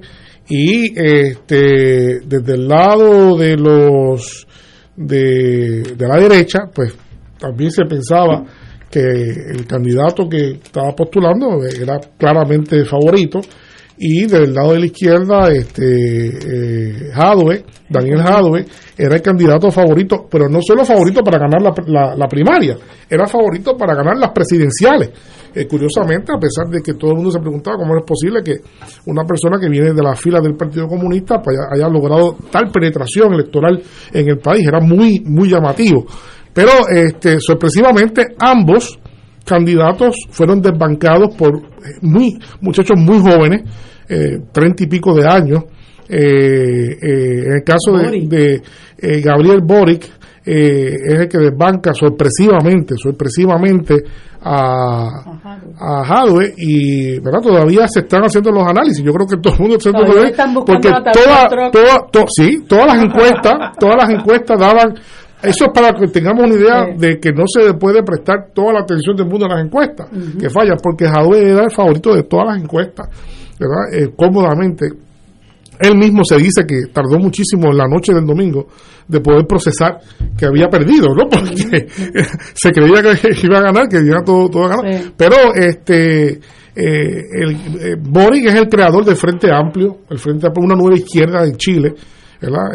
Y 0.49 0.97
este 0.97 2.21
desde 2.25 2.53
el 2.53 2.69
lado 2.69 3.35
de 3.35 3.57
los 3.57 4.46
de, 4.97 5.95
la 5.99 6.17
derecha, 6.17 6.61
pues 6.73 6.93
también 7.39 7.71
se 7.71 7.85
pensaba 7.85 8.43
que 8.89 8.99
el 8.99 9.65
candidato 9.67 10.27
que 10.27 10.59
estaba 10.63 10.91
postulando 10.93 11.63
era 11.63 11.99
claramente 12.17 12.83
favorito. 12.83 13.39
Y 13.99 14.27
del 14.27 14.53
lado 14.53 14.73
de 14.73 14.79
la 14.79 14.85
izquierda 14.85 15.51
este 15.51 16.27
eh, 16.27 17.11
Daniel 17.89 18.21
Jadwe 18.21 18.65
era 18.95 19.15
el 19.15 19.21
candidato 19.23 19.71
favorito 19.71 20.27
pero 20.29 20.47
no 20.47 20.59
solo 20.61 20.85
favorito 20.85 21.23
para 21.23 21.39
ganar 21.39 21.63
la, 21.87 22.15
la, 22.15 22.27
primaria 22.27 22.77
era 23.09 23.25
favorito 23.25 23.75
para 23.75 23.95
ganar 23.95 24.15
las 24.17 24.29
presidenciales 24.33 25.09
eh, 25.53 25.65
curiosamente 25.67 26.31
a 26.35 26.39
pesar 26.39 26.67
de 26.67 26.81
que 26.81 26.93
todo 26.93 27.11
el 27.11 27.17
mundo 27.17 27.31
se 27.31 27.39
preguntaba 27.39 27.77
cómo 27.77 27.95
es 27.97 28.03
posible 28.03 28.41
que 28.43 28.55
una 29.05 29.23
persona 29.23 29.57
que 29.59 29.69
viene 29.69 29.93
de 29.93 30.03
la 30.03 30.15
fila 30.15 30.41
del 30.41 30.55
Partido 30.55 30.87
Comunista 30.87 31.41
pues, 31.41 31.57
haya, 31.71 31.87
logrado 31.87 32.35
tal 32.51 32.71
penetración 32.71 33.33
electoral 33.33 33.81
en 34.13 34.29
el 34.29 34.39
país 34.39 34.67
era 34.67 34.79
muy 34.79 35.21
muy 35.25 35.49
llamativo 35.49 36.05
pero 36.53 36.71
este 36.89 37.39
sorpresivamente 37.39 38.35
ambos 38.39 38.99
candidatos 39.47 40.15
fueron 40.29 40.61
desbancados 40.61 41.33
por 41.35 41.55
eh, 41.55 41.97
muy 42.01 42.37
muchachos 42.61 42.99
muy 42.99 43.19
jóvenes, 43.19 43.63
eh, 44.09 44.39
treinta 44.51 44.83
y 44.83 44.87
pico 44.87 45.15
de 45.15 45.25
años. 45.25 45.63
Eh, 46.09 46.97
en 47.01 47.53
el 47.53 47.63
caso 47.65 47.97
de, 47.97 48.61
Gabriel 49.21 49.61
Boric, 49.61 50.09
eh, 50.47 50.95
es 51.05 51.19
el 51.19 51.27
que 51.27 51.37
desbanca 51.39 51.93
sorpresivamente, 51.93 52.95
sorpresivamente 52.95 53.95
a, 54.41 55.09
a 55.77 56.03
Hadwe 56.03 56.53
y 56.55 57.19
¿verdad? 57.19 57.41
todavía 57.41 57.85
se 57.87 57.99
están 57.99 58.23
haciendo 58.23 58.51
los 58.51 58.65
análisis. 58.65 59.03
Yo 59.03 59.11
creo 59.11 59.27
que 59.27 59.37
todo 59.37 59.53
el 59.55 59.59
mundo 59.59 59.79
se 59.79 59.91
porque 59.91 60.89
toda, 61.11 62.07
toda, 62.09 62.25
sí, 62.29 62.63
todas 62.65 62.87
las 62.87 63.03
encuestas, 63.03 63.53
todas 63.79 63.95
las 63.97 64.09
encuestas 64.09 64.57
daban 64.57 64.95
eso 65.41 65.65
es 65.65 65.71
para 65.71 65.93
que 65.93 66.07
tengamos 66.07 66.45
una 66.45 66.55
idea 66.55 66.87
de 66.97 67.19
que 67.19 67.31
no 67.31 67.43
se 67.45 67.73
puede 67.75 68.01
prestar 68.01 68.47
toda 68.55 68.73
la 68.73 68.79
atención 68.79 69.15
del 69.15 69.27
mundo 69.27 69.45
a 69.45 69.49
las 69.49 69.65
encuestas, 69.65 70.09
que 70.39 70.49
fallan, 70.49 70.77
porque 70.81 71.05
Jadwe 71.05 71.51
era 71.51 71.63
el 71.63 71.71
favorito 71.71 72.15
de 72.15 72.23
todas 72.23 72.47
las 72.47 72.63
encuestas, 72.63 73.07
¿verdad? 73.59 73.93
Eh, 73.93 74.13
cómodamente. 74.15 74.87
Él 75.79 75.97
mismo 75.97 76.23
se 76.23 76.37
dice 76.37 76.65
que 76.67 76.91
tardó 76.91 77.19
muchísimo 77.19 77.71
en 77.71 77.77
la 77.77 77.87
noche 77.87 78.13
del 78.13 78.25
domingo 78.25 78.67
de 79.07 79.21
poder 79.21 79.45
procesar 79.45 79.99
que 80.37 80.45
había 80.45 80.67
perdido, 80.67 81.07
¿no? 81.15 81.27
Porque 81.29 81.87
se 82.53 82.71
creía 82.71 83.01
que 83.01 83.29
iba 83.43 83.59
a 83.59 83.61
ganar, 83.61 83.87
que 83.87 83.99
iba 83.99 84.23
todo, 84.23 84.49
todo 84.49 84.65
a 84.65 84.69
ganar. 84.69 85.13
Pero 85.15 85.35
este 85.55 86.39
eh, 86.79 87.23
el, 87.31 87.55
eh, 87.79 87.95
Boric 87.99 88.49
es 88.49 88.55
el 88.55 88.69
creador 88.69 89.03
del 89.03 89.15
Frente 89.15 89.51
Amplio, 89.51 90.01
el 90.11 90.19
Frente 90.19 90.45
Amplio, 90.45 90.65
una 90.65 90.75
nueva 90.75 90.95
izquierda 90.95 91.43
en 91.43 91.55
Chile, 91.55 91.95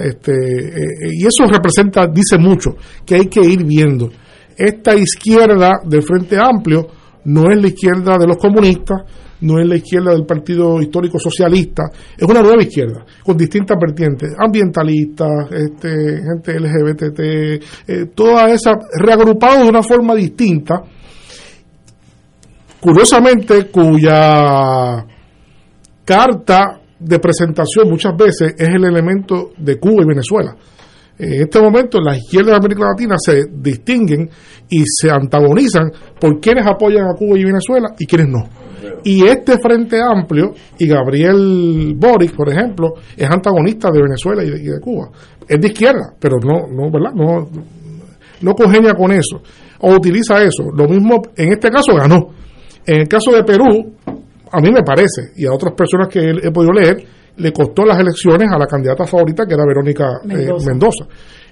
este, 0.01 0.33
eh, 0.33 1.11
y 1.13 1.25
eso 1.25 1.47
representa, 1.47 2.09
dice 2.09 2.37
mucho, 2.37 2.71
que 3.07 3.15
hay 3.15 3.27
que 3.27 3.41
ir 3.41 3.65
viendo. 3.65 4.11
Esta 4.57 4.97
izquierda 4.97 5.81
del 5.85 6.03
Frente 6.03 6.37
Amplio 6.37 6.89
no 7.27 7.49
es 7.53 7.63
la 7.63 7.69
izquierda 7.69 8.19
de 8.19 8.27
los 8.27 8.39
comunistas, 8.39 9.03
no 9.43 9.59
es 9.59 9.69
la 9.69 9.77
izquierda 9.77 10.13
del 10.13 10.25
Partido 10.25 10.81
Histórico 10.81 11.19
Socialista, 11.19 11.85
es 12.17 12.29
una 12.29 12.41
nueva 12.41 12.63
izquierda, 12.63 13.05
con 13.23 13.37
distintas 13.37 13.77
vertientes, 13.81 14.35
ambientalistas, 14.39 15.51
este, 15.53 16.23
gente 16.23 16.61
LGBT, 16.61 17.21
eh, 17.87 18.07
toda 18.15 18.51
esa, 18.51 18.73
reagrupados 18.99 19.65
de 19.65 19.69
una 19.69 19.83
forma 19.83 20.15
distinta, 20.15 20.83
curiosamente, 22.81 23.67
cuya 23.67 25.05
carta 26.05 26.81
de 26.99 27.19
presentación 27.19 27.89
muchas 27.89 28.17
veces 28.17 28.55
es 28.57 28.69
el 28.69 28.85
elemento 28.85 29.51
de 29.59 29.79
Cuba 29.79 30.03
y 30.03 30.07
Venezuela. 30.07 30.57
En 31.19 31.43
este 31.43 31.61
momento 31.61 32.01
las 32.01 32.19
izquierdas 32.19 32.53
de 32.53 32.57
América 32.57 32.85
Latina 32.91 33.17
se 33.19 33.45
distinguen 33.53 34.29
y 34.69 34.83
se 34.87 35.11
antagonizan 35.11 35.93
por 36.19 36.41
quienes 36.41 36.67
apoyan 36.67 37.05
a 37.05 37.15
Cuba 37.15 37.39
y 37.39 37.45
Venezuela 37.45 37.89
y 37.99 38.07
quienes 38.07 38.29
no. 38.29 38.62
Y 39.05 39.25
este 39.25 39.59
Frente 39.59 39.99
Amplio 40.01 40.55
y 40.79 40.87
Gabriel 40.87 41.95
Boric, 41.97 42.35
por 42.35 42.51
ejemplo, 42.51 42.95
es 43.17 43.29
antagonista 43.29 43.91
de 43.91 44.03
Venezuela 44.03 44.45
y 44.45 44.51
de, 44.51 44.81
Cuba. 44.81 45.11
Es 45.49 45.61
de 45.61 45.69
izquierda, 45.69 46.15
pero 46.19 46.37
no, 46.39 46.67
no, 46.69 46.91
¿verdad? 46.91 47.13
No, 47.15 47.49
no 48.41 48.55
congenia 48.55 48.95
con 48.95 49.13
eso. 49.13 49.43
O 49.81 49.95
utiliza 49.95 50.43
eso. 50.43 50.65
Lo 50.75 50.87
mismo, 50.89 51.23
en 51.37 51.53
este 51.53 51.71
caso 51.71 51.95
ganó. 51.95 52.29
En 52.87 53.01
el 53.01 53.09
caso 53.09 53.31
de 53.33 53.45
Perú, 53.45 53.95
a 54.51 54.61
mí 54.61 54.71
me 54.71 54.83
parece, 54.83 55.33
y 55.37 55.47
a 55.47 55.53
otras 55.53 55.75
personas 55.75 56.09
que 56.09 56.21
he, 56.21 56.51
podido 56.51 56.73
leer, 56.73 57.05
le 57.37 57.53
costó 57.53 57.85
las 57.85 57.99
elecciones 57.99 58.49
a 58.53 58.59
la 58.59 58.67
candidata 58.67 59.07
favorita, 59.07 59.47
que 59.47 59.55
era 59.55 59.65
Verónica 59.67 60.21
eh, 60.29 60.49
Mendoza. 60.67 61.07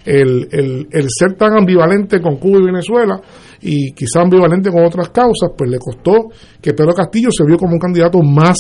El, 0.05 0.49
el, 0.91 1.07
ser 1.11 1.35
tan 1.35 1.59
ambivalente 1.59 2.21
con 2.23 2.37
Cuba 2.37 2.59
y 2.59 2.65
Venezuela 2.65 3.21
y 3.61 3.93
quizá 3.93 4.23
ambivalente 4.23 4.71
con 4.71 4.85
otras 4.85 5.11
causas, 5.11 5.51
pues 5.57 5.69
le 5.69 5.79
costó 5.79 6.31
que 6.61 6.73
Pedro 6.73 6.95
Castillo 6.95 7.29
se 7.31 7.45
vio 7.45 7.59
como 7.59 7.75
un 7.75 7.79
candidato 7.79 8.23
más, 8.23 8.57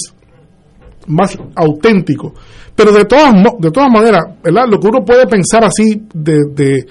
más 1.07 1.39
auténtico. 1.57 2.35
Pero 2.75 2.93
de 2.93 3.07
todas, 3.07 3.33
de 3.59 3.71
todas 3.71 3.91
maneras, 3.91 4.21
¿verdad? 4.43 4.65
lo 4.71 4.79
que 4.79 4.89
uno 4.89 5.05
puede 5.05 5.27
pensar 5.27 5.65
así 5.65 6.03
de, 6.13 6.85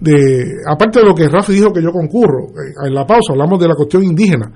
de, 0.00 0.44
aparte 0.68 0.98
de 0.98 1.06
lo 1.06 1.14
que 1.14 1.28
Rafa 1.28 1.52
dijo 1.52 1.72
que 1.72 1.82
yo 1.82 1.92
concurro, 1.92 2.48
eh, 2.48 2.88
en 2.88 2.94
la 2.94 3.06
pausa 3.06 3.32
hablamos 3.32 3.60
de 3.60 3.68
la 3.68 3.74
cuestión 3.74 4.02
indígena 4.02 4.50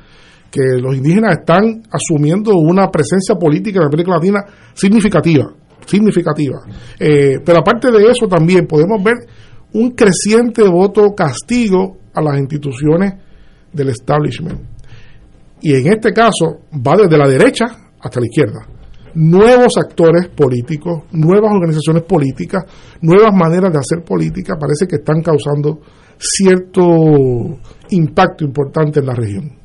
que 0.50 0.80
los 0.80 0.96
indígenas 0.96 1.38
están 1.38 1.82
asumiendo 1.90 2.52
una 2.54 2.90
presencia 2.90 3.34
política 3.34 3.80
en 3.80 3.86
América 3.86 4.12
Latina 4.12 4.44
significativa, 4.74 5.52
significativa. 5.88 6.58
Eh, 6.98 7.38
pero 7.44 7.58
aparte 7.58 7.90
de 7.90 8.10
eso 8.10 8.26
también 8.28 8.66
podemos 8.66 9.02
ver 9.02 9.16
un 9.72 9.90
creciente 9.90 10.62
voto 10.62 11.14
castigo 11.14 11.98
a 12.14 12.22
las 12.22 12.38
instituciones 12.38 13.14
del 13.72 13.88
establishment. 13.88 14.60
Y 15.60 15.74
en 15.74 15.92
este 15.92 16.12
caso 16.12 16.60
va 16.74 16.96
desde 16.96 17.18
la 17.18 17.28
derecha 17.28 17.64
hasta 18.00 18.20
la 18.20 18.26
izquierda. 18.26 18.66
Nuevos 19.14 19.72
actores 19.76 20.28
políticos, 20.28 21.04
nuevas 21.12 21.52
organizaciones 21.52 22.04
políticas, 22.04 22.64
nuevas 23.00 23.34
maneras 23.34 23.72
de 23.72 23.78
hacer 23.78 24.04
política 24.04 24.54
parece 24.58 24.86
que 24.86 24.96
están 24.96 25.22
causando 25.22 25.80
cierto 26.18 27.58
impacto 27.90 28.44
importante 28.44 29.00
en 29.00 29.06
la 29.06 29.14
región. 29.14 29.58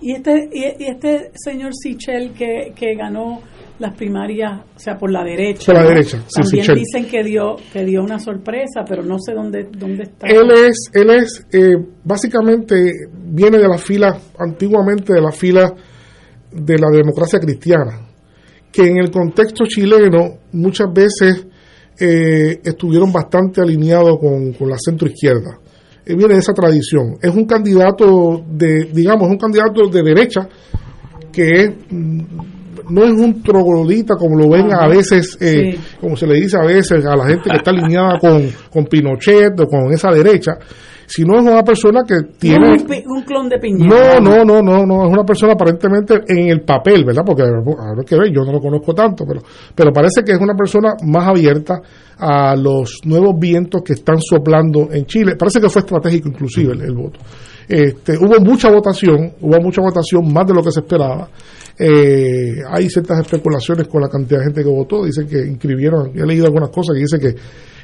Y 0.00 0.12
este 0.12 0.48
y, 0.52 0.84
este 0.84 1.30
señor 1.34 1.72
Sichel 1.74 2.32
que, 2.32 2.72
que 2.74 2.94
ganó 2.94 3.40
las 3.78 3.94
primarias, 3.96 4.60
o 4.76 4.78
sea, 4.78 4.98
por 4.98 5.10
la 5.10 5.24
derecha. 5.24 5.66
Por 5.66 5.74
la 5.74 5.88
derecha, 5.88 6.22
También 6.34 6.66
dicen 6.74 7.06
que 7.06 7.24
dio 7.24 7.56
que 7.72 7.84
dio 7.84 8.02
una 8.02 8.18
sorpresa, 8.18 8.84
pero 8.86 9.02
no 9.02 9.18
sé 9.18 9.32
dónde 9.32 9.68
dónde 9.72 10.04
está. 10.04 10.26
Él 10.26 10.50
es 10.50 10.90
él 10.92 11.10
es 11.10 11.46
eh, 11.52 11.76
básicamente 12.04 12.92
viene 13.24 13.58
de 13.58 13.68
la 13.68 13.78
fila 13.78 14.18
antiguamente 14.38 15.14
de 15.14 15.20
la 15.20 15.32
fila 15.32 15.72
de 16.52 16.78
la 16.78 16.88
democracia 16.90 17.38
cristiana, 17.38 18.06
que 18.70 18.86
en 18.86 18.98
el 18.98 19.10
contexto 19.10 19.64
chileno 19.66 20.40
muchas 20.52 20.92
veces 20.92 21.46
eh, 21.98 22.60
estuvieron 22.62 23.12
bastante 23.12 23.60
alineados 23.60 24.18
con, 24.18 24.52
con 24.52 24.68
la 24.68 24.76
centro 24.78 25.08
izquierda 25.08 25.58
viene 26.06 26.34
de 26.34 26.40
esa 26.40 26.52
tradición. 26.52 27.16
Es 27.20 27.34
un 27.34 27.46
candidato 27.46 28.42
de, 28.48 28.90
digamos, 28.92 29.28
un 29.28 29.38
candidato 29.38 29.88
de 29.88 30.02
derecha 30.02 30.48
que 31.32 31.76
mm, 31.90 32.20
no 32.90 33.04
es 33.04 33.12
un 33.12 33.42
troglodita 33.42 34.16
como 34.16 34.36
lo 34.36 34.50
ven 34.50 34.72
a 34.72 34.88
veces, 34.88 35.38
eh, 35.40 35.78
como 36.00 36.16
se 36.16 36.26
le 36.26 36.34
dice 36.34 36.56
a 36.56 36.64
veces 36.64 37.04
a 37.04 37.16
la 37.16 37.26
gente 37.26 37.48
que 37.48 37.56
está 37.56 37.70
alineada 37.70 38.18
con, 38.18 38.50
con 38.70 38.86
Pinochet 38.86 39.58
o 39.60 39.66
con 39.66 39.92
esa 39.92 40.10
derecha, 40.10 40.52
sino 41.10 41.34
es 41.38 41.42
una 41.42 41.64
persona 41.64 42.04
que 42.06 42.14
tiene... 42.38 42.76
un, 43.04 43.22
clon 43.22 43.48
de 43.48 43.58
Piñera. 43.58 44.20
No, 44.20 44.44
no, 44.44 44.44
no, 44.44 44.62
no, 44.62 44.86
no, 44.86 45.06
es 45.06 45.12
una 45.12 45.24
persona 45.24 45.54
aparentemente 45.54 46.20
en 46.28 46.50
el 46.50 46.60
papel, 46.60 47.04
¿verdad? 47.04 47.24
Porque 47.26 47.42
ahora 47.42 48.04
que 48.06 48.16
ver, 48.16 48.32
yo 48.32 48.44
no 48.44 48.52
lo 48.52 48.60
conozco 48.60 48.94
tanto, 48.94 49.24
pero, 49.26 49.40
pero 49.74 49.92
parece 49.92 50.22
que 50.22 50.32
es 50.32 50.40
una 50.40 50.54
persona 50.54 50.94
más 51.04 51.26
abierta 51.26 51.82
a 52.16 52.54
los 52.54 53.00
nuevos 53.06 53.34
vientos 53.40 53.82
que 53.82 53.94
están 53.94 54.20
soplando 54.20 54.88
en 54.92 55.04
Chile. 55.06 55.34
Parece 55.36 55.60
que 55.60 55.68
fue 55.68 55.80
estratégico 55.80 56.28
inclusive 56.28 56.74
el, 56.74 56.94
voto. 56.94 57.18
Este, 57.66 58.16
hubo 58.16 58.38
mucha 58.38 58.70
votación, 58.70 59.32
hubo 59.40 59.60
mucha 59.60 59.82
votación, 59.82 60.32
más 60.32 60.46
de 60.46 60.54
lo 60.54 60.62
que 60.62 60.70
se 60.70 60.78
esperaba. 60.78 61.28
Eh, 61.76 62.54
hay 62.70 62.88
ciertas 62.88 63.18
especulaciones 63.18 63.88
con 63.88 64.00
la 64.00 64.08
cantidad 64.08 64.38
de 64.38 64.44
gente 64.44 64.62
que 64.62 64.70
votó. 64.70 65.04
Dicen 65.04 65.26
que 65.26 65.38
inscribieron, 65.38 66.12
he 66.14 66.24
leído 66.24 66.46
algunas 66.46 66.70
cosas 66.70 66.94
que 66.94 67.00
dice 67.00 67.18
que 67.18 67.34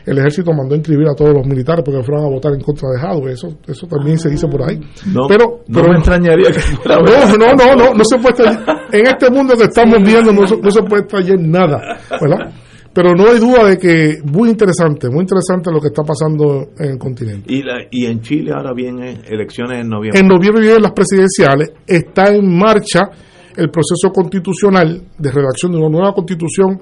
el 0.07 0.19
ejército 0.19 0.53
mandó 0.53 0.75
a 0.75 0.79
inscribir 0.79 1.09
a 1.09 1.15
todos 1.15 1.35
los 1.35 1.45
militares 1.45 1.85
porque 1.85 2.03
fueron 2.03 2.25
a 2.25 2.29
votar 2.29 2.53
en 2.53 2.61
contra 2.61 2.89
de 2.91 3.01
Jadwe. 3.01 3.33
Eso, 3.33 3.59
eso 3.67 3.87
también 3.89 4.19
se 4.19 4.31
dice 4.31 4.47
por 4.47 4.63
ahí. 4.63 4.79
No, 5.13 5.27
pero, 5.27 5.65
no 5.67 5.83
me 5.83 5.97
extrañaría 5.97 6.53
que 6.53 6.61
fuera 6.61 6.97
No, 6.99 7.37
no, 7.37 7.55
no, 7.55 7.75
no, 7.75 7.95
no 7.95 8.05
se 8.05 8.17
puede 8.19 8.45
estar, 8.45 8.87
En 8.93 9.07
este 9.07 9.31
mundo 9.31 9.57
que 9.57 9.65
estamos 9.65 9.99
viendo 10.03 10.33
no, 10.33 10.43
no 10.43 10.71
se 10.71 10.83
puede 10.83 11.03
extrañar 11.03 11.41
nada. 11.41 11.99
¿Verdad? 12.21 12.53
Pero 12.93 13.15
no 13.15 13.29
hay 13.29 13.39
duda 13.39 13.69
de 13.69 13.77
que 13.77 14.21
muy 14.25 14.49
interesante, 14.49 15.11
muy 15.11 15.21
interesante 15.21 15.71
lo 15.71 15.81
que 15.81 15.89
está 15.89 16.03
pasando 16.03 16.69
en 16.79 16.93
el 16.93 16.99
continente. 16.99 17.53
Y, 17.53 17.63
la, 17.63 17.83
y 17.91 18.07
en 18.07 18.21
Chile 18.21 18.53
ahora 18.57 18.73
vienen 18.73 19.21
elecciones 19.27 19.81
en 19.81 19.89
noviembre. 19.89 20.21
En 20.21 20.27
noviembre 20.29 20.63
vienen 20.63 20.83
las 20.83 20.93
presidenciales. 20.93 21.73
Está 21.87 22.33
en 22.33 22.57
marcha 22.57 23.11
el 23.57 23.71
proceso 23.71 24.11
constitucional 24.15 25.03
de 25.19 25.31
redacción 25.31 25.73
de 25.73 25.79
una 25.79 25.91
nueva 25.91 26.13
constitución 26.15 26.81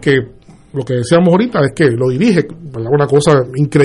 que 0.00 0.18
lo 0.74 0.84
que 0.84 0.94
decíamos 0.94 1.28
ahorita 1.28 1.60
es 1.60 1.72
que 1.72 1.90
lo 1.96 2.08
dirige, 2.10 2.46
una 2.74 3.06
cosa 3.06 3.42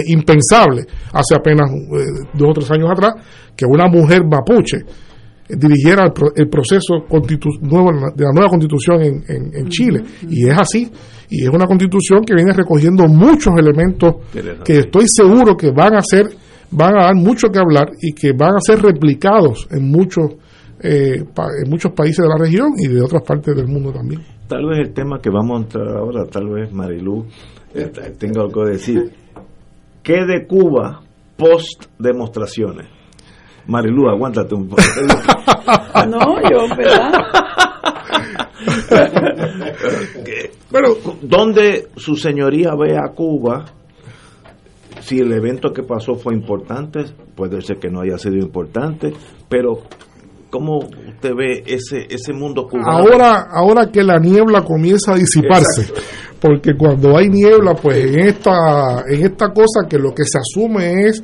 impensable 0.07 0.85
hace 1.13 1.35
apenas 1.35 1.69
eh, 1.71 2.27
dos 2.33 2.49
o 2.49 2.53
tres 2.53 2.71
años 2.71 2.89
atrás, 2.91 3.13
que 3.55 3.65
una 3.65 3.87
mujer 3.87 4.23
mapuche 4.25 4.77
eh, 4.77 5.55
dirigiera 5.55 6.11
el, 6.35 6.49
proceso 6.49 7.05
nuevo 7.61 7.91
de 8.15 8.23
la 8.23 8.31
nueva 8.33 8.49
constitución 8.49 9.03
en, 9.03 9.69
Chile. 9.69 10.01
Y 10.27 10.49
es 10.49 10.57
así. 10.57 10.91
Y 11.29 11.43
es 11.43 11.49
una 11.49 11.67
constitución 11.67 12.23
que 12.25 12.33
viene 12.33 12.53
recogiendo 12.53 13.05
muchos 13.05 13.53
elementos 13.55 14.15
que 14.65 14.79
estoy 14.79 15.05
seguro 15.07 15.55
que 15.55 15.69
van 15.69 15.95
a 15.95 16.01
ser, 16.01 16.25
van 16.71 16.97
a 16.97 17.05
dar 17.05 17.15
mucho 17.15 17.49
que 17.49 17.59
hablar 17.59 17.91
y 18.01 18.13
que 18.13 18.33
van 18.33 18.55
a 18.55 18.59
ser 18.59 18.81
replicados 18.81 19.67
en 19.69 19.91
muchos, 19.91 20.25
eh, 20.81 21.23
en 21.23 21.69
muchos 21.69 21.91
países 21.91 22.23
de 22.23 22.29
la 22.29 22.37
región 22.39 22.73
y 22.79 22.87
de 22.87 22.99
otras 22.99 23.21
partes 23.21 23.55
del 23.55 23.67
mundo 23.67 23.91
también 23.91 24.38
tal 24.49 24.65
vez 24.65 24.79
el 24.79 24.93
tema 24.93 25.21
que 25.21 25.29
vamos 25.29 25.59
a 25.59 25.63
entrar 25.63 25.87
ahora, 25.95 26.25
tal 26.25 26.49
vez 26.49 26.73
Marilú 26.73 27.25
eh, 27.73 27.89
tenga 28.17 28.41
algo 28.41 28.65
que 28.65 28.71
decir. 28.71 29.13
¿Qué 30.03 30.25
de 30.25 30.45
Cuba 30.47 31.01
post 31.37 31.85
demostraciones? 31.99 32.87
Marilú, 33.67 34.09
aguántate 34.09 34.55
un 34.55 34.67
poco. 34.67 34.81
no, 36.09 36.41
yo, 36.49 36.67
¿verdad? 36.75 37.11
bueno, 40.71 40.89
¿dónde 41.21 41.89
su 41.95 42.15
señoría 42.15 42.73
ve 42.75 42.97
a 42.97 43.09
Cuba 43.13 43.65
si 45.01 45.19
el 45.19 45.31
evento 45.31 45.71
que 45.71 45.83
pasó 45.83 46.15
fue 46.15 46.33
importante, 46.33 47.05
puede 47.35 47.61
ser 47.61 47.77
que 47.77 47.89
no 47.89 48.01
haya 48.01 48.17
sido 48.17 48.37
importante, 48.37 49.13
pero 49.47 49.83
¿cómo 50.49 50.79
usted 50.79 51.33
ve 51.35 51.63
ese 51.65 52.07
ese 52.09 52.33
mundo 52.33 52.67
cubano? 52.67 52.89
Ahora, 52.89 53.47
ahora 53.51 53.91
que 53.91 54.03
la 54.03 54.19
niebla 54.19 54.63
comienza 54.63 55.13
a 55.13 55.15
disiparse, 55.15 55.91
porque 56.39 56.75
cuando 56.77 57.17
hay 57.17 57.29
niebla, 57.29 57.75
pues 57.75 57.97
en 58.05 58.19
esta, 58.19 59.03
en 59.07 59.25
esta 59.25 59.49
cosa 59.53 59.87
que 59.89 59.97
lo 59.97 60.13
que 60.13 60.23
se 60.25 60.37
asume 60.39 61.07
es 61.07 61.23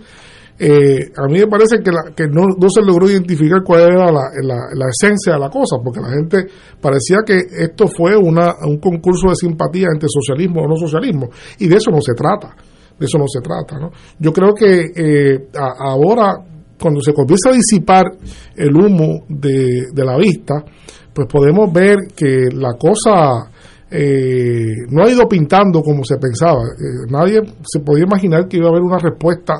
eh, 0.57 1.11
a 1.17 1.27
mí 1.27 1.39
me 1.39 1.47
parece 1.47 1.79
que, 1.79 1.91
que 2.15 2.27
no, 2.27 2.47
no, 2.57 2.69
se 2.69 2.81
logró 2.81 3.09
identificar 3.09 3.61
cuál 3.61 3.81
era 3.91 4.09
la, 4.09 4.31
la, 4.41 4.85
esencia 4.89 5.33
de 5.33 5.39
la 5.39 5.49
cosa, 5.49 5.75
porque 5.83 5.99
la 5.99 6.09
gente 6.11 6.47
parecía 6.79 7.17
que 7.25 7.37
esto 7.59 7.87
fue 7.87 8.15
una, 8.15 8.53
un 8.65 8.77
concurso 8.77 9.27
de 9.27 9.35
simpatía 9.35 9.87
entre 9.93 10.07
socialismo 10.07 10.61
o 10.61 10.67
no 10.67 10.77
socialismo, 10.77 11.29
y 11.59 11.67
de 11.67 11.75
eso 11.75 11.91
no 11.91 11.99
se 11.99 12.13
trata, 12.13 12.55
de 12.97 13.05
eso 13.05 13.17
no 13.17 13.25
se 13.27 13.41
trata. 13.41 13.77
¿no? 13.77 13.91
Yo 14.17 14.31
creo 14.31 14.53
que 14.53 14.91
eh, 14.95 15.47
ahora, 15.77 16.35
cuando 16.79 17.01
se 17.01 17.13
comienza 17.13 17.49
a 17.49 17.53
disipar 17.53 18.05
el 18.55 18.75
humo 18.75 19.25
de, 19.29 19.87
de 19.93 20.05
la 20.05 20.17
vista, 20.17 20.63
pues 21.13 21.27
podemos 21.27 21.71
ver 21.71 21.95
que 22.15 22.47
la 22.53 22.73
cosa 22.77 23.49
eh, 23.89 24.73
no 24.89 25.03
ha 25.03 25.09
ido 25.09 25.27
pintando 25.27 25.81
como 25.81 26.03
se 26.03 26.17
pensaba. 26.17 26.61
nadie 27.09 27.39
se 27.63 27.79
podía 27.79 28.03
imaginar 28.03 28.47
que 28.47 28.57
iba 28.57 28.67
a 28.67 28.69
haber 28.69 28.81
una 28.81 28.97
respuesta 28.97 29.53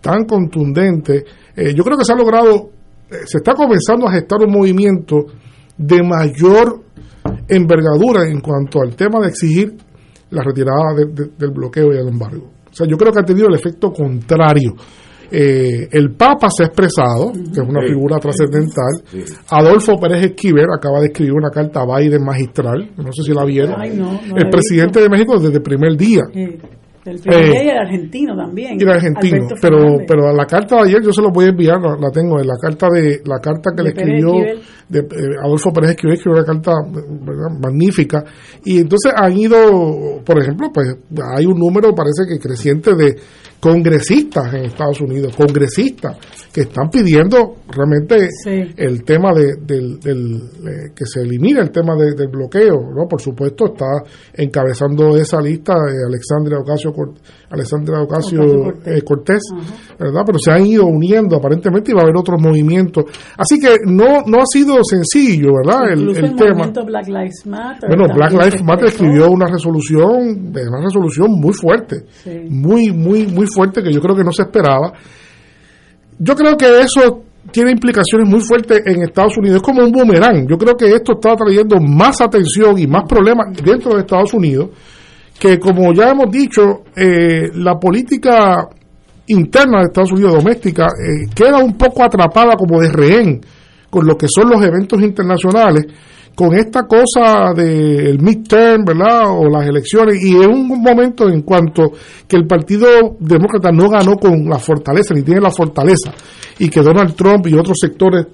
tan 0.00 0.24
contundente. 0.24 1.24
Eh, 1.56 1.74
yo 1.74 1.82
creo 1.82 1.96
que 1.96 2.04
se 2.04 2.12
ha 2.12 2.16
logrado, 2.16 2.70
eh, 3.10 3.24
se 3.24 3.38
está 3.38 3.54
comenzando 3.54 4.06
a 4.06 4.12
gestar 4.12 4.40
un 4.46 4.52
movimiento 4.52 5.26
de 5.76 6.02
mayor 6.02 6.82
envergadura 7.48 8.28
en 8.28 8.40
cuanto 8.40 8.80
al 8.80 8.94
tema 8.94 9.18
de 9.20 9.28
exigir 9.28 9.74
la 10.30 10.42
retirada 10.42 10.94
del 10.94 11.50
bloqueo 11.50 11.92
y 11.92 11.96
el 11.96 12.08
embargo. 12.08 12.50
O 12.70 12.74
sea, 12.74 12.86
yo 12.86 12.96
creo 12.96 13.12
que 13.12 13.20
ha 13.20 13.24
tenido 13.24 13.48
el 13.48 13.54
efecto 13.54 13.92
contrario. 13.92 14.74
Eh, 15.36 15.88
el 15.90 16.12
Papa 16.12 16.48
se 16.48 16.62
ha 16.62 16.66
expresado, 16.66 17.32
que 17.32 17.60
es 17.60 17.68
una 17.68 17.82
figura 17.82 18.18
trascendental. 18.18 19.02
Adolfo 19.50 19.96
Pérez 19.98 20.26
Esquivel 20.26 20.66
acaba 20.72 21.00
de 21.00 21.06
escribir 21.06 21.32
una 21.32 21.50
carta 21.50 21.80
a 21.80 21.98
Biden 21.98 22.24
magistral, 22.24 22.92
no 22.96 23.12
sé 23.12 23.24
si 23.24 23.32
la 23.32 23.44
vieron. 23.44 23.74
el 23.82 24.48
presidente 24.48 25.00
de 25.00 25.08
México 25.08 25.38
desde 25.40 25.56
el 25.56 25.62
primer 25.62 25.96
día. 25.96 26.22
El 26.32 27.20
primer 27.20 27.44
eh, 27.44 27.64
y 27.64 27.68
el 27.68 27.76
argentino 27.76 28.34
también. 28.34 28.80
el 28.80 28.88
argentino, 28.88 29.46
pero 29.60 29.98
pero 30.08 30.32
la 30.32 30.46
carta 30.46 30.76
de 30.76 30.82
ayer 30.88 31.02
yo 31.02 31.12
se 31.12 31.20
lo 31.20 31.30
voy 31.30 31.46
a 31.46 31.48
enviar, 31.48 31.78
la, 31.78 32.10
tengo, 32.10 32.40
en 32.40 32.46
la 32.46 32.56
carta 32.58 32.88
de 32.90 33.20
la 33.26 33.40
carta 33.40 33.72
que 33.76 33.82
le 33.82 33.88
escribió 33.90 34.32
de, 34.88 35.00
eh, 35.00 35.36
Adolfo 35.44 35.70
Pérez 35.70 35.90
Esquivel, 35.90 36.14
escribió 36.14 36.38
una 36.38 36.46
carta 36.46 36.72
magnífica. 37.60 38.24
Y 38.64 38.78
entonces 38.78 39.12
han 39.14 39.36
ido, 39.36 40.22
por 40.24 40.40
ejemplo, 40.40 40.68
pues 40.72 40.96
hay 41.36 41.44
un 41.44 41.58
número, 41.58 41.94
parece 41.94 42.24
que 42.26 42.38
creciente 42.38 42.94
de 42.94 43.16
congresistas 43.64 44.52
en 44.52 44.66
Estados 44.66 45.00
Unidos, 45.00 45.34
congresistas 45.34 46.18
que 46.52 46.60
están 46.60 46.90
pidiendo 46.90 47.62
realmente 47.66 48.28
el 48.76 49.02
tema 49.04 49.32
de, 49.32 49.54
del, 49.58 49.98
eh, 50.04 50.92
que 50.94 51.06
se 51.06 51.22
elimine 51.22 51.60
el 51.60 51.70
tema 51.70 51.96
del 51.96 52.28
bloqueo, 52.28 52.90
¿no? 52.94 53.08
Por 53.08 53.22
supuesto 53.22 53.72
está 53.72 54.02
encabezando 54.34 55.16
esa 55.16 55.40
lista 55.40 55.72
de 55.72 56.04
Alexandria 56.06 56.58
Ocasio, 56.58 56.92
Alexandria 57.54 58.00
Ocasio, 58.00 58.40
Cortés, 59.04 59.42
eh, 59.52 59.94
¿verdad? 59.98 60.22
Pero 60.26 60.38
se 60.38 60.50
han 60.52 60.66
ido 60.66 60.86
uniendo 60.86 61.36
aparentemente 61.36 61.90
y 61.90 61.94
va 61.94 62.00
a 62.00 62.04
haber 62.04 62.16
otros 62.16 62.40
movimientos. 62.40 63.04
Así 63.36 63.58
que 63.58 63.76
no 63.86 64.22
no 64.26 64.38
ha 64.38 64.46
sido 64.46 64.76
sencillo, 64.84 65.52
¿verdad? 65.64 65.92
el, 65.92 66.08
el, 66.10 66.36
tema. 66.36 66.70
Black 66.84 67.08
Lives 67.08 67.46
Matter. 67.46 67.88
Bueno, 67.88 68.14
Black 68.14 68.32
Lives 68.32 68.62
Matter 68.62 68.86
escribió 68.86 69.30
una 69.30 69.46
resolución, 69.46 70.52
una 70.52 70.80
resolución 70.82 71.28
muy 71.30 71.52
fuerte, 71.52 72.04
muy 72.48 72.92
muy 72.92 73.26
muy 73.26 73.46
fuerte 73.46 73.82
que 73.82 73.92
yo 73.92 74.00
creo 74.00 74.16
que 74.16 74.24
no 74.24 74.32
se 74.32 74.42
esperaba. 74.42 74.92
Yo 76.18 76.34
creo 76.34 76.56
que 76.56 76.80
eso 76.80 77.24
tiene 77.50 77.72
implicaciones 77.72 78.28
muy 78.28 78.40
fuertes 78.40 78.82
en 78.86 79.02
Estados 79.02 79.36
Unidos. 79.36 79.56
Es 79.56 79.62
como 79.62 79.82
un 79.84 79.92
boomerang. 79.92 80.46
Yo 80.48 80.56
creo 80.56 80.76
que 80.76 80.86
esto 80.86 81.12
está 81.12 81.36
trayendo 81.36 81.76
más 81.80 82.20
atención 82.20 82.78
y 82.78 82.86
más 82.86 83.04
problemas 83.08 83.56
dentro 83.62 83.94
de 83.94 84.00
Estados 84.00 84.32
Unidos, 84.34 84.70
que 85.38 85.58
como 85.58 85.92
ya 85.92 86.10
hemos 86.10 86.30
dicho, 86.30 86.84
eh, 86.96 87.50
la 87.54 87.78
política 87.78 88.68
interna 89.26 89.78
de 89.80 89.84
Estados 89.84 90.12
Unidos, 90.12 90.34
doméstica, 90.34 90.86
eh, 90.86 91.28
queda 91.34 91.58
un 91.58 91.76
poco 91.76 92.02
atrapada 92.02 92.56
como 92.56 92.80
de 92.80 92.90
rehén 92.90 93.40
con 93.90 94.06
lo 94.06 94.16
que 94.16 94.26
son 94.28 94.50
los 94.50 94.62
eventos 94.62 95.00
internacionales 95.00 95.86
con 96.34 96.52
esta 96.54 96.82
cosa 96.82 97.52
del 97.54 98.18
midterm, 98.20 98.84
¿verdad? 98.84 99.30
O 99.30 99.48
las 99.48 99.68
elecciones, 99.68 100.22
y 100.22 100.34
en 100.34 100.50
un 100.50 100.82
momento 100.82 101.28
en 101.28 101.42
cuanto 101.42 101.92
que 102.26 102.36
el 102.36 102.46
Partido 102.46 103.16
Demócrata 103.20 103.70
no 103.70 103.88
ganó 103.88 104.16
con 104.16 104.44
la 104.48 104.58
fortaleza, 104.58 105.14
ni 105.14 105.22
tiene 105.22 105.40
la 105.40 105.50
fortaleza, 105.50 106.12
y 106.58 106.68
que 106.68 106.80
Donald 106.80 107.14
Trump 107.14 107.46
y 107.46 107.54
otros 107.54 107.76
sectores 107.80 108.26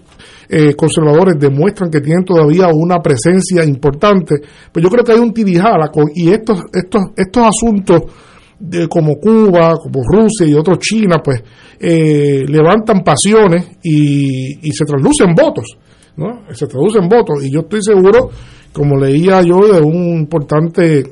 eh, 0.49 0.75
conservadores 0.75 1.37
demuestran 1.39 1.91
que 1.91 2.01
tienen 2.01 2.25
todavía 2.25 2.69
una 2.73 2.99
presencia 3.01 3.65
importante, 3.65 4.37
pues 4.73 4.83
yo 4.83 4.91
creo 4.91 5.05
que 5.05 5.13
hay 5.13 5.19
un 5.19 5.33
tirijala 5.33 5.89
con, 5.89 6.07
y 6.15 6.31
estos, 6.31 6.63
estos, 6.73 7.03
estos 7.17 7.45
asuntos 7.45 8.03
de, 8.59 8.89
como 8.89 9.15
Cuba, 9.17 9.75
como 9.83 10.03
Rusia 10.03 10.47
y 10.47 10.55
otros 10.55 10.79
China, 10.79 11.19
pues 11.23 11.43
eh, 11.79 12.45
levantan 12.47 13.03
pasiones 13.03 13.79
y, 13.83 14.69
y 14.69 14.73
se 14.73 14.85
traslucen 14.85 15.35
votos. 15.35 15.67
¿no? 16.17 16.43
Se 16.53 16.67
traduce 16.67 16.99
en 16.99 17.09
votos. 17.09 17.45
Y 17.45 17.53
yo 17.53 17.61
estoy 17.61 17.83
seguro, 17.83 18.31
como 18.73 18.97
leía 18.97 19.43
yo 19.43 19.61
de 19.67 19.81
un 19.81 20.19
importante 20.19 21.05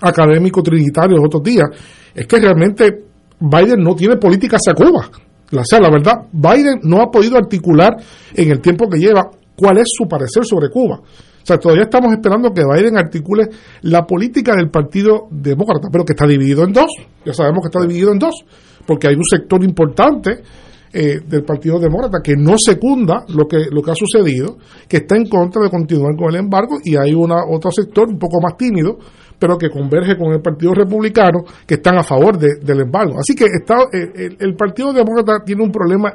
académico 0.00 0.62
trinitario 0.62 1.16
los 1.16 1.26
otros 1.26 1.42
días, 1.42 1.66
es 2.14 2.26
que 2.26 2.38
realmente 2.38 3.04
Biden 3.40 3.82
no 3.82 3.94
tiene 3.94 4.16
política 4.16 4.56
hacia 4.56 4.74
Cuba. 4.74 5.08
La, 5.50 5.62
sea, 5.64 5.80
la 5.80 5.90
verdad, 5.90 6.26
Biden 6.32 6.80
no 6.82 7.00
ha 7.02 7.10
podido 7.10 7.36
articular 7.36 7.96
en 8.34 8.50
el 8.50 8.60
tiempo 8.60 8.88
que 8.88 8.98
lleva 8.98 9.30
cuál 9.56 9.78
es 9.78 9.86
su 9.86 10.06
parecer 10.06 10.44
sobre 10.44 10.68
Cuba. 10.70 11.00
O 11.00 11.46
sea, 11.48 11.58
todavía 11.58 11.84
estamos 11.84 12.12
esperando 12.12 12.52
que 12.52 12.62
Biden 12.62 12.98
articule 12.98 13.48
la 13.82 14.04
política 14.04 14.54
del 14.54 14.70
Partido 14.70 15.28
Demócrata, 15.30 15.88
pero 15.90 16.04
que 16.04 16.12
está 16.12 16.26
dividido 16.26 16.64
en 16.64 16.72
dos. 16.72 16.90
Ya 17.24 17.32
sabemos 17.32 17.60
que 17.62 17.68
está 17.68 17.80
dividido 17.80 18.12
en 18.12 18.18
dos, 18.18 18.34
porque 18.86 19.08
hay 19.08 19.14
un 19.14 19.24
sector 19.24 19.64
importante 19.64 20.42
eh, 20.92 21.20
del 21.26 21.44
Partido 21.44 21.78
Demócrata 21.78 22.18
que 22.22 22.34
no 22.36 22.56
secunda 22.58 23.24
lo 23.28 23.46
que 23.46 23.66
lo 23.70 23.82
que 23.82 23.90
ha 23.90 23.94
sucedido, 23.94 24.56
que 24.88 24.98
está 24.98 25.16
en 25.16 25.28
contra 25.28 25.62
de 25.62 25.70
continuar 25.70 26.16
con 26.16 26.30
el 26.30 26.36
embargo 26.36 26.78
y 26.82 26.96
hay 26.96 27.12
una 27.12 27.44
otro 27.46 27.70
sector 27.70 28.08
un 28.08 28.18
poco 28.18 28.40
más 28.40 28.56
tímido, 28.56 28.98
pero 29.38 29.56
que 29.56 29.70
converge 29.70 30.16
con 30.16 30.32
el 30.32 30.40
Partido 30.40 30.74
Republicano 30.74 31.44
que 31.66 31.74
están 31.74 31.98
a 31.98 32.02
favor 32.02 32.38
del 32.38 32.80
embargo. 32.80 33.16
Así 33.18 33.34
que 33.34 33.44
está, 33.44 33.76
eh, 33.92 34.36
el, 34.38 34.54
Partido 34.56 34.92
Demócrata 34.92 35.44
tiene 35.44 35.62
un 35.62 35.70
problema 35.70 36.12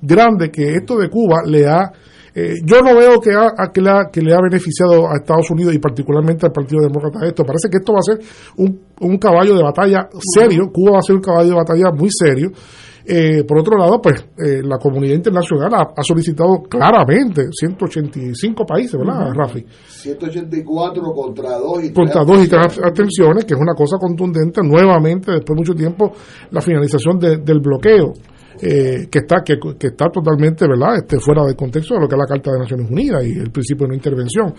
grande 0.00 0.50
que 0.50 0.74
esto 0.74 0.96
de 0.96 1.08
Cuba 1.08 1.42
le 1.44 1.66
ha 1.66 1.92
eh, 2.34 2.54
yo 2.64 2.80
no 2.82 2.94
veo 2.94 3.18
que, 3.20 3.30
que, 3.72 3.80
le 3.80 3.90
ha, 3.90 4.10
que 4.12 4.20
le 4.20 4.32
ha 4.32 4.38
beneficiado 4.40 5.08
a 5.08 5.16
Estados 5.16 5.50
Unidos 5.50 5.74
y 5.74 5.78
particularmente 5.78 6.46
al 6.46 6.52
Partido 6.52 6.82
Demócrata 6.82 7.26
esto. 7.26 7.42
Parece 7.42 7.68
que 7.68 7.78
esto 7.78 7.92
va 7.92 7.98
a 7.98 8.02
ser 8.02 8.18
un, 8.56 8.80
un 9.00 9.18
caballo 9.18 9.56
de 9.56 9.62
batalla 9.62 10.08
serio. 10.20 10.70
Cuba 10.72 10.92
va 10.92 10.98
a 10.98 11.02
ser 11.02 11.16
un 11.16 11.22
caballo 11.22 11.48
de 11.48 11.56
batalla 11.56 11.90
muy 11.90 12.08
serio. 12.10 12.50
Eh, 13.10 13.42
por 13.44 13.60
otro 13.60 13.78
lado, 13.78 14.02
pues 14.02 14.22
eh, 14.36 14.60
la 14.62 14.76
comunidad 14.76 15.14
internacional 15.14 15.88
ha, 15.96 16.02
solicitado 16.02 16.62
claramente 16.68 17.46
185 17.50 18.66
países, 18.66 19.00
¿verdad, 19.00 19.32
Rafi? 19.34 19.64
184 19.86 21.02
contra 21.14 21.56
dos 21.56 21.84
y 21.84 21.92
contra 21.94 22.22
dos 22.22 22.44
y 22.44 22.48
tres 22.48 22.78
abstenciones, 22.84 23.46
que 23.46 23.54
es 23.54 23.60
una 23.60 23.72
cosa 23.72 23.96
contundente 23.98 24.60
nuevamente 24.62 25.32
después 25.32 25.56
de 25.56 25.60
mucho 25.62 25.74
tiempo 25.74 26.12
la 26.50 26.60
finalización 26.60 27.18
del 27.18 27.60
bloqueo. 27.60 28.12
Eh, 28.60 29.06
que 29.08 29.20
está 29.20 29.44
que, 29.44 29.54
que, 29.78 29.86
está 29.86 30.06
totalmente 30.10 30.66
verdad 30.66 30.96
este 30.96 31.20
fuera 31.20 31.44
de 31.46 31.54
contexto 31.54 31.94
de 31.94 32.00
lo 32.00 32.08
que 32.08 32.16
es 32.16 32.18
la 32.18 32.26
Carta 32.26 32.50
de 32.50 32.58
Naciones 32.58 32.90
Unidas 32.90 33.24
y 33.24 33.38
el 33.38 33.52
principio 33.52 33.86
de 33.86 33.90
no 33.90 33.94
intervención 33.94 34.52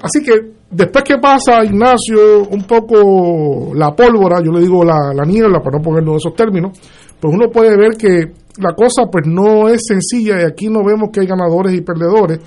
así 0.00 0.22
que 0.22 0.52
después 0.70 1.02
que 1.02 1.18
pasa 1.18 1.64
Ignacio 1.64 2.46
un 2.48 2.62
poco 2.62 3.74
la 3.74 3.90
pólvora 3.90 4.40
yo 4.40 4.52
le 4.52 4.60
digo 4.60 4.84
la, 4.84 5.12
la 5.12 5.24
niebla 5.24 5.58
para 5.58 5.78
no 5.78 5.82
ponernos 5.82 6.18
esos 6.18 6.32
términos 6.36 6.78
pues 7.20 7.34
uno 7.34 7.50
puede 7.50 7.76
ver 7.76 7.96
que 7.96 8.32
la 8.58 8.74
cosa 8.74 9.06
pues 9.10 9.26
no 9.26 9.68
es 9.68 9.82
sencilla 9.86 10.40
y 10.40 10.44
aquí 10.44 10.68
no 10.68 10.84
vemos 10.84 11.10
que 11.12 11.20
hay 11.20 11.26
ganadores 11.26 11.74
y 11.74 11.80
perdedores. 11.80 12.38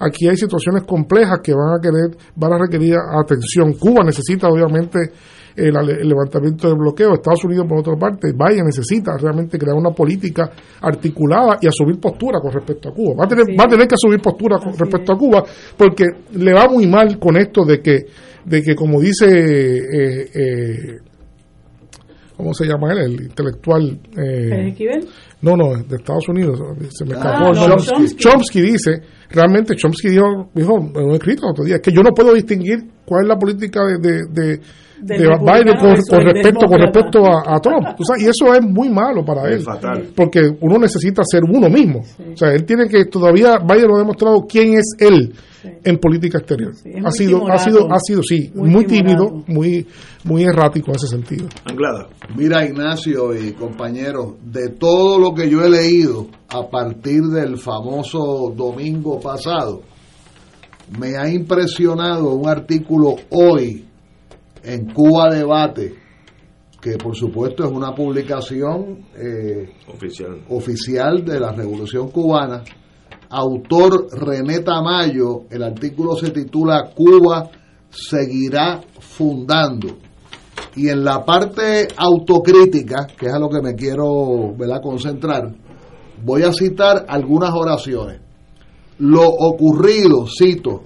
Aquí 0.00 0.28
hay 0.28 0.36
situaciones 0.36 0.82
complejas 0.84 1.38
que 1.42 1.52
van 1.54 1.78
a 1.78 1.80
querer, 1.80 2.16
van 2.36 2.52
a 2.52 2.58
requerir 2.58 2.96
atención. 2.96 3.74
Cuba 3.74 4.04
necesita 4.04 4.48
obviamente 4.48 4.98
el, 5.56 5.72
levantamiento 6.08 6.68
del 6.68 6.76
bloqueo. 6.76 7.14
Estados 7.14 7.44
Unidos, 7.44 7.66
por 7.68 7.78
otra 7.78 7.94
parte, 7.96 8.32
vaya, 8.36 8.62
necesita 8.64 9.16
realmente 9.16 9.58
crear 9.58 9.76
una 9.76 9.90
política 9.90 10.50
articulada 10.80 11.58
y 11.60 11.68
asumir 11.68 12.00
postura 12.00 12.40
con 12.40 12.52
respecto 12.52 12.88
a 12.88 12.92
Cuba. 12.92 13.14
Va 13.20 13.24
a 13.24 13.28
tener, 13.28 13.46
va 13.58 13.64
a 13.64 13.68
tener 13.68 13.86
que 13.86 13.94
asumir 13.94 14.20
postura 14.20 14.58
con 14.58 14.76
respecto 14.76 15.12
a 15.12 15.18
Cuba 15.18 15.44
porque 15.76 16.04
le 16.32 16.52
va 16.52 16.68
muy 16.68 16.86
mal 16.86 17.18
con 17.18 17.36
esto 17.36 17.64
de 17.64 17.80
que, 17.80 18.06
de 18.44 18.62
que 18.62 18.74
como 18.74 19.00
dice 19.00 19.26
eh, 19.26 20.30
eh, 20.34 20.98
¿cómo 22.36 22.52
se 22.54 22.64
llama 22.66 22.92
él? 22.92 22.98
El 22.98 23.22
intelectual. 23.24 23.98
Eh, 24.16 24.74
no, 25.42 25.56
no, 25.56 25.74
de 25.82 25.96
Estados 25.96 26.28
Unidos. 26.28 26.58
Se 26.90 27.04
me 27.04 27.14
Ah, 27.14 27.18
escapó. 27.18 27.52
no, 27.52 27.76
Chomsky. 27.76 27.94
Chomsky. 27.94 28.16
Chomsky 28.16 28.60
dice, 28.62 28.90
realmente 29.30 29.74
Chomsky 29.76 30.08
dijo, 30.10 30.50
dijo 30.54 30.78
en 30.94 31.04
un 31.04 31.12
escrito 31.12 31.44
el 31.46 31.50
otro 31.50 31.64
día, 31.64 31.78
que 31.80 31.92
yo 31.92 32.02
no 32.02 32.12
puedo 32.12 32.32
distinguir 32.34 32.78
cuál 33.04 33.22
es 33.24 33.28
la 33.28 33.38
política 33.38 33.80
de, 33.84 33.98
de, 33.98 34.60
de, 35.02 35.16
Biden 35.18 35.76
con, 35.78 35.90
respecto, 36.24 36.66
con 36.66 36.80
respecto 36.80 37.26
a, 37.26 37.56
a 37.56 37.60
Trump. 37.60 37.86
O 37.98 38.04
sea, 38.04 38.16
y 38.18 38.28
eso 38.28 38.54
es 38.54 38.62
muy 38.62 38.88
malo 38.88 39.24
para 39.24 39.48
él. 39.50 39.60
fatal. 39.60 40.08
Porque 40.16 40.40
uno 40.60 40.78
necesita 40.78 41.22
ser 41.24 41.42
uno 41.44 41.68
mismo. 41.68 42.00
O 42.00 42.36
sea, 42.36 42.52
él 42.52 42.64
tiene 42.64 42.88
que, 42.88 43.04
todavía 43.04 43.58
Biden 43.58 43.88
no 43.88 43.96
ha 43.96 43.98
demostrado 43.98 44.46
quién 44.48 44.74
es 44.74 44.94
él 44.98 45.34
en 45.82 45.98
política 45.98 46.38
exterior. 46.38 46.72
ha 47.04 47.10
sido, 47.10 47.46
ha 47.50 47.58
sido, 47.58 47.92
ha 47.92 47.98
sido, 47.98 48.22
sí, 48.22 48.50
Muy 48.54 48.84
tímido, 48.86 49.42
muy, 49.46 49.86
muy 50.24 50.44
errático 50.44 50.90
en 50.90 50.96
ese 50.96 51.06
sentido. 51.08 51.48
Anglada. 51.64 52.08
Mira, 52.36 52.64
Ignacio 52.64 53.34
y 53.34 53.52
compañeros, 53.52 54.34
de 54.44 54.70
todo 54.70 55.18
lo 55.18 55.34
que 55.34 55.48
yo 55.48 55.64
he 55.64 55.70
leído 55.70 56.26
a 56.48 56.68
partir 56.68 57.22
del 57.22 57.58
famoso 57.58 58.52
domingo 58.54 59.20
pasado, 59.20 59.82
me 60.98 61.16
ha 61.16 61.28
impresionado 61.28 62.34
un 62.34 62.48
artículo 62.48 63.16
hoy 63.30 63.84
en 64.62 64.92
Cuba 64.92 65.30
Debate, 65.30 65.94
que 66.80 66.98
por 66.98 67.16
supuesto 67.16 67.64
es 67.64 67.70
una 67.70 67.94
publicación 67.94 69.06
eh, 69.16 69.70
Oficial. 69.88 70.42
oficial 70.48 71.24
de 71.24 71.40
la 71.40 71.52
Revolución 71.52 72.10
Cubana, 72.10 72.62
autor 73.34 74.06
René 74.12 74.60
Tamayo, 74.60 75.42
el 75.50 75.64
artículo 75.64 76.14
se 76.16 76.30
titula 76.30 76.90
Cuba 76.94 77.50
seguirá 77.90 78.80
fundando. 79.00 79.88
Y 80.76 80.88
en 80.88 81.04
la 81.04 81.24
parte 81.24 81.88
autocrítica, 81.96 83.06
que 83.18 83.26
es 83.26 83.32
a 83.32 83.38
lo 83.38 83.48
que 83.48 83.60
me 83.60 83.74
quiero 83.74 84.54
concentrar, 84.82 85.52
voy 86.24 86.42
a 86.42 86.52
citar 86.52 87.06
algunas 87.08 87.52
oraciones. 87.52 88.20
Lo 88.98 89.26
ocurrido, 89.28 90.26
cito, 90.26 90.82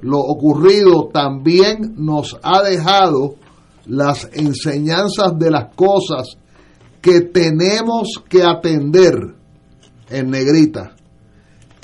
lo 0.00 0.18
ocurrido 0.18 1.10
también 1.12 1.94
nos 1.96 2.36
ha 2.42 2.62
dejado 2.62 3.36
las 3.86 4.28
enseñanzas 4.32 5.38
de 5.38 5.50
las 5.50 5.74
cosas 5.74 6.36
que 7.00 7.20
tenemos 7.20 8.22
que 8.28 8.42
atender 8.42 9.14
en 10.10 10.30
negrita 10.30 10.93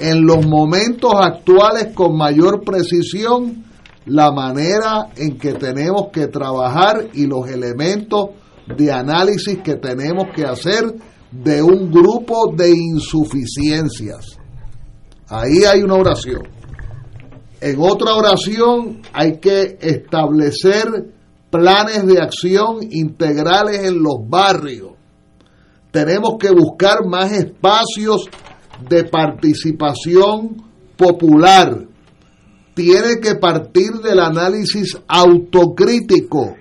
en 0.01 0.27
los 0.27 0.47
momentos 0.47 1.13
actuales 1.15 1.89
con 1.95 2.17
mayor 2.17 2.63
precisión 2.65 3.65
la 4.07 4.33
manera 4.33 5.09
en 5.17 5.39
que 5.39 5.53
tenemos 5.53 6.09
que 6.13 6.27
trabajar 6.27 7.09
y 7.13 7.27
los 7.27 7.49
elementos 7.49 8.31
de 8.77 8.91
análisis 8.91 9.59
que 9.63 9.77
tenemos 9.77 10.29
que 10.35 10.45
hacer 10.45 10.95
de 11.31 11.63
un 11.63 11.91
grupo 11.91 12.53
de 12.57 12.71
insuficiencias. 12.71 14.39
Ahí 15.29 15.65
hay 15.65 15.83
una 15.83 15.95
oración. 15.95 16.43
En 17.61 17.77
otra 17.79 18.15
oración 18.15 19.03
hay 19.13 19.39
que 19.39 19.79
establecer 19.81 21.13
planes 21.51 22.07
de 22.07 22.21
acción 22.21 22.79
integrales 22.91 23.85
en 23.85 24.03
los 24.03 24.17
barrios. 24.29 24.93
Tenemos 25.91 26.37
que 26.39 26.51
buscar 26.51 27.05
más 27.07 27.33
espacios 27.33 28.29
de 28.89 29.05
participación 29.05 30.63
popular. 30.97 31.87
Tiene 32.75 33.21
que 33.21 33.35
partir 33.35 33.93
del 34.03 34.21
análisis 34.21 34.99
autocrítico 35.07 36.57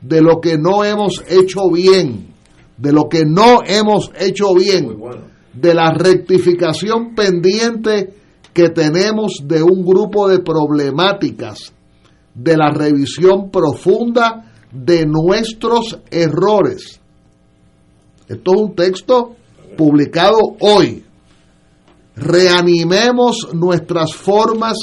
de 0.00 0.22
lo 0.22 0.40
que 0.40 0.56
no 0.58 0.84
hemos 0.84 1.22
hecho 1.28 1.70
bien, 1.70 2.28
de 2.76 2.92
lo 2.92 3.08
que 3.08 3.24
no 3.24 3.60
hemos 3.64 4.10
hecho 4.18 4.54
bien, 4.54 4.96
de 5.52 5.74
la 5.74 5.92
rectificación 5.92 7.14
pendiente 7.14 8.14
que 8.52 8.70
tenemos 8.70 9.42
de 9.44 9.62
un 9.62 9.84
grupo 9.84 10.28
de 10.28 10.40
problemáticas, 10.40 11.72
de 12.34 12.56
la 12.56 12.70
revisión 12.70 13.50
profunda 13.50 14.52
de 14.72 15.06
nuestros 15.06 15.98
errores. 16.10 17.00
Esto 18.28 18.52
es 18.54 18.60
un 18.60 18.74
texto 18.74 19.36
publicado 19.76 20.38
hoy. 20.60 21.04
Reanimemos 22.16 23.48
nuestras 23.54 24.14
formas 24.14 24.76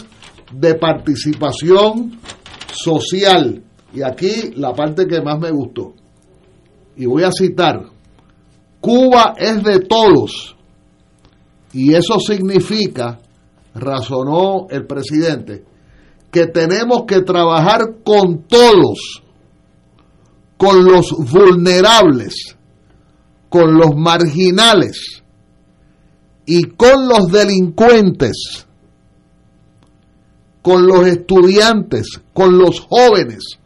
de 0.51 0.75
participación 0.75 2.19
social. 2.71 3.63
Y 3.93 4.01
aquí 4.01 4.51
la 4.55 4.73
parte 4.73 5.07
que 5.07 5.21
más 5.21 5.39
me 5.39 5.51
gustó. 5.51 5.93
Y 6.95 7.05
voy 7.05 7.23
a 7.23 7.31
citar, 7.31 7.85
Cuba 8.81 9.33
es 9.37 9.63
de 9.63 9.79
todos. 9.79 10.55
Y 11.73 11.93
eso 11.93 12.19
significa, 12.19 13.19
razonó 13.75 14.67
el 14.69 14.85
presidente, 14.85 15.63
que 16.31 16.47
tenemos 16.47 17.03
que 17.07 17.21
trabajar 17.21 17.97
con 18.03 18.43
todos, 18.47 19.23
con 20.57 20.83
los 20.83 21.11
vulnerables, 21.11 22.57
con 23.49 23.77
los 23.77 23.95
marginales 23.95 25.23
y 26.49 26.63
con 26.63 27.09
los 27.09 27.27
delincuentes, 27.29 28.65
con 30.61 30.87
los 30.87 31.05
estudiantes, 31.05 32.21
con 32.33 32.57
los 32.57 32.79
jóvenes, 32.79 33.59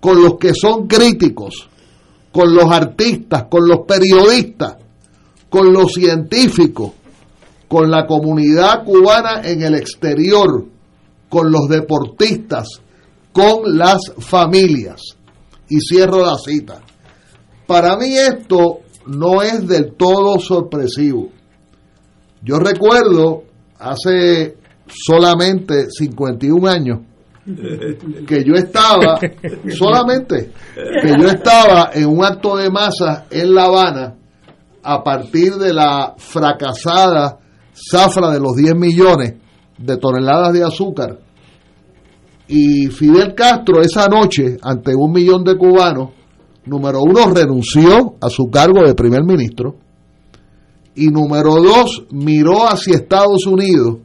con 0.00 0.22
los 0.22 0.34
que 0.36 0.52
son 0.54 0.86
críticos, 0.86 1.66
con 2.30 2.54
los 2.54 2.70
artistas, 2.70 3.46
con 3.50 3.66
los 3.66 3.86
periodistas, 3.86 4.76
con 5.48 5.72
los 5.72 5.94
científicos, 5.94 6.92
con 7.68 7.90
la 7.90 8.06
comunidad 8.06 8.84
cubana 8.84 9.40
en 9.42 9.62
el 9.62 9.74
exterior, 9.74 10.66
con 11.30 11.50
los 11.50 11.68
deportistas, 11.68 12.68
con 13.32 13.78
las 13.78 14.12
familias. 14.18 15.00
Y 15.70 15.80
cierro 15.80 16.22
la 16.26 16.36
cita. 16.36 16.82
Para 17.66 17.96
mí 17.96 18.14
esto 18.14 18.80
no 19.06 19.40
es 19.40 19.66
del 19.66 19.94
todo 19.94 20.38
sorpresivo. 20.38 21.30
Yo 22.44 22.58
recuerdo 22.58 23.44
hace 23.78 24.56
solamente 24.86 25.90
51 25.90 26.68
años 26.68 27.00
que 28.26 28.44
yo 28.44 28.54
estaba, 28.54 29.18
solamente, 29.70 30.52
que 31.02 31.08
yo 31.18 31.26
estaba 31.26 31.90
en 31.92 32.06
un 32.06 32.22
acto 32.24 32.56
de 32.56 32.70
masa 32.70 33.26
en 33.30 33.54
La 33.54 33.64
Habana 33.64 34.14
a 34.82 35.02
partir 35.02 35.54
de 35.54 35.72
la 35.72 36.14
fracasada 36.18 37.38
zafra 37.72 38.30
de 38.30 38.40
los 38.40 38.54
10 38.54 38.74
millones 38.76 39.34
de 39.78 39.96
toneladas 39.96 40.52
de 40.52 40.64
azúcar. 40.64 41.18
Y 42.46 42.88
Fidel 42.88 43.34
Castro 43.34 43.80
esa 43.80 44.06
noche, 44.06 44.58
ante 44.62 44.94
un 44.94 45.12
millón 45.12 45.44
de 45.44 45.56
cubanos, 45.56 46.10
número 46.66 47.00
uno, 47.00 47.26
renunció 47.32 48.16
a 48.20 48.28
su 48.28 48.50
cargo 48.50 48.86
de 48.86 48.94
primer 48.94 49.24
ministro. 49.24 49.76
Y 50.96 51.08
número 51.08 51.56
dos, 51.56 52.04
miró 52.10 52.68
hacia 52.68 52.96
Estados 52.96 53.46
Unidos. 53.46 53.98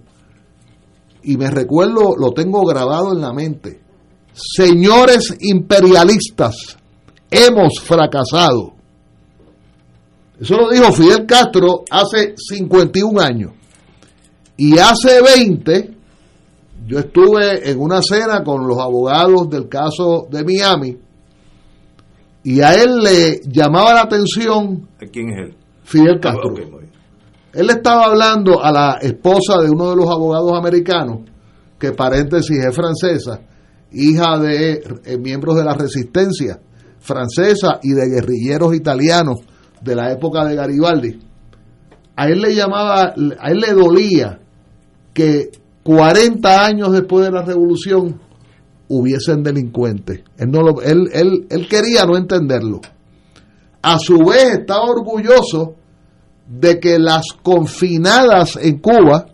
Y 1.24 1.38
me 1.38 1.50
recuerdo, 1.50 2.16
lo 2.18 2.32
tengo 2.32 2.66
grabado 2.66 3.14
en 3.14 3.22
la 3.22 3.34
mente. 3.34 3.82
Señores 4.34 5.36
imperialistas, 5.42 6.78
hemos 7.30 7.80
fracasado. 7.80 8.74
Eso 10.40 10.56
lo 10.56 10.70
dijo 10.70 10.92
Fidel 10.94 11.26
Castro 11.26 11.84
hace 11.92 12.36
51 12.38 13.20
años. 13.22 13.52
Y 14.56 14.78
hace 14.78 15.22
20, 15.22 15.94
yo 16.88 17.00
estuve 17.00 17.70
en 17.70 17.80
una 17.80 18.02
cena 18.02 18.44
con 18.44 18.68
los 18.68 18.80
abogados 18.80 19.50
del 19.50 19.68
caso 19.68 20.28
de 20.32 20.44
Miami 20.44 20.98
y 22.44 22.62
a 22.62 22.74
él 22.74 23.00
le 23.04 23.42
llamaba 23.46 23.94
la 23.94 24.02
atención 24.02 24.88
¿Quién 25.12 25.30
es 25.30 25.50
él? 25.50 25.56
Fidel 25.90 26.20
Castro. 26.20 26.52
Ok, 26.52 26.60
muy 26.70 26.82
bien. 26.82 26.92
Él 27.52 27.66
le 27.66 27.74
estaba 27.74 28.06
hablando 28.06 28.64
a 28.64 28.72
la 28.72 29.00
esposa 29.02 29.60
de 29.60 29.72
uno 29.72 29.90
de 29.90 29.96
los 29.96 30.08
abogados 30.08 30.54
americanos, 30.56 31.22
que 31.80 31.94
paréntesis 31.94 32.64
es 32.64 32.76
francesa, 32.76 33.42
hija 33.92 34.38
de 34.38 34.84
eh, 35.04 35.18
miembros 35.18 35.56
de 35.56 35.64
la 35.64 35.74
resistencia 35.74 36.60
francesa 37.00 37.80
y 37.82 37.94
de 37.94 38.08
guerrilleros 38.08 38.76
italianos 38.76 39.40
de 39.82 39.96
la 39.96 40.12
época 40.12 40.46
de 40.46 40.56
Garibaldi. 40.56 41.20
A 42.16 42.28
él 42.28 42.40
le 42.40 42.54
llamaba, 42.54 43.16
a 43.40 43.50
él 43.50 43.60
le 43.60 43.74
dolía 43.74 44.40
que 45.12 45.50
40 45.82 46.66
años 46.66 46.92
después 46.92 47.26
de 47.26 47.32
la 47.32 47.42
revolución 47.42 48.20
hubiesen 48.90 49.42
delincuentes. 49.42 50.22
Él, 50.38 50.52
no 50.52 50.62
lo, 50.62 50.82
él, 50.84 51.10
él, 51.14 51.48
él 51.50 51.68
quería 51.68 52.06
no 52.06 52.16
entenderlo. 52.16 52.82
A 53.82 53.98
su 53.98 54.20
vez 54.20 54.60
estaba 54.60 54.84
orgulloso 54.84 55.79
de 56.50 56.80
que 56.80 56.98
las 56.98 57.28
confinadas 57.44 58.58
en 58.60 58.80
Cuba 58.80 59.28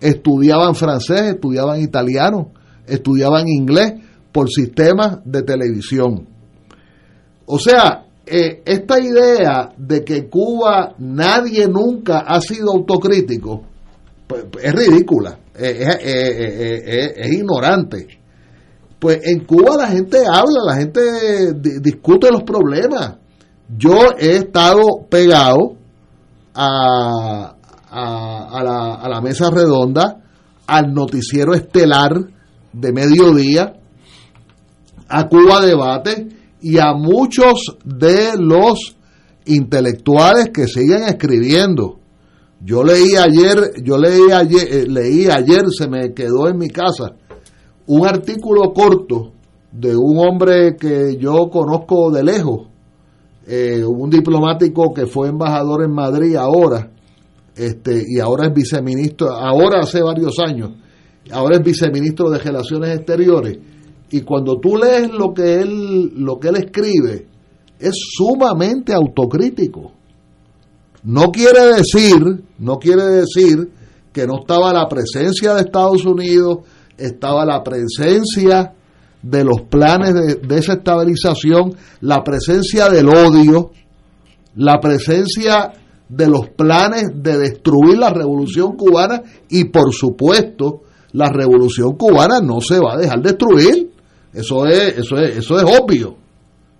estudiaban 0.00 0.74
francés, 0.74 1.22
estudiaban 1.22 1.80
italiano, 1.80 2.50
estudiaban 2.86 3.46
inglés 3.46 3.94
por 4.32 4.50
sistemas 4.50 5.18
de 5.24 5.42
televisión. 5.42 6.26
O 7.46 7.58
sea, 7.58 8.04
eh, 8.26 8.62
esta 8.64 8.98
idea 8.98 9.72
de 9.76 10.04
que 10.04 10.28
Cuba 10.28 10.94
nadie 10.98 11.68
nunca 11.68 12.24
ha 12.26 12.40
sido 12.40 12.72
autocrítico 12.72 13.62
pues, 14.26 14.46
es 14.60 14.72
ridícula, 14.72 15.38
es, 15.54 17.32
ignorante. 17.32 18.08
Pues 18.98 19.20
en 19.22 19.44
Cuba 19.44 19.76
la 19.76 19.88
gente 19.88 20.18
habla, 20.18 20.64
la 20.66 20.76
gente 20.76 21.00
discute 21.80 22.28
los 22.32 22.42
problemas. 22.42 23.18
Yo 23.76 23.94
he 24.18 24.38
estado 24.38 25.06
pegado 25.08 25.76
a, 26.56 27.54
a, 27.90 28.62
la, 28.64 28.94
a 28.94 29.08
la 29.08 29.20
mesa 29.20 29.50
redonda, 29.50 30.22
al 30.66 30.92
noticiero 30.92 31.54
estelar 31.54 32.12
de 32.72 32.92
mediodía, 32.92 33.74
a 35.08 35.28
Cuba 35.28 35.60
Debate 35.60 36.28
y 36.60 36.78
a 36.78 36.94
muchos 36.94 37.76
de 37.84 38.36
los 38.38 38.96
intelectuales 39.44 40.50
que 40.52 40.66
siguen 40.66 41.04
escribiendo. 41.04 42.00
Yo 42.60 42.82
leí 42.82 43.14
ayer, 43.16 43.82
yo 43.84 43.98
leí 43.98 44.32
ayer, 44.32 44.68
eh, 44.68 44.86
leí 44.88 45.26
ayer, 45.26 45.64
se 45.70 45.88
me 45.88 46.12
quedó 46.14 46.48
en 46.48 46.58
mi 46.58 46.68
casa, 46.68 47.12
un 47.86 48.06
artículo 48.06 48.72
corto 48.72 49.32
de 49.70 49.94
un 49.94 50.18
hombre 50.18 50.74
que 50.76 51.16
yo 51.18 51.48
conozco 51.50 52.10
de 52.10 52.24
lejos, 52.24 52.68
eh, 53.46 53.84
un 53.84 54.10
diplomático 54.10 54.92
que 54.92 55.06
fue 55.06 55.28
embajador 55.28 55.84
en 55.84 55.92
Madrid 55.92 56.34
ahora, 56.36 56.90
este, 57.54 58.02
y 58.06 58.18
ahora 58.18 58.48
es 58.48 58.54
viceministro, 58.54 59.30
ahora 59.30 59.80
hace 59.80 60.02
varios 60.02 60.34
años, 60.38 60.72
ahora 61.30 61.56
es 61.56 61.62
viceministro 61.62 62.28
de 62.28 62.38
Relaciones 62.38 62.96
Exteriores, 62.96 63.58
y 64.10 64.20
cuando 64.22 64.58
tú 64.58 64.76
lees 64.76 65.10
lo 65.10 65.32
que 65.32 65.60
él, 65.60 66.12
lo 66.16 66.38
que 66.38 66.48
él 66.48 66.56
escribe, 66.56 67.26
es 67.78 67.94
sumamente 68.16 68.92
autocrítico. 68.92 69.92
No 71.02 71.30
quiere 71.30 71.76
decir, 71.76 72.44
no 72.58 72.78
quiere 72.78 73.04
decir 73.04 73.70
que 74.12 74.26
no 74.26 74.40
estaba 74.40 74.72
la 74.72 74.88
presencia 74.88 75.54
de 75.54 75.62
Estados 75.62 76.04
Unidos, 76.04 76.58
estaba 76.96 77.44
la 77.44 77.62
presencia 77.62 78.75
de 79.22 79.44
los 79.44 79.62
planes 79.62 80.14
de 80.14 80.34
desestabilización, 80.36 81.74
la 82.00 82.22
presencia 82.22 82.88
del 82.88 83.08
odio, 83.08 83.70
la 84.56 84.78
presencia 84.80 85.72
de 86.08 86.28
los 86.28 86.50
planes 86.50 87.10
de 87.14 87.38
destruir 87.38 87.98
la 87.98 88.10
revolución 88.10 88.76
cubana 88.76 89.22
y 89.48 89.64
por 89.64 89.92
supuesto 89.92 90.82
la 91.12 91.30
revolución 91.30 91.96
cubana 91.96 92.40
no 92.40 92.60
se 92.60 92.78
va 92.78 92.94
a 92.94 92.98
dejar 92.98 93.20
destruir. 93.20 93.90
Eso 94.32 94.66
es, 94.66 94.98
eso 94.98 95.16
es, 95.16 95.38
eso 95.38 95.58
es 95.58 95.64
obvio. 95.64 96.16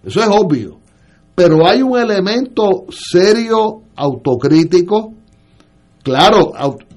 Eso 0.04 0.20
es 0.20 0.28
obvio. 0.28 0.78
Pero 1.34 1.66
hay 1.66 1.82
un 1.82 1.98
elemento 1.98 2.84
serio 2.90 3.82
autocrítico. 3.96 5.14
Claro, 6.02 6.52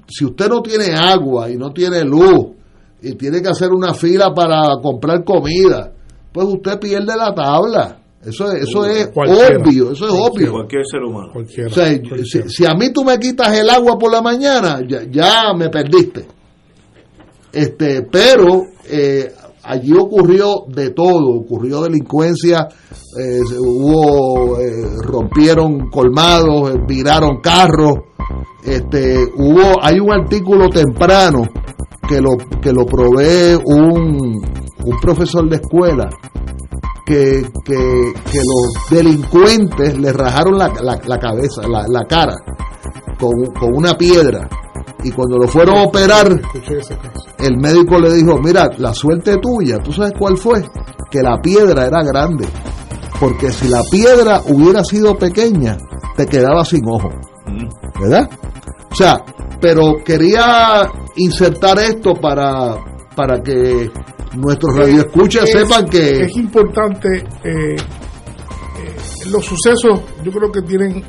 si 0.06 0.24
usted 0.24 0.48
no 0.48 0.60
tiene 0.62 0.94
agua 0.94 1.50
y 1.50 1.56
no 1.56 1.72
tiene 1.72 2.04
luz 2.04 2.59
y 3.02 3.14
tiene 3.14 3.42
que 3.42 3.48
hacer 3.48 3.70
una 3.70 3.94
fila 3.94 4.34
para 4.34 4.80
comprar 4.82 5.24
comida, 5.24 5.92
pues 6.32 6.46
usted 6.46 6.78
pierde 6.78 7.16
la 7.16 7.34
tabla. 7.34 7.96
Eso 8.22 8.52
es, 8.52 8.68
eso 8.68 8.84
es 8.84 9.10
obvio, 9.14 9.92
eso 9.92 10.06
es 10.06 10.12
obvio. 10.12 10.52
Cualquier 10.52 10.84
ser 10.84 11.02
humano. 11.02 11.32
Si, 12.48 12.66
a 12.66 12.74
mí 12.74 12.92
tú 12.92 13.02
me 13.02 13.18
quitas 13.18 13.56
el 13.58 13.70
agua 13.70 13.96
por 13.98 14.12
la 14.12 14.20
mañana, 14.20 14.80
ya, 14.86 15.04
ya 15.10 15.54
me 15.54 15.70
perdiste. 15.70 16.26
Este, 17.50 18.02
pero 18.02 18.64
eh, 18.90 19.32
allí 19.62 19.92
ocurrió 19.92 20.64
de 20.68 20.90
todo, 20.90 21.30
ocurrió 21.40 21.82
delincuencia, 21.82 22.68
eh, 23.18 23.40
hubo, 23.58 24.58
eh, 24.60 24.84
rompieron 25.02 25.88
colmados, 25.90 26.74
eh, 26.74 26.78
viraron 26.86 27.40
carros, 27.40 27.94
este, 28.64 29.16
hubo, 29.36 29.82
hay 29.82 29.98
un 29.98 30.12
artículo 30.12 30.68
temprano 30.68 31.42
que 32.10 32.20
lo, 32.20 32.36
que 32.60 32.72
lo 32.72 32.84
provee 32.84 33.56
un, 33.64 34.42
un 34.84 35.00
profesor 35.00 35.48
de 35.48 35.56
escuela, 35.56 36.10
que, 37.06 37.48
que, 37.64 37.76
los 37.76 38.90
delincuentes 38.90 39.96
le 39.96 40.12
rajaron 40.12 40.58
la, 40.58 40.72
la, 40.82 41.18
cabeza, 41.20 41.68
la, 41.68 41.86
la 41.86 42.04
cara, 42.06 42.34
con, 43.16 43.46
con 43.54 43.76
una 43.76 43.94
piedra 43.94 44.48
y 45.04 45.12
cuando 45.12 45.38
lo 45.38 45.46
fueron 45.46 45.78
a 45.78 45.82
operar, 45.84 46.28
el 47.38 47.56
médico 47.58 48.00
le 48.00 48.12
dijo, 48.12 48.38
mira, 48.38 48.68
la 48.78 48.92
suerte 48.92 49.38
tuya, 49.38 49.78
¿tú 49.78 49.92
sabes 49.92 50.12
cuál 50.18 50.36
fue? 50.36 50.64
Que 51.12 51.22
la 51.22 51.40
piedra 51.40 51.86
era 51.86 52.02
grande. 52.02 52.46
Porque 53.20 53.52
si 53.52 53.68
la 53.68 53.82
piedra 53.88 54.42
hubiera 54.48 54.82
sido 54.82 55.16
pequeña, 55.16 55.78
te 56.16 56.26
quedaba 56.26 56.64
sin 56.64 56.82
ojo. 56.88 57.08
¿Verdad? 58.00 58.28
O 58.90 58.94
sea, 58.94 59.22
pero 59.60 59.96
quería 60.04 60.90
insertar 61.16 61.78
esto 61.78 62.14
para, 62.14 62.76
para 63.14 63.40
que 63.40 63.90
nuestros 64.36 64.76
radioescuchas 64.76 65.50
sepan 65.50 65.88
que... 65.88 66.22
Es 66.22 66.36
importante, 66.36 67.08
eh, 67.44 67.76
eh, 67.76 67.76
los 69.30 69.44
sucesos, 69.44 70.00
yo 70.22 70.32
creo 70.32 70.50
que 70.50 70.62
tienen, 70.62 71.04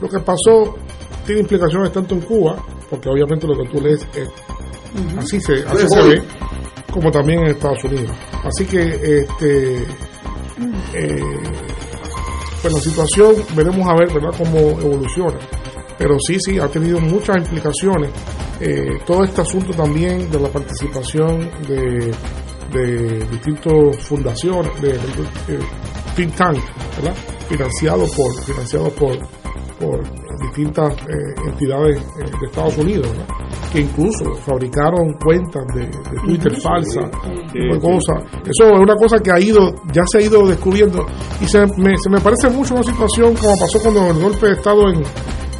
lo 0.00 0.08
que 0.08 0.20
pasó 0.20 0.76
tiene 1.26 1.40
implicaciones 1.40 1.92
tanto 1.92 2.14
en 2.14 2.20
Cuba 2.22 2.56
porque 2.90 3.08
obviamente 3.08 3.46
lo 3.46 3.56
que 3.56 3.68
tú 3.70 3.80
lees 3.80 4.06
es, 4.14 4.28
así, 5.16 5.40
se, 5.40 5.64
así 5.64 5.86
se 5.88 6.02
ve, 6.02 6.22
como 6.92 7.10
también 7.10 7.38
en 7.40 7.46
Estados 7.46 7.82
Unidos. 7.84 8.10
Así 8.44 8.66
que, 8.66 8.80
este, 8.82 9.76
eh, 10.94 11.22
pues 12.60 12.74
la 12.74 12.80
situación, 12.80 13.36
veremos 13.54 13.88
a 13.88 13.94
ver, 13.94 14.12
¿verdad?, 14.12 14.36
cómo 14.36 14.58
evoluciona. 14.80 15.38
Pero 16.00 16.16
sí, 16.18 16.38
sí, 16.40 16.58
ha 16.58 16.66
tenido 16.66 16.98
muchas 16.98 17.36
implicaciones. 17.36 18.10
Eh, 18.58 19.00
todo 19.04 19.22
este 19.22 19.42
asunto 19.42 19.70
también 19.74 20.30
de 20.30 20.40
la 20.40 20.48
participación 20.48 21.50
de, 21.68 22.10
de 22.72 23.18
distintas 23.30 23.98
fundaciones, 23.98 24.80
de, 24.80 24.98
think 26.16 26.34
tank, 26.34 26.56
¿verdad? 26.96 27.14
Financiado 27.50 28.06
por, 28.16 28.42
financiado 28.44 28.88
por 28.92 29.18
por 29.78 29.98
distintas 30.42 30.92
eh, 30.92 31.48
entidades 31.48 31.98
eh, 31.98 32.30
de 32.38 32.46
Estados 32.46 32.76
Unidos, 32.76 33.08
que 33.72 33.80
incluso 33.80 34.34
fabricaron 34.44 35.14
cuentas 35.24 35.64
de, 35.74 35.86
Twitter 36.22 36.54
falsas, 36.60 37.10
cosas. 37.80 38.24
Eso 38.44 38.74
es 38.74 38.78
una 38.78 38.94
cosa 38.94 39.18
que 39.20 39.32
ha 39.32 39.40
ido, 39.40 39.74
ya 39.90 40.02
se 40.04 40.18
ha 40.18 40.20
ido 40.20 40.46
descubriendo 40.46 41.06
y 41.40 41.46
se 41.46 41.60
me, 41.78 41.96
se 41.96 42.10
me 42.10 42.20
parece 42.20 42.50
mucho 42.50 42.74
una 42.74 42.82
situación 42.82 43.34
como 43.36 43.56
pasó 43.58 43.80
cuando 43.80 44.10
el 44.10 44.20
golpe 44.20 44.48
de 44.48 44.52
Estado 44.52 44.90
en, 44.90 45.02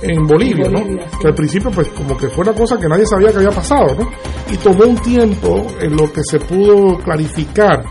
en 0.03 0.27
Bolivia, 0.27 0.69
¿no? 0.71 0.81
Que 1.21 1.29
al 1.29 1.35
principio 1.35 1.71
pues 1.71 1.89
como 1.89 2.17
que 2.17 2.29
fue 2.29 2.45
una 2.45 2.55
cosa 2.55 2.79
que 2.79 2.89
nadie 2.89 3.07
sabía 3.07 3.31
que 3.31 3.39
había 3.39 3.51
pasado, 3.51 3.95
¿no? 3.99 4.09
Y 4.51 4.57
tomó 4.57 4.85
un 4.85 4.97
tiempo 4.97 5.67
en 5.81 5.97
lo 5.97 6.11
que 6.13 6.23
se 6.23 6.39
pudo 6.41 6.99
clarificar 6.99 7.85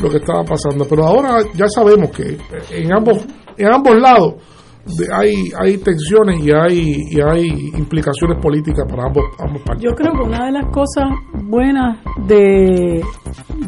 lo 0.00 0.10
que 0.10 0.18
estaba 0.18 0.44
pasando, 0.44 0.86
pero 0.88 1.06
ahora 1.06 1.38
ya 1.54 1.66
sabemos 1.68 2.10
que 2.10 2.36
en 2.70 2.92
ambos 2.92 3.24
en 3.56 3.72
ambos 3.72 3.96
lados 3.96 4.34
hay, 5.12 5.34
hay 5.58 5.78
tensiones 5.78 6.44
y 6.44 6.50
hay, 6.52 6.94
y 7.10 7.20
hay 7.20 7.48
implicaciones 7.76 8.40
políticas 8.40 8.86
para 8.88 9.06
ambos, 9.06 9.24
ambos 9.38 9.62
países. 9.62 9.84
Yo 9.84 9.94
creo 9.94 10.12
que 10.12 10.28
una 10.28 10.46
de 10.46 10.52
las 10.52 10.66
cosas 10.66 11.10
buenas 11.44 11.98
de, 12.26 13.02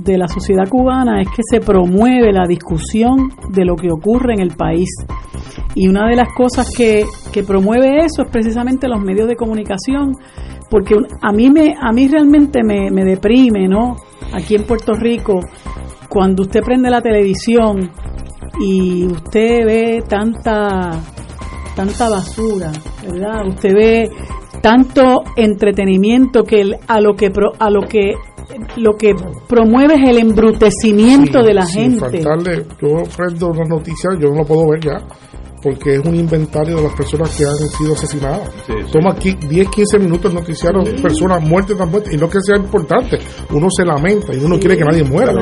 de 0.00 0.18
la 0.18 0.28
sociedad 0.28 0.68
cubana 0.68 1.20
es 1.20 1.28
que 1.28 1.42
se 1.42 1.60
promueve 1.60 2.32
la 2.32 2.46
discusión 2.46 3.30
de 3.50 3.64
lo 3.64 3.76
que 3.76 3.90
ocurre 3.90 4.34
en 4.34 4.40
el 4.40 4.56
país. 4.56 4.88
Y 5.74 5.88
una 5.88 6.08
de 6.08 6.16
las 6.16 6.32
cosas 6.34 6.70
que, 6.74 7.04
que 7.32 7.42
promueve 7.42 8.04
eso 8.04 8.22
es 8.22 8.30
precisamente 8.30 8.88
los 8.88 9.00
medios 9.00 9.28
de 9.28 9.36
comunicación, 9.36 10.14
porque 10.70 10.94
a 11.22 11.32
mí, 11.32 11.50
me, 11.50 11.74
a 11.80 11.92
mí 11.92 12.08
realmente 12.08 12.62
me, 12.64 12.90
me 12.90 13.04
deprime, 13.04 13.68
¿no? 13.68 13.96
Aquí 14.32 14.54
en 14.54 14.64
Puerto 14.64 14.94
Rico, 14.94 15.40
cuando 16.08 16.42
usted 16.42 16.62
prende 16.62 16.90
la 16.90 17.00
televisión 17.00 17.90
y 18.60 19.06
usted 19.06 19.64
ve 19.64 20.02
tanta 20.08 21.00
tanta 21.74 22.08
basura, 22.08 22.72
¿verdad? 23.02 23.46
Usted 23.46 23.72
ve 23.72 24.10
tanto 24.60 25.22
entretenimiento 25.36 26.42
que 26.42 26.72
a 26.86 27.00
lo 27.00 27.14
que 27.14 27.30
a 27.58 27.70
lo 27.70 27.82
que 27.82 28.14
lo 28.76 28.96
que 28.96 29.14
promueve 29.48 29.94
es 29.94 30.08
el 30.08 30.18
embrutecimiento 30.18 31.42
de 31.42 31.54
la 31.54 31.66
gente. 31.66 32.20
yo 32.20 33.02
prendo 33.16 33.48
una 33.48 33.64
noticia, 33.68 34.10
yo 34.18 34.30
no 34.30 34.36
lo 34.36 34.44
puedo 34.44 34.68
ver 34.70 34.80
ya, 34.80 34.98
porque 35.62 35.94
es 35.94 36.04
un 36.04 36.14
inventario 36.14 36.76
de 36.76 36.82
las 36.84 36.94
personas 36.94 37.36
que 37.36 37.44
han 37.44 37.56
sido 37.56 37.94
asesinadas. 37.94 38.50
Toma 38.92 39.12
aquí 39.12 39.34
10, 39.34 39.68
15 39.68 39.98
minutos 39.98 40.32
el 40.32 40.38
noticiario, 40.38 40.82
personas 41.02 41.42
muertas, 41.42 41.76
tan 41.76 41.90
muertas, 41.90 42.12
y 42.12 42.16
no 42.16 42.28
que 42.28 42.38
sea 42.40 42.56
importante, 42.56 43.18
uno 43.50 43.68
se 43.70 43.84
lamenta 43.84 44.34
y 44.34 44.38
uno 44.38 44.58
quiere 44.58 44.76
que 44.76 44.84
nadie 44.84 45.04
muera. 45.04 45.32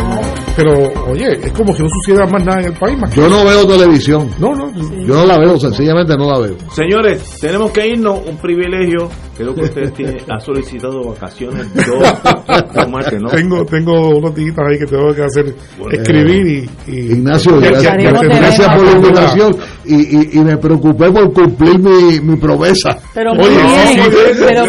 Pero, 0.57 0.73
oye, 1.11 1.33
es 1.33 1.53
como 1.53 1.75
si 1.75 1.83
no 1.83 1.89
sucediera 1.89 2.27
más 2.27 2.45
nada 2.45 2.61
en 2.61 2.67
el 2.69 2.79
país. 2.79 2.99
yo 3.15 3.29
no 3.29 3.45
veo 3.45 3.67
televisión. 3.67 4.31
No, 4.39 4.55
no. 4.55 4.73
Yo 4.75 5.15
no 5.15 5.27
la 5.27 5.39
veo, 5.39 5.59
sencillamente 5.59 6.17
no 6.17 6.31
la 6.31 6.39
veo. 6.41 6.57
Señores, 6.73 7.39
tenemos 7.41 7.71
que 7.71 7.87
irnos, 7.87 8.21
un 8.27 8.37
privilegio. 8.39 9.09
Creo 9.37 9.55
que 9.55 9.63
usted 9.63 9.93
tiene, 9.93 10.17
ha 10.31 10.41
solicitado 10.41 11.03
vacaciones 11.09 11.67
¿no? 13.21 13.29
Tengo, 13.29 13.65
tengo 13.65 14.17
unos 14.17 14.35
días 14.35 14.57
ahí 14.59 14.79
que 14.79 14.87
tengo 14.87 15.15
que 15.15 15.23
hacer, 15.23 15.55
escribir 15.91 16.69
y, 16.87 16.97
Ignacio, 17.13 17.59
gracias, 17.61 18.75
por 18.75 18.85
la 18.85 18.93
invitación 18.93 19.57
y, 19.87 20.39
y, 20.39 20.41
me 20.41 20.57
preocupé 20.57 21.11
por 21.11 21.33
cumplir 21.33 21.79
mi, 21.79 22.21
mi 22.21 22.37
promesa. 22.37 22.97
Pero 23.15 23.33
oye, 23.33 23.49
bien, 23.49 24.11
pero 24.39 24.63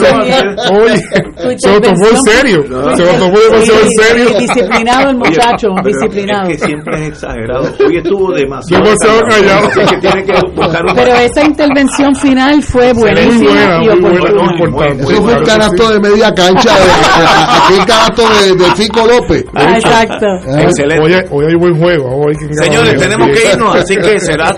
oye, 0.82 1.58
se 1.58 1.72
lo 1.72 1.82
tomó 1.82 2.08
en 2.08 2.24
serio, 2.24 2.64
se 2.96 3.06
lo 3.06 3.14
tomó 3.14 3.40
demasiado 3.40 3.80
en 3.82 3.92
serio. 3.92 4.40
Disciplinado 4.40 5.10
el 5.10 5.18
muchacho, 5.18 5.68
disciplinado. 5.84 6.50
Es 6.50 6.60
que 6.60 6.66
siempre 6.68 7.02
es 7.02 7.08
exagerado. 7.10 7.64
Hoy 7.86 7.98
estuvo 7.98 8.32
demasiado, 8.34 8.84
demasiado 8.84 9.22
callado. 9.28 10.96
pero 10.96 11.16
esa 11.16 11.44
intervención 11.44 12.16
final 12.16 12.62
fue 12.64 12.94
buenísima 12.94 13.84
y 13.84 13.90
oportuna. 13.90 14.88
Eso 14.88 15.22
fue 15.22 15.34
un 15.36 15.44
canasto 15.44 15.92
de 15.92 16.00
media 16.00 16.34
cancha, 16.34 16.72
aquí 16.74 17.74
el 17.80 17.86
canasto 17.86 18.24
de, 18.30 18.56
de 18.56 18.76
Fico 18.76 19.06
López. 19.06 19.46
Ah, 19.56 19.76
exacto. 19.76 20.26
Excelente. 20.60 21.04
Hoy, 21.04 21.14
hoy 21.32 21.46
hay 21.46 21.56
buen 21.56 21.78
juego. 21.78 22.26
Hoy 22.26 22.36
Señores, 22.52 22.98
tenemos 22.98 23.28
que 23.30 23.52
irnos, 23.52 23.76
así 23.76 23.96
que 23.96 24.20
será 24.20 24.54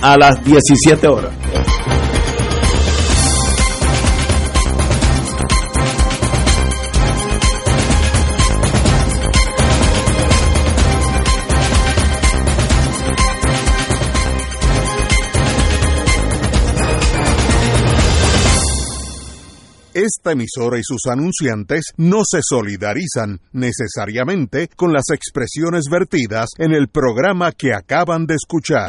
a 0.00 0.16
las 0.16 0.42
17 0.42 1.06
horas. 1.06 1.32
Esta 19.92 20.32
emisora 20.32 20.78
y 20.78 20.82
sus 20.82 21.02
anunciantes 21.10 21.92
no 21.98 22.22
se 22.24 22.40
solidarizan 22.42 23.40
necesariamente 23.52 24.68
con 24.74 24.94
las 24.94 25.10
expresiones 25.12 25.84
vertidas 25.90 26.48
en 26.56 26.72
el 26.72 26.88
programa 26.88 27.52
que 27.52 27.74
acaban 27.74 28.24
de 28.24 28.36
escuchar. 28.36 28.88